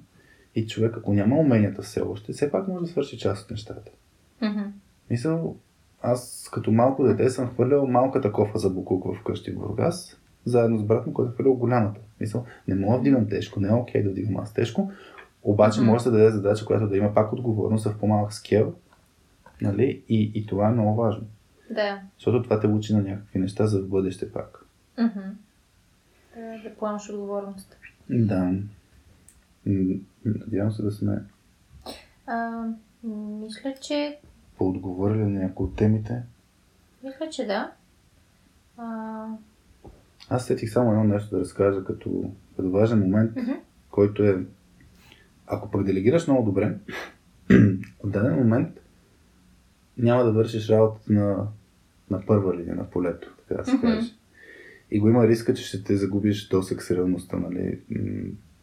и 0.54 0.66
човек, 0.66 0.96
ако 0.96 1.12
няма 1.12 1.38
уменията 1.38 1.82
все 1.82 2.00
още, 2.00 2.32
все 2.32 2.50
пак 2.50 2.68
може 2.68 2.84
да 2.84 2.90
свърши 2.90 3.18
част 3.18 3.44
от 3.44 3.50
нещата. 3.50 3.90
Мгм. 4.42 4.62
Мисъл, 5.10 5.56
аз 6.02 6.48
като 6.52 6.72
малко 6.72 7.04
дете 7.04 7.30
съм 7.30 7.50
хвърлял 7.50 7.86
малката 7.86 8.32
кофа 8.32 8.58
за 8.58 8.70
буклук 8.70 9.16
вкъщи 9.16 9.50
в 9.50 9.58
Бургас, 9.58 10.20
заедно 10.44 10.78
с 10.78 10.84
брат 10.84 11.06
ми, 11.06 11.12
който 11.12 11.30
е 11.30 11.34
хвърлял 11.34 11.54
голямата. 11.54 12.00
Мисъл, 12.20 12.46
не 12.68 12.74
мога 12.74 12.92
да 12.92 13.00
вдигам 13.00 13.28
тежко, 13.28 13.60
не 13.60 13.68
е 13.68 13.72
окей 13.72 14.02
да 14.02 14.10
вдигам 14.10 14.36
аз 14.36 14.54
тежко, 14.54 14.90
обаче 15.42 15.80
Мгм. 15.80 15.90
може 15.90 16.04
да 16.04 16.10
даде 16.10 16.30
задача, 16.30 16.64
която 16.66 16.88
да 16.88 16.96
има 16.96 17.14
пак 17.14 17.32
отговорност 17.32 17.84
в 17.84 17.98
по-малък 17.98 18.32
скел, 18.32 18.74
нали? 19.60 20.02
И, 20.08 20.32
и 20.34 20.46
това 20.46 20.68
е 20.68 20.72
много 20.72 20.94
важно. 20.94 21.24
Да. 21.70 22.00
Защото 22.16 22.42
това 22.42 22.60
те 22.60 22.66
учи 22.66 22.94
на 22.94 23.02
някакви 23.02 23.38
неща 23.38 23.66
за 23.66 23.80
в 23.80 23.88
бъдеще 23.88 24.32
пак. 24.32 24.66
Мгм. 24.98 25.20
Да, 26.36 26.62
да 26.62 26.74
поемаш 26.74 27.10
отговорност. 27.10 27.76
Да. 28.10 28.52
Надявам 30.24 30.72
се 30.72 30.82
да 30.82 30.90
сме 30.92 31.22
А, 32.26 32.64
мисля, 33.40 33.74
че 33.80 34.18
поотговорили 34.58 35.18
на 35.18 35.40
някои 35.40 35.66
от 35.66 35.76
темите. 35.76 36.22
мисля, 37.04 37.28
че 37.30 37.46
да. 37.46 37.72
А, 38.76 39.26
Аз 40.28 40.46
сетих 40.46 40.72
само 40.72 40.90
едно 40.90 41.04
нещо 41.04 41.30
да 41.30 41.40
разкажа 41.40 41.84
като, 41.84 42.30
като 42.56 42.70
важен 42.70 42.98
момент, 42.98 43.36
Мгм. 43.36 43.52
който 43.90 44.22
е, 44.22 44.44
ако 45.46 45.70
пък 45.70 45.84
делегираш 45.84 46.26
много 46.26 46.44
добре, 46.44 46.78
в 48.04 48.10
даден 48.10 48.34
момент 48.34 48.68
няма 49.98 50.24
да 50.24 50.32
вършиш 50.32 50.68
работата 50.68 51.12
на, 51.12 51.46
на 52.10 52.26
първа 52.26 52.56
линия 52.56 52.74
на 52.74 52.90
полето, 52.90 53.36
така 53.48 53.62
да 53.62 53.70
се 53.70 53.80
каже. 53.80 54.12
И 54.90 55.00
го 55.00 55.08
има 55.08 55.28
риска, 55.28 55.54
че 55.54 55.64
ще 55.64 55.84
те 55.84 55.96
загубиш 55.96 56.48
досък 56.48 56.82
с 56.82 56.90
реалността, 56.90 57.36
нали? 57.36 57.80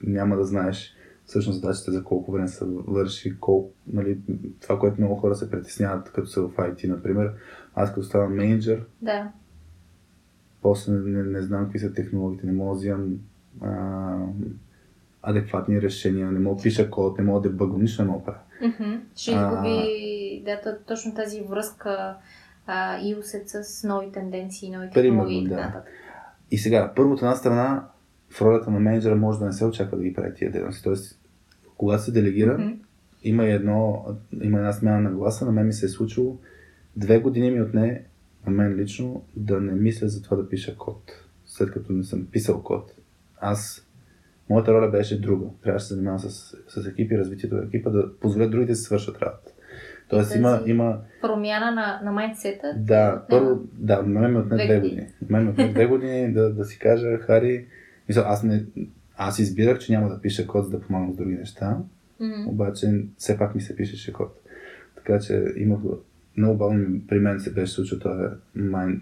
Няма 0.03 0.35
да 0.35 0.43
знаеш 0.43 0.95
всъщност 1.25 1.61
задачите 1.61 1.91
за 1.91 2.03
колко 2.03 2.31
време 2.31 2.47
са 2.47 2.65
върши, 2.65 3.39
колко, 3.39 3.71
нали, 3.87 4.19
това, 4.61 4.79
което 4.79 5.01
много 5.01 5.15
хора 5.15 5.35
се 5.35 5.51
притесняват, 5.51 6.11
като 6.11 6.27
са 6.27 6.41
в 6.41 6.55
IT, 6.55 6.87
например. 6.87 7.33
Аз 7.75 7.93
като 7.93 8.03
стана 8.03 8.29
менеджер, 8.29 8.85
да. 9.01 9.31
после 10.61 10.91
не, 10.91 11.23
не 11.23 11.41
знам 11.41 11.63
какви 11.63 11.79
са 11.79 11.93
технологиите, 11.93 12.47
не 12.47 12.53
мога 12.53 12.71
да 12.71 12.77
взимам 12.77 13.19
адекватни 15.21 15.81
решения, 15.81 16.31
не 16.31 16.39
мога 16.39 16.55
да 16.55 16.63
пиша 16.63 16.89
код, 16.89 17.17
не 17.17 17.23
мога 17.23 17.41
да 17.41 17.49
дебъгвам, 17.49 17.81
нищо 17.81 18.01
не 18.01 18.07
мога 18.07 18.19
да 18.19 18.25
правя. 18.25 18.39
Мгм. 18.61 18.99
Ще 19.15 19.31
изгуби 19.31 20.43
да, 20.45 20.61
то- 20.61 20.77
точно 20.87 21.15
тази 21.15 21.41
връзка 21.41 22.15
а, 22.67 22.99
и 23.01 23.15
усет 23.15 23.43
с 23.49 23.83
нови 23.87 24.11
тенденции, 24.11 24.69
нови 24.69 24.89
технологии 24.89 25.43
и 25.43 25.49
така 25.49 25.55
да. 25.61 25.83
И 26.51 26.57
сега, 26.57 26.93
първо 26.95 27.11
от 27.13 27.19
една 27.19 27.35
страна, 27.35 27.87
в 28.29 28.41
ролята 28.41 28.71
на 28.71 28.79
менеджера 28.79 29.15
може 29.15 29.39
да 29.39 29.45
не 29.45 29.53
се 29.53 29.65
очаква 29.65 29.97
да 29.97 30.03
ги 30.03 30.13
прави 30.13 30.33
тия 30.35 30.51
дейности. 30.51 30.83
Тоест, 30.83 31.19
когато 31.77 32.03
се 32.03 32.11
делегира, 32.11 32.57
Мгм. 32.57 32.69
има, 33.23 33.45
едно, 33.45 34.05
има 34.41 34.57
една 34.57 34.73
смяна 34.73 34.99
на 34.99 35.11
гласа. 35.11 35.45
На 35.45 35.51
мен 35.51 35.65
ми 35.67 35.73
се 35.73 35.85
е 35.85 35.89
случило 35.89 36.37
две 36.95 37.19
години 37.19 37.51
ми 37.51 37.61
отне, 37.61 38.03
на 38.45 38.51
мен 38.51 38.75
лично, 38.75 39.23
да 39.35 39.61
не 39.61 39.71
мисля 39.73 40.07
за 40.07 40.21
това 40.21 40.37
да 40.37 40.49
пиша 40.49 40.77
код. 40.77 41.11
След 41.45 41.71
като 41.71 41.93
не 41.93 42.03
съм 42.03 42.25
писал 42.31 42.63
код. 42.63 42.91
Аз, 43.41 43.87
моята 44.49 44.73
роля 44.73 44.87
беше 44.89 45.21
друга. 45.21 45.45
Трябваше 45.63 45.83
да 45.83 45.87
се 45.87 45.93
занимавам 45.93 46.19
с, 46.19 46.29
с 46.67 46.87
екипи, 46.87 47.17
развитието 47.17 47.55
на 47.55 47.63
екипа, 47.63 47.89
да 47.89 48.17
позволя 48.19 48.47
другите 48.47 48.71
да 48.71 48.75
си 48.75 48.83
свършат 48.83 49.21
работа. 49.21 49.51
Тоест 50.09 50.35
има, 50.35 50.57
тази- 50.57 50.71
има, 50.71 50.99
Промяна 51.21 51.71
на, 51.71 52.01
на 52.03 52.11
майндсета. 52.11 52.73
да, 52.77 53.25
първо, 53.29 53.59
да, 53.73 54.01
на 54.01 54.19
мен 54.19 54.31
ме 54.31 54.39
отне 54.39 54.65
Две 54.65 54.79
години. 54.79 55.01
На 55.21 55.27
мен 55.29 55.43
ме 55.43 55.51
отне 55.51 55.67
две 55.69 55.85
години 55.85 56.33
да, 56.33 56.53
да 56.53 56.65
си 56.65 56.79
кажа, 56.79 57.17
Хари, 57.17 57.65
мисля, 58.09 58.23
аз, 58.25 58.43
не, 58.43 58.65
аз 59.17 59.39
избирах, 59.39 59.79
че 59.79 59.91
няма 59.91 60.09
да 60.09 60.21
пиша 60.21 60.47
код, 60.47 60.65
за 60.65 60.71
да 60.71 60.81
помагам 60.81 61.13
с 61.13 61.17
други 61.17 61.35
неща, 61.35 61.77
Мгм. 62.19 62.47
обаче 62.47 62.87
все 63.17 63.37
пак 63.37 63.55
ми 63.55 63.61
се 63.61 63.75
пишеше 63.75 64.13
код. 64.13 64.41
Така 64.95 65.19
че 65.19 65.45
имах 65.55 65.79
много 66.37 66.57
бавно 66.57 66.79
ми- 66.79 67.07
при 67.07 67.19
мен 67.19 67.39
се 67.39 67.53
беше 67.53 67.73
случил 67.73 67.99
този 67.99 68.23
mind, 68.57 68.99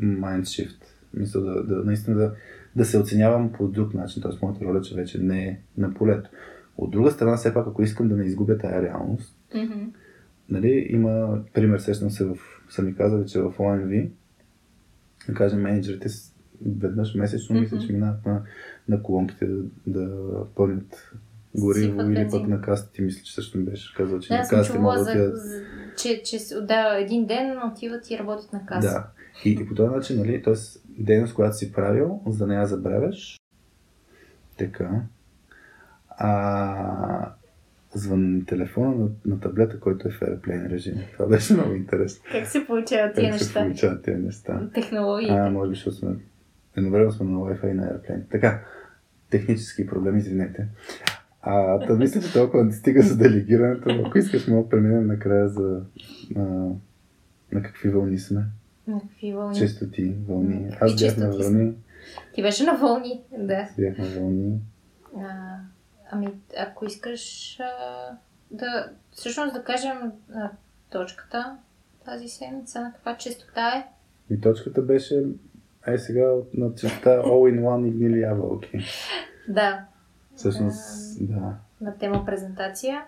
mind 0.00 0.42
shift. 0.42 0.82
Мисля 1.14 1.40
да, 1.40 1.62
да 1.64 1.74
наистина 1.76 2.16
да, 2.16 2.32
да 2.76 2.84
се 2.84 2.98
оценявам 2.98 3.52
по 3.52 3.68
друг 3.68 3.94
начин, 3.94 4.22
т.е. 4.22 4.32
моята 4.42 4.64
роля, 4.64 4.80
че 4.80 4.94
вече 4.94 5.18
не 5.18 5.44
е 5.44 5.58
на 5.78 5.94
полето. 5.94 6.30
От 6.76 6.90
друга 6.90 7.10
страна, 7.10 7.36
все 7.36 7.54
пак, 7.54 7.66
ако 7.66 7.82
искам 7.82 8.08
да 8.08 8.16
не 8.16 8.24
изгубя 8.24 8.58
тая 8.58 8.82
реалност, 8.82 9.36
Мгм. 9.54 9.84
Нали, 10.48 10.86
има 10.90 11.38
пример, 11.54 11.78
сещам 11.78 12.10
се, 12.10 12.24
в, 12.24 12.36
са 12.70 12.82
ми 12.82 12.94
казали, 12.94 13.28
че 13.28 13.40
в 13.40 13.54
ОМВ, 13.58 14.08
да 15.28 15.34
кажем, 15.34 15.60
менеджерите 15.60 16.08
веднъж 16.66 17.14
месечно, 17.14 17.60
мисля, 17.60 17.78
че 17.78 17.92
минават 17.92 18.26
на, 18.26 18.42
на 18.88 19.02
колонките 19.02 19.46
да, 19.46 19.62
да 19.86 20.10
пълнят 20.54 21.12
гориво 21.54 22.00
или 22.02 22.14
бензин. 22.14 22.30
пък 22.30 22.48
на 22.48 22.60
кастите, 22.60 23.02
мисля, 23.02 23.22
че 23.22 23.34
също 23.34 23.58
ми 23.58 23.64
беше 23.64 23.94
казал, 23.94 24.20
че 24.20 24.28
Да, 24.28 24.38
на 24.38 24.48
кастите 24.48 24.78
могат 24.78 25.04
за, 25.04 25.14
да... 25.14 25.36
за, 25.36 25.62
че, 25.96 26.22
че 26.22 26.38
да, 26.62 26.98
един 26.98 27.26
ден 27.26 27.58
отиват 27.72 28.10
и 28.10 28.18
работят 28.18 28.52
на 28.52 28.66
каса. 28.66 28.88
Да. 28.88 29.06
И, 29.44 29.50
и 29.50 29.68
по 29.68 29.74
този 29.74 29.88
начин, 29.88 30.18
нали, 30.18 30.42
т.е. 30.42 30.54
дейност, 30.98 31.34
която 31.34 31.56
си 31.56 31.72
правил, 31.72 32.20
за 32.26 32.38
да 32.38 32.46
не 32.46 32.54
я 32.54 32.66
забравяш. 32.66 33.40
Така. 34.58 35.02
А, 36.08 37.32
звън 37.94 38.38
на 38.38 38.44
телефона 38.44 38.94
на, 38.94 39.08
на 39.26 39.40
таблета, 39.40 39.80
който 39.80 40.08
е 40.08 40.10
в 40.10 40.20
Airplane 40.20 40.70
режим. 40.70 40.94
Това 41.12 41.26
беше 41.26 41.54
много 41.54 41.74
интересно. 41.74 42.24
Как 42.32 42.46
се 42.46 42.66
получават 42.66 43.14
тия 43.14 43.30
Как 43.30 43.38
се 43.40 43.44
неща? 43.44 43.62
получават 43.62 44.02
тези 44.02 44.22
неща? 44.22 44.70
Технологиите. 44.74 45.34
А, 45.34 45.50
може 45.50 45.70
би, 45.70 45.74
защото 45.74 45.96
сме 45.96 46.16
едновременно 46.76 47.12
сме 47.12 47.26
на 47.26 47.38
Wi-Fi 47.38 47.70
и 47.70 47.74
на 47.74 47.82
Airplane. 47.86 48.30
Така, 48.30 48.64
технически 49.30 49.86
проблеми, 49.86 50.18
извинете. 50.18 50.68
А, 51.42 51.78
да 51.86 51.94
мисля, 51.96 52.20
че 52.20 52.32
толкова 52.32 52.64
не 52.64 52.72
стига 52.72 53.02
за 53.02 53.16
делегирането, 53.16 54.02
ако 54.06 54.18
искаш, 54.18 54.48
мога 54.48 54.62
да 54.62 54.68
преминем 54.68 55.06
накрая 55.06 55.48
за 55.48 55.82
а, 56.36 56.40
на 57.52 57.62
какви 57.62 57.88
вълни 57.88 58.18
сме. 58.18 58.44
На 58.86 59.00
какви 59.00 59.32
вълни? 59.32 59.58
Честоти, 59.58 60.14
вълни. 60.28 60.76
Аз 60.80 60.96
бях 61.00 61.16
на 61.16 61.30
вълни. 61.30 61.74
Ти 62.34 62.42
беше 62.42 62.64
на 62.64 62.76
вълни, 62.76 63.22
да. 63.38 63.68
Бях 63.78 63.98
на 63.98 64.04
вълни. 64.04 64.60
А, 65.16 65.56
ами, 66.10 66.28
ако 66.58 66.86
искаш 66.86 67.56
а, 67.60 68.10
да, 68.50 68.90
всъщност 69.10 69.54
да 69.54 69.64
кажем 69.64 70.12
а, 70.34 70.50
точката 70.90 71.56
тази 72.04 72.28
седмица, 72.28 72.80
на 72.80 72.92
каква 72.92 73.16
честота 73.16 73.68
е. 73.76 73.86
И 74.34 74.40
точката 74.40 74.82
беше 74.82 75.24
Ай 75.86 75.98
сега 75.98 76.32
на 76.54 76.74
честа 76.74 77.10
All 77.10 77.54
in 77.54 77.60
One 77.60 77.88
и 77.88 77.90
гнили 77.90 78.20
ябълки. 78.20 78.78
Да, 79.48 79.84
Всъщност, 80.36 81.16
да. 81.28 81.54
на 81.80 81.98
тема 81.98 82.24
презентация. 82.24 83.04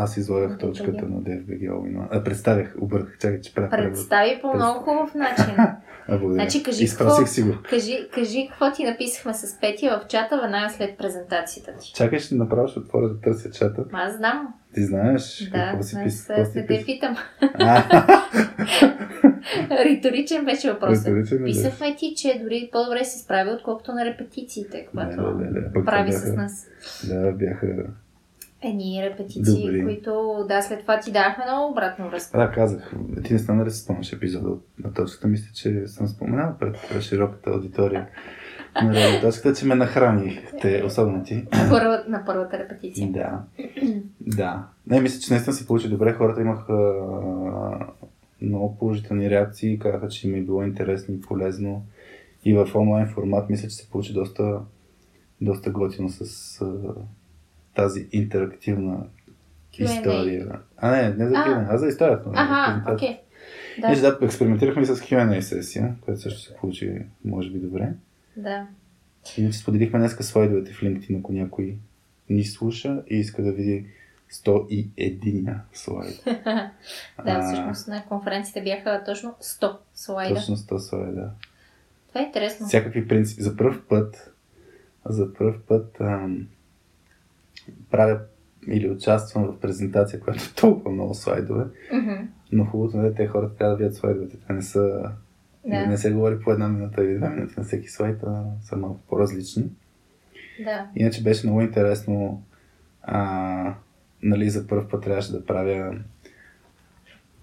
Аз 0.00 0.16
излагах 0.16 0.58
точката 0.58 1.06
на 1.06 1.22
DFBG 1.22 1.70
All 1.70 1.96
One. 1.96 2.06
А, 2.10 2.24
представях, 2.24 2.74
обърках, 2.80 3.18
чакай, 3.18 3.40
че 3.40 3.54
правя. 3.54 3.70
Представи 3.70 4.38
по 4.42 4.54
много 4.54 4.80
хубав 4.80 5.14
начин. 5.14 5.54
А, 6.10 6.18
благодаря. 6.18 6.42
Значи, 6.42 6.62
кажи 6.62 6.88
какво- 6.88 7.26
си 7.26 7.42
го. 7.42 7.54
Кажи, 7.70 8.08
кажи 8.14 8.48
какво 8.50 8.72
ти 8.72 8.84
написахме 8.84 9.34
с 9.34 9.60
Пети 9.60 9.88
в 9.88 10.02
чата 10.08 10.40
веднага 10.40 10.70
след 10.70 10.98
презентацията 10.98 11.72
ти. 11.80 11.92
Чакай, 11.94 12.18
ще 12.18 12.34
направо 12.34 12.68
ще 12.68 12.78
отворя 12.78 13.08
да 13.08 13.20
търся 13.20 13.50
чата. 13.50 13.84
Аз 13.92 14.16
знам. 14.16 14.54
Ти 14.74 14.84
знаеш 14.84 15.50
Да, 15.52 15.68
какво 15.70 15.82
си 15.82 15.96
писа? 16.04 16.18
се 16.18 16.34
Какво 16.34 16.52
си 16.52 16.66
те 16.68 16.82
питам. 16.86 17.16
Риторичен 19.70 20.44
беше 20.44 20.72
въпросът. 20.72 21.06
Риторичен 21.06 21.38
беше? 21.38 21.44
Писахме 21.44 21.96
ти, 21.96 22.14
че 22.16 22.40
дори 22.42 22.68
по-добре 22.72 23.04
се 23.04 23.18
справи, 23.18 23.50
отколкото 23.50 23.92
на 23.92 24.04
репетициите, 24.04 24.86
когато 24.90 25.16
Да, 25.16 25.32
да, 25.32 25.70
да, 25.70 25.84
прави 25.84 26.12
с 26.12 26.34
нас. 26.34 26.66
Да, 27.08 27.32
бяха... 27.32 27.66
Едни 28.62 29.02
репетиции, 29.04 29.62
Добри. 29.62 29.84
които 29.84 30.10
да, 30.48 30.62
след 30.62 30.80
това 30.80 31.00
ти 31.00 31.12
дахме 31.12 31.44
много 31.44 31.72
обратна 31.72 32.08
връзка. 32.08 32.38
Да, 32.38 32.50
казах. 32.50 32.92
Ти 33.24 33.32
не 33.32 33.38
стана 33.38 33.64
ли 33.64 33.70
се 33.70 33.78
спомняш 33.78 34.12
епизода 34.12 34.48
от- 34.48 34.66
на 34.78 34.92
точката? 34.92 35.26
Мисля, 35.28 35.52
че 35.54 35.86
съм 35.86 36.08
споменал 36.08 36.54
пред 36.60 36.76
широката 37.00 37.50
аудитория 37.50 38.08
на 38.76 38.94
радиоточката, 38.94 39.54
че 39.54 39.66
ме 39.66 39.74
нахрани 39.74 40.40
те, 40.62 40.82
особено 40.86 41.24
ти. 41.24 41.34
На, 41.34 41.66
първа, 41.70 42.04
на 42.08 42.24
първата 42.26 42.58
репетиция. 42.58 43.12
Да. 43.12 43.42
Да. 44.20 44.66
Не, 44.86 45.00
мисля, 45.00 45.20
че 45.20 45.32
наистина 45.32 45.54
се 45.54 45.66
получи 45.66 45.88
добре. 45.88 46.12
Хората 46.12 46.40
имах 46.40 46.68
а, 46.68 46.92
много 48.40 48.78
положителни 48.78 49.30
реакции, 49.30 49.78
казаха, 49.78 50.08
че 50.08 50.28
им 50.28 50.34
е 50.34 50.40
било 50.40 50.62
интересно 50.62 51.14
и 51.14 51.20
полезно. 51.20 51.82
И 52.44 52.54
в 52.54 52.68
онлайн 52.74 53.08
формат 53.08 53.50
мисля, 53.50 53.68
че 53.68 53.74
се 53.74 53.90
получи 53.90 54.12
доста, 54.12 54.60
доста 55.40 55.70
готино 55.70 56.08
с 56.08 56.60
тази 57.78 58.08
интерактивна 58.12 59.06
Q&A. 59.72 59.84
история. 59.84 60.58
А, 60.76 60.90
не, 60.90 61.08
не 61.08 61.28
за 61.28 61.34
А. 61.36 61.44
Q&A, 61.46 61.66
а 61.70 61.78
за 61.78 61.86
историята. 61.86 62.30
Ага, 62.34 62.92
окей. 62.94 63.20
Да. 63.80 63.88
Ние, 63.88 64.00
Да, 64.00 64.18
експериментирахме 64.22 64.82
и 64.82 64.86
с 64.86 64.96
Q&A 64.96 65.40
сесия, 65.40 65.94
която 66.00 66.20
също 66.20 66.40
се 66.40 66.54
получи, 66.54 67.02
може 67.24 67.50
би, 67.50 67.58
добре. 67.58 67.92
да. 68.36 68.66
Иначе 69.38 69.58
споделихме 69.58 69.98
днес 69.98 70.16
слайдовете 70.20 70.72
в 70.72 70.80
LinkedIn, 70.80 71.18
ако 71.18 71.32
някой 71.32 71.76
ни 72.30 72.44
слуша 72.44 73.02
и 73.10 73.16
иска 73.16 73.42
да 73.42 73.52
види 73.52 73.86
101 74.32 75.54
слайд. 75.72 76.22
Да, 76.26 77.32
А, 77.32 77.42
всъщност 77.42 77.88
на 77.88 78.04
конференцията 78.08 78.60
бяха 78.60 79.02
точно 79.06 79.34
100 79.42 79.76
слайда. 79.94 80.34
Точно 80.34 80.56
100 80.56 80.78
слайда. 80.78 81.30
Това 82.08 82.20
е 82.20 82.24
интересно. 82.24 82.66
Всякакви 82.66 83.08
принципи. 83.08 83.42
За 83.42 83.56
първ 83.56 83.80
път, 83.88 84.32
за 85.06 85.34
първ 85.34 85.58
път 85.68 85.96
ам, 86.00 86.48
правя 87.90 88.20
или 88.68 88.90
участвам 88.90 89.44
в 89.44 89.60
презентация, 89.60 90.20
която 90.20 90.42
е 90.44 90.60
толкова 90.60 90.90
много 90.90 91.14
слайдове, 91.14 91.64
Мгм. 91.92 92.14
но 92.52 92.64
хубавото 92.64 93.00
е, 93.02 93.14
те 93.14 93.26
хората 93.26 93.56
трябва 93.56 93.76
да 93.76 93.78
видят 93.78 93.94
слайдовете. 93.94 94.36
Те 94.46 94.52
не 94.52 94.62
са... 94.62 95.10
Да. 95.66 95.86
Не 95.86 95.98
се 95.98 96.12
говори 96.12 96.40
по 96.40 96.52
една 96.52 96.68
минута 96.68 97.04
или 97.04 97.16
две 97.18 97.28
минути 97.28 97.54
на 97.56 97.64
всеки 97.64 97.88
слайд, 97.88 98.22
а 98.26 98.44
са 98.62 98.76
малко 98.76 99.00
по-различни. 99.08 99.64
Да. 100.64 100.86
Иначе 100.96 101.22
беше 101.22 101.46
много 101.46 101.60
интересно. 101.60 102.42
А, 103.02 103.74
нали, 104.22 104.50
за 104.50 104.66
първ 104.66 104.88
път 104.90 105.02
трябваше 105.02 105.32
да 105.32 105.44
правя 105.46 105.94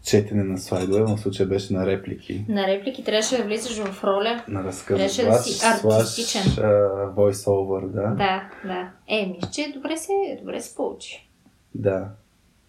четене 0.05 0.43
на 0.43 0.57
слайдове, 0.57 0.99
но 0.99 1.17
в 1.17 1.19
случая 1.19 1.47
беше 1.47 1.73
на 1.73 1.87
реплики. 1.87 2.45
На 2.49 2.67
реплики 2.67 3.03
трябваше 3.03 3.37
да 3.37 3.43
влизаш 3.43 3.77
в 3.77 4.03
роля. 4.03 4.43
На 4.47 4.63
разказа. 4.63 4.97
Трябваше 4.97 5.25
да 5.25 5.33
си 5.33 5.65
артистичен. 5.65 6.41
voice 7.15 7.47
over, 7.47 7.87
да. 7.87 8.01
Да, 8.01 8.49
да. 8.65 8.89
Е, 9.07 9.25
мисля, 9.25 9.49
че 9.51 9.71
добре 9.73 9.97
се, 9.97 10.13
добре 10.41 10.61
се 10.61 10.75
получи. 10.75 11.29
Да. 11.75 12.07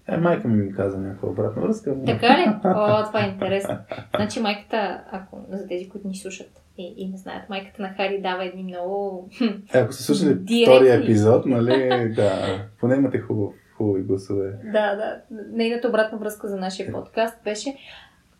Е, 0.08 0.16
майка 0.16 0.48
ми 0.48 0.62
ми 0.62 0.74
каза 0.74 0.98
някаква 0.98 1.28
обратна 1.28 1.62
връзка. 1.62 1.94
Така 2.06 2.38
ли? 2.38 2.48
О, 2.64 3.06
това 3.06 3.24
е 3.24 3.28
интересно. 3.28 3.78
Значи 4.16 4.40
майката, 4.40 5.00
ако 5.12 5.40
за 5.52 5.68
тези, 5.68 5.88
които 5.88 6.08
ни 6.08 6.16
слушат 6.16 6.62
и, 6.78 6.94
и 6.96 7.08
не 7.08 7.16
знаят, 7.16 7.48
майката 7.48 7.82
на 7.82 7.88
Хари 7.88 8.20
дава 8.22 8.44
едни 8.44 8.62
много... 8.62 9.28
Е, 9.74 9.78
ако 9.78 9.92
сте 9.92 10.02
слушали 10.02 10.64
втория 10.64 10.94
епизод, 10.94 11.46
нали, 11.46 12.12
да, 12.16 12.58
поне 12.80 12.94
имате 12.94 13.18
хубав, 13.18 13.54
хубави 13.76 14.02
гласове. 14.02 14.52
Да, 14.64 14.94
да. 14.94 15.20
Нейната 15.30 15.88
обратна 15.88 16.18
връзка 16.18 16.48
за 16.48 16.56
нашия 16.56 16.92
подкаст 16.92 17.36
беше 17.44 17.76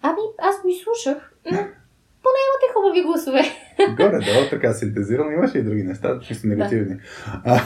Ами, 0.03 0.21
аз 0.39 0.63
го 0.63 0.69
изслушах. 0.69 1.33
м, 1.45 1.59
Поне 2.23 2.39
имате 2.45 2.73
хубави 2.75 3.03
гласове. 3.03 3.43
Горе-долу, 3.97 4.49
така 4.51 4.73
синтезирано, 4.73 5.31
имаше 5.31 5.59
и 5.59 5.63
други 5.63 5.83
неща, 5.83 6.21
чисто 6.21 6.47
негативни. 6.47 6.97
А, 7.45 7.61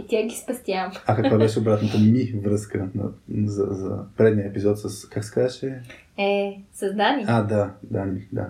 И 0.00 0.06
тя 0.08 0.22
ги 0.22 0.34
спестявам. 0.34 0.92
а 1.06 1.16
каква 1.16 1.38
беше 1.38 1.58
обратната 1.58 1.98
ми 1.98 2.32
връзка 2.36 2.88
на, 2.94 3.04
за, 3.44 3.64
за 3.64 3.98
предния 4.16 4.46
епизод 4.46 4.78
с, 4.78 5.08
как 5.08 5.24
се 5.24 5.34
казваше? 5.34 5.82
Е, 6.18 6.60
създани. 6.72 7.24
А, 7.28 7.42
да, 7.42 7.70
Дани, 7.82 8.28
да. 8.32 8.46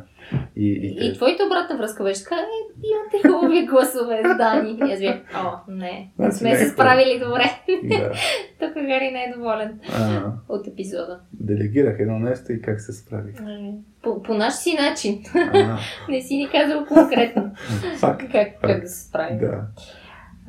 И, 0.57 0.69
и, 0.73 0.97
те- 0.99 1.05
И 1.05 1.15
твоята 1.15 1.45
обратна 1.45 1.77
връзка 1.77 2.05
беше 2.05 2.23
така, 2.23 2.35
е, 2.35 2.87
имате 2.87 3.29
хубави 3.29 3.67
гласове 3.67 4.23
с 4.25 4.37
Дани. 4.37 4.79
И 4.81 4.93
аз 4.93 5.01
бях, 5.01 5.17
о, 5.37 5.51
не, 5.69 5.77
не 5.83 6.11
Значи 6.19 6.37
сме 6.37 6.51
е 6.51 6.57
се 6.57 6.69
справили 6.69 7.19
добре. 7.19 7.45
да. 7.85 8.13
Тук 8.61 8.75
Гари 8.75 9.11
не 9.11 9.25
е 9.25 9.33
доволен 9.37 9.81
А, 9.93 10.23
от 10.49 10.67
епизода. 10.67 11.21
делегирах 11.33 11.97
едно 12.01 12.19
нещо 12.19 12.53
и 12.53 12.63
как 12.63 12.81
се 12.81 12.93
справих. 12.95 13.41
М, 13.41 13.73
По, 14.03 14.23
по 14.23 14.35
наш 14.35 14.55
си 14.55 14.77
начин. 14.83 15.23
А, 15.35 15.79
Не 16.09 16.21
си 16.21 16.37
ни 16.37 16.49
казал 16.49 16.85
конкретно 16.87 17.51
факт. 17.97 18.23
как, 18.33 18.49
как 18.61 18.81
да 18.81 18.89
се 18.89 19.01
справим. 19.01 19.39
Да. 19.39 19.63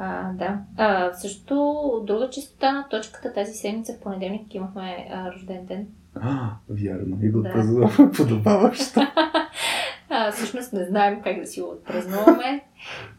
А, 0.04 0.32
да. 0.32 0.60
А, 0.78 1.14
също 1.14 1.56
друга 2.04 2.30
чистота 2.30 2.72
на 2.72 2.88
точката 2.90 3.34
тази 3.34 3.54
седмица 3.54 3.94
в 3.94 4.00
понеделник 4.00 4.56
имахме 4.56 5.08
а, 5.12 5.32
рожден 5.32 5.66
ден. 5.66 5.88
А, 6.16 6.50
вярно. 6.70 7.18
И 7.22 7.30
го 7.30 7.42
Да. 7.42 7.50
отпразнувам 7.50 8.12
подобаващо. 8.18 9.00
А, 10.14 10.32
всъщност 10.32 10.74
не 10.74 10.86
знаем 10.86 11.22
как 11.22 11.40
да 11.40 11.48
си 11.48 11.62
го 11.62 11.68
отпразнуваме. 11.68 12.64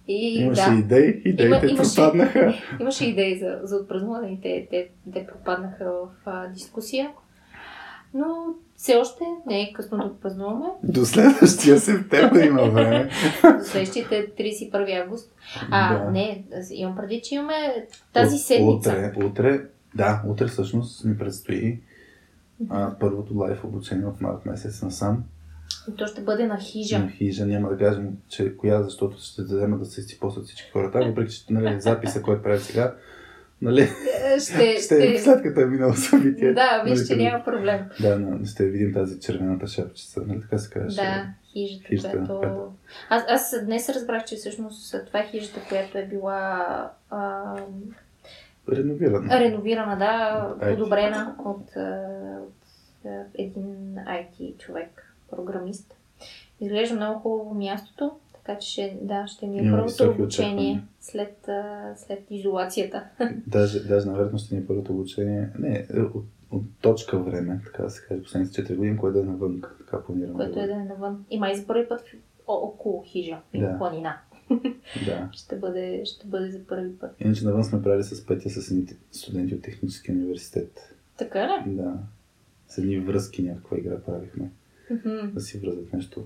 И 0.08 0.34
Имаше 0.36 0.62
да, 0.62 0.74
идеи, 0.74 1.22
идеите 1.24 1.66
имаше- 1.66 1.76
пропаднаха. 1.96 2.54
имаше 2.80 3.04
идеи 3.06 3.38
за, 3.38 3.58
за 3.62 3.76
отпразнуване 3.76 4.28
и 4.28 4.40
те, 4.40 4.66
те, 4.70 4.88
те 5.12 5.26
пропаднаха 5.26 5.84
в 5.84 6.08
а, 6.26 6.46
дискусия. 6.48 7.10
Но 8.14 8.54
все 8.76 8.96
още 8.96 9.24
не 9.46 9.60
е 9.62 9.72
късно 9.72 9.98
да 9.98 10.04
отпразнуваме. 10.04 10.66
До 10.82 11.04
следващия 11.04 11.80
септември 11.80 12.46
има 12.46 12.62
време. 12.70 13.10
До 13.42 13.64
следващите 13.64 14.30
31 14.38 15.02
август. 15.02 15.32
А, 15.70 15.98
Да. 16.04 16.10
не, 16.10 16.44
имам 16.70 16.96
преди, 16.96 17.20
че 17.24 17.34
имаме 17.34 17.86
тази 18.12 18.38
седмица. 18.38 18.90
Утре, 18.90 19.12
утре, 19.24 19.60
да, 19.94 20.22
утре 20.26 20.46
всъщност 20.46 21.04
ми 21.04 21.18
предстои 21.18 21.80
а, 22.70 22.94
първото 23.00 23.34
лайф 23.38 23.64
обучение 23.64 24.06
от 24.06 24.20
март 24.20 24.46
месец 24.46 24.82
насам. 24.82 25.24
И 25.88 25.96
то 25.96 26.06
ще 26.06 26.20
бъде 26.20 26.46
на 26.46 26.58
хижа. 26.58 26.98
На 26.98 27.10
хижа 27.10 27.46
няма 27.46 27.68
да 27.68 27.78
кажем, 27.78 28.08
че 28.28 28.56
коя, 28.56 28.82
защото 28.82 29.16
ще 29.20 29.42
взема 29.42 29.78
да 29.78 29.84
се 29.84 30.00
изтипосват 30.00 30.44
всички 30.44 30.70
хората. 30.70 30.98
Въпреки, 31.08 31.34
че 31.34 31.44
нали, 31.50 31.80
записа, 31.80 32.22
който 32.22 32.42
правя 32.42 32.58
сега, 32.60 32.94
нали, 33.62 33.80
Е, 33.82 34.40
Ще, 34.40 34.76
ще, 34.76 35.18
след 35.18 35.42
като 35.42 35.60
е 35.60 35.66
минало 35.66 35.92
събитие. 35.94 36.52
Да, 36.52 36.82
виж, 36.84 36.98
нали, 36.98 37.08
че 37.08 37.16
няма 37.16 37.44
проблем. 37.44 37.80
Да, 38.00 38.18
но 38.18 38.44
ще 38.46 38.64
видим 38.64 38.92
тази 38.92 39.20
червената 39.20 39.66
шапчица, 39.66 40.20
нали 40.26 40.40
така 40.40 40.58
се 40.58 40.70
казваше. 40.70 40.96
Да, 40.96 41.26
хижата, 41.52 41.88
Хижата, 41.88 42.10
която... 42.26 42.72
Аз, 43.08 43.24
аз 43.28 43.54
днес 43.64 43.88
разбрах, 43.88 44.24
че 44.24 44.36
всъщност 44.36 45.06
това 45.06 45.20
е 45.20 45.26
хижата, 45.26 45.60
която 45.68 45.98
е 45.98 46.06
била 46.06 46.66
а, 47.10 47.54
Реновирана. 48.72 49.40
реновирана, 49.40 49.96
да, 49.98 50.48
IT. 50.66 50.74
подобрена 50.74 51.34
от, 51.44 51.70
от 51.76 53.06
един 53.34 53.94
IT 53.94 54.56
човек, 54.58 55.14
програмист. 55.30 55.94
Изглежда 56.60 56.94
много 56.96 57.20
хубаво 57.20 57.54
мястото, 57.54 58.12
така 58.44 58.58
че 58.58 58.70
ще, 58.70 58.98
да, 59.02 59.26
ще 59.26 59.46
ми 59.46 59.58
е 59.58 59.62
Има 59.62 59.76
първото 59.76 60.10
обучение 60.10 60.82
след, 61.00 61.48
след 61.96 62.20
изолацията. 62.30 63.04
Даже, 63.46 63.84
даже 63.84 64.06
наверно 64.06 64.38
ще 64.38 64.54
ни 64.54 64.60
е 64.60 64.66
първото 64.66 64.92
обучение. 64.92 65.48
Не, 65.58 65.86
от, 66.14 66.24
от 66.50 66.62
точка 66.80 67.18
време, 67.18 67.60
така 67.64 67.82
да 67.82 67.90
се 67.90 68.06
каже, 68.08 68.22
последните 68.22 68.64
4 68.64 68.76
години, 68.76 68.96
което 68.96 69.18
е 69.18 69.22
навън. 69.22 69.62
Така 69.78 70.04
планираме. 70.04 70.34
което 70.34 70.60
е 70.60 70.66
да 70.66 70.72
е 70.72 70.84
навън. 70.84 71.24
И 71.30 71.38
май 71.38 71.54
за 71.54 71.66
първи 71.66 71.88
път 71.88 72.00
о- 72.46 72.66
около 72.66 73.02
хижа, 73.06 73.40
Да. 73.54 73.78
планина. 73.78 74.16
Да. 75.06 75.28
Ще 75.32 75.56
бъде, 75.56 76.02
ще 76.04 76.26
бъде 76.26 76.50
за 76.50 76.66
първи 76.66 76.98
път. 76.98 77.10
Иначе 77.20 77.44
навън 77.44 77.64
сме 77.64 77.82
правили 77.82 78.02
с 78.04 78.26
Петя 78.26 78.50
с 78.50 78.74
студенти 79.12 79.54
от 79.54 79.62
Техническия 79.62 80.14
университет. 80.14 80.94
Така 81.18 81.46
ли? 81.66 81.74
Да. 81.74 81.94
С 82.68 82.78
едни 82.78 82.98
връзки 82.98 83.42
някаква 83.42 83.78
игра 83.78 84.00
правихме. 84.00 84.50
Мгм. 84.90 85.30
Да 85.34 85.40
си 85.40 85.58
връзват 85.58 85.92
нещо. 85.92 86.24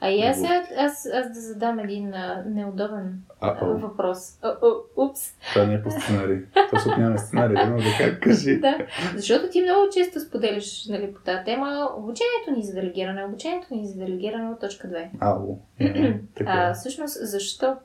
А 0.00 0.10
и 0.10 0.22
аз, 0.22 0.42
аз, 0.76 1.06
аз 1.14 1.32
да 1.32 1.40
задам 1.40 1.78
един 1.78 2.14
а, 2.14 2.44
неудобен 2.46 3.22
а, 3.40 3.64
въпрос. 3.64 4.38
А, 4.42 4.54
упс. 4.96 5.20
това 5.52 5.66
не 5.66 5.74
е 5.74 5.82
по 5.82 5.90
сценарий. 5.90 6.38
Защото 6.72 6.98
нямаме 7.00 7.18
сценарий, 7.18 7.56
да 7.56 7.66
мога 7.66 7.82
да 7.82 7.90
как 7.98 8.22
кажи. 8.22 8.58
Да, 8.60 8.78
защото 9.16 9.50
ти 9.50 9.62
много 9.62 9.88
често 9.92 10.20
споделяш 10.20 10.86
нали, 10.88 11.14
по 11.14 11.20
тази 11.20 11.44
тема. 11.44 11.88
Обучението 11.96 12.50
ни 12.56 12.62
за 12.62 12.74
делегиране, 12.74 13.24
обучението 13.24 13.74
ни 13.74 13.86
за 13.86 13.98
делегиране 13.98 14.50
от 14.50 14.60
точка 14.60 14.88
2. 14.88 15.08
Ало. 15.20 15.58
Е, 15.78 15.86
А, 15.86 16.18
така. 16.34 16.72
всъщност, 16.74 17.28
защо 17.28 17.76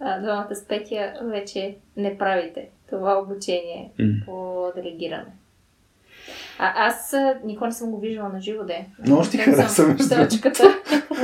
а, 0.00 0.20
двамата 0.20 0.54
с 0.54 0.64
Петя 0.64 1.12
вече 1.22 1.76
не 1.96 2.18
правите 2.18 2.68
това 2.90 3.18
обучение 3.18 3.92
по 4.26 4.66
делегиране? 4.76 5.32
А, 6.58 6.86
аз 6.86 7.14
никога 7.44 7.66
не 7.66 7.72
съм 7.72 7.90
го 7.90 8.00
виждала 8.00 8.28
на 8.28 8.40
живо, 8.40 8.64
де. 8.64 8.86
Много 9.06 9.24
ще 9.24 9.38
хареса, 9.38 9.96
точката. 9.96 10.64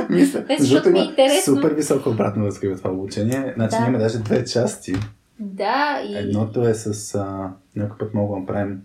Мисля, 0.09 0.45
Не, 0.49 0.57
защото 0.59 0.89
ми 0.89 0.99
е 0.99 1.01
има 1.01 1.09
интересно. 1.11 1.55
супер 1.55 1.71
висока 1.71 2.09
обратна 2.09 2.43
връзка 2.43 2.65
има 2.67 2.75
това 2.77 2.91
обучение. 2.91 3.53
Значи 3.55 3.75
Да. 3.81 3.85
има 3.87 3.97
даже 3.97 4.19
две 4.19 4.45
части. 4.45 4.93
Да, 5.39 6.01
и... 6.07 6.17
Едното 6.17 6.67
е 6.67 6.73
с... 6.73 7.15
А, 7.15 7.49
някой 7.75 7.97
път 7.97 8.13
мога 8.13 8.33
да 8.35 8.39
направим 8.39 8.81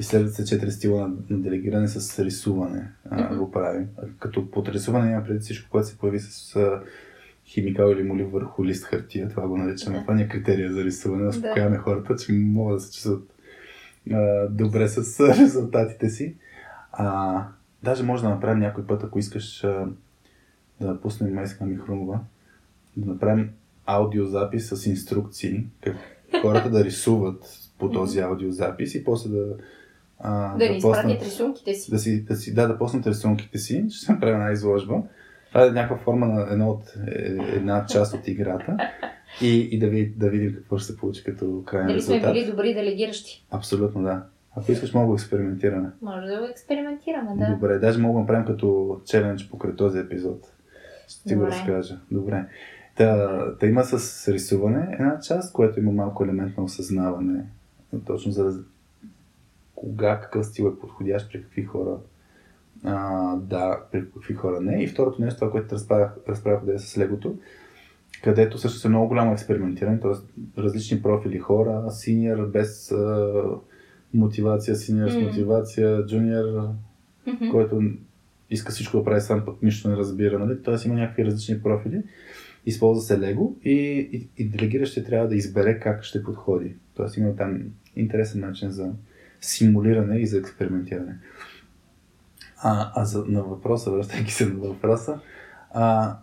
изследват 0.00 0.34
се 0.34 0.44
четири 0.44 0.70
стила 0.70 1.00
на, 1.00 1.14
на 1.30 1.38
делегиране 1.38 1.88
с 1.88 2.24
рисуване. 2.24 2.88
А, 3.10 3.24
Мгм. 3.24 3.36
го 3.36 3.50
правим. 3.50 3.86
А, 3.98 4.02
Като 4.18 4.50
под 4.50 4.68
рисуване 4.68 5.10
няма 5.10 5.24
преди 5.24 5.38
всичко, 5.38 5.70
което 5.70 5.88
се 5.88 5.98
появи 5.98 6.18
с 6.20 6.56
а, 6.56 6.80
химикал 7.46 7.90
или 7.90 8.02
молив 8.02 8.30
върху 8.32 8.64
лист 8.64 8.84
хартия. 8.84 9.28
Това 9.28 9.48
го 9.48 9.56
наричаме. 9.56 9.96
Да. 9.96 10.02
Това 10.02 10.14
ни 10.14 10.22
е 10.22 10.28
критерия 10.28 10.72
за 10.72 10.84
рисуване. 10.84 11.22
Да 11.22 11.30
Да. 11.30 11.36
успокояваме 11.36 11.78
хората, 11.78 12.16
че 12.16 12.32
могат 12.32 12.76
да 12.76 12.80
се 12.80 12.92
чувстват 12.92 13.22
а, 14.12 14.48
добре 14.50 14.88
с 14.88 15.20
резултатите 15.38 16.08
си. 16.08 16.36
А, 16.92 17.44
даже 17.82 18.02
може 18.02 18.22
да 18.22 18.28
направим 18.28 18.58
някой 18.58 18.86
път, 18.86 19.04
ако 19.04 19.18
искаш 19.18 19.64
а, 19.64 19.86
да 20.80 21.00
пуснем 21.00 21.34
Майска 21.34 21.64
Михрунова, 21.64 22.20
да 22.96 23.12
направим 23.12 23.50
аудиозапис 23.86 24.68
с 24.68 24.86
инструкции, 24.86 25.66
как 25.80 25.96
хората 26.42 26.70
да 26.70 26.84
рисуват 26.84 27.58
по 27.78 27.90
този 27.90 28.20
аудиозапис 28.20 28.94
и 28.94 29.04
после 29.04 29.30
да 29.30 29.56
А, 30.18 30.56
Да, 30.56 30.68
ни 30.70 30.76
изпратят 30.76 31.02
поснат, 31.04 31.22
рисунките 31.22 31.74
си. 31.74 31.90
да 31.90 31.98
си, 31.98 32.24
да 32.24 32.36
си, 32.36 32.54
да, 32.54 32.68
да 32.68 32.78
поснат 32.78 33.06
рисунките 33.06 33.58
си, 33.58 33.86
ще 33.90 34.06
се 34.06 34.12
направя 34.12 34.32
една 34.34 34.52
изложба. 34.52 35.02
Това 35.48 35.66
е 35.66 35.70
някаква 35.70 35.96
форма 35.96 36.26
на 36.26 36.52
едно 36.52 36.70
от, 36.70 36.82
е, 37.06 37.20
една 37.56 37.86
част 37.86 38.14
от 38.14 38.28
играта. 38.28 38.76
И, 39.42 39.68
и 39.70 39.78
да, 39.78 39.88
ви, 39.88 40.12
да 40.16 40.30
видим 40.30 40.54
какво 40.54 40.78
ще 40.78 40.92
се 40.92 40.96
получи 40.98 41.24
като 41.24 41.62
крайен 41.66 41.86
Дали 41.86 42.02
сме 42.02 42.14
резултат. 42.14 42.34
били 42.34 42.50
добри 42.50 42.74
делегиращи? 42.74 43.46
Абсолютно 43.50 44.02
да. 44.02 44.22
Ако 44.56 44.72
искаш, 44.72 44.94
мога 44.94 45.08
да 45.08 45.14
експериментираме. 45.14 45.90
Може 46.02 46.26
да 46.26 46.38
го 46.38 46.44
експериментираме, 46.44 47.30
да. 47.36 47.54
Добре, 47.54 47.78
даже 47.78 47.98
мога 47.98 48.14
да 48.14 48.20
направим 48.20 48.46
като 48.46 49.00
челендж 49.04 49.50
покрай 49.50 49.76
този 49.76 49.98
епизод. 49.98 50.52
Ще 51.08 51.28
ти 51.28 51.34
го 51.34 51.46
разкажа. 51.46 51.98
Добре. 52.10 52.44
Та, 52.96 53.56
та 53.56 53.66
има 53.66 53.84
с 53.84 54.28
рисуване 54.28 54.88
една 54.92 55.20
част, 55.20 55.52
което 55.52 55.80
има 55.80 55.92
малко 55.92 56.24
елемент 56.24 56.56
на 56.56 56.64
осъзнаване. 56.64 57.44
Точно 58.06 58.32
за 58.32 58.60
кога, 59.74 60.20
какъв 60.20 60.46
стил 60.46 60.64
е 60.64 60.80
подходящ, 60.80 61.32
при 61.32 61.42
какви 61.42 61.64
хора 61.64 61.96
а, 62.84 63.36
да, 63.36 63.80
при 63.92 64.10
какви 64.12 64.34
хора 64.34 64.60
не. 64.60 64.82
И 64.82 64.86
второто 64.86 65.22
нещо, 65.22 65.38
това, 65.38 65.50
което 65.50 65.74
разправях, 65.74 66.16
разправях 66.28 66.64
да 66.64 66.74
е 66.74 66.78
с 66.78 66.98
легото, 66.98 67.36
където 68.24 68.58
също 68.58 68.88
е 68.88 68.90
много 68.90 69.08
голямо 69.08 69.32
експериментиране, 69.32 70.00
т.е. 70.00 70.42
различни 70.60 71.02
профили 71.02 71.38
хора, 71.38 71.90
синьор 71.90 72.46
без 72.46 72.92
а, 72.92 73.44
мотивация, 74.14 74.76
синьор 74.76 75.10
с 75.10 75.16
мотивация, 75.16 76.06
джуниор, 76.06 76.68
Мгм. 77.26 77.50
който 77.50 77.82
иска 78.50 78.72
всичко 78.72 78.98
да 78.98 79.04
прави 79.04 79.20
сам, 79.20 79.44
пък 79.44 79.62
нищо 79.62 79.88
не 79.88 79.96
разбира, 79.96 80.38
нали? 80.38 80.62
Тоест 80.62 80.84
има 80.84 80.94
някакви 80.94 81.24
различни 81.24 81.62
профили. 81.62 82.02
Използва 82.66 83.02
се 83.02 83.20
Лего 83.20 83.56
и, 83.64 83.72
и, 84.12 84.28
и 84.36 84.48
делегиращия 84.48 85.04
трябва 85.04 85.28
да 85.28 85.36
избере 85.36 85.80
как 85.80 86.04
ще 86.04 86.22
подходи. 86.22 86.74
Тоест 86.94 87.16
има 87.16 87.36
там 87.36 87.62
интересен 87.96 88.40
начин 88.40 88.70
за 88.70 88.92
симулиране 89.40 90.18
и 90.18 90.26
за 90.26 90.38
експериментиране. 90.38 91.18
А, 92.62 92.92
а 92.94 93.04
за, 93.04 93.24
на 93.28 93.42
въпроса, 93.42 93.90
връщайки 93.90 94.32
се 94.32 94.46
на 94.46 94.54
въпроса, 94.54 95.20
а, 95.70 96.16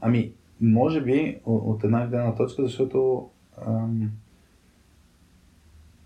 ами, 0.00 0.32
може 0.62 1.00
би 1.00 1.40
от, 1.44 1.84
една 1.84 2.06
гледна 2.06 2.34
точка, 2.34 2.62
защото 2.62 3.28
ам, 3.66 4.10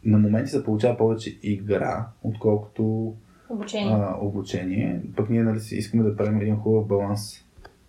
на 0.04 0.18
моменти 0.18 0.50
се 0.50 0.64
получава 0.64 0.96
повече 0.96 1.38
игра, 1.42 2.08
отколкото 2.22 3.14
Обучение. 3.48 3.92
а, 3.92 4.16
обучение. 4.20 5.02
Пък 5.16 5.30
ние 5.30 5.42
нали, 5.42 5.60
искаме 5.70 6.02
да 6.02 6.16
правим 6.16 6.40
един 6.40 6.56
хубав 6.56 6.86
баланс 6.86 7.44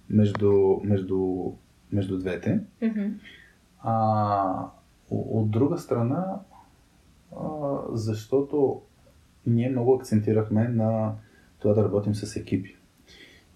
между, 0.10 0.80
между, 0.84 1.52
между 1.92 2.20
двете. 2.20 2.60
Мгм. 2.82 3.06
А, 3.80 4.70
от 5.10 5.52
друга 5.52 5.78
страна, 5.78 6.40
а, 7.38 7.78
защото 7.92 8.82
ние 9.48 9.70
много 9.70 9.94
акцентирахме 9.94 10.68
на 10.68 11.14
това 11.60 11.74
да 11.74 11.84
работим 11.84 12.16
с 12.16 12.36
екипи. 12.36 12.76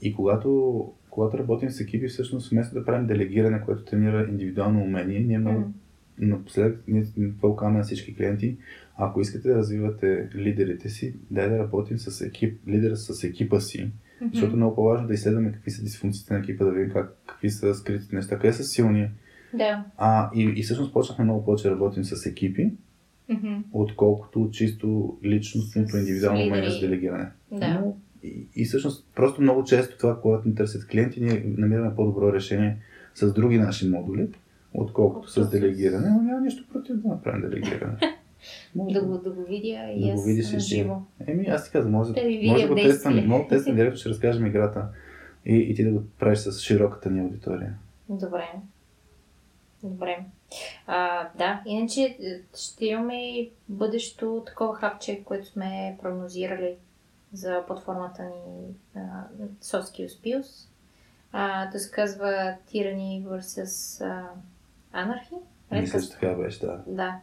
И 0.02 0.16
когато, 0.16 0.92
когато 1.12 1.38
работим 1.38 1.70
с 1.70 1.80
екипи, 1.82 2.08
всъщност 2.08 2.50
вместо 2.50 2.74
да 2.74 2.86
правим 2.86 3.08
делегиране, 3.08 3.62
което 3.62 3.84
тренира 3.84 4.28
индивидуално 4.30 4.82
умение, 4.82 5.20
ние 5.20 5.40
много 5.40 5.60
Мгм. 5.60 5.70
напоследък 6.18 6.84
ние 6.88 7.06
това 7.42 7.70
на 7.70 7.84
всички 7.84 8.16
клиенти, 8.16 8.58
ако 8.98 9.22
искате 9.22 9.48
да 9.48 9.56
развивате 9.56 10.30
лидерите 10.36 10.90
си, 10.90 11.16
дай 11.32 11.50
да 11.50 11.58
работим 11.60 11.98
с 11.98 12.22
екип, 12.26 12.68
лидера 12.68 12.96
с 12.96 13.24
екипа 13.24 13.60
си, 13.60 13.92
Мгм. 14.22 14.30
защото 14.34 14.54
е 14.54 14.56
много 14.56 14.76
по-важно 14.76 15.08
да 15.08 15.14
изследваме 15.14 15.52
какви 15.52 15.72
са 15.72 15.84
дисфункциите 15.84 16.34
на 16.34 16.40
екипа, 16.40 16.66
да 16.66 16.72
видим 16.72 16.94
как, 16.94 17.18
какви 17.28 17.50
са 17.50 17.74
скритите 17.76 18.16
неща, 18.16 18.40
къде 18.40 18.54
са 18.54 18.64
силни. 18.64 19.10
Да. 19.54 19.86
А, 19.98 20.30
и, 20.36 20.54
и 20.56 20.64
всъщност 20.64 20.94
почнахме 20.94 21.24
много 21.26 21.46
повече 21.46 21.64
да 21.64 21.72
работим 21.76 22.04
с 22.04 22.26
екипи, 22.26 22.72
Мгм. 23.30 23.54
отколкото 23.72 24.50
чисто 24.52 25.18
личностното 25.24 25.98
индивидуално 25.98 26.46
умение 26.46 26.70
за 26.70 26.80
делегиране. 26.80 27.28
Да. 27.52 27.80
Но, 27.80 27.98
и, 28.24 28.48
и 28.56 28.66
всъщност 28.66 29.08
просто 29.16 29.42
много 29.42 29.64
често 29.64 29.98
това, 29.98 30.22
когато 30.22 30.48
ни 30.48 30.56
търсят 30.56 30.88
клиенти, 30.88 31.22
ние 31.22 31.44
намираме 31.58 31.96
по-добро 31.96 32.34
решение 32.34 32.78
с 33.16 33.34
други 33.34 33.58
наши 33.58 33.90
модули, 33.90 34.30
отколкото 34.74 35.30
с 35.30 35.50
делегиране. 35.50 36.10
Но 36.10 36.22
няма 36.22 36.42
нищо 36.42 36.68
против 36.72 36.96
да 36.96 37.08
направим 37.08 37.50
делегиране. 37.50 37.98
Може 38.76 38.94
Да 38.94 39.06
го, 39.06 39.18
да 39.18 39.32
го 39.32 39.44
видя 39.44 39.92
и 39.96 40.02
да 40.02 40.08
го 40.08 40.14
аз 40.14 40.26
видиш 40.26 40.52
и 40.52 40.54
на 40.54 40.60
живо. 40.60 41.02
Еми, 41.28 41.46
аз 41.46 41.66
ти 41.66 41.72
казвам, 41.72 41.92
може, 41.92 42.14
Да 42.14 42.22
може 42.48 42.68
го 42.68 42.76
тествам, 42.76 43.16
да 43.16 43.48
тествам 43.50 43.76
директно, 43.76 43.98
ще 43.98 44.10
разкажем 44.10 44.46
играта 44.46 44.88
и, 45.46 45.56
и 45.56 45.76
ти 45.76 45.84
да 45.84 45.92
го 45.92 46.04
правиш 46.20 46.40
с 46.40 46.60
широката 46.60 47.12
ни 47.12 47.20
аудитория. 47.20 47.74
Добре. 48.10 48.50
Добре. 49.84 50.18
А, 50.88 51.30
да, 51.38 51.62
иначе 51.66 52.02
е, 52.02 52.42
ще 52.58 52.86
имаме 52.86 53.40
и 53.40 53.52
бъдещо 53.70 54.44
такова 54.46 54.76
хапче, 54.76 55.24
което 55.24 55.48
сме 55.48 55.98
прогнозирали 56.02 56.76
за 57.34 57.64
платформата 57.68 58.24
ни 58.24 58.64
а, 58.96 59.00
Soft 59.62 59.82
Skills 59.84 60.24
Pills. 60.24 60.68
А, 61.32 61.72
то 61.72 61.80
се 61.80 61.92
казва 61.92 62.28
Tyranny 62.70 63.24
vs. 63.24 64.06
а, 64.06 64.30
Anarchy. 65.06 65.38
Мисля, 65.72 66.02
че 66.02 66.10
така 66.10 66.34
беше, 66.34 66.60
да. 66.60 66.80
Да. 66.88 67.20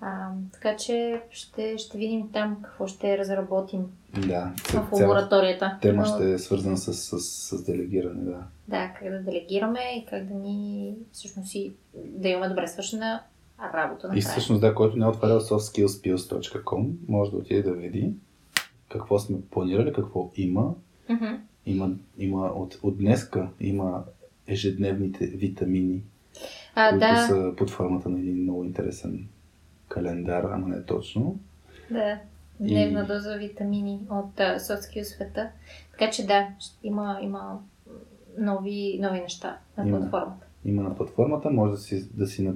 А, 0.00 0.28
така 0.52 0.76
че 0.76 1.22
ще, 1.30 1.78
ще 1.78 1.98
видим 1.98 2.32
там 2.32 2.62
какво 2.62 2.86
ще 2.86 3.18
разработим 3.18 3.86
Да, 4.26 4.52
в 4.66 4.88
лабораторията. 4.92 5.78
тема 5.82 6.02
Но- 6.02 6.14
ще 6.14 6.32
е 6.32 6.38
свързана 6.38 6.76
с, 6.76 6.94
с, 6.94 7.20
с 7.20 7.64
делегиране, 7.64 8.24
да. 8.24 8.42
Да, 8.68 8.92
как 8.94 9.10
да 9.10 9.22
делегираме 9.22 9.80
и 9.96 10.06
как 10.06 10.24
да 10.24 10.34
ни 10.34 10.94
всъщност 11.12 11.54
и 11.54 11.72
да 11.94 12.28
имаме 12.28 12.48
добре 12.48 12.68
свършена 12.68 13.22
работа 13.74 14.06
И 14.06 14.08
накрая. 14.08 14.22
всъщност, 14.22 14.60
да, 14.60 14.74
който 14.74 14.96
не 14.96 15.04
е 15.04 15.08
отварял 15.08 15.40
softskillspills.com, 15.40 16.90
може 17.08 17.30
да 17.30 17.36
отиде 17.36 17.62
да 17.62 17.72
види 17.72 18.12
какво 18.88 19.18
сме 19.18 19.36
планирали, 19.50 19.92
какво 19.92 20.30
има. 20.36 20.74
Мгм. 21.08 21.26
Има, 21.66 21.90
има 22.18 22.46
от, 22.46 22.78
от 22.82 22.98
днеска 22.98 23.48
има 23.60 24.04
ежедневните 24.46 25.26
витамини, 25.26 26.02
А, 26.74 26.90
които 26.90 27.00
да, 27.06 27.26
са 27.26 27.54
под 27.56 27.70
формата 27.70 28.08
на 28.08 28.18
един 28.18 28.42
много 28.42 28.64
интересен 28.64 29.28
календар, 29.88 30.44
ама 30.44 30.68
не 30.68 30.84
точно. 30.84 31.38
да. 31.90 32.18
Дневна 32.60 33.02
И- 33.04 33.06
доза 33.06 33.36
витамини 33.36 34.00
от 34.10 34.36
Soft 34.36 34.80
Skills 34.80 35.02
света. 35.02 35.48
Така 35.90 36.10
че 36.10 36.26
да, 36.26 36.48
има, 36.82 37.18
има 37.22 37.58
нови, 38.38 38.98
нови 39.02 39.20
неща 39.20 39.58
на 39.78 39.88
Има. 39.88 39.98
платформата. 39.98 40.46
Има 40.64 40.82
на 40.82 40.96
платформата, 40.96 41.50
може 41.50 41.70
да 41.72 41.78
си, 41.78 42.08
да 42.14 42.26
си 42.26 42.42
на... 42.42 42.54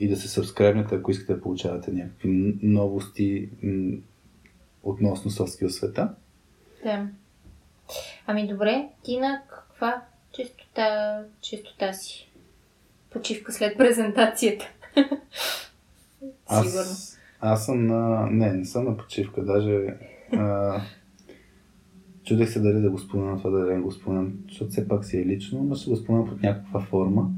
и 0.00 0.08
да 0.08 0.16
се 0.16 0.28
сабскрайбнете, 0.28 0.94
ако 0.94 1.10
искате 1.10 1.34
да 1.34 1.40
получавате 1.40 1.92
някакви 1.92 2.28
новости 2.62 3.48
относно 4.90 5.30
skills 5.30 5.68
света. 5.68 6.14
Да. 6.84 7.08
Ами 8.26 8.48
добре, 8.48 8.88
ти 9.02 9.18
на 9.18 9.42
каква 9.50 10.02
чистота, 10.32 11.20
чистота 11.40 11.92
си? 11.92 12.30
Почивка 13.10 13.52
след 13.52 13.78
презентацията. 13.78 14.64
Сигурно. 14.96 16.80
Аз, 16.80 17.18
аз 17.40 17.66
съм 17.66 17.86
на... 17.86 18.26
Не, 18.30 18.52
не 18.52 18.64
съм 18.64 18.84
на 18.84 18.96
почивка. 18.96 19.44
Даже 19.44 19.96
а, 20.32 20.80
чудех 22.24 22.50
се 22.50 22.60
дали 22.60 22.80
да 22.80 22.90
го 22.90 22.98
спомена 22.98 23.38
това, 23.38 23.50
да 23.50 23.72
не 23.72 23.80
го 23.80 23.92
спомена, 23.92 24.30
защото 24.48 24.70
все 24.70 24.88
пак 24.88 25.04
си 25.04 25.18
е 25.18 25.26
лично, 25.26 25.62
но 25.62 25.74
ще 25.74 25.90
го 25.90 25.96
спомена 25.96 26.26
под 26.26 26.42
някаква 26.42 26.80
форма. 26.80 27.30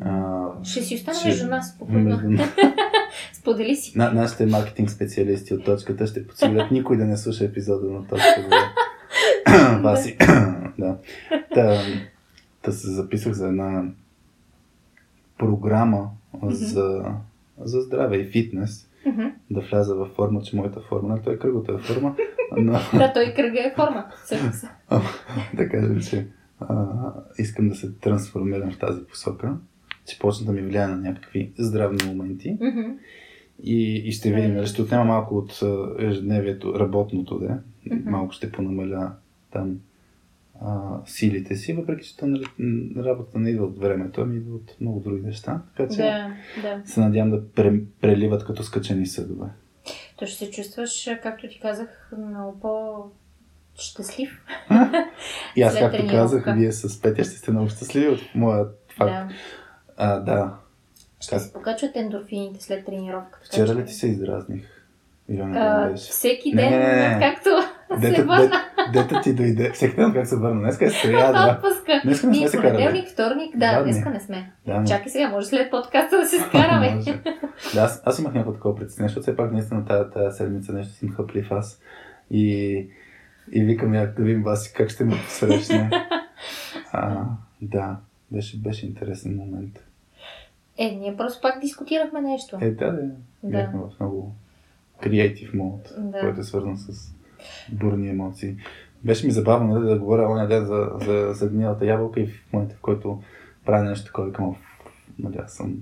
А, 0.00 0.44
Ще 0.64 0.82
си 0.82 0.94
остане 0.94 1.18
ще- 1.18 1.28
между 1.28 1.46
нас, 1.46 1.70
спокойно. 1.70 2.20
между- 2.20 2.42
Сподели 3.32 3.76
си. 3.76 3.98
На, 3.98 4.12
нашите 4.12 4.46
маркетинг 4.46 4.90
специалисти 4.90 5.54
от 5.54 5.64
точката 5.64 6.06
ще 6.06 6.26
подсигурят 6.26 6.70
никой 6.70 6.96
да 6.96 7.04
не 7.04 7.16
слуша 7.16 7.44
епизода 7.44 7.86
на 7.86 8.06
точка. 8.06 8.48
Да. 9.46 9.78
Васи. 9.78 10.16
да. 10.78 10.96
Та, 11.54 11.82
та 12.62 12.72
се 12.72 12.90
записах 12.90 13.32
за 13.32 13.46
една 13.48 13.84
програма 15.38 16.10
за, 16.42 17.04
за 17.58 17.80
здраве 17.80 18.16
и 18.16 18.24
фитнес. 18.24 18.88
Да 19.50 19.60
вляза 19.62 19.94
във 19.94 20.08
форма, 20.08 20.42
че 20.42 20.56
моята 20.56 20.80
форма, 20.80 21.14
не, 21.14 21.22
той 21.22 21.34
е 21.34 21.38
кръгата 21.38 21.78
форма, 21.78 22.14
но 22.56 22.72
Да, 22.94 23.12
той 23.12 23.34
кръга 23.34 23.58
е 23.60 23.72
форма. 23.76 24.04
Да 25.54 25.68
кажем, 25.68 26.00
че 26.00 26.26
а, 26.60 26.86
искам 27.38 27.68
да 27.68 27.74
се 27.74 27.92
трансформирам 27.92 28.70
в 28.70 28.78
тази 28.78 29.04
посока, 29.04 29.56
че 30.08 30.18
почна 30.18 30.46
да 30.46 30.52
ми 30.52 30.62
влияе 30.62 30.86
на 30.86 30.96
някакви 30.96 31.52
здравни 31.58 31.98
моменти. 32.06 32.56
Мгм. 32.60 32.90
И, 33.62 34.02
и 34.04 34.12
ще 34.12 34.32
видим, 34.32 34.54
нали, 34.54 34.66
ще 34.66 34.82
отнема 34.82 35.04
малко 35.04 35.36
от 35.36 35.62
а, 35.62 35.94
ежедневието, 35.98 36.80
работното, 36.80 37.38
да. 37.38 37.58
Мгм. 37.86 38.10
Малко 38.10 38.32
ще 38.32 38.52
понамаля 38.52 39.12
там 39.50 39.80
а, 40.60 40.98
силите 41.06 41.56
си, 41.56 41.72
въпреки 41.72 42.06
че 42.06 42.16
то, 42.16 42.26
нали, 42.26 42.44
работата 42.96 43.38
не 43.38 43.50
идва 43.50 43.64
от 43.64 43.78
времето, 43.78 44.20
ами 44.20 44.36
идва 44.36 44.54
от 44.56 44.76
много 44.80 45.00
други 45.00 45.22
неща. 45.22 45.62
Така 45.76 45.94
че 45.94 45.96
Да, 45.96 46.34
да. 46.62 46.82
се 46.84 47.00
надявам 47.00 47.30
да 47.30 47.48
пре, 47.48 47.80
преливат 48.00 48.44
като 48.44 48.62
скачени 48.62 49.06
съдове. 49.06 49.46
То 50.16 50.26
ще 50.26 50.44
се 50.44 50.50
чувстваш, 50.50 51.08
както 51.22 51.48
ти 51.48 51.60
казах, 51.60 52.12
много 52.18 52.60
по-щастлив. 52.60 54.44
И 55.56 55.62
аз, 55.62 55.78
както 55.78 56.06
казах, 56.06 56.44
вие 56.56 56.72
с 56.72 57.02
Петя 57.02 57.24
ще 57.24 57.32
сте 57.32 57.50
много 57.50 57.68
щастливи 57.68 58.08
от 58.08 58.20
моя 58.34 58.66
факт. 58.96 59.28
Да. 59.28 59.28
А, 59.98 60.18
да. 60.18 60.54
Ще 61.20 61.38
се 61.38 61.52
покачват 61.52 61.96
ендорфините 61.96 62.64
след 62.64 62.86
тренировката. 62.86 63.46
Вчера 63.46 63.66
че- 63.66 63.74
ли 63.74 63.84
ти 63.84 63.92
се 63.92 64.06
издразних? 64.06 64.64
А, 65.40 65.88
беше. 65.88 66.10
всеки 66.10 66.52
Не, 66.52 66.62
ден, 66.62 66.70
не, 66.72 66.86
не, 66.88 67.08
не. 67.08 67.20
както 67.20 67.48
се 68.00 68.10
Дето, 68.10 68.26
върна 68.26 68.48
дет, 68.48 68.92
дето 68.92 69.20
ти 69.22 69.34
дойде. 69.34 69.70
Всеки 69.70 69.96
ден 69.96 70.12
как 70.12 70.26
се 70.26 70.36
върна. 70.36 70.60
Днеска 70.60 70.86
е 70.86 70.90
сряда. 70.90 71.58
отпуска. 71.58 72.00
Днеска 72.04 72.26
не 72.26 72.34
сме 72.34 72.40
Ние 72.40 72.48
се 72.48 72.56
понеделник, 72.56 73.08
вторник, 73.08 73.56
да, 73.56 73.82
дни. 73.82 73.92
днеска 73.92 74.10
не 74.10 74.20
сме. 74.20 74.52
Да, 74.66 74.84
Чакай 74.84 75.08
сега, 75.08 75.28
може 75.28 75.46
след 75.46 75.70
подкаста 75.70 76.16
да 76.16 76.26
се 76.26 76.38
скараме. 76.48 76.98
Да, 77.74 77.80
аз, 77.80 78.02
аз 78.04 78.18
имах 78.18 78.34
някакво 78.34 78.52
такова 78.52 78.76
притеснение, 78.76 79.08
защото 79.08 79.22
все 79.22 79.36
пак 79.36 79.52
наистина 79.52 79.84
тази, 79.84 80.10
тази 80.10 80.36
седмица 80.36 80.72
нещо 80.72 80.92
си 80.94 81.08
хъплив 81.08 81.52
аз. 81.52 81.80
И, 82.30 82.76
и 83.52 83.64
викам 83.64 83.94
я 83.94 84.14
да 84.14 84.22
видим 84.22 84.42
Васи 84.42 84.72
как 84.74 84.90
ще 84.90 85.04
ме 85.04 85.16
посрещне. 85.24 85.90
А, 86.92 87.24
да, 87.62 87.96
беше, 88.30 88.58
беше 88.58 88.86
интересен 88.86 89.36
момент. 89.36 89.84
Е, 90.78 90.90
ние 90.90 91.16
просто 91.16 91.40
пак 91.42 91.60
дискутирахме 91.60 92.20
нещо. 92.20 92.58
Е, 92.60 92.70
да, 92.70 92.92
да. 92.92 93.10
Бяхме 93.42 93.80
в 93.80 94.00
много 94.00 94.32
креатив 95.02 95.54
мод, 95.54 95.94
Да. 95.98 96.20
който 96.20 96.40
е 96.40 96.44
свързан 96.44 96.76
с 96.76 97.14
бурни 97.72 98.08
емоции. 98.08 98.56
Беше 99.04 99.26
ми 99.26 99.32
забавно 99.32 99.74
нали, 99.74 99.88
да 99.88 99.98
говоря 99.98 100.30
оня 100.30 100.48
ден 100.48 100.64
за, 100.64 100.90
за, 101.00 101.32
за 101.32 101.48
гнилата 101.48 101.86
ябълка 101.86 102.20
и 102.20 102.26
в 102.26 102.52
момента, 102.52 102.74
в 102.74 102.80
който 102.80 103.22
правя 103.64 103.84
нещо 103.84 104.06
такова, 104.06 104.48
«Оф, 104.48 104.56
нали, 105.18 105.36
аз 105.44 105.52
съм 105.52 105.76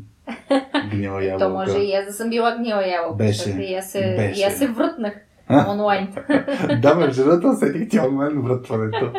гнила 0.91 1.25
ябълка. 1.25 1.45
То 1.45 1.53
може 1.53 1.79
и 1.79 1.93
аз 1.93 2.07
да 2.07 2.13
съм 2.13 2.31
била 2.31 2.57
гнила 2.57 2.87
ябълка. 2.87 3.17
Беше. 3.17 3.33
защото 3.33 3.61
И 3.61 3.75
аз 3.75 3.91
се, 3.91 4.15
Беше. 4.17 4.41
и 4.41 4.45
аз 4.45 4.55
се 4.59 4.69
врътнах 4.69 5.26
онлайн 5.51 6.09
да, 6.81 6.95
между 6.95 7.25
другото, 7.25 7.59
тя 7.91 8.07
от 8.07 8.15
мен 8.15 8.43
вратването. 8.43 9.13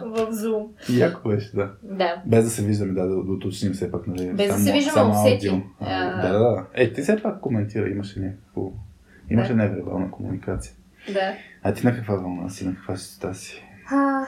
В 0.00 0.32
Zoom. 0.32 0.66
Яко 0.98 1.28
беше, 1.28 1.56
да. 1.56 1.72
Да. 1.82 2.22
Без 2.26 2.44
да 2.44 2.50
се 2.50 2.62
виждаме, 2.62 2.92
да, 2.92 3.02
да, 3.02 3.24
да 3.24 3.32
уточним 3.32 3.72
все 3.72 3.90
пак, 3.90 4.06
нали? 4.06 4.32
Без 4.32 4.46
да 4.46 4.52
само, 4.52 4.64
се 4.64 4.72
виждаме, 4.72 4.94
само 4.94 5.10
усети. 5.10 5.62
А. 5.80 6.22
Да, 6.22 6.32
да, 6.32 6.38
да. 6.38 6.64
Е, 6.74 6.92
ти 6.92 7.02
все 7.02 7.22
пак 7.22 7.40
коментира, 7.40 7.88
имаше 7.88 8.20
някакво... 8.20 8.72
Имаше 9.30 9.52
Да. 9.52 9.56
невербална 9.56 10.10
комуникация. 10.10 10.74
Да. 11.12 11.34
А 11.62 11.74
ти 11.74 11.86
на 11.86 11.94
каква 11.94 12.14
вълна 12.14 12.48
си, 12.50 12.66
на 12.66 12.74
каква 12.74 12.94
частота 12.94 13.34
си? 13.34 13.64
А, 13.90 14.26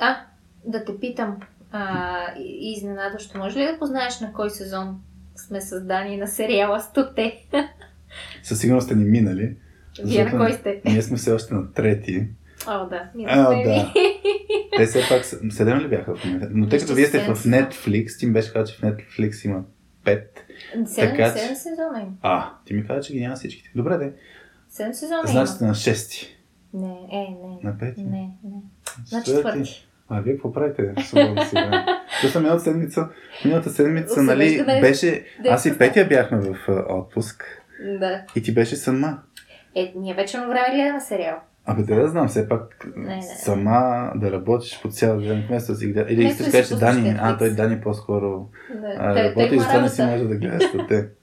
а 0.00 0.16
да 0.64 0.84
те 0.84 0.98
питам. 1.00 1.36
А, 1.72 2.16
изненадващо, 2.60 3.38
може 3.38 3.58
ли 3.58 3.66
да 3.66 3.78
познаеш 3.78 4.20
на 4.20 4.32
кой 4.32 4.50
сезон 4.50 5.00
сме 5.36 5.60
създани 5.60 6.16
на 6.16 6.26
сериала 6.26 6.80
Стоте? 6.80 7.44
Със 8.42 8.58
сигурност 8.58 8.86
сте 8.86 8.96
ни 8.96 9.04
минали. 9.04 9.56
Вие 10.04 10.24
на 10.24 10.30
кой 10.30 10.52
сте? 10.52 10.80
Ние 10.84 11.02
сме 11.02 11.16
все 11.16 11.32
още 11.32 11.54
на 11.54 11.72
трети. 11.72 12.28
О, 12.66 12.86
да. 12.88 13.10
А, 13.26 13.62
да. 13.64 13.92
Те 14.76 14.86
все 14.86 15.08
пак 15.08 15.24
седем 15.52 15.78
ли 15.78 15.88
бяха 15.88 16.16
в 16.16 16.24
момента? 16.24 16.48
Но 16.50 16.68
тъй 16.68 16.78
като 16.78 16.94
вие 16.94 17.06
сте 17.06 17.18
в. 17.18 17.44
Netflix, 17.44 18.18
ти 18.18 18.26
ми 18.26 18.32
беше 18.32 18.52
казал, 18.52 18.74
че 18.74 18.78
в 18.78 18.82
Netflix 18.82 19.46
има 19.46 19.62
пет. 20.04 20.44
Седем, 20.86 21.10
Така 21.10 21.30
седем 21.30 21.56
сезона. 21.56 22.06
А, 22.22 22.50
ти 22.64 22.74
ми 22.74 22.86
каза, 22.86 23.00
че 23.00 23.12
ги 23.12 23.20
няма 23.20 23.36
всичките. 23.36 23.70
Добре, 23.74 23.98
де. 23.98 24.12
Седем 24.68 24.94
сезона 24.94 25.22
Значи 25.26 25.52
сте 25.52 25.64
на 25.64 25.74
шести. 25.74 26.36
Не, 26.74 26.96
е, 27.12 27.18
не. 27.18 27.70
На 27.70 27.78
пети? 27.78 28.02
Не, 28.02 28.30
не. 28.44 28.62
На 29.12 29.22
Четвърти? 29.22 29.88
А, 30.08 30.20
вие 30.20 30.32
какво 30.32 30.52
правите? 30.52 30.94
Време. 31.12 31.86
Защото 32.22 32.40
миналата 32.40 32.64
седмица, 32.64 33.08
миналата 33.44 33.70
седмица, 33.70 34.14
Се 34.14 34.22
нали, 34.22 34.64
беше... 34.80 35.24
да 35.42 35.48
Аз 35.48 35.66
и 35.66 35.78
Петя 35.78 36.06
бяхме 36.06 36.38
в 36.40 36.56
отпуск 36.88 37.44
Да. 38.00 38.22
и 38.36 38.42
ти 38.42 38.54
беше 38.54 38.76
сама. 38.76 39.18
Е, 39.74 39.92
ние 39.96 40.14
вече 40.14 40.38
на 40.38 40.48
време 40.48 40.74
гледаме 40.74 41.00
сериал. 41.00 41.36
Абе, 41.66 41.82
да, 41.82 41.94
да 41.94 42.08
знам, 42.08 42.28
все 42.28 42.48
пак 42.48 42.86
Не, 42.96 43.16
не. 43.16 43.22
сама 43.22 44.12
да 44.14 44.32
работиш 44.32 44.82
по 44.82 44.88
цял 44.88 45.20
ден, 45.20 45.44
вместо 45.48 45.72
да 45.72 45.78
си 45.78 45.86
гледа. 45.86 46.12
Или 46.12 46.24
искаш 46.24 46.46
да 46.46 46.52
кажеш, 46.52 46.68
Дани, 46.68 47.16
а, 47.20 47.38
той 47.38 47.50
Дани 47.50 47.80
по-скоро 47.80 48.48
Да. 48.74 48.94
а, 48.98 49.12
Той- 49.14 49.34
той 49.34 49.42
работи 49.42 49.56
и 49.56 49.58
затова 49.58 49.80
не 49.80 49.88
си 49.88 50.02
може 50.02 50.24
да 50.24 50.34
гледаш 50.36 50.64
те. 50.88 51.08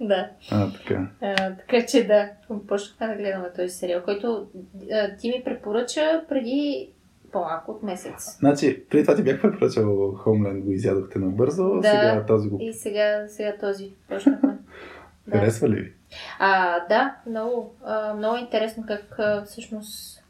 Да. 0.00 0.28
А, 0.50 0.72
така. 0.72 1.06
А, 1.22 1.54
така 1.56 1.86
че 1.86 2.06
да, 2.06 2.30
почнахме 2.68 3.06
да 3.06 3.14
гледаме 3.14 3.48
този 3.56 3.68
сериал, 3.68 4.02
който 4.04 4.46
а, 4.92 5.16
ти 5.16 5.28
ми 5.28 5.42
препоръча 5.44 6.22
преди 6.28 6.90
по-малко 7.32 7.70
от 7.70 7.82
месец. 7.82 8.38
Значи, 8.38 8.84
преди 8.90 9.04
това 9.04 9.16
ти 9.16 9.22
бях 9.22 9.40
препоръчал 9.42 9.84
Homeland, 10.14 10.60
го 10.60 10.70
изядохте 10.72 11.18
набързо, 11.18 11.74
Да. 11.74 11.88
сега 11.90 12.24
този 12.26 12.48
го 12.48 12.58
И 12.60 12.72
сега, 12.72 13.24
сега 13.28 13.52
този 13.60 13.92
почнахме. 14.08 14.58
Да. 15.26 15.38
харесва 15.38 15.68
ли 15.68 15.74
ви? 15.80 15.92
А, 16.38 16.80
да, 16.88 17.16
много, 17.26 17.74
а, 17.84 18.14
много 18.14 18.36
интересно 18.36 18.84
как 18.88 19.18
а, 19.18 19.44
всъщност 19.44 20.24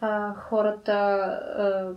а, 0.00 0.34
хората 0.34 0.92
а, 0.92 1.92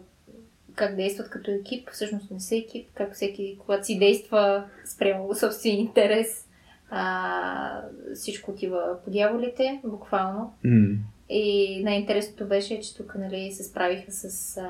как 0.75 0.95
действат 0.95 1.30
като 1.30 1.51
екип, 1.51 1.89
всъщност 1.91 2.31
не 2.31 2.39
са 2.39 2.55
екип, 2.55 2.88
как 2.93 3.13
всеки, 3.13 3.57
когато 3.59 3.85
си 3.85 3.99
действа 3.99 4.63
спрямо 4.85 5.35
собствен 5.39 5.77
интерес, 5.77 6.47
а, 6.89 7.81
всичко 8.15 8.51
отива 8.51 8.97
по 9.05 9.11
дяволите, 9.11 9.81
буквално. 9.85 10.53
М. 10.63 10.95
И 11.30 11.81
най-интересното 11.84 12.47
беше, 12.47 12.80
че 12.80 12.97
тук 12.97 13.15
нали, 13.15 13.51
се 13.51 13.63
справиха 13.63 14.11
с 14.11 14.57
ам, 14.57 14.65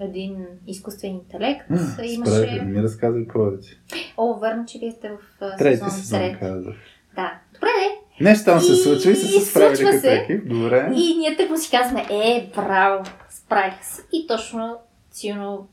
един 0.00 0.46
изкуствен 0.66 1.10
интелект. 1.10 1.70
А, 1.70 2.04
Имаше... 2.04 2.62
ми 2.64 2.82
разказвай 2.82 3.26
повече. 3.26 3.78
О, 4.16 4.38
верно, 4.38 4.66
че 4.66 4.78
вие 4.78 4.90
сте 4.90 5.10
в 5.10 5.18
а, 5.40 5.56
Трети 5.56 5.76
сезон 5.76 5.90
сезон, 5.90 6.38
казах. 6.40 6.74
Да. 7.16 7.32
Добре, 7.54 7.68
де. 7.78 8.24
Нещо 8.24 8.44
там 8.44 8.60
се 8.60 8.72
И- 8.72 8.76
случва 8.76 9.10
и 9.10 9.16
са 9.16 9.26
се 9.26 9.36
и 9.36 9.40
справили 9.40 9.84
като 9.84 10.06
екип. 10.06 10.48
Добре. 10.48 10.90
И 10.94 11.16
ние 11.16 11.36
тъкмо 11.36 11.56
си 11.56 11.70
казваме, 11.70 12.06
е, 12.10 12.50
браво, 12.56 13.04
справиха 13.30 13.84
се. 13.84 14.02
И 14.12 14.26
точно, 14.26 14.76
силно 15.10 15.68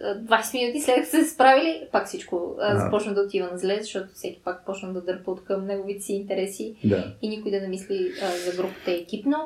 20 0.00 0.28
минути 0.54 0.80
след 0.80 0.96
като 0.96 1.08
се 1.08 1.24
справили, 1.24 1.82
пак 1.92 2.06
всичко 2.06 2.54
А. 2.60 2.78
започна 2.78 3.14
да 3.14 3.20
отива 3.20 3.48
на 3.52 3.58
зле, 3.58 3.78
защото 3.80 4.06
всеки 4.14 4.40
пак 4.44 4.66
почна 4.66 4.92
да 4.92 5.00
дърпа 5.02 5.30
от 5.30 5.44
към 5.44 5.66
неговите 5.66 6.00
си 6.00 6.12
интереси 6.12 6.74
Да. 6.84 7.14
и 7.22 7.28
никой 7.28 7.50
да 7.50 7.60
не 7.60 7.68
мисли 7.68 8.12
а, 8.22 8.30
за 8.30 8.56
групата 8.56 8.90
екипно. 8.92 9.36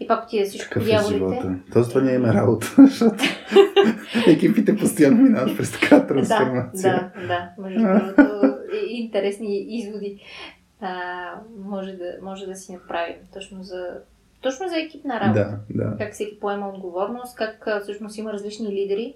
И 0.00 0.06
пак 0.06 0.24
отиде 0.24 0.44
всичко 0.44 0.68
по 0.68 0.74
Какъв 0.74 0.82
е 0.84 0.90
дяволите. 0.90 1.14
живота? 1.16 1.54
То 1.72 1.82
затова 1.82 2.00
ние 2.00 2.14
имаме 2.14 2.34
работа, 2.34 2.66
защото 2.78 3.24
екипите 4.26 4.76
постоянно 4.76 5.22
минават 5.22 5.56
през 5.56 5.72
такава 5.72 6.00
Да, 6.00 6.06
трансформация. 6.08 7.12
да, 7.16 7.26
да. 7.26 7.50
Между 7.58 7.80
другото, 7.80 8.54
интересни 8.88 9.56
изводи 9.60 10.20
а, 10.80 10.94
може, 11.58 11.92
да, 11.92 12.12
може 12.22 12.46
да 12.46 12.54
си 12.54 12.72
направим 12.72 13.14
точно 13.32 13.62
за, 13.62 13.86
точно 14.40 14.68
за 14.68 14.78
екипна 14.78 15.20
работа. 15.20 15.58
Да, 15.70 15.84
да. 15.84 15.96
Как 15.98 16.12
всеки 16.12 16.40
поема 16.40 16.68
отговорност, 16.68 17.36
как 17.36 17.68
всъщност 17.82 18.18
има 18.18 18.32
различни 18.32 18.68
лидери 18.68 19.14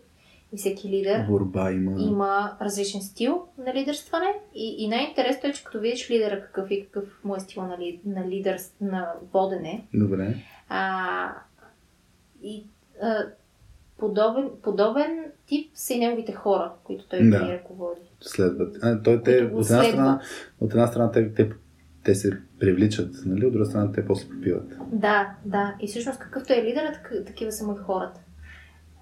и 0.52 0.56
всеки 0.56 0.88
лидер 0.88 1.26
Борба 1.28 1.70
има. 1.70 2.00
има 2.00 2.56
различен 2.60 3.00
стил 3.00 3.42
на 3.58 3.74
лидерстване 3.74 4.26
и, 4.54 4.76
и 4.78 4.88
най-интересно 4.88 5.48
е, 5.48 5.52
че 5.52 5.64
като 5.64 5.80
видиш 5.80 6.10
лидера 6.10 6.40
какъв 6.42 6.70
и 6.70 6.84
какъв 6.84 7.04
му 7.24 7.36
е 7.36 7.40
стил 7.40 7.62
на, 7.62 7.78
ли, 7.78 8.00
на 8.06 8.28
лидер, 8.28 8.56
на 8.80 9.12
водене, 9.32 9.84
Добре. 9.94 10.34
А, 10.76 11.34
и 12.42 12.66
а, 13.02 13.24
подобен, 13.98 14.50
подобен 14.62 15.24
тип 15.46 15.70
са 15.74 15.94
и 15.94 15.98
неговите 15.98 16.32
хора, 16.32 16.72
които 16.84 17.08
той 17.08 17.30
Да. 17.30 17.48
ръководи. 17.52 18.00
Следват. 18.20 18.76
А, 18.82 19.02
той, 19.02 19.22
те, 19.22 19.50
от 19.52 19.66
една 19.70 19.84
страна, 19.84 20.20
от 20.60 20.70
една 20.70 20.86
страна 20.86 21.10
те, 21.10 21.34
те, 21.34 21.50
те 22.04 22.14
се 22.14 22.38
привличат, 22.60 23.10
нали? 23.26 23.46
От 23.46 23.52
друга 23.52 23.66
страна 23.66 23.92
те 23.92 24.06
после 24.06 24.28
попиват. 24.28 24.68
Да, 24.92 25.34
да. 25.44 25.74
И 25.80 25.86
всъщност 25.86 26.18
какъвто 26.18 26.52
е 26.52 26.62
лидерът, 26.62 26.94
так- 26.94 27.26
такива 27.26 27.52
са 27.52 27.66
му 27.66 27.72
и 27.72 27.82
хората. 27.82 28.20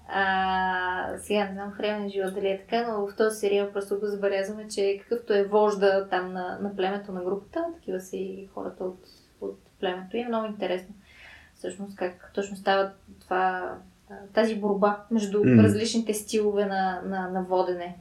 А, 0.07 1.17
сега 1.17 1.45
не 1.45 1.53
знам 1.53 1.73
в 1.77 1.79
реалния 1.79 2.09
живот 2.09 2.33
дали 2.33 2.47
е 2.47 2.59
така, 2.59 2.91
но 2.91 3.07
в 3.07 3.15
този 3.15 3.39
сериал 3.39 3.71
просто 3.73 3.99
го 3.99 4.05
забелязваме, 4.05 4.67
че 4.67 4.99
какъвто 5.01 5.33
е 5.33 5.43
вожда 5.43 6.07
там 6.09 6.33
на, 6.33 6.59
на 6.61 6.75
племето 6.75 7.11
на 7.11 7.23
групата, 7.23 7.65
такива 7.75 7.99
са 7.99 8.17
и 8.17 8.49
хората 8.53 8.83
от, 8.83 8.99
от 9.41 9.59
племето. 9.79 10.17
И 10.17 10.21
е 10.21 10.27
много 10.27 10.45
интересно 10.45 10.95
всъщност 11.63 11.95
как 11.95 12.31
точно 12.33 12.57
става 12.57 12.91
това, 13.19 13.75
тази 14.33 14.55
борба 14.55 15.03
между 15.11 15.37
mm. 15.37 15.63
различните 15.63 16.13
стилове 16.13 16.65
на, 16.65 17.01
на, 17.05 17.29
на 17.29 17.43
водене 17.43 17.97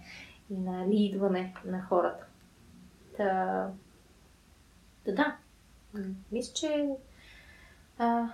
и 0.51 0.59
на 0.59 0.89
лидване 0.89 1.55
на 1.67 1.83
хората. 1.83 2.25
Та, 3.17 3.69
да, 5.05 5.13
да. 5.15 5.37
Мисля, 6.33 6.53
че 6.55 6.87
а, 7.99 8.29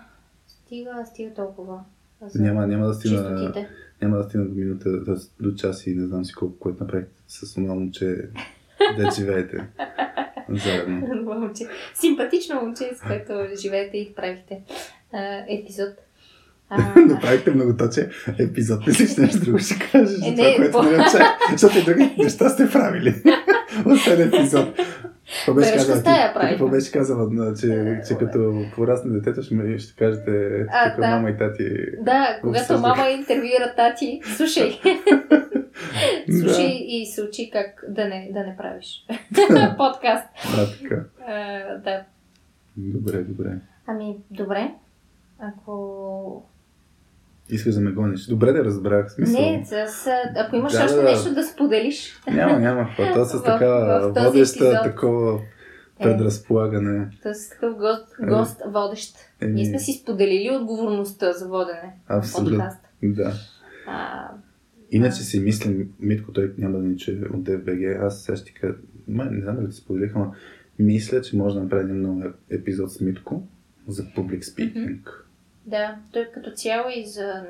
стига, 0.46 1.04
стига 1.06 1.34
толкова. 1.34 1.80
За 2.22 2.42
Няма, 2.42 2.66
няма 2.66 2.86
да 2.86 2.94
стигна, 2.94 3.18
чистотите. 3.18 3.68
няма 4.02 4.16
да 4.16 4.24
стигна 4.24 4.46
до 4.46 4.54
минута, 4.54 5.04
т.е. 5.04 5.42
до 5.42 5.54
час 5.54 5.86
и 5.86 5.94
не 5.94 6.06
знам 6.06 6.24
си 6.24 6.32
колко, 6.32 6.58
което 6.58 6.84
направихте 6.84 7.22
с 7.28 7.54
това 7.54 7.74
момче, 7.74 8.28
да 8.96 9.10
живеете 9.10 9.68
заедно. 10.48 11.54
Симпатично 11.94 12.60
момче, 12.60 12.90
с 12.96 13.00
което 13.00 13.32
живеете 13.60 13.96
и 13.96 14.14
правихте 14.14 14.62
а, 14.68 14.97
епизод. 15.48 15.94
А, 16.70 17.00
Направихте 17.00 17.50
многоточе 17.50 18.08
епизод. 18.38 18.86
Мислиш 18.86 19.16
нещо 19.16 19.40
друго 19.40 19.58
ще 19.58 19.74
кажеш 19.92 20.18
Е, 20.18 20.34
това, 20.34 20.42
не, 20.42 20.56
което 20.56 20.82
не 20.82 20.88
очаквах. 20.90 21.38
Защото 21.52 21.78
и 21.78 21.84
други 21.84 22.14
неща 22.18 22.48
сте 22.48 22.70
правили. 22.70 23.14
Освен 23.86 24.28
епизод. 24.28 24.68
Какво 25.36 25.54
беше 25.54 25.72
казала 25.72 26.02
ти? 26.02 26.10
Какво 26.40 26.68
беше 26.68 26.92
казала, 26.92 27.28
на- 27.30 27.54
че, 27.54 28.00
че 28.08 28.14
като 28.16 28.64
порасне 28.74 29.10
детето 29.10 29.42
ще, 29.42 29.78
ще 29.78 29.94
кажете 29.94 30.30
А, 30.70 30.96
да. 30.96 31.08
мама 31.08 31.30
и 31.30 31.36
тати. 31.36 31.64
да, 32.00 32.38
когато 32.40 32.78
мама 32.78 33.08
интервюира 33.08 33.74
тати, 33.76 34.20
слушай. 34.26 34.80
слушай 36.40 36.66
и 36.80 37.06
се 37.06 37.22
учи 37.22 37.50
как 37.52 37.84
да 37.88 38.04
не, 38.04 38.30
да 38.32 38.40
не 38.40 38.56
правиш 38.56 39.06
подкаст. 39.78 40.24
Да, 40.56 40.66
така. 40.72 41.04
А, 41.28 41.58
да. 41.76 42.02
Добре, 42.76 43.18
добре. 43.18 43.50
Ами, 43.86 44.16
добре. 44.30 44.70
Ако... 45.38 46.44
Искаш 47.50 47.74
да 47.74 47.80
ме 47.80 47.90
гониш. 47.90 48.26
Добре 48.26 48.52
да 48.52 48.64
разбрах. 48.64 49.12
Смисъл. 49.12 49.40
Не, 49.42 49.64
с, 49.66 50.06
ако 50.36 50.56
имаш 50.56 50.72
Да, 50.72 50.84
още 50.84 50.96
да, 50.96 51.02
нещо 51.02 51.34
да 51.34 51.42
споделиш. 51.44 52.20
Няма, 52.26 52.58
няма. 52.60 52.86
какво. 52.86 53.14
То 53.14 53.24
с 53.24 53.32
В- 53.38 53.44
така 53.44 53.68
в 53.68 54.12
този 54.14 54.26
водеща, 54.26 54.64
епизод. 54.66 54.82
такова 54.84 55.40
Е. 55.98 56.02
предразполагане. 56.02 57.10
С 57.24 57.50
такъв 57.50 57.76
гост, 57.76 58.16
гост 58.20 58.62
водещ. 58.66 59.16
Еми, 59.40 59.52
Ние 59.52 59.64
сме 59.64 59.78
си 59.78 59.92
споделили 59.92 60.56
отговорността 60.56 61.32
за 61.32 61.48
водене 61.48 61.96
Абсолютно. 62.08 62.64
Да. 63.02 63.32
А, 63.86 64.28
Иначе 64.90 65.22
си 65.22 65.40
мислим, 65.40 65.92
Митко, 66.00 66.32
той 66.32 66.54
няма 66.58 66.78
да 66.78 66.84
ни 66.84 66.96
чуе 66.96 67.14
от 67.14 67.40
DFBG, 67.40 68.06
аз 68.06 68.22
сега 68.22 68.36
ще 68.36 68.44
ти 68.44 68.54
кажа, 68.54 68.74
май, 69.08 69.28
не 69.30 69.40
знам 69.40 69.56
дали 69.56 69.68
ти 69.68 69.76
споделих, 69.76 70.12
ама 70.14 70.34
мисля, 70.78 71.20
че 71.20 71.36
може 71.36 71.54
да 71.54 71.62
направим 71.62 72.02
нов 72.02 72.24
епизод 72.50 72.92
с 72.92 73.00
Митко 73.00 73.42
за 73.88 74.02
public 74.02 74.40
speaking. 74.40 74.98
Да, 75.68 75.96
той 76.12 76.28
като 76.34 76.50
цяло 76.50 76.84
и 76.96 77.06
за 77.06 77.44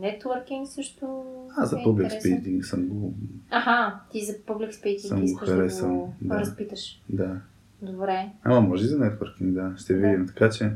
нетворкинг 0.00 0.68
също 0.68 1.24
Аз 1.56 1.70
за 1.70 1.76
е 1.76 1.80
public 1.80 2.02
интересен. 2.02 2.32
speaking 2.32 2.62
съм 2.62 2.88
го, 2.88 3.14
Аха, 3.50 4.00
ти 4.12 4.24
за 4.24 4.32
public 4.32 4.70
speaking 4.72 4.98
Съм 4.98 5.18
го 5.18 5.24
искаш 5.24 5.48
да 5.48 5.86
го 5.86 6.14
да. 6.20 6.34
разпиташ. 6.34 7.02
да. 7.08 7.40
Добре. 7.82 8.28
Ама 8.44 8.60
може 8.60 8.84
и 8.84 8.88
за 8.88 8.98
нетворкинг, 8.98 9.52
да, 9.52 9.72
ще 9.76 9.94
Да. 9.94 10.00
видим. 10.00 10.26
Така 10.26 10.50
че, 10.50 10.70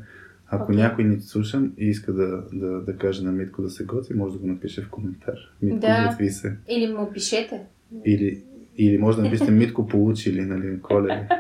ако 0.49 0.65
Окей. 0.65 0.77
някой 0.77 1.05
ни 1.05 1.21
слуша 1.21 1.63
и 1.79 1.87
иска 1.87 2.13
да, 2.13 2.43
да, 2.53 2.81
да 2.81 2.97
каже 2.97 3.25
на 3.25 3.33
Митко 3.33 3.63
да 3.63 3.71
се 3.71 3.85
готви, 3.85 4.15
може 4.15 4.33
да 4.33 4.41
го 4.41 4.47
напише 4.47 4.83
в 4.83 4.91
коментар. 4.91 5.35
Митко, 5.63 5.79
Да. 5.81 6.07
готви 6.09 6.31
се. 6.31 6.57
Или 6.69 6.93
му 6.93 7.13
пишете. 7.13 7.61
Или, 8.05 8.43
или 8.77 8.99
може 8.99 9.17
да 9.17 9.23
напишете 9.23 9.51
Митко 9.53 9.87
получили, 9.87 10.41
нали, 10.43 10.81
коле. 10.83 11.29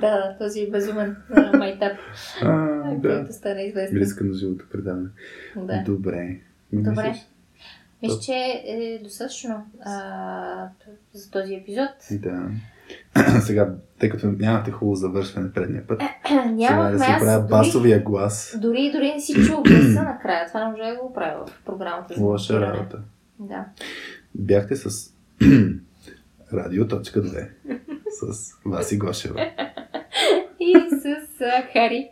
Да, 0.00 0.36
този 0.38 0.70
безумен 0.70 1.16
майтап, 1.54 1.92
който 3.02 3.32
стана 3.32 3.62
известен. 3.62 3.98
Близка 3.98 4.24
на 4.24 4.34
живото 4.34 4.64
предаване. 4.72 5.08
Да. 5.56 5.82
Добре. 5.86 6.36
Добре. 6.72 7.14
Мисля, 8.02 8.18
че 8.20 8.62
е 8.66 9.00
достатъчно 9.04 9.66
а, 9.84 10.68
за 11.12 11.30
този 11.30 11.54
епизод. 11.54 11.88
Да. 12.12 12.50
Сега, 13.40 13.74
тъй 13.98 14.10
като 14.10 14.26
нямате 14.26 14.70
хубаво 14.70 14.94
завършване 14.94 15.52
предния 15.52 15.86
път, 15.86 16.02
Нямахме 16.50 16.98
да 16.98 17.04
си 17.04 17.10
правя 17.20 17.46
басовия 17.48 18.02
глас. 18.02 18.56
дори, 18.60 18.90
дори 18.92 19.12
не 19.14 19.20
си 19.20 19.34
чул 19.46 19.62
гласа 19.62 20.02
накрая. 20.02 20.46
Това 20.48 20.64
не 20.64 20.70
може 20.70 20.90
да 20.90 20.96
го 21.02 21.12
правя 21.12 21.46
в 21.46 21.62
програмата 21.64 22.14
за 22.14 22.24
Лоша 22.24 22.60
работа. 22.60 22.98
Да. 23.38 23.64
Бяхте 24.34 24.76
с 24.76 25.10
Радио.2 26.52 27.48
с 28.26 28.52
Васи 28.66 28.98
Гошева, 28.98 29.40
И 30.60 30.72
с 31.02 31.04
а, 31.40 31.62
Хари, 31.72 32.08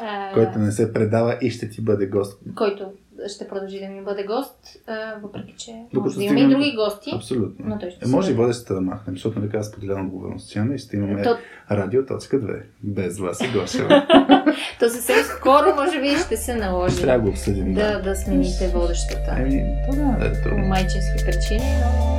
а, 0.00 0.32
който 0.34 0.58
не 0.58 0.72
се 0.72 0.92
предава 0.92 1.38
и 1.42 1.50
ще 1.50 1.68
ти 1.68 1.80
бъде 1.80 2.06
гост. 2.06 2.40
който 2.54 2.92
ще 3.28 3.48
продължи 3.48 3.80
да 3.80 3.88
ми 3.88 4.02
бъде 4.02 4.24
гост, 4.24 4.56
а, 4.86 5.14
въпреки 5.22 5.54
че 5.58 5.72
Докато 5.94 6.00
може 6.04 6.16
да 6.18 6.24
имаме 6.24 6.40
и 6.40 6.48
други 6.48 6.76
гости. 6.76 7.10
Абсолютно. 7.14 7.64
Но 7.68 7.78
той 7.78 7.90
ще 7.90 8.04
Е, 8.04 8.08
може 8.08 8.30
и 8.30 8.34
водещата 8.34 8.74
да 8.74 8.80
махнем, 8.80 9.14
защото 9.14 9.38
нали 9.38 9.50
така 9.50 9.62
споделена 9.62 10.00
отговорност 10.00 10.54
имаме 10.54 10.74
и 10.74 10.78
ще 10.78 10.96
имаме 10.96 11.22
То, 11.22 11.36
Радио.2 11.70 12.62
без 12.82 13.18
Васи 13.18 13.48
Гошева. 13.52 14.06
то 14.80 14.88
съвсем 14.88 15.16
скоро, 15.16 15.74
може 15.76 16.00
би, 16.00 16.08
ще 16.26 16.36
се 16.36 16.54
наложи 16.54 17.00
Трябва 17.00 17.18
да 17.18 17.24
го 17.24 17.28
обсъдим. 17.30 17.74
да, 17.74 18.02
да 18.02 18.16
смените 18.16 18.68
водещата. 18.68 19.36
Еми, 19.38 19.64
тогава 19.90 20.18
да 20.18 20.26
е 20.26 20.32
По 20.32 20.48
трудно. 20.48 20.64
майчински 20.66 21.24
причини, 21.26 21.70
но... 21.80 22.15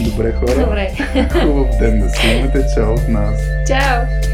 Добре 0.00 0.32
хора, 0.32 0.54
Добре. 0.66 0.90
хубав 1.32 1.78
ден 1.78 2.00
да 2.00 2.08
си 2.10 2.28
имате. 2.28 2.64
Чао 2.74 2.92
от 2.94 3.08
нас. 3.08 3.40
Чао! 3.68 4.33